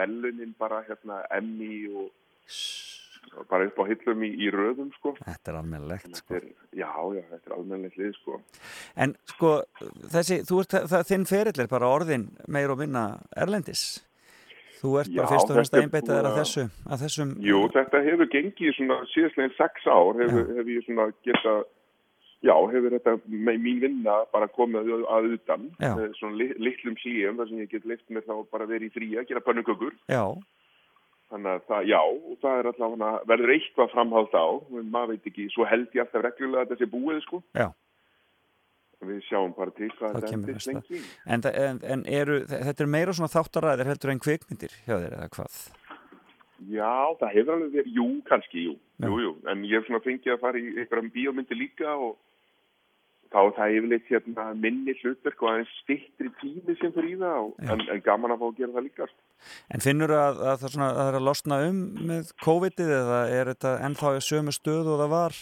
velunin 0.00 0.54
bara 0.58 0.80
hérna 0.88 1.20
Emmy 1.40 1.74
og, 1.90 2.08
og 2.10 2.89
bara 3.50 3.66
upp 3.68 3.80
á 3.80 3.84
hillum 3.88 4.22
í, 4.26 4.30
í 4.46 4.50
röðum 4.52 4.90
sko. 4.96 5.14
þetta 5.22 5.52
er 5.52 5.58
almennilegt. 5.60 6.20
Er, 6.30 6.46
já, 6.76 6.90
já, 6.90 7.22
þetta 7.32 7.50
er 7.50 7.56
almennilegt 7.56 7.98
lið 8.00 8.12
sko. 8.18 8.38
En 9.00 9.16
sko, 9.30 9.56
þessi, 10.12 10.40
þú 10.48 10.62
ert, 10.64 10.78
það, 10.92 11.08
þinn 11.10 11.26
ferill 11.30 11.64
er 11.64 11.72
bara 11.72 11.90
orðin 11.90 12.30
meir 12.48 12.72
og 12.74 12.80
minna 12.82 13.04
erlendis. 13.36 13.84
Þú 14.80 14.94
ert 15.02 15.12
bara 15.12 15.26
Já, 15.26 15.32
fyrst 15.34 15.50
og 15.50 15.58
fremst 15.58 15.74
að 15.76 15.82
einbeita 15.84 16.14
þér 16.14 16.30
að 16.30 16.38
þessu, 16.40 16.62
að 16.88 17.02
þessum... 17.04 17.34
Jú, 17.44 17.58
þetta 17.74 18.00
hefur 18.06 18.30
gengið 18.32 18.78
svona 18.78 18.96
síðastlegin 19.12 19.58
sex 19.58 19.84
ár 19.84 20.22
hefur, 20.22 20.46
hef 20.56 20.70
ég 20.72 20.86
svona 20.86 21.10
geta 21.26 21.58
já, 22.40 22.54
hefur 22.72 22.94
þetta 22.96 23.16
með 23.28 23.60
mín 23.64 23.82
vinna 23.82 24.16
bara 24.32 24.48
komið 24.54 24.92
að, 25.04 25.28
utan 25.36 25.66
með 25.80 26.06
svona 26.18 26.40
li, 26.40 26.48
litlum 26.62 26.96
hlýjum 27.02 27.40
þar 27.40 27.50
sem 27.50 27.60
ég 27.60 27.74
get 27.74 27.88
leift 27.88 28.08
mér 28.08 28.24
þá 28.24 28.34
bara 28.52 28.68
verið 28.70 28.88
í 28.88 28.94
frí 28.94 29.10
að 29.20 29.28
gera 29.28 29.44
pönnukökur 29.44 29.96
Já, 30.08 30.24
þannig 31.30 31.52
að 31.52 31.68
það, 31.68 31.84
já, 31.90 32.00
og 32.00 32.40
það 32.42 32.58
er 32.58 32.68
alltaf 32.70 32.94
hana, 32.96 33.10
verður 33.30 33.52
eitthvað 33.54 33.92
framhald 33.94 34.34
á 34.34 34.46
maður 34.82 35.12
veit 35.14 35.30
ekki, 35.30 35.46
svo 35.54 35.68
held 35.70 35.94
ég 35.94 36.04
alltaf 36.04 36.24
reglulega 36.26 36.64
að 36.64 36.72
þetta 36.72 36.80
sé 36.84 36.90
búið 36.90 37.20
sko 37.26 37.42
já, 37.56 37.68
við 39.10 39.20
sjáum 39.28 39.52
bara 39.56 39.74
til 39.76 39.90
hvað 39.96 40.16
þetta 40.18 40.40
næsta. 40.44 40.72
lengi 40.74 41.02
En, 41.24 41.44
en, 41.50 41.78
en 41.94 42.02
eru, 42.20 42.40
þetta 42.50 42.84
er 42.84 42.90
meira 42.96 43.14
svona 43.16 43.32
þáttaræðir 43.32 43.92
heldur 43.92 44.14
en 44.14 44.24
kvikmyndir 44.26 44.74
hjá 44.84 44.96
þér 44.96 45.14
eða 45.20 45.30
hvað? 45.36 45.60
Já, 46.68 46.92
það 47.22 47.30
hefur 47.38 47.54
alveg 47.54 47.70
verið, 47.78 47.94
jú, 47.96 48.08
kannski, 48.28 48.66
jú, 48.68 48.74
Já. 49.00 49.06
jú, 49.08 49.20
jú, 49.24 49.30
en 49.48 49.62
ég 49.64 49.78
hef 49.78 49.86
svona 49.88 50.02
fengið 50.04 50.34
að 50.34 50.42
fara 50.42 50.60
í 50.60 50.66
einhverjum 50.74 51.14
bíómyndi 51.14 51.56
líka 51.56 51.94
og 51.96 52.18
þá 53.30 53.38
er 53.40 53.52
það 53.58 53.76
yfirleitt 53.76 54.10
hérna, 54.10 54.46
minni 54.58 54.94
hlutverk 55.00 55.44
og 55.44 55.52
aðeins 55.52 55.76
stittri 55.84 56.32
tími 56.40 56.74
sem 56.80 56.92
fyrir 56.96 57.14
í 57.14 57.20
það 57.20 57.70
en, 57.74 57.84
en 57.94 58.02
gaman 58.06 58.34
að 58.34 58.42
fá 58.42 58.46
að 58.48 58.58
gera 58.58 58.74
það 58.74 58.86
líka. 58.88 59.08
En 59.70 59.84
finnur 59.84 60.12
að, 60.16 60.42
að 60.42 60.58
það, 60.64 60.74
svona, 60.74 60.90
að 60.90 61.12
er 61.12 61.18
að 61.20 61.26
losna 61.28 61.62
um 61.68 61.80
með 62.10 62.34
COVID-ið 62.44 62.92
eða 62.98 63.22
er 63.38 63.52
þetta 63.52 63.74
ennþá 63.86 64.12
í 64.18 64.26
sömu 64.26 64.54
stöðu 64.56 64.94
og 64.96 65.02
það 65.04 65.14
var? 65.14 65.40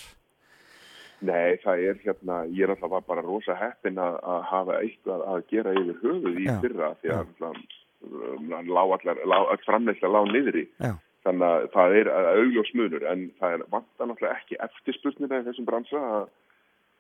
Nei, 1.18 1.58
það 1.64 1.82
er 1.82 1.98
hérna, 2.04 2.38
ég 2.54 2.68
er 2.68 2.74
alltaf 2.76 3.08
bara 3.08 3.24
rosa 3.26 3.56
heppin 3.58 3.98
að, 3.98 4.20
að 4.22 4.42
hafa 4.52 4.78
eitthvað 4.84 5.24
að 5.32 5.44
gera 5.50 5.74
yfir 5.74 5.98
höfuð 6.04 6.38
í 6.38 6.46
Já. 6.46 6.54
fyrra 6.62 6.90
því 7.00 7.14
að 7.16 7.46
um, 7.48 7.62
um, 8.06 8.52
lá 8.70 8.82
allar, 8.84 9.22
lá, 9.26 9.38
all 9.40 9.62
framleysla 9.64 10.12
lá 10.12 10.20
niðri. 10.28 10.68
Já. 10.78 10.92
Þannig 11.26 11.46
að 11.48 11.64
það 11.72 11.96
er 11.98 12.10
augljós 12.14 12.70
munur 12.78 13.06
en 13.10 13.24
það 13.40 13.56
er 13.56 13.64
vantar 13.72 14.06
náttúrulega 14.08 14.36
ekki 14.38 14.60
eftirspurnir 14.68 15.34
í 15.34 15.40
þessum 15.48 15.66
bransa 15.66 16.04
að, 16.20 16.28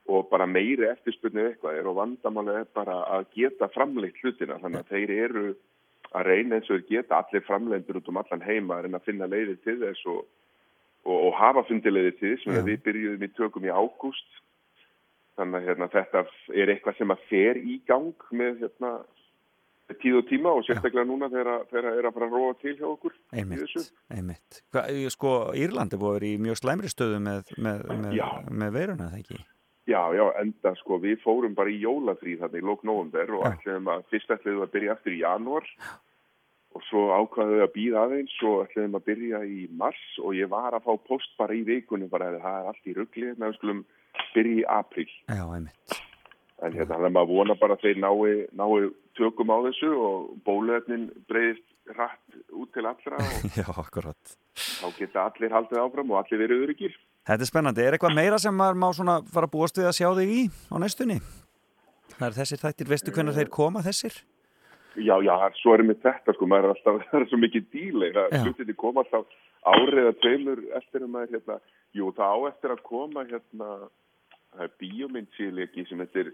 og 0.08 0.28
bara 0.30 0.46
meiri 0.48 0.86
eftirspurnir 0.88 1.50
eitthvað 1.52 1.78
er 1.82 1.88
og 1.90 1.98
vandamálega 1.98 2.62
er 2.64 2.70
bara 2.74 2.94
að 3.18 3.26
geta 3.36 3.68
framleitt 3.74 4.16
hlutina 4.22 4.56
þannig 4.62 4.80
að 4.86 4.92
þeir 4.94 5.10
eru 5.26 5.42
að 6.16 6.24
reyna 6.30 6.56
eins 6.56 6.70
og 6.70 6.78
þeir 6.78 6.86
geta 6.94 7.18
allir 7.20 7.44
framleitur 7.44 7.98
út 8.00 8.08
um 8.08 8.16
allan 8.22 8.40
heima 8.46 8.78
að 8.78 8.86
reyna 8.86 9.00
að 9.02 9.08
finna 9.10 9.28
leiðir 9.28 9.58
til 9.66 9.76
þess 9.82 10.06
og, 10.08 10.22
og, 11.04 11.18
og 11.28 11.34
hafa 11.36 11.66
fundilegði 11.68 12.14
til 12.22 12.32
þess 12.38 12.48
Já. 12.48 12.62
við 12.70 12.80
byrjuðum 12.86 13.26
í 13.28 13.30
tökum 13.36 13.68
í 13.68 13.74
ágúst 13.74 14.38
þannig 15.38 15.60
að 15.60 15.68
hérna, 15.68 15.90
þetta 15.92 16.24
er 16.64 16.72
eitthvað 16.72 16.96
sem 16.98 17.12
að 17.14 17.26
fer 17.28 17.60
í 17.60 17.76
gang 17.86 18.08
með 18.34 18.64
hérna, 18.64 18.94
tíð 20.02 20.16
og 20.22 20.24
tíma 20.32 20.50
og 20.56 20.64
sérstaklega 20.66 21.04
núna 21.06 21.28
þegar 21.32 21.52
að- 21.52 21.68
þegar 21.70 21.90
að 21.92 21.98
er 22.00 22.08
að 22.08 22.16
fara 22.16 22.26
að 22.26 22.34
róa 22.38 22.56
til 22.64 22.74
hjá 22.80 22.88
okkur 22.88 23.14
Einmitt, 23.32 23.92
einmitt. 24.16 24.58
Hva, 24.72 24.82
sko, 25.14 25.36
Írlandi 25.54 26.00
búið 26.00 26.26
í 26.32 26.32
mjög 26.42 26.58
slæmri 26.64 26.90
stöðu 26.92 27.20
með, 27.28 27.52
með, 27.60 27.86
með, 28.02 28.16
Já. 28.18 28.26
með 28.50 28.74
veiruna, 28.80 29.12
það 29.12 29.22
ekki? 29.22 29.38
Já, 29.88 30.02
já, 30.12 30.24
enda 30.42 30.74
sko 30.82 30.98
við 31.00 31.22
fórum 31.22 31.54
bara 31.56 31.72
í 31.72 31.78
jólafrí 31.80 32.36
þarna 32.40 32.60
í 32.60 32.66
lók 32.66 32.82
november 32.84 33.30
og 33.38 33.46
ætliðum 33.48 33.88
að 33.94 34.02
fyrst 34.12 34.34
ætliðum 34.34 34.66
að 34.66 34.74
byrja 34.74 34.96
eftir 34.98 35.14
í 35.16 35.22
janúar. 35.22 35.70
Og 36.76 36.84
svo 36.84 37.06
ákvaðum 37.16 37.54
við 37.56 37.64
að 37.64 37.72
býða 37.76 38.02
aðeins 38.04 38.34
og 38.44 38.58
ætliðum 38.66 38.98
að 38.98 39.06
byrja 39.06 39.40
í 39.48 39.62
mars 39.80 40.02
og 40.20 40.36
ég 40.36 40.50
var 40.52 40.76
að 40.76 40.84
fá 40.84 40.92
post 41.08 41.32
bara 41.40 41.56
í 41.56 41.64
vikunum 41.64 42.12
bara 42.12 42.28
að 42.34 42.42
það 42.44 42.58
er 42.58 42.68
allt 42.72 42.90
í 42.92 42.96
ruggli 42.98 43.30
en 43.30 43.40
við 43.46 43.56
skulum 43.56 43.80
byrja 44.34 44.60
í 44.60 44.68
april 44.76 45.08
Já, 45.08 45.42
einmitt. 45.46 45.96
en 46.60 46.76
hérna 46.76 46.92
þannig 46.92 47.08
að 47.08 47.16
maður 47.16 47.32
vona 47.32 47.58
bara 47.62 47.78
að 47.78 47.86
þeir 47.86 48.02
nái, 48.04 48.46
nái 48.60 48.92
tökum 49.18 49.54
á 49.54 49.58
þessu 49.70 49.92
og 49.96 50.30
bóluefnin 50.44 51.08
breyðist 51.30 51.64
hratt 51.94 52.40
út 52.52 52.72
til 52.76 52.84
allra 52.84 53.18
og 53.24 53.48
Já, 53.58 53.64
þá 53.64 54.88
geta 54.98 55.24
allir 55.24 55.54
haldið 55.56 55.80
áfram 55.82 56.12
og 56.12 56.20
allir 56.20 56.44
verið 56.44 56.66
öryggir. 56.66 56.98
Þetta 57.28 57.44
er 57.44 57.50
spennandi. 57.50 57.84
Er 57.84 57.94
eitthvað 57.96 58.16
meira 58.16 58.38
sem 58.40 58.54
maður 58.56 58.78
má 58.80 58.88
svona 58.96 59.18
fara 59.28 59.44
að 59.44 59.52
búast 59.52 59.76
við 59.76 59.90
að 59.90 59.96
sjá 59.98 60.08
þig 60.16 60.30
í 60.32 60.42
á 60.72 60.76
næstunni? 60.80 61.18
Það 62.14 62.26
er 62.30 62.36
þessir 62.38 62.60
þættir, 62.62 62.88
veistu 62.88 63.12
hvernig 63.12 63.36
þeir 63.36 63.50
koma 63.52 63.82
þessir? 63.84 64.16
Já, 64.98 65.14
já, 65.22 65.34
svo 65.60 65.74
er 65.76 65.84
með 65.86 66.00
þetta 66.06 66.34
sko, 66.34 66.48
maður 66.48 66.70
er 66.70 66.72
alltaf, 66.74 67.02
það 67.10 67.20
er 67.20 67.26
svo 67.30 67.40
mikið 67.42 67.66
díli, 67.74 68.08
það 68.16 68.32
Já. 68.32 68.40
hlutinni 68.46 68.76
koma 68.80 69.04
alltaf 69.04 69.36
árið 69.68 70.08
að 70.08 70.16
tveimur 70.22 70.62
eftir 70.80 71.04
að 71.04 71.12
maður, 71.12 71.34
hérna, 71.36 71.58
jú, 71.98 72.08
það 72.16 72.32
á 72.32 72.38
eftir 72.48 72.74
að 72.74 72.82
koma, 72.88 73.24
hérna, 73.28 73.68
það 74.54 74.64
er 74.64 74.72
bíómyndsíleiki 74.82 75.84
sem 75.90 76.02
er 76.06 76.32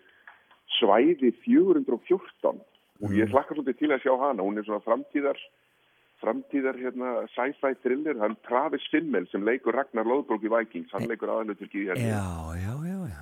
svæði 0.78 1.34
414 1.42 2.62
og 3.02 3.18
ég 3.18 3.34
hlakka 3.34 3.56
svolítið 3.58 3.80
til 3.82 3.92
að 3.92 4.06
sjá 4.06 4.14
hana, 4.22 4.46
hún 4.46 4.62
er 4.62 4.66
svona 4.68 4.84
framtíðar, 4.86 5.40
framtíðar, 6.24 6.78
hérna, 6.80 7.12
sci-fi 7.34 7.74
thriller, 7.84 8.16
hann 8.22 8.34
Travis 8.48 8.84
Fimmel 8.92 9.28
sem 9.30 9.44
leikur 9.46 9.76
Ragnar 9.76 10.08
Lóðbrók 10.08 10.46
í 10.48 10.50
Vikings, 10.52 10.90
hann 10.96 11.06
leikur 11.10 11.30
aðalutur 11.34 11.68
í 11.70 11.84
hérna 11.90 12.08
Já, 12.08 12.24
já, 12.64 12.72
já, 12.88 12.98
já. 13.12 13.20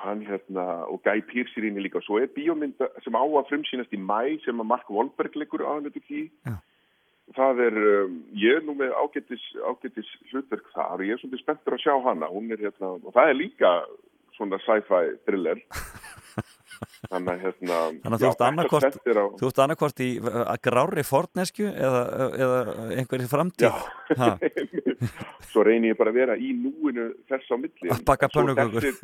hann 0.00 0.24
hérna, 0.24 0.66
og 0.88 1.02
Guy 1.04 1.20
Pearce 1.28 1.60
í 1.60 1.66
rínni 1.66 1.84
líka. 1.84 2.00
Og 2.00 2.06
svo 2.08 2.18
er 2.22 2.32
bíómynda 2.32 2.88
sem 3.04 3.12
á 3.12 3.22
að 3.22 3.48
frumsýnast 3.52 3.92
í 3.92 4.00
mæ 4.00 4.40
sem 4.46 4.56
að 4.64 4.70
Mark 4.72 4.88
Wahlberg 4.88 5.36
leikur 5.36 5.66
aðanleitur 5.68 6.14
í. 6.16 6.24
Já. 6.48 6.56
það 7.36 7.60
er, 7.68 7.76
um, 8.04 8.14
ég 8.34 8.56
er 8.58 8.64
nú 8.66 8.74
með 8.74 8.94
ágættis, 8.98 9.42
ágættis 9.62 10.08
hlutverk 10.32 10.66
þar 10.74 10.96
og 10.96 11.04
ég 11.06 11.14
er 11.14 11.20
svolítið 11.22 11.42
spenntur 11.44 11.76
að 11.76 11.84
sjá 11.84 11.92
hana, 12.08 12.26
hún 12.32 12.50
er 12.50 12.64
hérna 12.64 12.96
og 12.96 13.12
það 13.14 13.30
er 13.30 13.38
líka 13.38 13.70
svona 14.34 14.58
sci-fi 14.64 15.12
thriller 15.28 15.60
þannig 17.08 17.30
að 17.32 17.40
hérna 17.46 17.76
Þannig 18.02 18.14
að 18.16 18.20
þú 18.20 18.28
ert 19.48 19.60
annarkvort, 19.64 20.00
í 20.04 20.08
grári 20.66 21.04
fornesku 21.08 21.64
eða, 21.70 22.02
eða 22.44 22.58
einhverju 23.00 23.28
framtíð. 23.30 23.78
Svo 25.50 25.64
reynir 25.66 25.94
ég 25.94 25.98
bara 25.98 26.12
að 26.12 26.18
vera 26.20 26.34
í 26.38 26.50
núinu 26.54 27.06
þess 27.30 27.48
á 27.50 27.56
milli 27.58 27.90
Að 27.90 28.02
baka 28.06 28.28
þessir- 28.28 28.98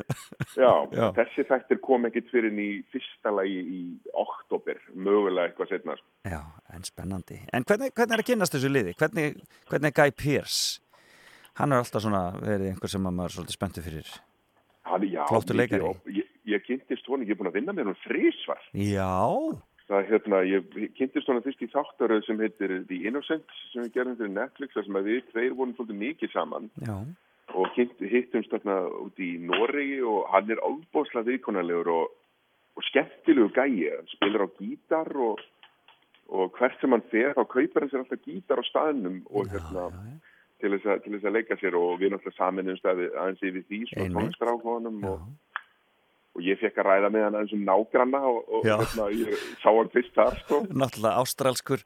Já, 0.61 0.71
Já. 0.99 1.07
þessi 1.17 1.45
þættir 1.49 1.81
kom 1.83 2.05
ekkit 2.09 2.29
fyrir 2.31 2.53
í 2.61 2.67
fyrsta 2.93 3.33
lagi 3.33 3.57
í 3.65 3.81
oktober, 4.13 4.77
mögulega 4.93 5.49
eitthvað 5.49 5.73
setna. 5.73 5.97
já, 6.27 6.39
en 6.77 6.85
spennandi. 6.87 7.39
En 7.51 7.65
hvernig, 7.67 7.91
hvernig 7.97 8.13
er 8.19 8.23
að 8.23 8.29
kynast 8.29 8.55
þessu 8.55 8.71
liði? 8.71 8.93
Hvernig, 9.01 9.41
hvernig 9.71 9.91
er 9.91 9.97
Guy 10.03 10.11
Pearce? 10.21 10.79
Hann 11.57 11.73
er 11.73 11.81
alltaf 11.81 12.03
svona 12.05 12.23
verið 12.37 12.69
einhver 12.75 12.91
sem 12.93 13.09
að 13.09 13.15
maður 13.17 13.31
er 13.31 13.35
svolítið 13.39 13.57
spenntu 13.57 13.81
fyrir. 13.81 14.09
Já, 14.87 15.23
mikið, 15.25 15.57
leikari. 15.57 15.83
og 15.89 16.11
Ég, 16.13 16.26
ég 16.47 16.65
kynntist 16.65 17.07
honum, 17.09 17.27
ég 17.27 17.35
er 17.35 17.39
búin 17.39 17.51
að 17.51 17.59
vinna 17.59 17.75
með 17.75 17.87
honum 17.89 18.03
þrísvar. 18.05 18.61
Já, 18.73 19.13
Það, 19.87 20.01
hérna, 20.09 20.39
ég 20.43 20.73
kynntist 20.97 21.29
honum 21.31 21.43
fyrst 21.45 21.61
í 21.63 21.69
þáttaröð 21.71 22.25
sem 22.25 22.41
heitir 22.43 22.73
The 22.89 22.97
Innocent 23.07 23.53
sem 23.69 23.85
við 23.85 23.93
gerðum 23.95 24.17
fyrir 24.19 24.33
Netflix, 24.35 24.73
þar 24.75 24.83
sem 24.83 24.97
að 24.99 25.07
við 25.07 25.21
tveir 25.29 25.53
vorum 25.55 25.75
svolítið 25.77 25.99
mikið 26.01 26.33
saman. 26.33 26.67
Já, 26.83 26.95
og 27.55 27.69
kynnt, 27.75 28.01
hittumst 28.11 28.51
þarna 28.51 28.77
út 29.05 29.21
í 29.23 29.29
Noregi 29.39 30.01
og 30.03 30.25
hann 30.33 30.51
er 30.51 30.59
álbóðslega 30.59 31.29
viðkonarlegur 31.29 31.91
og, 31.93 32.17
og 32.75 32.87
skemmtilegu 32.89 33.53
gæi, 33.55 33.87
hann 33.93 34.11
spilar 34.11 34.43
á 34.43 34.49
gítar 34.59 35.11
og, 35.15 35.39
og 36.27 36.59
hvert 36.59 36.75
sem 36.81 36.91
hann 36.91 37.07
fer 37.13 37.31
þá 37.37 37.43
kaupar 37.47 37.85
hann 37.85 37.93
sér 37.93 38.03
alltaf 38.03 38.27
gítar 38.27 38.59
á 38.59 38.65
staðnum 38.67 39.21
og 39.31 39.47
hérna 39.53 39.87
til 40.59 40.73
þess, 40.73 40.87
að, 40.89 41.03
til 41.05 41.15
þess 41.15 41.29
að 41.29 41.35
leika 41.37 41.57
sér 41.61 41.77
og 41.79 41.99
við 42.01 42.13
náttúrulega 42.13 42.37
saminum 42.41 42.79
staði 42.79 43.09
aðeins 43.13 43.43
yfir 43.45 43.65
því 43.69 43.81
svona 43.91 44.07
já. 45.05 45.11
og, 45.13 45.27
og 46.37 46.45
ég 46.45 46.59
fekk 46.61 46.79
að 46.81 46.87
ræða 46.87 47.09
með 47.13 47.25
hann 47.25 47.37
aðeins 47.39 47.55
um 47.57 47.63
nágranna 47.67 48.21
og, 48.29 48.39
og 48.47 48.67
hérna, 48.67 49.07
ég 49.17 49.43
sá 49.63 49.69
hann 49.73 49.91
fyrst 49.93 50.13
þar 50.15 50.37
sko. 50.43 50.59
Náttúrulega 50.69 51.23
ástralskur, 51.23 51.83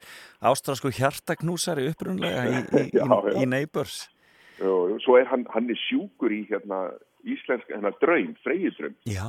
ástralskur 0.52 0.96
hjartaknúsari 1.00 1.88
upprunlega 1.92 2.44
í, 2.50 2.62
í, 2.84 2.86
Já, 3.00 3.06
já. 3.32 3.36
í 3.40 3.48
Neighbors. 3.50 3.98
og, 4.60 4.96
og 4.98 5.02
svo 5.06 5.18
er 5.22 5.30
hann, 5.32 5.48
hann 5.56 5.72
er 5.72 5.80
sjúkur 5.88 6.36
í 6.36 6.44
hérna 6.52 6.90
íslensk, 7.24 7.72
hennar 7.74 7.96
draum, 8.04 8.36
freyjidröm 8.46 8.98
Já, 9.10 9.28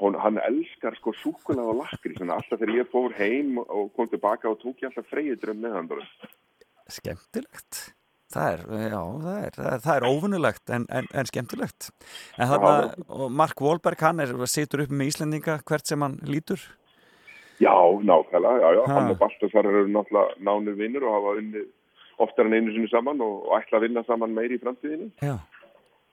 Hún, 0.00 0.16
hann 0.18 0.40
elskar 0.42 0.96
sko 0.98 1.12
súkulað 1.14 1.68
og 1.70 1.76
lakri 1.84 2.16
svona 2.16 2.40
alltaf 2.40 2.58
þegar 2.58 2.80
ég 2.80 2.88
fór 2.90 3.12
heim 3.20 3.60
og 3.62 3.92
kom 3.94 4.08
tilbaka 4.10 4.50
og 4.50 4.58
tók 4.64 4.80
ég 4.82 4.88
alltaf 4.88 5.06
freyjidröm 5.12 5.60
með 5.62 5.76
hann 5.76 5.92
skemmtilegt. 6.90 7.92
Það 8.30 8.52
er, 8.52 8.60
já, 8.92 9.00
það 9.24 9.38
er, 9.44 9.54
það 9.56 9.70
er, 9.74 9.80
það 9.84 9.96
er 9.96 10.04
óvinnulegt 10.06 10.72
en, 10.76 10.84
en, 10.94 11.08
en 11.18 11.26
skemmtilegt. 11.30 11.88
En 12.38 12.50
þarna, 12.52 12.74
og 13.10 13.32
Mark 13.34 13.62
Wahlberg, 13.64 14.04
hann 14.06 14.22
er, 14.22 14.34
situr 14.46 14.84
upp 14.84 14.92
með 14.94 15.10
Íslendinga 15.10 15.56
hvert 15.66 15.90
sem 15.90 16.04
hann 16.06 16.14
lítur. 16.28 16.62
Já, 17.60 17.74
nákvæmlega, 18.06 18.60
já, 18.62 18.68
já, 18.78 18.82
Ha. 18.86 18.94
hann 18.94 19.10
og 19.12 19.18
Baltasar 19.20 19.66
eru 19.68 19.82
náttúrulega 19.90 20.38
nánir 20.46 20.78
vinnur 20.78 21.04
og 21.10 21.16
hafa 21.18 21.34
unnið 21.42 21.66
oftar 22.20 22.46
en 22.48 22.54
einu 22.56 22.72
sinni 22.72 22.88
saman 22.92 23.20
og, 23.24 23.48
og 23.48 23.56
ætla 23.58 23.80
að 23.80 23.88
vinna 23.88 24.04
saman 24.06 24.32
meiri 24.36 24.56
í 24.56 24.62
framtíðinni. 24.62 25.10
Já. 25.20 25.36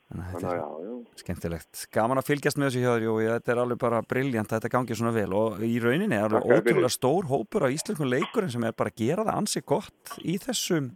Þannig 0.07 0.23
að 0.23 0.33
þetta 0.33 0.51
er 0.51 0.59
já, 0.59 0.67
já. 0.87 0.91
skemmtilegt. 1.21 1.79
Gaman 1.91 2.19
að 2.21 2.27
fylgjast 2.29 2.59
með 2.59 2.69
þessu 2.69 2.83
hjá 2.83 2.91
þér, 2.93 3.05
Jói, 3.07 3.23
þetta 3.27 3.51
er 3.53 3.59
alveg 3.63 3.79
bara 3.81 4.03
briljant 4.07 4.51
að 4.51 4.61
þetta 4.61 4.71
gangi 4.75 4.95
svona 4.99 5.15
vel 5.15 5.33
og 5.35 5.63
í 5.67 5.73
rauninni 5.83 6.15
er 6.15 6.27
alveg 6.29 6.47
ótrúlega 6.47 6.91
stór 6.93 7.27
hópur 7.27 7.65
af 7.67 7.75
íslenskum 7.75 8.11
leikurinn 8.11 8.53
sem 8.53 8.63
er 8.63 8.75
bara 8.77 8.93
að 8.93 9.01
gera 9.03 9.25
það 9.27 9.41
ansi 9.41 9.63
gott 9.67 10.13
í 10.23 10.37
þessum, 10.39 10.93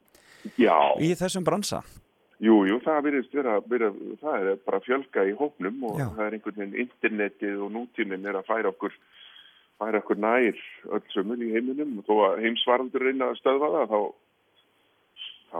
Já, 0.57 0.77
í 0.99 1.11
þessum 1.19 1.45
bransa. 1.47 1.81
jú, 2.41 2.55
jú, 2.65 2.79
það 2.81 3.03
virðist 3.05 3.33
vera, 3.37 3.59
vera, 3.69 3.91
það 4.21 4.47
er 4.51 4.61
bara 4.65 4.79
fjölga 4.81 5.25
í 5.29 5.35
hópnum 5.37 5.83
og 5.91 5.99
Já. 5.99 6.07
það 6.15 6.25
er 6.25 6.37
einhvern 6.37 6.59
veginn 6.61 6.79
internetið 6.87 7.59
og 7.61 7.71
nútíminn 7.75 8.25
er 8.25 8.39
að 8.39 8.47
færa 8.49 8.71
okkur 8.73 8.95
færa 9.81 10.01
okkur 10.01 10.17
nær 10.21 10.57
öll 10.97 11.05
sömul 11.13 11.37
í 11.41 11.51
heiminum 11.53 11.99
og 12.01 12.07
þó 12.09 12.15
að 12.31 12.41
heimsvaraldur 12.45 13.05
reyna 13.05 13.29
að 13.31 13.39
stöðva 13.41 13.69
það 13.75 13.93
þá 13.93 14.01
þá 15.51 15.59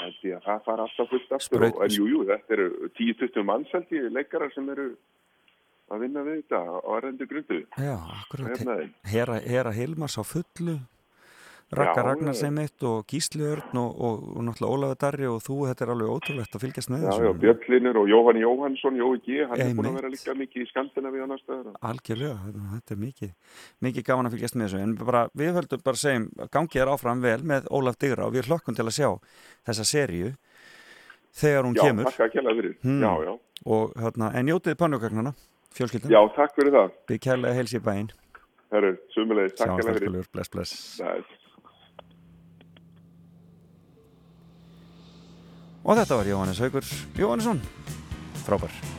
held 0.00 0.24
ég 0.28 0.36
að 0.38 0.44
það 0.46 0.64
fara 0.68 0.86
alltaf 0.86 1.12
fullt 1.12 1.36
aftur 1.36 1.66
og, 1.66 1.78
en 1.84 1.94
jú, 1.96 2.08
jú, 2.12 2.24
þetta 2.28 2.56
eru 2.56 2.90
10-20 2.98 3.46
mannseldi 3.48 4.02
leikarar 4.14 4.52
sem 4.54 4.68
eru 4.72 4.88
að 5.90 6.02
vinna 6.02 6.22
við 6.26 6.40
þetta 6.42 6.60
á 6.62 6.88
erlendu 6.98 7.26
grundu 7.30 7.58
Já, 7.78 7.96
akkurat. 8.20 8.60
Hérna 9.12 9.40
Hera 9.46 9.72
Hilmars 9.74 10.16
á 10.18 10.22
fullu, 10.26 10.78
Raka 11.74 12.02
Ragnarsheim 12.06 12.60
eitt 12.62 12.84
og 12.86 13.08
Gísliörn 13.10 13.74
og, 13.80 13.94
og, 13.98 14.26
og 14.38 14.42
náttúrulega 14.46 14.76
Ólaður 14.76 14.98
Darri 15.02 15.26
og 15.26 15.40
þú, 15.42 15.56
þetta 15.66 15.82
er 15.82 15.90
alveg 15.96 16.10
ótrúlegt 16.14 16.52
að 16.54 16.62
fylgjast 16.62 16.90
með 16.92 17.00
þessu. 17.02 17.22
Já, 17.24 17.26
já, 17.26 17.38
Björnlinur 17.42 17.96
og 17.98 18.10
Jóhann 18.12 18.38
Jóhannsson, 18.38 18.98
Jói 19.00 19.16
G, 19.24 19.40
hann 19.50 19.58
Ei, 19.58 19.64
er 19.64 19.72
búin 19.74 19.88
að 19.90 19.96
vera 19.98 20.10
líka 20.12 20.36
mikið 20.38 20.62
í 20.62 20.66
skandina 20.70 21.10
við 21.10 21.24
annars 21.24 21.42
stöður. 21.42 21.72
Algjörlega, 21.90 22.36
þetta 22.76 22.94
er 22.94 23.00
mikið, 23.00 23.32
mikið 23.82 24.06
gaman 24.06 24.28
að 24.28 24.36
fylgjast 24.36 24.58
með 24.60 24.68
þessu, 24.68 24.82
en 24.84 24.92
bara, 25.00 25.22
við 25.42 25.50
höldum 25.58 25.82
bara 25.88 25.98
að 25.98 26.02
segja, 26.04 26.48
gangið 26.54 26.82
er 26.84 26.90
áfram 26.92 27.24
vel 27.24 27.42
með 27.50 27.66
Ólaf 27.74 27.98
Digra 28.04 28.28
og 28.28 28.36
við 28.36 28.46
hlokkum 28.46 28.76
til 28.78 28.86
að 28.86 28.94
sjá 29.00 29.10
þessa 29.66 29.86
serju 29.90 30.28
þegar 31.34 31.66
hún 31.66 31.74
já, 31.74 31.82
kemur. 31.82 32.06
Já, 32.06 32.12
takk 32.12 32.28
að 32.28 32.36
kella 32.36 32.54
fyrir, 32.60 32.76
hmm. 32.84 33.02
já, 33.02 33.10
já. 33.26 33.32
Og, 33.66 33.90
hérna, 34.04 34.30
en 34.38 34.46
njótiði 34.46 34.78
pannugagnana, 34.78 35.34
fjölskyldan. 35.74 36.14
Já, 36.14 36.20
Herru, 38.74 38.96
sumulegis, 39.14 39.52
takk 39.54 39.78
fyrir 39.78 39.92
það. 39.94 40.14
Við 40.26 40.40
kella 40.42 40.70
heils 40.74 40.90
í 40.90 41.02
bæin. 41.02 41.42
og 45.86 45.94
þetta 46.00 46.18
var 46.18 46.30
Jóhannes 46.34 46.62
Haugur 46.64 46.92
Jóhannesson. 47.16 47.62
Frábær. 48.46 48.95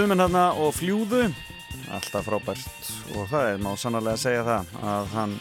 stuðmenn 0.00 0.22
hérna 0.22 0.42
og 0.56 0.70
fljúðu. 0.72 1.26
Alltaf 1.92 2.24
frábært. 2.24 2.86
Og 3.18 3.26
það 3.28 3.48
er 3.50 3.58
má 3.60 3.68
sannarlega 3.76 4.16
að 4.16 4.22
segja 4.22 4.44
það 4.46 4.70
að 4.88 5.10
hann 5.12 5.34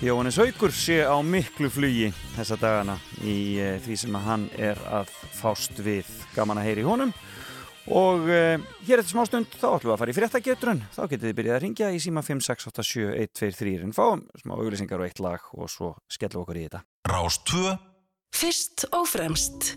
Jóhannes 0.00 0.38
Haugur 0.40 0.72
sé 0.72 0.96
á 1.04 1.20
miklu 1.20 1.68
flugi 1.68 2.08
þessa 2.32 2.56
dagana 2.62 2.94
í 3.20 3.36
eh, 3.60 3.76
því 3.84 3.98
sem 4.00 4.16
hann 4.24 4.46
er 4.56 4.80
að 4.88 5.12
fást 5.36 5.76
við. 5.84 6.08
Gaman 6.32 6.62
að 6.62 6.70
heyri 6.70 6.86
honum. 6.86 7.12
Og 7.92 8.30
eh, 8.32 8.56
hér 8.86 9.02
eftir 9.02 9.12
smá 9.18 9.26
stund 9.28 9.52
þá 9.52 9.66
ætlum 9.74 9.90
við 9.90 9.96
að 9.98 10.00
fara 10.00 10.14
í 10.14 10.16
fréttagetrun 10.16 10.84
þá 10.96 11.02
getur 11.02 11.26
þið 11.28 11.38
byrjað 11.42 11.58
að 11.58 11.64
ringja 11.66 11.90
í 11.92 12.00
síma 12.00 12.22
5687123 12.24 13.74
en 13.84 13.92
fáum 13.98 14.24
smá 14.40 14.56
auglýsingar 14.56 15.02
og 15.02 15.10
eitt 15.10 15.20
lag 15.20 15.44
og 15.58 15.68
svo 15.68 15.92
skellum 16.08 16.46
okkur 16.46 16.62
í 16.62 16.64
þetta. 16.70 16.86
Rást 17.12 17.44
2 17.52 17.76
Fyrst 18.32 18.88
og 18.96 19.04
fremst. 19.12 19.74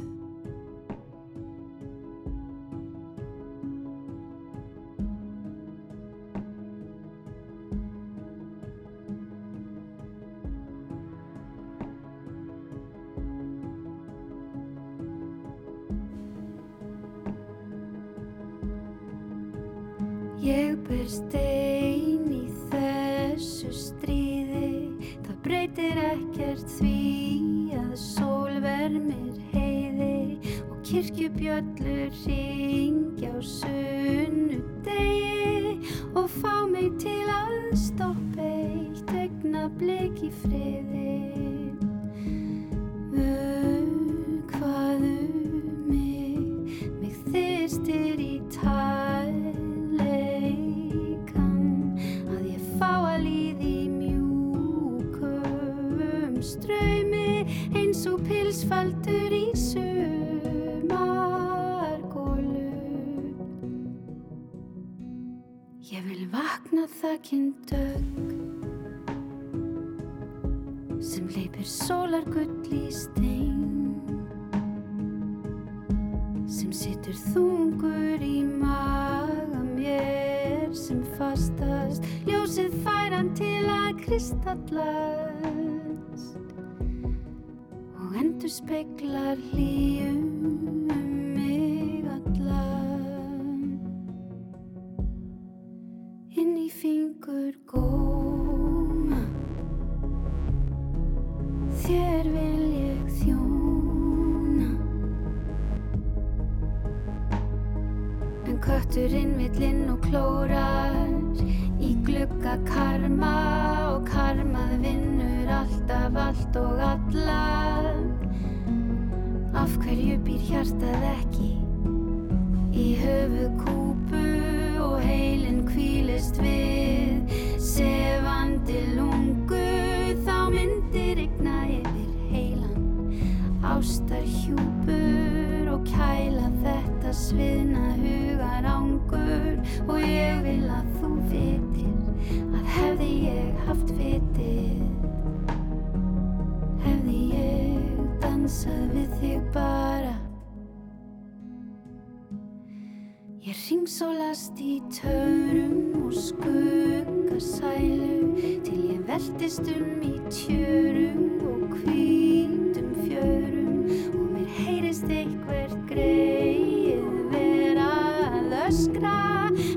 Til 159.25 159.33
ég 159.33 159.39
veltist 159.39 159.67
um 159.67 160.01
í 160.03 160.19
tjörum 160.29 161.39
og 161.49 161.71
hvítum 161.79 162.91
fjörum 163.05 163.79
og 164.13 164.27
mér 164.35 164.49
heyrist 164.57 165.09
eitthvert 165.09 165.75
greið 165.89 167.33
vera 167.33 167.89
að 168.37 168.55
öskra 168.67 169.17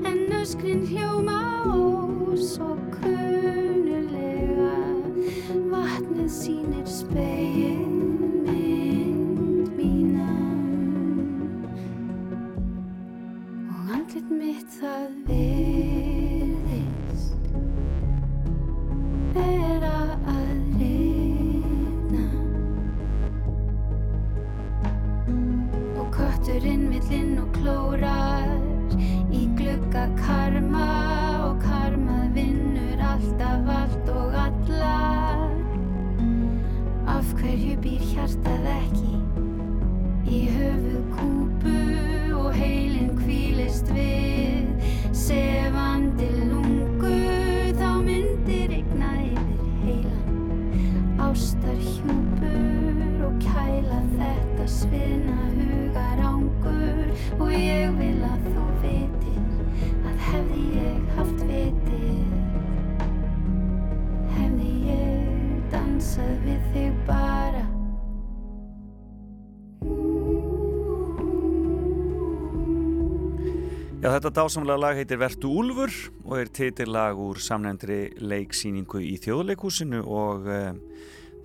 en 0.05 0.21
öskrin 0.41 0.85
hljóma 0.91 1.41
ó 1.65 2.37
svo 2.37 2.75
kunulega 2.99 4.71
vatnið 5.73 6.29
sýnir 6.29 6.85
speil 6.85 7.78
þetta 74.19 74.35
dásamlega 74.35 74.81
lag 74.83 74.97
heitir 74.99 75.19
Vertu 75.21 75.47
Úlfur 75.61 75.93
og 76.25 76.33
er 76.41 76.49
titillag 76.51 77.15
úr 77.23 77.37
samnefndri 77.39 78.17
leiksýningu 78.19 78.99
í 78.99 79.13
þjóðleikúsinu 79.23 80.01
og 80.03 80.49
uh, 80.49 80.73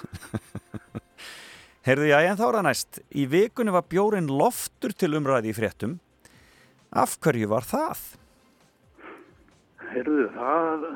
Heyrðu, 1.85 2.09
já, 2.09 2.19
en 2.24 2.39
þá 2.41 2.45
er 2.47 2.57
það 2.57 2.66
næst. 2.69 3.01
Í 3.12 3.24
vikunni 3.28 3.73
var 3.74 3.89
bjórin 3.93 4.28
loftur 4.32 4.95
til 4.97 5.11
umræði 5.19 5.51
í 5.53 5.57
fréttum. 5.57 5.99
Af 6.97 7.19
hverju 7.20 7.51
var 7.51 7.66
það? 7.69 8.05
Heyrðu, 9.91 10.28
það 10.36 10.86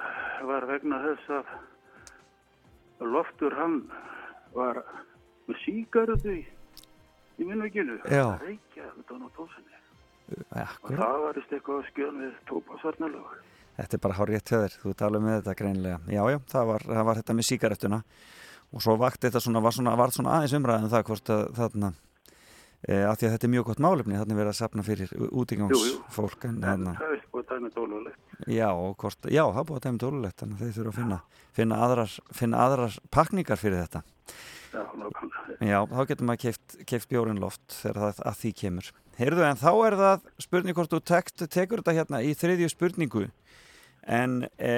var 0.49 0.69
vegna 0.71 1.01
þess 1.05 1.35
að 1.41 1.51
Loftur 2.99 3.55
hann 3.55 3.83
var 4.55 4.81
með 5.47 5.61
síkarðu 5.63 6.33
í. 6.35 6.41
Já. 8.11 8.25
Reykja 8.43 8.89
utan 8.99 9.23
á 9.23 9.29
tósinni. 9.37 9.77
Og 10.29 10.57
Akkur. 10.61 10.97
það 10.99 11.21
var 11.25 11.39
vist 11.39 11.53
eitthvað 11.57 11.79
að 11.81 11.87
skjön 11.93 12.19
við 12.23 12.33
tópasvarnalög. 12.51 13.37
Þetta 13.79 13.95
er 13.95 14.03
bara 14.03 14.17
hár 14.19 14.29
rétt 14.33 14.51
höður, 14.53 14.75
þú 14.83 14.93
tala 14.99 15.21
með 15.23 15.37
þetta 15.39 15.55
greinilega. 15.61 15.99
Já, 16.11 16.23
já, 16.35 16.39
það 16.51 16.67
var, 16.73 16.85
það 16.91 17.05
var 17.09 17.21
þetta 17.23 17.37
með 17.39 17.47
sígarettuna 17.49 18.01
og 18.75 18.83
svo 18.85 18.97
vakti 19.01 19.29
þetta 19.29 19.41
svona, 19.41 19.63
var 19.65 19.73
svona, 19.77 19.95
var 19.97 20.13
svona 20.13 20.35
aðeins 20.37 20.57
umræðan 20.59 20.91
það 20.93 21.05
hvort 21.09 21.31
að 21.33 21.45
þarna, 21.57 21.91
e, 22.85 22.99
að 23.09 23.15
því 23.21 23.29
að 23.29 23.33
þetta 23.37 23.47
er 23.49 23.53
mjög 23.55 23.65
gott 23.71 23.81
málefni, 23.87 24.19
þarna 24.19 24.35
er 24.35 24.41
verið 24.43 24.53
að 24.53 24.59
sapna 24.59 24.85
fyrir 24.85 25.15
útingangsfólk. 25.31 26.45
En, 26.45 26.59
En 26.59 26.67
þarna, 26.67 26.95
það 26.99 27.15
er 27.15 27.23
búið 27.33 27.45
að 27.47 27.55
dæmi 27.55 27.71
dólulegt. 27.79 28.37
já, 28.59 28.69
hvort, 28.99 29.31
já, 29.33 29.45
það 29.47 29.63
er 29.63 29.69
búið 29.71 29.79
að 29.81 29.87
dæmi 29.89 30.03
dólulegt, 30.05 30.37
þannig 30.43 30.59
að 30.59 30.65
þeir 30.67 30.77
þurfa 30.79 30.93
að 30.93 30.99
finna, 31.01 31.21
finna, 31.57 31.81
aðrar, 31.87 32.19
finna 32.43 32.61
aðrar 32.67 32.99
pakningar 33.15 33.57
fyrir 33.63 33.87
þetta. 33.87 34.03
Já, 34.69 34.83
nákvæmlega. 35.01 35.59
Já, 35.65 35.79
þá 35.89 36.01
getur 36.11 36.29
maður 36.29 36.43
keift, 36.45 36.79
keift 36.91 37.11
bjórin 37.11 37.43
loft 37.43 37.65
þegar 37.81 38.01
það 38.03 38.23
að 38.31 38.41
því 38.43 38.55
kemur. 38.63 38.91
Heyrðu, 39.19 39.45
en 39.49 39.59
þá 39.59 39.71
er 39.73 39.99
það 39.99 40.27
spurning 40.45 40.79
hvort 40.79 40.93
þú 40.93 41.01
tekt, 41.11 41.47
tekur 41.51 41.83
þetta 41.83 41.97
hérna 41.97 42.23
í 42.23 42.35
þriðju 42.39 42.73
spurningu 42.75 43.29
en 44.09 44.45
e, 44.57 44.75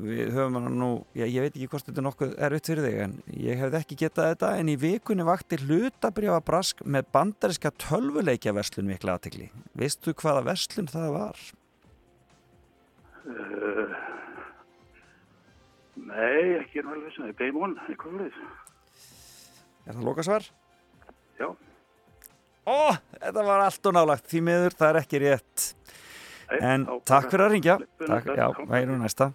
við 0.00 0.30
höfum 0.32 0.56
hana 0.56 0.70
nú, 0.72 0.90
já, 1.16 1.26
ég 1.26 1.44
veit 1.44 1.52
ekki 1.52 1.68
hvort 1.74 1.88
þetta 1.88 2.00
er 2.00 2.06
nokkuð 2.06 2.30
erfitt 2.46 2.70
fyrir 2.70 2.86
þig 2.86 3.00
en 3.04 3.16
ég 3.44 3.60
hefði 3.60 3.80
ekki 3.82 3.98
getað 4.00 4.30
þetta 4.30 4.52
en 4.60 4.70
í 4.72 4.76
vikunni 4.80 5.26
vakti 5.28 5.58
hlutabriða 5.60 6.38
brask 6.46 6.80
með 6.84 7.10
bandariska 7.12 7.74
tölvuleikja 7.84 8.54
verslun 8.56 8.88
mikla 8.88 9.18
aðtekli. 9.18 9.50
Veistu 9.76 10.16
hvaða 10.16 10.46
verslun 10.48 10.88
það 10.92 11.12
var? 11.18 11.44
Uh, 13.22 13.92
nei, 16.08 16.58
ekki 16.62 16.80
er 16.80 16.92
er 17.28 17.36
Game 17.38 17.60
On, 17.60 17.76
eitthvað 17.88 18.16
fyrir 18.16 18.32
þess. 18.32 18.71
Er 19.86 19.96
það 19.96 20.06
lokasvar? 20.06 20.48
Já. 21.40 21.48
Ó, 22.62 22.76
þetta 23.18 23.44
var 23.46 23.64
allt 23.64 23.88
og 23.90 23.96
nálagt 23.96 24.28
því 24.30 24.42
miður, 24.46 24.76
það 24.78 24.92
er 24.92 25.00
ekki 25.02 25.22
rétt. 25.24 25.68
En 26.62 26.84
þá 26.86 26.92
takk 27.08 27.30
fyrir 27.32 27.46
að 27.46 27.54
ringja. 27.56 27.78
Takk, 28.02 28.28
já, 28.38 28.46
væru 28.68 28.98
næsta. 29.00 29.30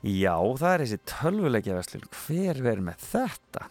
Já, 0.00 0.32
það 0.56 0.72
er 0.72 0.82
þessi 0.86 0.98
tölvuleikja 1.12 1.76
verslun. 1.76 2.08
Hver 2.22 2.62
verður 2.64 2.86
með 2.88 3.04
þetta? 3.10 3.66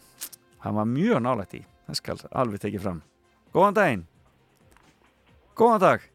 Það 0.62 0.78
var 0.78 0.90
mjög 0.94 1.22
nálægt 1.26 1.58
í. 1.58 1.64
Það 1.90 1.98
skal 2.00 2.18
alveg 2.44 2.62
tekið 2.64 2.84
fram. 2.86 3.02
Góðan 3.56 3.78
daginn. 3.80 4.04
Góðan 5.58 5.82
dag. 5.84 6.06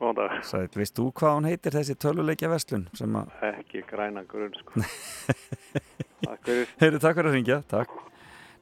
Góðan 0.00 0.18
dag. 0.18 0.34
Sæt, 0.44 0.74
veist 0.76 0.96
þú 0.98 1.06
hvað 1.16 1.36
hún 1.38 1.46
heitir 1.48 1.76
þessi 1.78 1.94
tölvuleikja 2.02 2.50
að, 3.20 3.30
Ekki 3.52 3.84
græna 3.88 4.26
grunn, 4.28 4.52
sko. 4.58 4.82
Takk 6.26 6.42
fyrir. 6.48 6.74
heyrðu, 6.82 7.00
takk 7.06 7.20
fyrir 7.20 7.30
að 7.30 7.36
ringja. 7.38 7.60
Takk. 7.70 7.94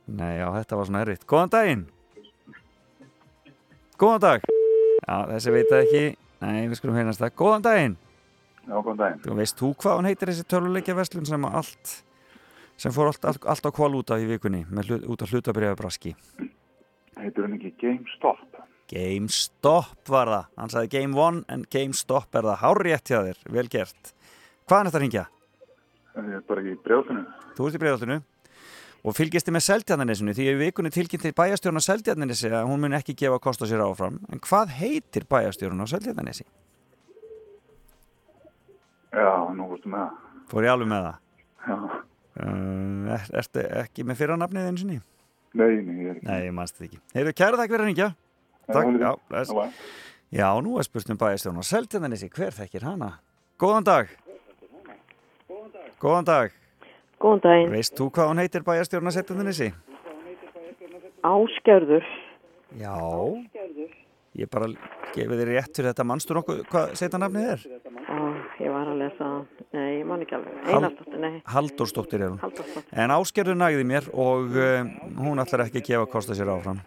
Nei, 0.05 0.39
já, 0.39 0.47
þetta 0.59 0.79
var 0.79 0.89
svona 0.89 1.05
erfitt. 1.05 1.27
Góðan 1.29 1.53
daginn. 1.55 1.85
Góðan 4.01 4.25
dag. 4.25 4.49
Já, 5.05 5.15
þessi 5.33 5.55
veit 5.55 5.71
það 5.71 5.85
ekki. 5.87 6.03
Nei, 6.45 6.59
við 6.69 6.81
skulum 6.81 6.99
heyrnast 6.99 7.23
það. 7.23 7.37
Góðan 7.41 7.65
daginn. 7.65 7.95
Já, 8.65 8.75
góðan 8.75 9.01
daginn. 9.01 9.23
Þú 9.25 9.39
veist 9.39 9.61
þú 9.61 9.71
hvað 9.81 10.01
hún 10.01 10.11
heitir 10.11 10.33
þessi 10.33 10.49
töluleikja 10.53 10.99
verslun 10.99 11.29
sem 11.29 11.49
að 11.49 11.63
allt 11.63 11.95
sem 12.81 12.95
fór 12.95 13.11
allt, 13.11 13.25
allt, 13.25 13.45
allt 13.47 13.69
á 13.69 13.71
kval 13.75 13.93
út 13.95 14.11
af 14.11 14.23
í 14.23 14.29
vikunni 14.29 14.65
með 14.71 14.91
hlut, 14.91 15.07
út 15.15 15.23
af 15.23 15.31
hlutabriða 15.31 15.77
braski 15.79 16.15
Heitir 17.15 17.47
hann 17.47 17.57
ekki 17.57 17.71
GameStop? 17.79 18.43
GameStop 18.91 20.11
var 20.11 20.33
það 20.33 20.49
hann 20.59 20.75
sagði 20.75 20.93
Game 20.97 21.21
One 21.21 21.45
en 21.53 21.65
GameStop 21.71 22.35
er 22.35 22.49
það 22.51 22.61
hárétt 22.65 23.13
hjá 23.13 23.21
þér, 23.29 23.41
vel 23.57 23.67
gert 23.71 24.13
Hvaðan 24.67 24.89
er 24.89 24.91
þetta 24.91 24.99
að 24.99 25.05
ringja? 25.05 25.25
Ég 26.15 26.35
er 26.39 26.43
bara 26.47 26.63
í 26.63 26.73
brjóðinu. 26.79 27.23
Þú 27.57 27.67
ert 27.69 27.77
í 27.77 27.81
breiðaltinu 27.83 28.19
og 29.05 29.17
fylgist 29.17 29.49
þið 29.49 29.57
með 29.59 29.65
Seldjarnanesinu 29.67 30.35
því 30.37 30.47
að 30.49 30.61
vikunni 30.63 30.93
tilkynnti 30.95 31.35
bæjastjórn 31.37 31.81
á 31.81 31.87
Seldjarnanesi 31.87 32.51
að 32.51 32.69
hún 32.71 32.81
mun 32.85 32.97
ekki 32.97 33.17
gefa 33.21 33.41
kost 33.43 33.61
á 33.61 33.69
sér 33.69 33.85
áfram 33.85 34.17
en 34.33 34.41
hvað 34.45 34.73
heitir 34.79 35.27
bæjastjórn 35.29 35.85
á 35.85 35.87
Seldjarnanesi? 35.93 36.47
Já, 39.15 39.31
nú 39.55 39.69
vorstu 39.71 39.93
með 39.93 40.07
það. 40.07 40.41
Fór 40.51 40.67
ég 40.67 40.73
alveg 40.75 40.91
með 40.91 41.05
það? 41.09 41.21
Já. 41.69 41.77
Uh, 42.35 43.13
er, 43.15 43.29
ertu 43.43 43.67
ekki 43.85 44.09
með 44.09 44.19
fyrra 44.23 44.39
nafnið 44.41 44.71
einu 44.71 44.81
sinni? 44.81 44.99
Nei, 45.55 45.69
nei, 45.85 45.95
ég 46.01 46.09
er 46.09 46.17
ekki. 46.17 46.27
Nei, 46.27 46.41
ég 46.49 46.57
mannst 46.57 46.81
þetta 46.81 46.89
ekki. 46.89 47.03
Heyrðu, 47.15 47.37
kæra 47.39 47.61
takk 47.61 47.71
fyrir 47.71 47.85
að 47.85 47.91
ringja. 47.93 48.09
Takk, 48.65 48.99
já, 49.05 49.11
bless. 49.31 49.55
Já, 50.35 50.49
nú 50.65 50.81
er 50.81 50.89
spurt 50.89 51.15
um 51.15 51.21
bæjastjórn 51.21 51.63
á 51.63 51.65
Seldjarnanesi. 51.69 52.33
Hver 52.35 52.57
þekkir 52.57 52.89
hana? 52.89 53.13
Góðan 53.61 53.87
dag. 53.87 54.11
Góðan 56.03 56.27
dag. 56.27 56.64
Góðan 57.23 57.43
daginn. 57.45 57.73
Veist 57.75 57.97
þú 57.99 58.11
hvað 58.15 58.31
hún 58.31 58.43
heitir 58.43 58.65
Seldjarnanesi? 58.65 59.73
Áskerður. 61.25 62.05
Já. 62.77 62.95
Ég 64.35 64.51
bara 64.51 64.67
gefið 65.15 65.41
þér 65.41 65.51
rétt 65.53 65.77
fyrir 65.79 65.91
þetta. 65.93 66.07
Manstu 66.11 66.35
nokkuð 66.37 66.65
hvað 66.73 66.95
setanafnið 66.99 67.51
er? 67.53 67.67
Á, 68.05 68.17
ég 68.61 68.73
var 68.75 68.91
að 68.91 68.99
lesa, 69.01 69.29
nei, 69.73 69.85
ég 70.01 70.09
man 70.09 70.25
ekki 70.25 70.37
alveg. 70.37 70.57
Einarsdóttir, 70.67 71.21
nei. 71.23 71.37
Halldórsdóttir 71.55 72.25
er 72.25 72.33
hún. 72.33 72.41
Halldórsdóttir. 72.43 72.89
En 73.05 73.15
Ásgerður 73.15 73.61
nægði 73.61 73.87
mér 73.89 74.11
og 74.11 74.59
uh, 74.59 74.91
hún 75.23 75.43
ætlar 75.43 75.65
ekki 75.69 75.81
að 75.81 75.89
gefa 75.93 76.11
kosta 76.17 76.37
sér 76.37 76.51
áfram. 76.53 76.83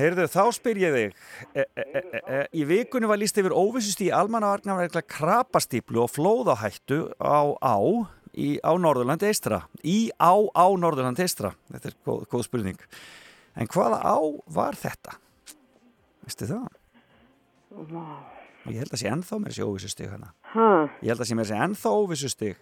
Heyrðu, 0.00 0.26
þá 0.32 0.42
spyr 0.56 0.80
ég 0.80 0.94
þig. 0.96 1.18
E, 1.52 1.64
e, 1.64 1.84
e, 1.84 2.00
e, 2.00 2.20
e, 2.20 2.40
í 2.56 2.64
vikunni 2.68 3.08
var 3.10 3.20
líst 3.20 3.38
yfir 3.40 3.54
óvissust 3.56 4.00
í 4.04 4.10
almannavarnarverkla 4.14 5.02
krapastíplu 5.04 6.04
og 6.06 6.10
flóðahættu 6.14 7.02
á 7.20 7.52
á 7.60 7.76
í, 8.34 8.56
á 8.62 8.72
Norðurlandi 8.80 9.28
eistra. 9.30 9.62
Í 9.84 10.10
á 10.16 10.32
á 10.54 10.66
Norðurlandi 10.78 11.24
eistra. 11.26 11.52
Þetta 11.72 11.92
er 11.92 11.96
góð, 12.06 12.26
góð 12.32 12.46
spurning. 12.48 12.82
En 13.58 13.68
hvaða 13.70 13.98
á 14.06 14.16
var 14.54 14.78
þetta? 14.78 15.16
Veistu 16.24 16.46
það? 16.50 16.68
Ég 18.70 18.80
held 18.82 18.92
að 18.92 19.00
sé 19.00 19.08
ennþá 19.10 19.38
með 19.40 19.52
þessi 19.52 19.66
óvissustig 19.66 20.10
hana. 20.12 20.32
Ha, 20.54 20.66
Ég 21.02 21.12
held 21.12 21.22
að 21.24 21.28
sé 21.30 21.36
með 21.38 21.48
þessi 21.48 21.62
ennþá 21.64 21.92
óvissustig. 21.96 22.58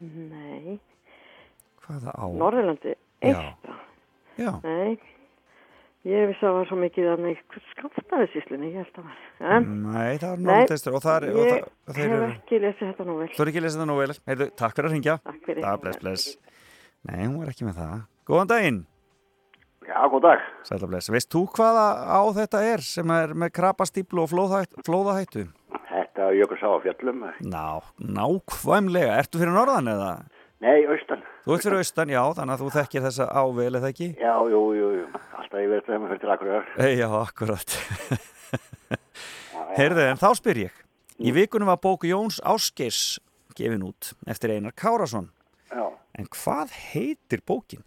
nei. 0.00 0.78
Hvaða 1.84 2.12
á? 2.14 2.24
Norðurlandi, 2.42 2.94
eistra. 3.24 3.52
Já. 3.64 3.67
Nei. 4.38 4.98
Ég 6.08 6.28
vissi 6.30 6.44
að 6.46 6.48
það 6.48 6.54
var 6.56 6.68
svo 6.70 6.76
mikið 6.78 7.06
að 7.12 7.22
mig 7.24 7.40
skamstaðisíslunni, 7.72 8.68
ég 8.70 8.84
held 8.84 9.00
að 9.00 9.08
var. 9.08 9.16
En, 9.56 9.64
Nei, 9.82 10.12
það 10.22 10.28
er 10.30 10.36
Nei, 10.38 10.44
Norðurlandi 10.46 10.76
eistra 10.76 10.92
og 10.94 11.02
það 11.04 11.16
er... 11.16 11.26
og 11.28 11.40
ég 11.42 11.50
það- 11.50 11.96
hef 11.98 12.04
eru- 12.06 12.28
ekki 12.36 12.60
lesið 12.62 12.84
þetta 12.92 13.06
nú 13.08 13.16
vel. 13.18 13.28
Þú 13.34 13.42
er 13.44 13.50
ekki 13.52 13.62
lesa 13.64 13.80
það 13.82 13.90
nú 13.90 13.96
vel. 13.98 14.14
Heyrðu, 14.30 14.46
takk 14.62 14.76
fyrir 14.78 14.88
að 14.88 14.94
ringja. 14.94 15.16
Takk 15.26 15.42
fyrir. 15.48 15.62
Það, 15.66 15.80
bless, 15.82 15.98
bless. 16.04 16.28
Nei, 17.08 17.18
hún 17.26 17.36
var 17.42 17.50
ekki 17.52 17.66
með 17.68 17.76
það. 17.82 17.98
Góðan 18.30 18.52
daginn. 18.54 18.80
Já, 19.88 19.98
góð 20.12 20.22
dag. 20.28 20.46
Sætla 20.68 20.88
bless. 20.94 21.10
Veist 21.10 21.30
þú 21.34 21.42
hvaða 21.58 21.84
á 22.08 22.20
þetta 22.38 22.62
er 22.72 22.82
sem 22.84 23.10
er 23.18 23.34
með 23.34 23.52
krapastíplu 23.58 24.22
og 24.24 24.30
flóðahættu? 24.32 24.82
flóðahættu? 24.86 25.46
Þetta 25.88 26.30
jökur 26.38 26.58
sá 26.60 26.66
á 26.68 26.78
fjallum. 26.86 27.22
Ná, 27.48 27.80
nákvæmlega. 27.98 29.14
Ertu 29.22 29.40
fyrir 29.40 29.54
norðan 29.56 29.88
eða? 29.94 30.10
Nei, 30.58 30.82
austan. 30.90 31.20
Þú 31.44 31.54
ert 31.54 31.64
fyrir 31.68 31.78
austan, 31.78 32.10
já, 32.10 32.20
þannig 32.34 32.54
að 32.56 32.62
þú 32.64 32.70
þekkir 32.74 33.04
þessa 33.04 33.26
ável 33.30 33.68
eða 33.78 33.90
ekki? 33.92 34.08
Já, 34.18 34.34
jú, 34.50 34.62
jú, 34.74 34.88
jú. 34.96 35.04
Alltaf 35.38 35.60
ég 35.62 35.70
verið 35.70 35.86
þegar 35.86 36.00
maður 36.02 36.10
fyrir 36.10 36.22
til 36.24 36.32
akkurar. 36.34 36.72
Ei, 36.82 36.94
Já, 36.98 37.08
akkurat. 37.20 37.76
Heyrðu, 39.78 40.02
en 40.08 40.18
þá 40.18 40.28
spyr 40.34 40.62
ég. 40.64 40.82
Í 41.18 41.34
vikunum 41.34 41.70
var 41.70 41.78
bóku 41.82 42.10
Jóns 42.10 42.40
Áskeirs 42.42 43.20
gefin 43.58 43.86
út 43.86 44.12
eftir 44.26 44.56
Einar 44.56 44.74
Kárasson. 44.74 45.30
Já. 45.70 45.86
En 46.18 46.26
hvað 46.34 46.74
heitir 46.90 47.42
bókin? 47.46 47.86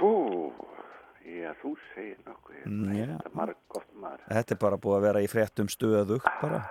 Bú, 0.00 0.12
já, 1.28 1.52
þú 1.60 1.76
segir 1.92 2.16
nokkuð. 2.24 2.64
Mm, 2.64 2.96
er. 2.96 3.16
Þetta 4.30 4.56
er 4.56 4.60
bara 4.60 4.80
búið 4.80 5.00
að 5.02 5.08
vera 5.10 5.24
í 5.24 5.28
fréttum 5.28 5.68
stöðugt 5.68 6.28
bara. 6.40 6.64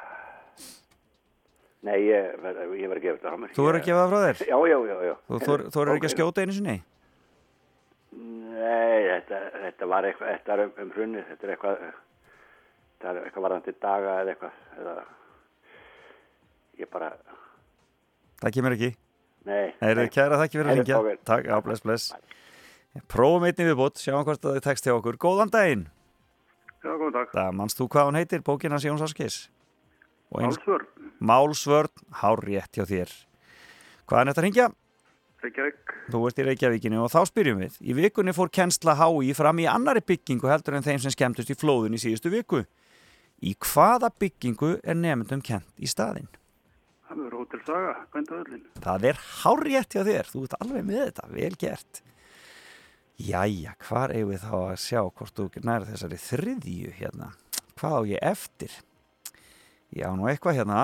Nei, 1.88 1.96
ég 2.04 2.34
ég 2.36 2.90
verð 2.92 2.98
að 3.00 3.04
gefa 3.06 3.18
þetta 3.18 3.32
á 3.32 3.38
mér. 3.40 3.52
Þú 3.56 3.64
verður 3.66 3.80
að 3.80 3.86
gefa 3.88 4.00
það 4.04 4.10
frá 4.12 4.20
þér? 4.26 4.40
Já, 4.50 4.58
já, 4.68 4.78
já, 4.90 4.96
já. 5.08 5.14
Þú 5.30 5.38
þor- 5.46 5.66
þorir 5.76 5.94
ekki 5.96 6.08
að 6.10 6.16
skjóta 6.16 6.44
einu 6.44 6.56
sinni? 6.58 6.78
Nei, 8.20 9.04
þetta, 9.08 9.40
þetta 9.64 9.88
var 9.88 10.08
eitthvað, 10.10 10.32
þetta 10.34 10.54
er 10.58 10.64
um, 10.66 10.72
um 10.84 10.90
hrunni, 10.96 11.22
þetta 11.30 11.48
er 11.48 11.54
eitthvað, 11.54 11.84
þetta 12.98 13.12
er 13.14 13.20
eitthvað 13.30 13.46
varðandi 13.46 13.74
daga 13.86 14.16
eða 14.24 14.34
eitthvað, 14.34 14.58
eða, 14.82 14.96
ég 16.82 16.90
bara, 16.92 17.12
Það 18.40 18.54
kemur 18.56 18.76
ekki. 18.76 18.90
nei. 19.48 19.70
Heyrðu, 19.84 20.06
kæra 20.16 20.38
þakki 20.42 20.58
fyrir 20.60 20.70
að 20.70 20.76
Heyrðu, 20.80 21.00
ringja. 21.00 21.24
Takk, 21.28 21.48
já, 21.52 21.56
bless, 21.64 21.82
bless. 21.84 22.10
Prófum 23.12 23.46
einnig 23.48 23.68
viðbútt, 23.70 24.00
sjáum 24.02 24.24
hvort 24.28 24.42
það 24.44 24.60
er 24.60 24.64
text 24.68 24.88
hjá 24.88 24.94
okkur. 24.96 25.18
Góðan 25.22 25.52
daginn. 25.54 25.86
Já, 26.84 26.92
góðan 26.96 27.16
dag. 27.18 27.32
Það 27.36 27.52
mannst 27.60 27.80
þú 27.80 27.88
hvað 27.94 28.08
hún 28.10 28.20
heitir, 28.20 28.44
bókin 28.48 28.72
hans 28.76 28.88
Jóns 28.88 29.04
Áskis? 29.06 29.40
Málsvörn. 30.30 30.88
Málsvörn, 31.20 32.06
hár 32.22 32.44
rétt 32.46 32.78
hjá 32.78 32.86
þér. 32.86 33.12
Hvað 34.10 34.22
er 34.22 34.32
þetta 34.32 34.42
að 34.42 34.48
ringja? 34.48 34.68
Reykjavík. 35.40 35.94
Þú 36.12 36.22
ert 36.28 36.40
í 36.42 36.46
Reykjavíkinu 36.48 37.00
og 37.04 37.12
þá 37.14 37.20
spyrjum 37.30 37.62
við. 37.64 37.78
Í 37.80 37.96
vikunni 37.96 38.34
fór 38.36 38.52
kennsla 38.52 38.96
HÍ 39.00 39.32
fram 39.38 39.62
í 39.64 39.68
annari 39.72 40.04
byggingu 40.04 40.50
heldur 40.52 40.76
en 40.78 40.86
þeim 40.86 41.00
sem 41.04 41.14
skemmtust 41.16 41.54
í 41.54 41.58
flóðun 41.58 41.96
í 41.96 42.02
síðustu 42.02 42.32
viku. 42.34 42.66
Í 43.40 43.56
hvaða 43.64 44.12
byggingu 44.20 44.76
er 44.84 45.00
nefndum 45.00 45.42
kent 45.46 45.70
í 45.80 45.88
staðinn? 45.88 46.28
Það 47.08 47.22
verður 47.24 47.38
Hótel 47.40 47.62
Saga, 47.66 47.94
bændaöðlin. 48.14 48.66
Það 48.84 49.08
er 49.10 49.22
hár 49.40 49.64
rétt 49.66 49.96
hjá 49.96 50.04
þér. 50.10 50.28
Þú 50.30 50.44
ert 50.46 50.58
alveg 50.60 50.86
með 50.90 51.02
þetta, 51.06 51.30
vel 51.38 51.54
gert. 51.64 52.02
Jæja, 53.20 53.74
hvar 53.88 54.14
eigum 54.16 54.34
við 54.34 54.44
þá 54.44 54.54
að 54.60 54.78
sjá 54.84 55.00
hvort 55.08 55.40
þú 55.40 55.64
nær 55.66 55.88
þessari 55.88 56.20
þriðju 56.26 56.94
hérna? 57.00 57.32
Hvað 57.80 57.96
á 57.96 58.02
ég 58.12 58.28
eftir? 58.30 58.76
Já, 59.96 60.10
nú 60.16 60.28
eitthvað 60.30 60.60
hérna. 60.60 60.82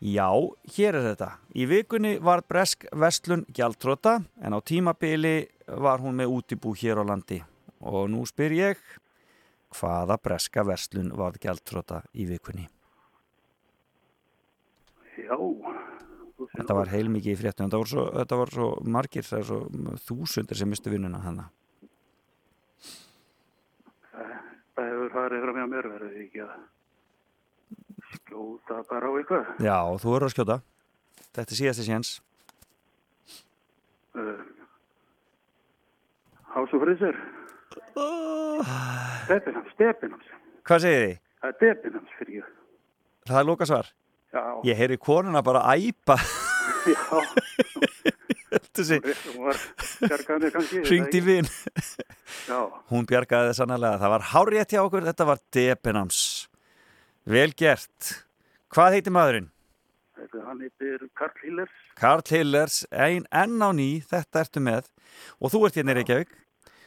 Já, 0.00 0.28
hér 0.76 0.94
er 1.00 1.04
þetta. 1.10 1.28
Í 1.58 1.66
vikunni 1.68 2.14
var 2.22 2.44
Bresk 2.48 2.86
Vestlun 2.94 3.42
gjaldtróta 3.52 4.20
en 4.40 4.54
á 4.54 4.58
tímabili 4.62 5.48
var 5.66 5.98
hún 6.00 6.14
með 6.20 6.30
útibú 6.38 6.72
hér 6.78 7.02
á 7.02 7.04
landi. 7.04 7.40
Og 7.82 8.06
nú 8.10 8.22
spyr 8.26 8.54
ég, 8.54 8.78
hvaða 9.74 10.16
Breska 10.22 10.62
Vestlun 10.64 11.10
var 11.18 11.36
gjaldtróta 11.42 12.04
í 12.14 12.24
vikunni? 12.30 12.68
Já. 15.18 15.34
Þetta 16.54 16.74
var 16.78 16.88
heilmikið 16.94 17.34
í 17.34 17.38
fréttum, 17.40 17.66
þetta, 17.68 17.86
svo- 17.90 18.10
þetta 18.14 18.36
var 18.38 18.50
svo 18.54 18.66
margir, 18.86 19.26
það 19.26 19.38
er 19.42 19.46
svo 19.48 19.58
þúsundir 20.06 20.56
sem 20.56 20.70
mistu 20.70 20.90
vinnuna 20.94 21.18
hana. 21.20 21.48
Það 24.78 24.86
hefur 24.92 25.10
farið 25.16 25.42
frá 25.44 25.52
mér 25.56 25.70
mér 25.72 25.88
verið 25.90 26.18
ekki 26.22 26.42
að 26.46 26.52
skjóta 28.28 28.82
bara 28.90 29.08
á 29.08 29.12
eitthvað. 29.18 29.50
Já, 29.64 29.78
þú 29.98 30.12
verður 30.12 30.28
að 30.28 30.34
skjóta. 30.34 30.56
Þetta 31.32 31.48
er 31.54 31.58
síðasti 31.60 31.86
séns. 31.86 32.10
Uh, 34.18 34.42
House 36.54 36.74
of 36.76 36.82
Fraser. 36.82 37.18
Stepinams, 39.28 39.72
Stepinams. 39.74 40.28
Hvað 40.68 40.84
segir 40.84 41.04
þið? 41.04 41.16
Það 41.38 41.48
er 41.48 41.56
Stepinams 41.58 42.18
fyrir 42.18 42.40
ég. 42.40 42.52
Það 43.28 43.40
er 43.40 43.48
lóka 43.48 43.68
svar. 43.68 43.90
Já. 44.32 44.42
Ég 44.68 44.78
heyri 44.78 44.98
konuna 45.00 45.42
bara 45.44 45.64
æpa. 45.76 46.18
Já. 46.88 47.20
Þetta 48.48 48.84
sé, 48.86 48.96
Hún 52.88 53.04
bjargaði 53.08 53.50
þess 53.50 53.60
annarlega. 53.64 53.98
Það 54.00 54.12
var 54.14 54.24
hárétt 54.30 54.72
hjá 54.72 54.80
okkur, 54.80 55.04
þetta 55.04 55.26
var 55.28 55.42
Debenhams. 55.52 56.47
Vel 57.28 57.52
gert. 57.52 58.12
Hvað 58.72 58.94
heitir 58.96 59.12
maðurinn? 59.12 59.48
Hann 60.18 60.62
heitir 60.64 61.02
Karl 61.18 61.34
Hillers. 61.42 61.74
Karl 62.00 62.22
Hillers, 62.24 62.78
ein 62.88 63.26
enn 63.28 63.60
á 63.60 63.68
ný, 63.76 63.88
þetta 64.00 64.44
ertu 64.46 64.62
með. 64.64 64.88
Og 65.36 65.52
þú 65.52 65.60
ert 65.68 65.76
hérna 65.76 65.92
í 65.92 65.98
Reykjavík. 65.98 66.32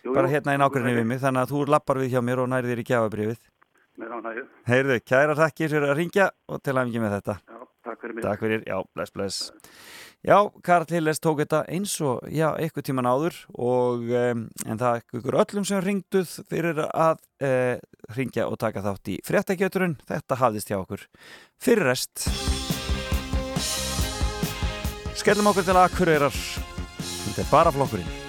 Jú, 0.02 0.16
Bara 0.18 0.32
hérna 0.32 0.56
í 0.58 0.62
nákvæmni 0.62 0.96
við 0.98 1.06
mig, 1.12 1.22
þannig 1.22 1.46
að 1.46 1.54
þú 1.54 1.62
lappar 1.70 2.02
við 2.02 2.16
hjá 2.16 2.24
mér 2.26 2.42
og 2.42 2.50
nærðir 2.50 2.82
í 2.82 2.86
gjafabrifið. 2.90 3.44
Með 4.02 4.16
ánægju. 4.18 4.46
Heyrðu, 4.72 4.98
kæra 5.12 5.38
þakkir 5.38 5.74
fyrir 5.76 5.92
að 5.92 5.98
ringja 6.02 6.30
og 6.50 6.62
til 6.66 6.74
að 6.74 6.90
mikið 6.90 7.06
með 7.06 7.16
þetta. 7.20 7.38
Já, 7.46 7.60
takk 7.86 8.02
fyrir 8.02 8.18
mig. 8.18 8.26
Takk 8.26 8.46
fyrir, 8.48 8.64
já, 8.66 8.78
bless, 8.98 9.14
bless. 9.14 9.42
Já, 10.22 10.52
Karl 10.62 10.86
Hillers 10.86 11.18
tók 11.18 11.40
þetta 11.42 11.64
eins 11.66 11.96
og, 12.06 12.22
já, 12.30 12.52
eitthvað 12.62 12.86
tíman 12.92 13.10
áður 13.10 13.40
og, 13.58 14.04
um, 14.06 14.44
en 14.70 14.78
það 14.78 15.00
er 15.00 15.18
ykkur 15.18 15.38
öllum 15.42 15.66
sem 15.66 15.82
ringduð 15.82 16.36
fyrir 16.52 16.84
að 16.86 17.18
uh, 17.42 17.82
ringja 18.14 18.46
og 18.46 18.60
taka 18.62 18.86
þátt 18.86 19.14
í 19.16 19.18
fréttakjöturinn. 19.26 19.98
Þetta 20.06 20.38
hafðist 20.44 20.70
hjá 20.70 20.78
okkur 20.78 21.08
fyrir 21.58 21.90
rest. 21.90 22.28
Skellum 25.18 25.50
okkur 25.50 25.66
til 25.66 25.82
Akureyrar. 25.82 26.42
Þetta 27.02 27.42
er 27.42 27.50
bara 27.50 27.74
flokkurinn. 27.74 28.21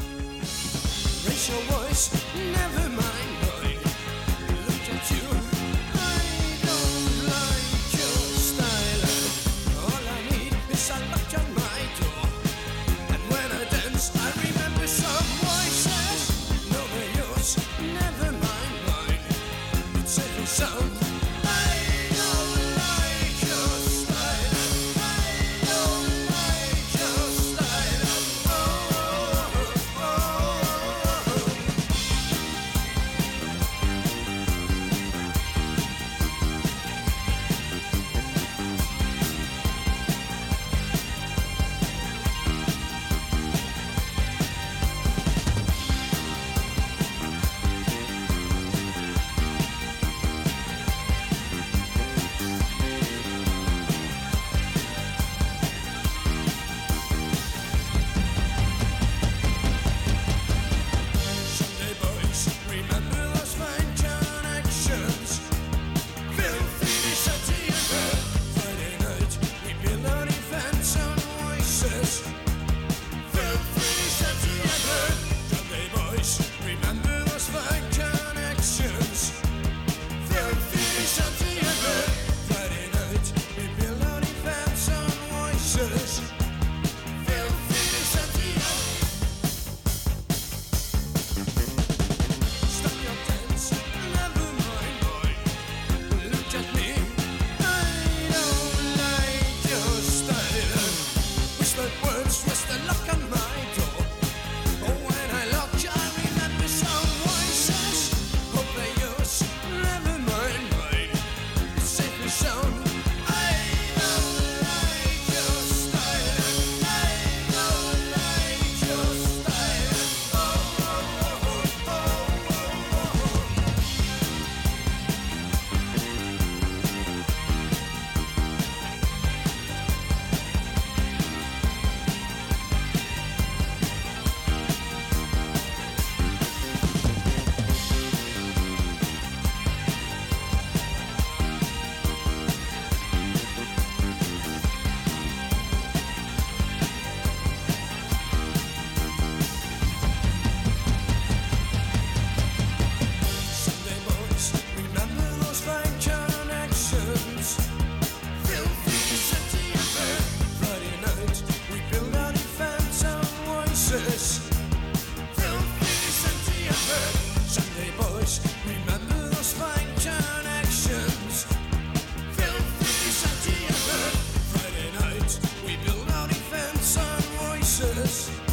Peace. 178.22 178.51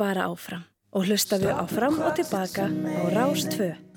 Bara 0.00 0.30
áfram 0.32 0.64
og 0.96 1.06
hlustaðu 1.06 1.52
á 1.52 1.64
fram 1.68 2.00
og 2.00 2.16
tilbaka 2.16 2.66
á 2.72 3.02
Rás 3.12 3.44
2. 3.52 3.89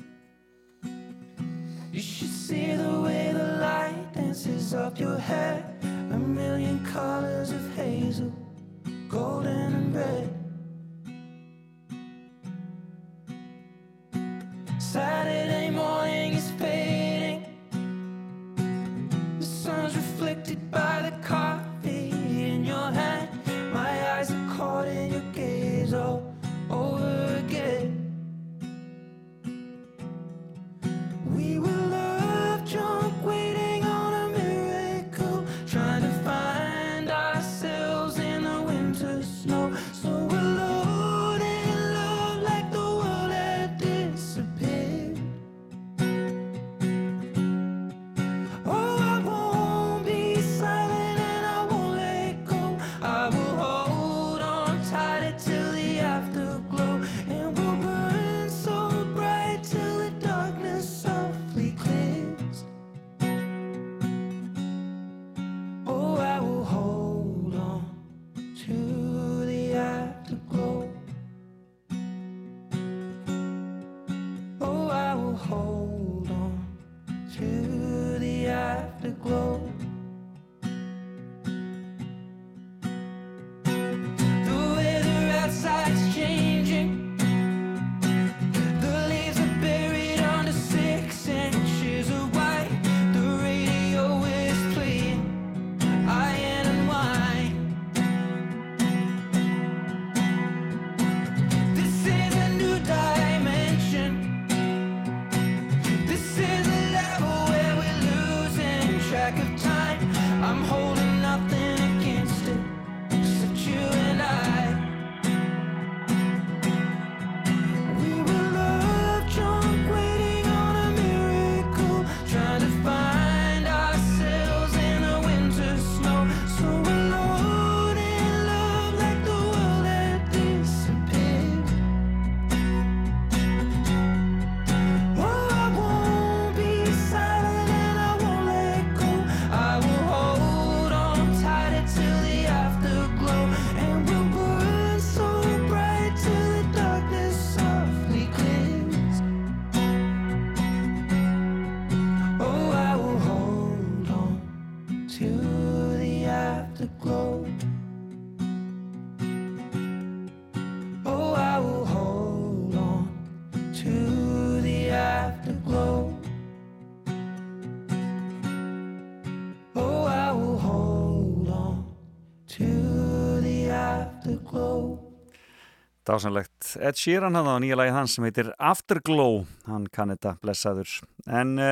Dásanlegt. 176.13 176.75
Ed 176.77 176.99
Sheeran 176.99 177.33
hafði 177.33 177.53
á 177.57 177.61
nýja 177.63 177.77
lagi 177.79 177.93
hans 177.95 178.13
sem 178.13 178.25
heitir 178.27 178.51
Afterglow. 178.61 179.47
Hann 179.65 179.87
kann 179.89 180.11
þetta 180.13 180.35
blessaður. 180.43 180.91
En 181.25 181.55
e, 181.57 181.69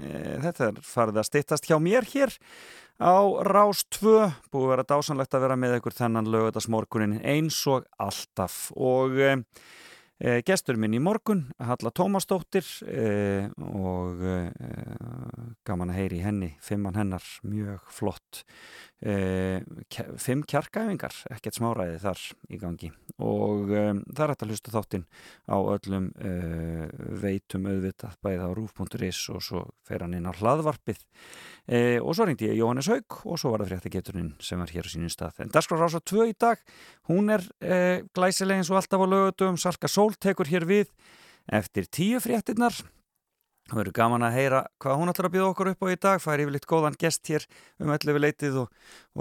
e, 0.00 0.12
þetta 0.40 0.70
er 0.70 0.78
farið 0.88 1.20
að 1.20 1.26
styttast 1.28 1.68
hjá 1.68 1.76
mér 1.82 2.08
hér 2.14 2.32
á 2.96 3.16
Rás 3.44 3.82
2. 3.98 4.14
Búið 4.54 4.64
að 4.64 4.72
vera 4.72 4.86
dásanlegt 4.94 5.36
að 5.36 5.44
vera 5.44 5.58
með 5.60 5.76
ykkur 5.80 5.96
þennan 5.98 6.30
lögadagsmorgunin 6.32 7.18
eins 7.20 7.58
og 7.68 7.84
alltaf. 8.00 8.70
Og 8.72 9.20
e, 9.20 9.34
gestur 10.46 10.78
minn 10.80 10.94
í 10.96 11.00
morgun, 11.02 11.42
Halla 11.60 11.90
Tómasdóttir 11.92 12.64
e, 12.88 13.50
og 13.60 14.22
e, 14.24 14.36
gaman 15.68 15.92
að 15.92 15.98
heyri 16.00 16.22
henni, 16.24 16.54
fimmann 16.64 16.96
hennar, 16.96 17.24
mjög 17.44 17.84
flott. 17.92 18.44
Fimm 19.04 20.46
kjarkæfingar, 20.48 21.12
ekkert 21.34 21.58
smáræði 21.58 21.98
þar 22.00 22.20
í 22.48 22.60
gangi. 22.62 22.88
Og 23.20 23.66
það 23.68 24.22
er 24.24 24.30
hægt 24.32 24.44
að 24.46 24.52
hlusta 24.54 24.72
þáttinn 24.72 25.04
á 25.44 25.56
öllum 25.60 26.06
veitum 27.20 27.68
auðvitað 27.68 28.14
bæðið 28.24 28.46
á 28.48 28.50
rúf.is 28.56 29.20
og 29.34 29.44
svo 29.44 29.66
fer 29.84 30.06
hann 30.06 30.16
inn 30.16 30.24
á 30.24 30.32
hlaðvarpið. 30.32 31.02
Og 32.00 32.16
svo 32.16 32.28
ringdi 32.30 32.48
ég 32.48 32.62
Jóhannes 32.62 32.88
Haug 32.88 33.18
og 33.28 33.42
svo 33.42 33.52
var 33.52 33.66
það 33.66 33.74
fréttageturinn 33.74 34.32
sem 34.40 34.62
var 34.62 34.72
hér 34.72 34.88
á 34.88 34.92
sínum 34.94 35.12
stað. 35.12 35.42
En 35.44 35.52
Daskar 35.52 35.84
Rása 35.84 36.00
2 36.00 36.30
í 36.30 36.34
dag 36.40 36.64
hún 37.10 37.28
er 37.34 37.44
glæsileg 38.16 38.62
eins 38.62 38.72
og 38.72 38.80
alltaf 38.80 39.04
á 39.04 39.06
lögutum 39.10 39.60
Salka 39.60 39.90
Sól 39.90 40.13
tekur 40.20 40.50
hér 40.50 40.66
við 40.68 40.90
eftir 41.52 41.88
tíu 41.90 42.20
fréttinnar 42.22 42.76
Það 43.64 43.78
verður 43.78 43.94
gaman 43.96 44.24
að 44.26 44.34
heyra 44.36 44.58
hvað 44.82 44.98
hún 45.00 45.08
ætlar 45.08 45.26
að 45.30 45.32
bjóða 45.38 45.52
okkur 45.54 45.68
upp 45.70 45.84
á 45.84 45.86
í 45.88 45.96
dag. 46.04 46.24
Er 46.28 46.40
yfirleitt 46.42 46.66
góðan 46.68 46.96
gest 47.00 47.30
hér 47.32 47.46
um 47.80 47.92
öllu 47.94 48.14
við 48.16 48.22
leitið 48.26 48.58
og, 48.60 48.74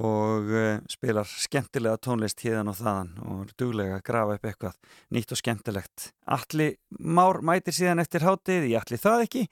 og 0.04 0.52
uh, 0.52 0.82
spilar 0.92 1.30
skemmtilega 1.32 2.02
tónlist 2.04 2.44
hérðan 2.44 2.72
og 2.74 2.76
þaðan 2.82 3.14
og 3.24 3.54
duglega 3.56 4.02
að 4.02 4.04
grafa 4.10 4.36
upp 4.36 4.50
eitthvað 4.50 4.76
nýtt 5.16 5.32
og 5.32 5.40
skemmtilegt. 5.40 6.10
Alli 6.36 6.68
Már 7.00 7.40
mætir 7.40 7.78
síðan 7.78 8.04
eftir 8.04 8.28
hátið, 8.28 8.68
ég 8.74 8.84
allir 8.84 9.02
það 9.02 9.24
ekki. 9.30 9.46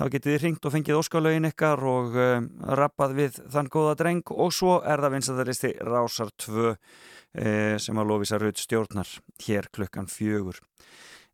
Þá 0.00 0.04
getið 0.14 0.32
þið 0.32 0.42
ringt 0.46 0.64
og 0.64 0.74
fengið 0.74 1.02
óskalögin 1.02 1.50
ykkar 1.50 1.84
og 1.92 2.16
uh, 2.16 2.40
rappað 2.80 3.16
við 3.20 3.38
þann 3.52 3.70
góða 3.76 3.94
dreng 4.00 4.32
og 4.32 4.56
svo 4.56 4.78
er 4.80 5.04
það 5.04 5.18
vinsæðaristi 5.18 5.74
Rásar 5.84 6.32
2 6.46 6.64
uh, 6.64 6.76
sem 7.76 8.00
að 8.00 8.08
lofisa 8.08 8.40
raut 8.40 8.64
stjórnar 8.64 9.12
hér 9.44 9.68
klukkan 9.68 10.08
fjögur. 10.08 10.64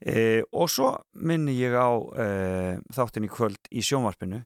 E, 0.00 0.42
og 0.52 0.68
svo 0.70 0.92
minni 1.24 1.56
ég 1.56 1.72
á 1.72 1.88
e, 1.96 2.26
þáttin 2.92 3.28
í 3.28 3.32
kvöld 3.32 3.70
í 3.72 3.84
sjónvarpinu. 3.84 4.42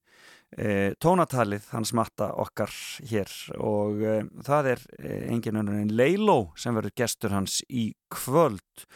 E, 0.50 0.94
tónatalið 1.02 1.68
hans 1.74 1.94
matta 1.94 2.32
okkar 2.42 2.72
hér 3.10 3.30
og 3.62 4.00
það 4.46 4.72
er 4.72 4.84
engin 5.30 5.60
önnur 5.62 5.78
en 5.78 5.94
Leiló 5.94 6.40
sem 6.58 6.74
verður 6.74 6.96
gestur 7.02 7.36
hans 7.36 7.60
í 7.70 7.92
kvöld 8.10 8.86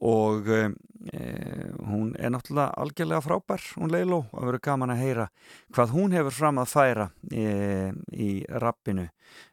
og 0.00 0.48
e, 0.48 0.60
hún 1.88 2.14
er 2.18 2.32
náttúrulega 2.32 2.72
algjörlega 2.80 3.20
frábær, 3.24 3.64
hún 3.76 3.92
Leiló 3.92 4.22
og 4.32 4.46
verður 4.48 4.62
gaman 4.64 4.94
að 4.94 5.02
heyra 5.04 5.26
hvað 5.74 5.94
hún 5.96 6.16
hefur 6.16 6.36
fram 6.36 6.60
að 6.62 6.72
færa 6.72 7.06
e, 7.32 7.92
í 8.16 8.30
rappinu 8.62 9.06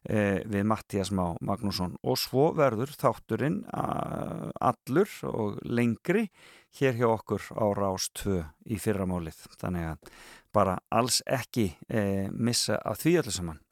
e, 0.08 0.44
við 0.48 0.68
Mattias 0.72 1.12
Má 1.12 1.36
Magnússon. 1.42 1.98
Og 2.04 2.20
svo 2.22 2.52
verður 2.58 2.96
þátturinn 2.96 3.62
allur 3.74 5.20
og 5.28 5.60
lengri 5.68 6.28
hér 6.80 6.98
hjá 7.00 7.12
okkur 7.12 7.52
á 7.56 7.66
Rás 7.76 8.10
2 8.24 8.42
í 8.72 8.80
fyrramálið. 8.80 9.46
Þannig 9.60 9.92
að 9.94 10.12
bara 10.56 10.80
alls 10.90 11.22
ekki 11.28 11.74
missa 12.34 12.80
af 12.86 13.04
því 13.04 13.20
allir 13.22 13.36
saman 13.36 13.64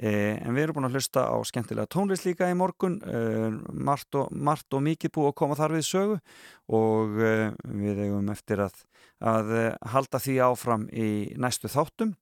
en 0.00 0.56
við 0.56 0.64
erum 0.64 0.78
búin 0.78 0.88
að 0.88 0.96
hlusta 0.96 1.26
á 1.28 1.36
skemmtilega 1.44 1.90
tónlist 1.92 2.24
líka 2.24 2.48
í 2.48 2.56
morgun. 2.56 2.98
Eh, 3.04 3.52
margt, 3.72 4.14
og, 4.16 4.32
margt 4.32 4.72
og 4.72 4.84
mikið 4.86 5.12
búið 5.12 5.30
að 5.32 5.38
koma 5.42 5.58
þar 5.58 5.76
við 5.76 5.86
sögu 5.90 6.18
og 6.72 7.20
eh, 7.20 7.52
við 7.68 8.02
eigum 8.06 8.32
eftir 8.32 8.64
að, 8.64 8.82
að 9.20 9.52
halda 9.92 10.20
því 10.22 10.36
áfram 10.48 10.88
í 10.88 11.08
næstu 11.36 11.68
þáttum. 11.72 12.14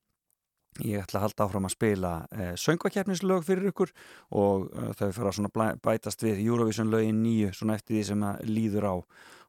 Ég 0.86 1.02
ætla 1.02 1.18
að 1.20 1.24
halda 1.28 1.46
áfram 1.46 1.66
að 1.66 1.74
spila 1.74 2.10
söngvakefnislög 2.62 3.42
fyrir 3.42 3.72
ykkur 3.72 3.90
og 4.38 4.68
þau 4.96 5.08
fyrir 5.16 5.40
að 5.50 5.80
bætast 5.82 6.22
við 6.22 6.44
Eurovision 6.44 6.92
lögin 6.92 7.18
nýju 7.24 7.50
svona 7.58 7.74
eftir 7.74 7.98
því 7.98 8.04
sem 8.06 8.22
að 8.28 8.44
líður 8.46 8.86
á. 8.86 8.94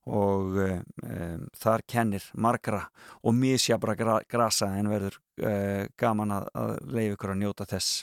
Og 0.09 0.57
um, 0.57 1.43
þar 1.53 1.83
kennir 1.85 2.23
margra 2.33 2.87
og 3.21 3.35
misjabra 3.37 3.93
gra 3.93 4.15
grasa 4.25 4.71
en 4.79 4.89
verður 4.89 5.19
uh, 5.45 5.85
gaman 5.93 6.33
að, 6.39 6.47
að 6.57 6.71
leiða 6.89 7.13
ykkur 7.13 7.35
að 7.35 7.43
njóta 7.43 7.69
þess 7.69 8.01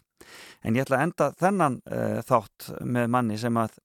en 0.63 0.79
ég 0.79 0.87
ætla 0.87 1.01
að 1.01 1.05
enda 1.09 1.29
þennan 1.39 1.79
uh, 1.85 2.19
þátt 2.27 2.71
með 2.85 3.13
manni 3.15 3.39
sem 3.41 3.61
að 3.61 3.77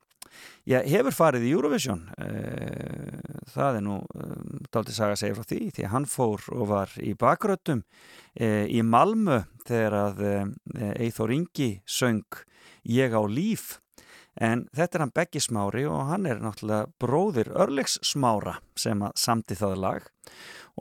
já, 0.70 0.80
hefur 0.80 1.18
farið 1.18 1.48
í 1.48 1.54
Eurovision. 1.54 2.06
Uh, 2.18 3.44
það 3.54 3.80
er 3.80 3.86
nú 3.86 4.00
um, 4.02 4.64
dálítið 4.70 4.98
saga 4.98 5.18
að 5.18 5.22
segja 5.24 5.38
frá 5.40 5.50
því 5.52 5.62
því 5.76 5.86
að 5.88 5.94
hann 5.98 6.10
fór 6.10 6.48
og 6.56 6.66
var 6.72 6.98
í 7.02 7.14
bakröttum 7.20 7.86
í 8.34 8.80
Malmö 8.82 9.44
þegar 9.68 9.94
að 9.94 10.22
Eithor 10.98 11.30
Ingi 11.36 11.76
söng 11.86 12.42
Ég 12.84 13.14
á 13.16 13.24
líf 13.24 13.80
En 14.42 14.66
þetta 14.74 14.98
er 14.98 15.04
hann 15.04 15.14
Beggi 15.14 15.42
Smári 15.44 15.84
og 15.86 16.08
hann 16.10 16.26
er 16.26 16.42
náttúrulega 16.42 16.90
bróðir 17.02 17.52
Örlegs 17.54 18.00
Smára 18.06 18.58
sem 18.80 19.02
að 19.06 19.18
samti 19.20 19.58
það 19.58 19.76
lag 19.84 20.08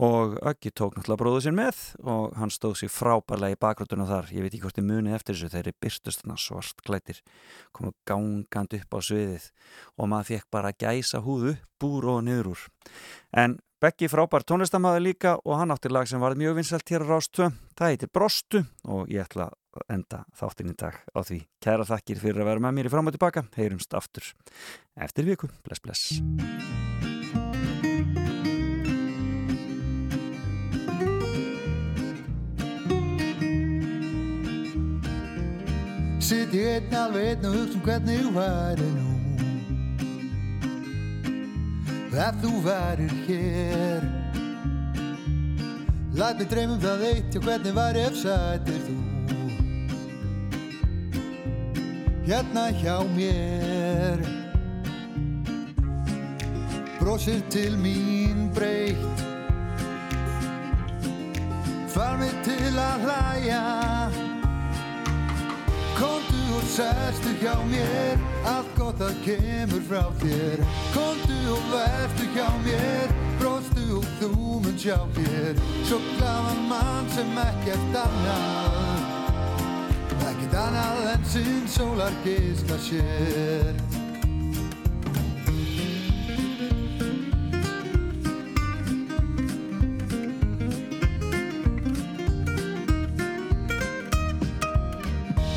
og 0.01 0.39
Öggi 0.41 0.73
tók 0.73 0.97
náttúrulega 0.97 1.21
bróðu 1.21 1.43
sér 1.45 1.57
með 1.57 1.83
og 2.01 2.37
hann 2.41 2.53
stóð 2.53 2.79
sér 2.81 2.93
frábærlega 2.95 3.59
í 3.59 3.61
bakgröndunum 3.61 4.09
þar. 4.09 4.31
Ég 4.33 4.47
veit 4.47 4.55
ekki 4.55 4.63
hvort 4.65 4.79
þið 4.79 4.89
munið 4.89 5.19
eftir 5.19 5.37
þessu 5.37 5.53
þegar 5.53 5.69
þeir 5.69 5.81
byrstust 5.85 6.25
hann 6.25 6.41
svart 6.41 6.87
klættir 6.87 7.21
komu 7.77 7.93
gangand 8.09 8.79
upp 8.79 8.97
á 8.97 8.99
sviðið 9.05 9.51
og 9.99 10.09
maður 10.09 10.31
fekk 10.33 10.49
bara 10.57 10.73
gæsa 10.73 11.21
húðu 11.21 11.59
búr 11.83 12.09
og 12.15 12.25
niður 12.25 12.55
úr. 12.55 12.65
En 13.37 13.61
Beggi 13.83 14.07
frábær 14.07 14.45
tónlistamæður 14.47 15.03
líka 15.03 15.31
og 15.43 15.57
hann 15.59 15.75
átti 15.75 15.91
lag 15.91 16.07
sem 16.07 16.23
var 16.23 16.37
mjög 16.39 16.61
vinsalt 16.61 16.87
hér 16.87 17.03
á 17.03 17.19
Rástvö. 17.19 17.49
Það 17.75 17.91
heitir 17.91 18.11
Brostu 18.15 18.61
og 18.87 19.11
ég 19.11 19.25
ætla 19.25 19.49
enda 19.89 20.25
þáttinn 20.37 20.73
í 20.73 20.77
dag 20.79 20.99
á 21.17 21.21
því. 21.25 21.43
Kæra 21.63 21.89
þakkir 21.89 22.21
fyrir 22.23 22.45
að 22.45 22.51
vera 22.53 22.65
með 22.67 22.79
mér 22.79 22.89
í 22.91 22.93
fram 22.93 23.09
og 23.09 23.17
tilbaka. 23.17 23.47
Heyrumst 23.57 23.97
aftur 23.97 24.33
eftir 25.01 25.29
viku. 25.33 25.51
Bless, 25.65 25.81
bless. 25.81 26.21
Sitt 36.23 36.55
ég 36.55 36.79
einn 36.79 36.95
alveg 36.97 37.33
einn 37.33 37.49
og 37.49 37.57
hugsa 37.59 37.77
um 37.77 37.83
hvernig 37.85 38.21
þú 38.23 38.31
væri 38.37 38.87
nú 38.95 39.09
Ef 42.13 42.39
þú 42.45 42.53
værir 42.65 43.15
hér 43.27 44.07
Læt 46.13 46.39
mig 46.39 46.49
dreymum 46.53 46.81
það 46.81 47.07
eitt 47.09 47.37
og 47.37 47.49
hvernig 47.49 47.75
væri 47.77 48.05
ef 48.07 48.21
sætir 48.21 48.85
þú 48.87 49.12
hérna 52.27 52.71
hjá 52.71 53.03
mér. 53.17 54.19
Brósir 57.01 57.43
til 57.51 57.77
mín 57.77 58.51
breytt 58.55 59.23
Far 61.93 62.17
mig 62.17 62.33
til 62.45 62.79
að 62.81 63.03
hlæja. 63.05 63.65
Kondu 65.99 66.41
og 66.57 66.65
sérstu 66.73 67.35
hjá 67.43 67.53
mér. 67.69 68.17
Allt 68.49 68.73
gott 68.79 69.03
að 69.05 69.19
kemur 69.27 69.85
frá 69.91 70.07
þér. 70.23 70.65
Kondu 70.95 71.39
og 71.53 71.69
verstu 71.75 72.31
hjá 72.33 72.49
mér. 72.65 73.13
Bróstu 73.43 73.85
og 73.99 74.09
þú 74.23 74.33
mun 74.65 74.81
sjá 74.81 74.97
þér. 75.19 75.61
Svo 75.85 76.01
glaðan 76.17 76.69
mann 76.73 77.13
sem 77.13 77.41
ekkert 77.45 78.05
annað 78.07 79.02
Ekkert 80.23 80.55
annað 80.55 81.07
en 81.13 81.25
sinn 81.27 81.67
sólar 81.71 82.15
geisla 82.25 82.77
sér. 82.83 83.75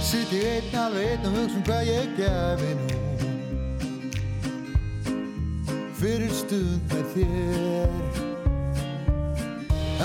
Sitt 0.06 0.34
ég 0.34 0.46
einn 0.58 0.78
alveg 0.84 1.16
einn 1.16 1.28
og 1.30 1.40
hugsa 1.40 1.58
um 1.60 1.66
hvað 1.70 1.90
ég 1.90 2.16
gefi 2.20 2.72
nú. 2.82 3.02
Fyrir 6.00 6.34
stund 6.44 6.94
með 6.94 7.06
þér. 7.16 8.24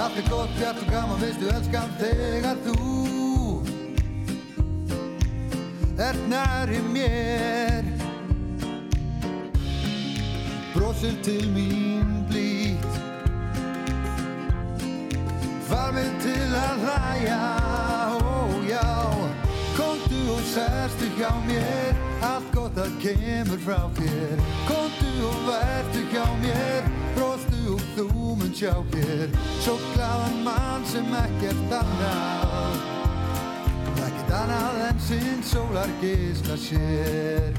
Allt 0.00 0.16
er 0.16 0.28
gott, 0.30 0.52
bjart 0.56 0.80
og 0.80 0.88
gaman, 0.88 1.20
veistu, 1.20 1.50
elskan 1.52 1.96
þegar 2.00 2.60
þú 2.64 3.09
ert 6.00 6.28
næri 6.28 6.80
mér. 6.94 7.84
Brósir 10.74 11.14
til 11.22 11.44
mín 11.54 12.08
blít 12.28 12.92
Far 15.68 15.92
mig 15.92 16.10
til 16.22 16.54
að 16.66 16.76
hlæja, 16.84 17.42
ó 18.18 18.48
já. 18.72 18.90
Kontu 19.76 20.20
og 20.36 20.42
sérstu 20.54 21.06
hjá 21.18 21.32
mér. 21.48 21.92
Allt 22.22 22.48
gott 22.54 22.76
að 22.78 22.92
kemur 23.02 23.60
frá 23.66 23.80
þér. 23.98 24.38
Kontu 24.70 25.10
og 25.30 25.38
vertu 25.48 26.00
hjá 26.12 26.26
mér. 26.42 26.88
Bróstu 27.16 27.60
og 27.74 27.84
þú 27.96 28.08
mun 28.38 28.54
sjá 28.54 28.74
hér. 28.94 29.28
Svo 29.60 29.76
glaðan 29.92 30.42
mann 30.46 30.82
sem 30.92 31.14
ekkert 31.24 31.78
annað 31.82 32.99
Ekkert 34.30 34.46
annað 34.46 34.76
en 34.86 34.98
sinn 35.02 35.40
sólar 35.42 35.90
geisla 35.98 36.54
sér 36.54 37.56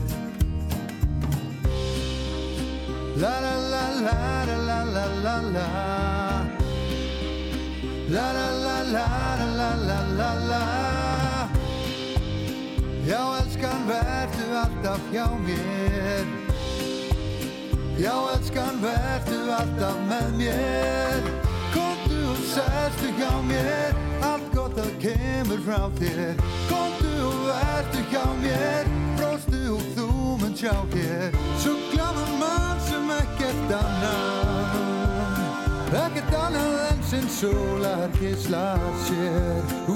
La 3.20 3.32
la 3.44 3.56
la 3.74 3.82
la 4.06 4.14
la 4.48 4.56
la 4.70 4.78
la 4.94 5.04
la 5.26 5.36
la 5.52 5.66
La 8.08 8.28
la 8.38 8.48
la 8.64 8.78
la 8.88 9.04
la 9.58 9.70
la 9.84 10.00
la 10.16 10.32
la 10.48 10.64
Já, 13.04 13.20
elskan, 13.42 13.84
verðu 13.92 14.50
alltaf 14.64 15.12
hjá 15.12 15.28
mér 15.44 16.36
Já, 18.00 18.16
elskan, 18.38 18.80
verðu 18.80 19.44
alltaf 19.60 20.04
með 20.08 20.36
mér 20.40 21.51
Sérstu 22.52 23.08
hjá 23.18 23.32
mér 23.48 23.96
Allt 24.22 24.50
gott 24.56 24.78
að 24.80 24.92
kemur 25.02 25.62
frá 25.66 25.88
þér. 26.00 26.36
Komdu 26.68 27.14
og 27.30 27.38
verðu 27.48 28.02
hjá 28.12 28.26
mér 28.42 28.90
Bróstu 29.16 29.62
og 29.78 29.86
þú 29.96 30.08
mun 30.42 30.58
sjá 30.60 30.76
hér. 30.92 31.32
Svo 31.64 31.78
glaman 31.94 32.36
mann 32.42 32.84
sem 32.90 33.14
ekkert 33.22 33.76
annað 33.80 34.76
Ekkert 36.02 36.36
annað 36.44 36.78
en 36.90 37.02
sinn 37.08 37.32
sólar 37.40 38.12
geislar 38.20 38.86
sér 39.08 39.90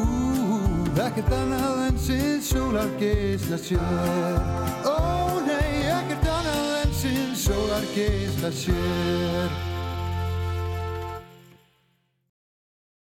ekkert 1.06 1.32
annað 1.36 1.82
en 1.90 1.98
sinn 2.00 2.42
sólar 2.44 2.90
geislar 3.00 3.60
sér. 3.60 4.40
Ó 4.88 4.96
nei, 5.46 5.86
ekkert 5.92 6.28
annað 6.38 6.74
en 6.82 6.98
sinn 7.04 7.38
sólar 7.40 7.88
geislar 7.96 8.56
sér 8.64 9.65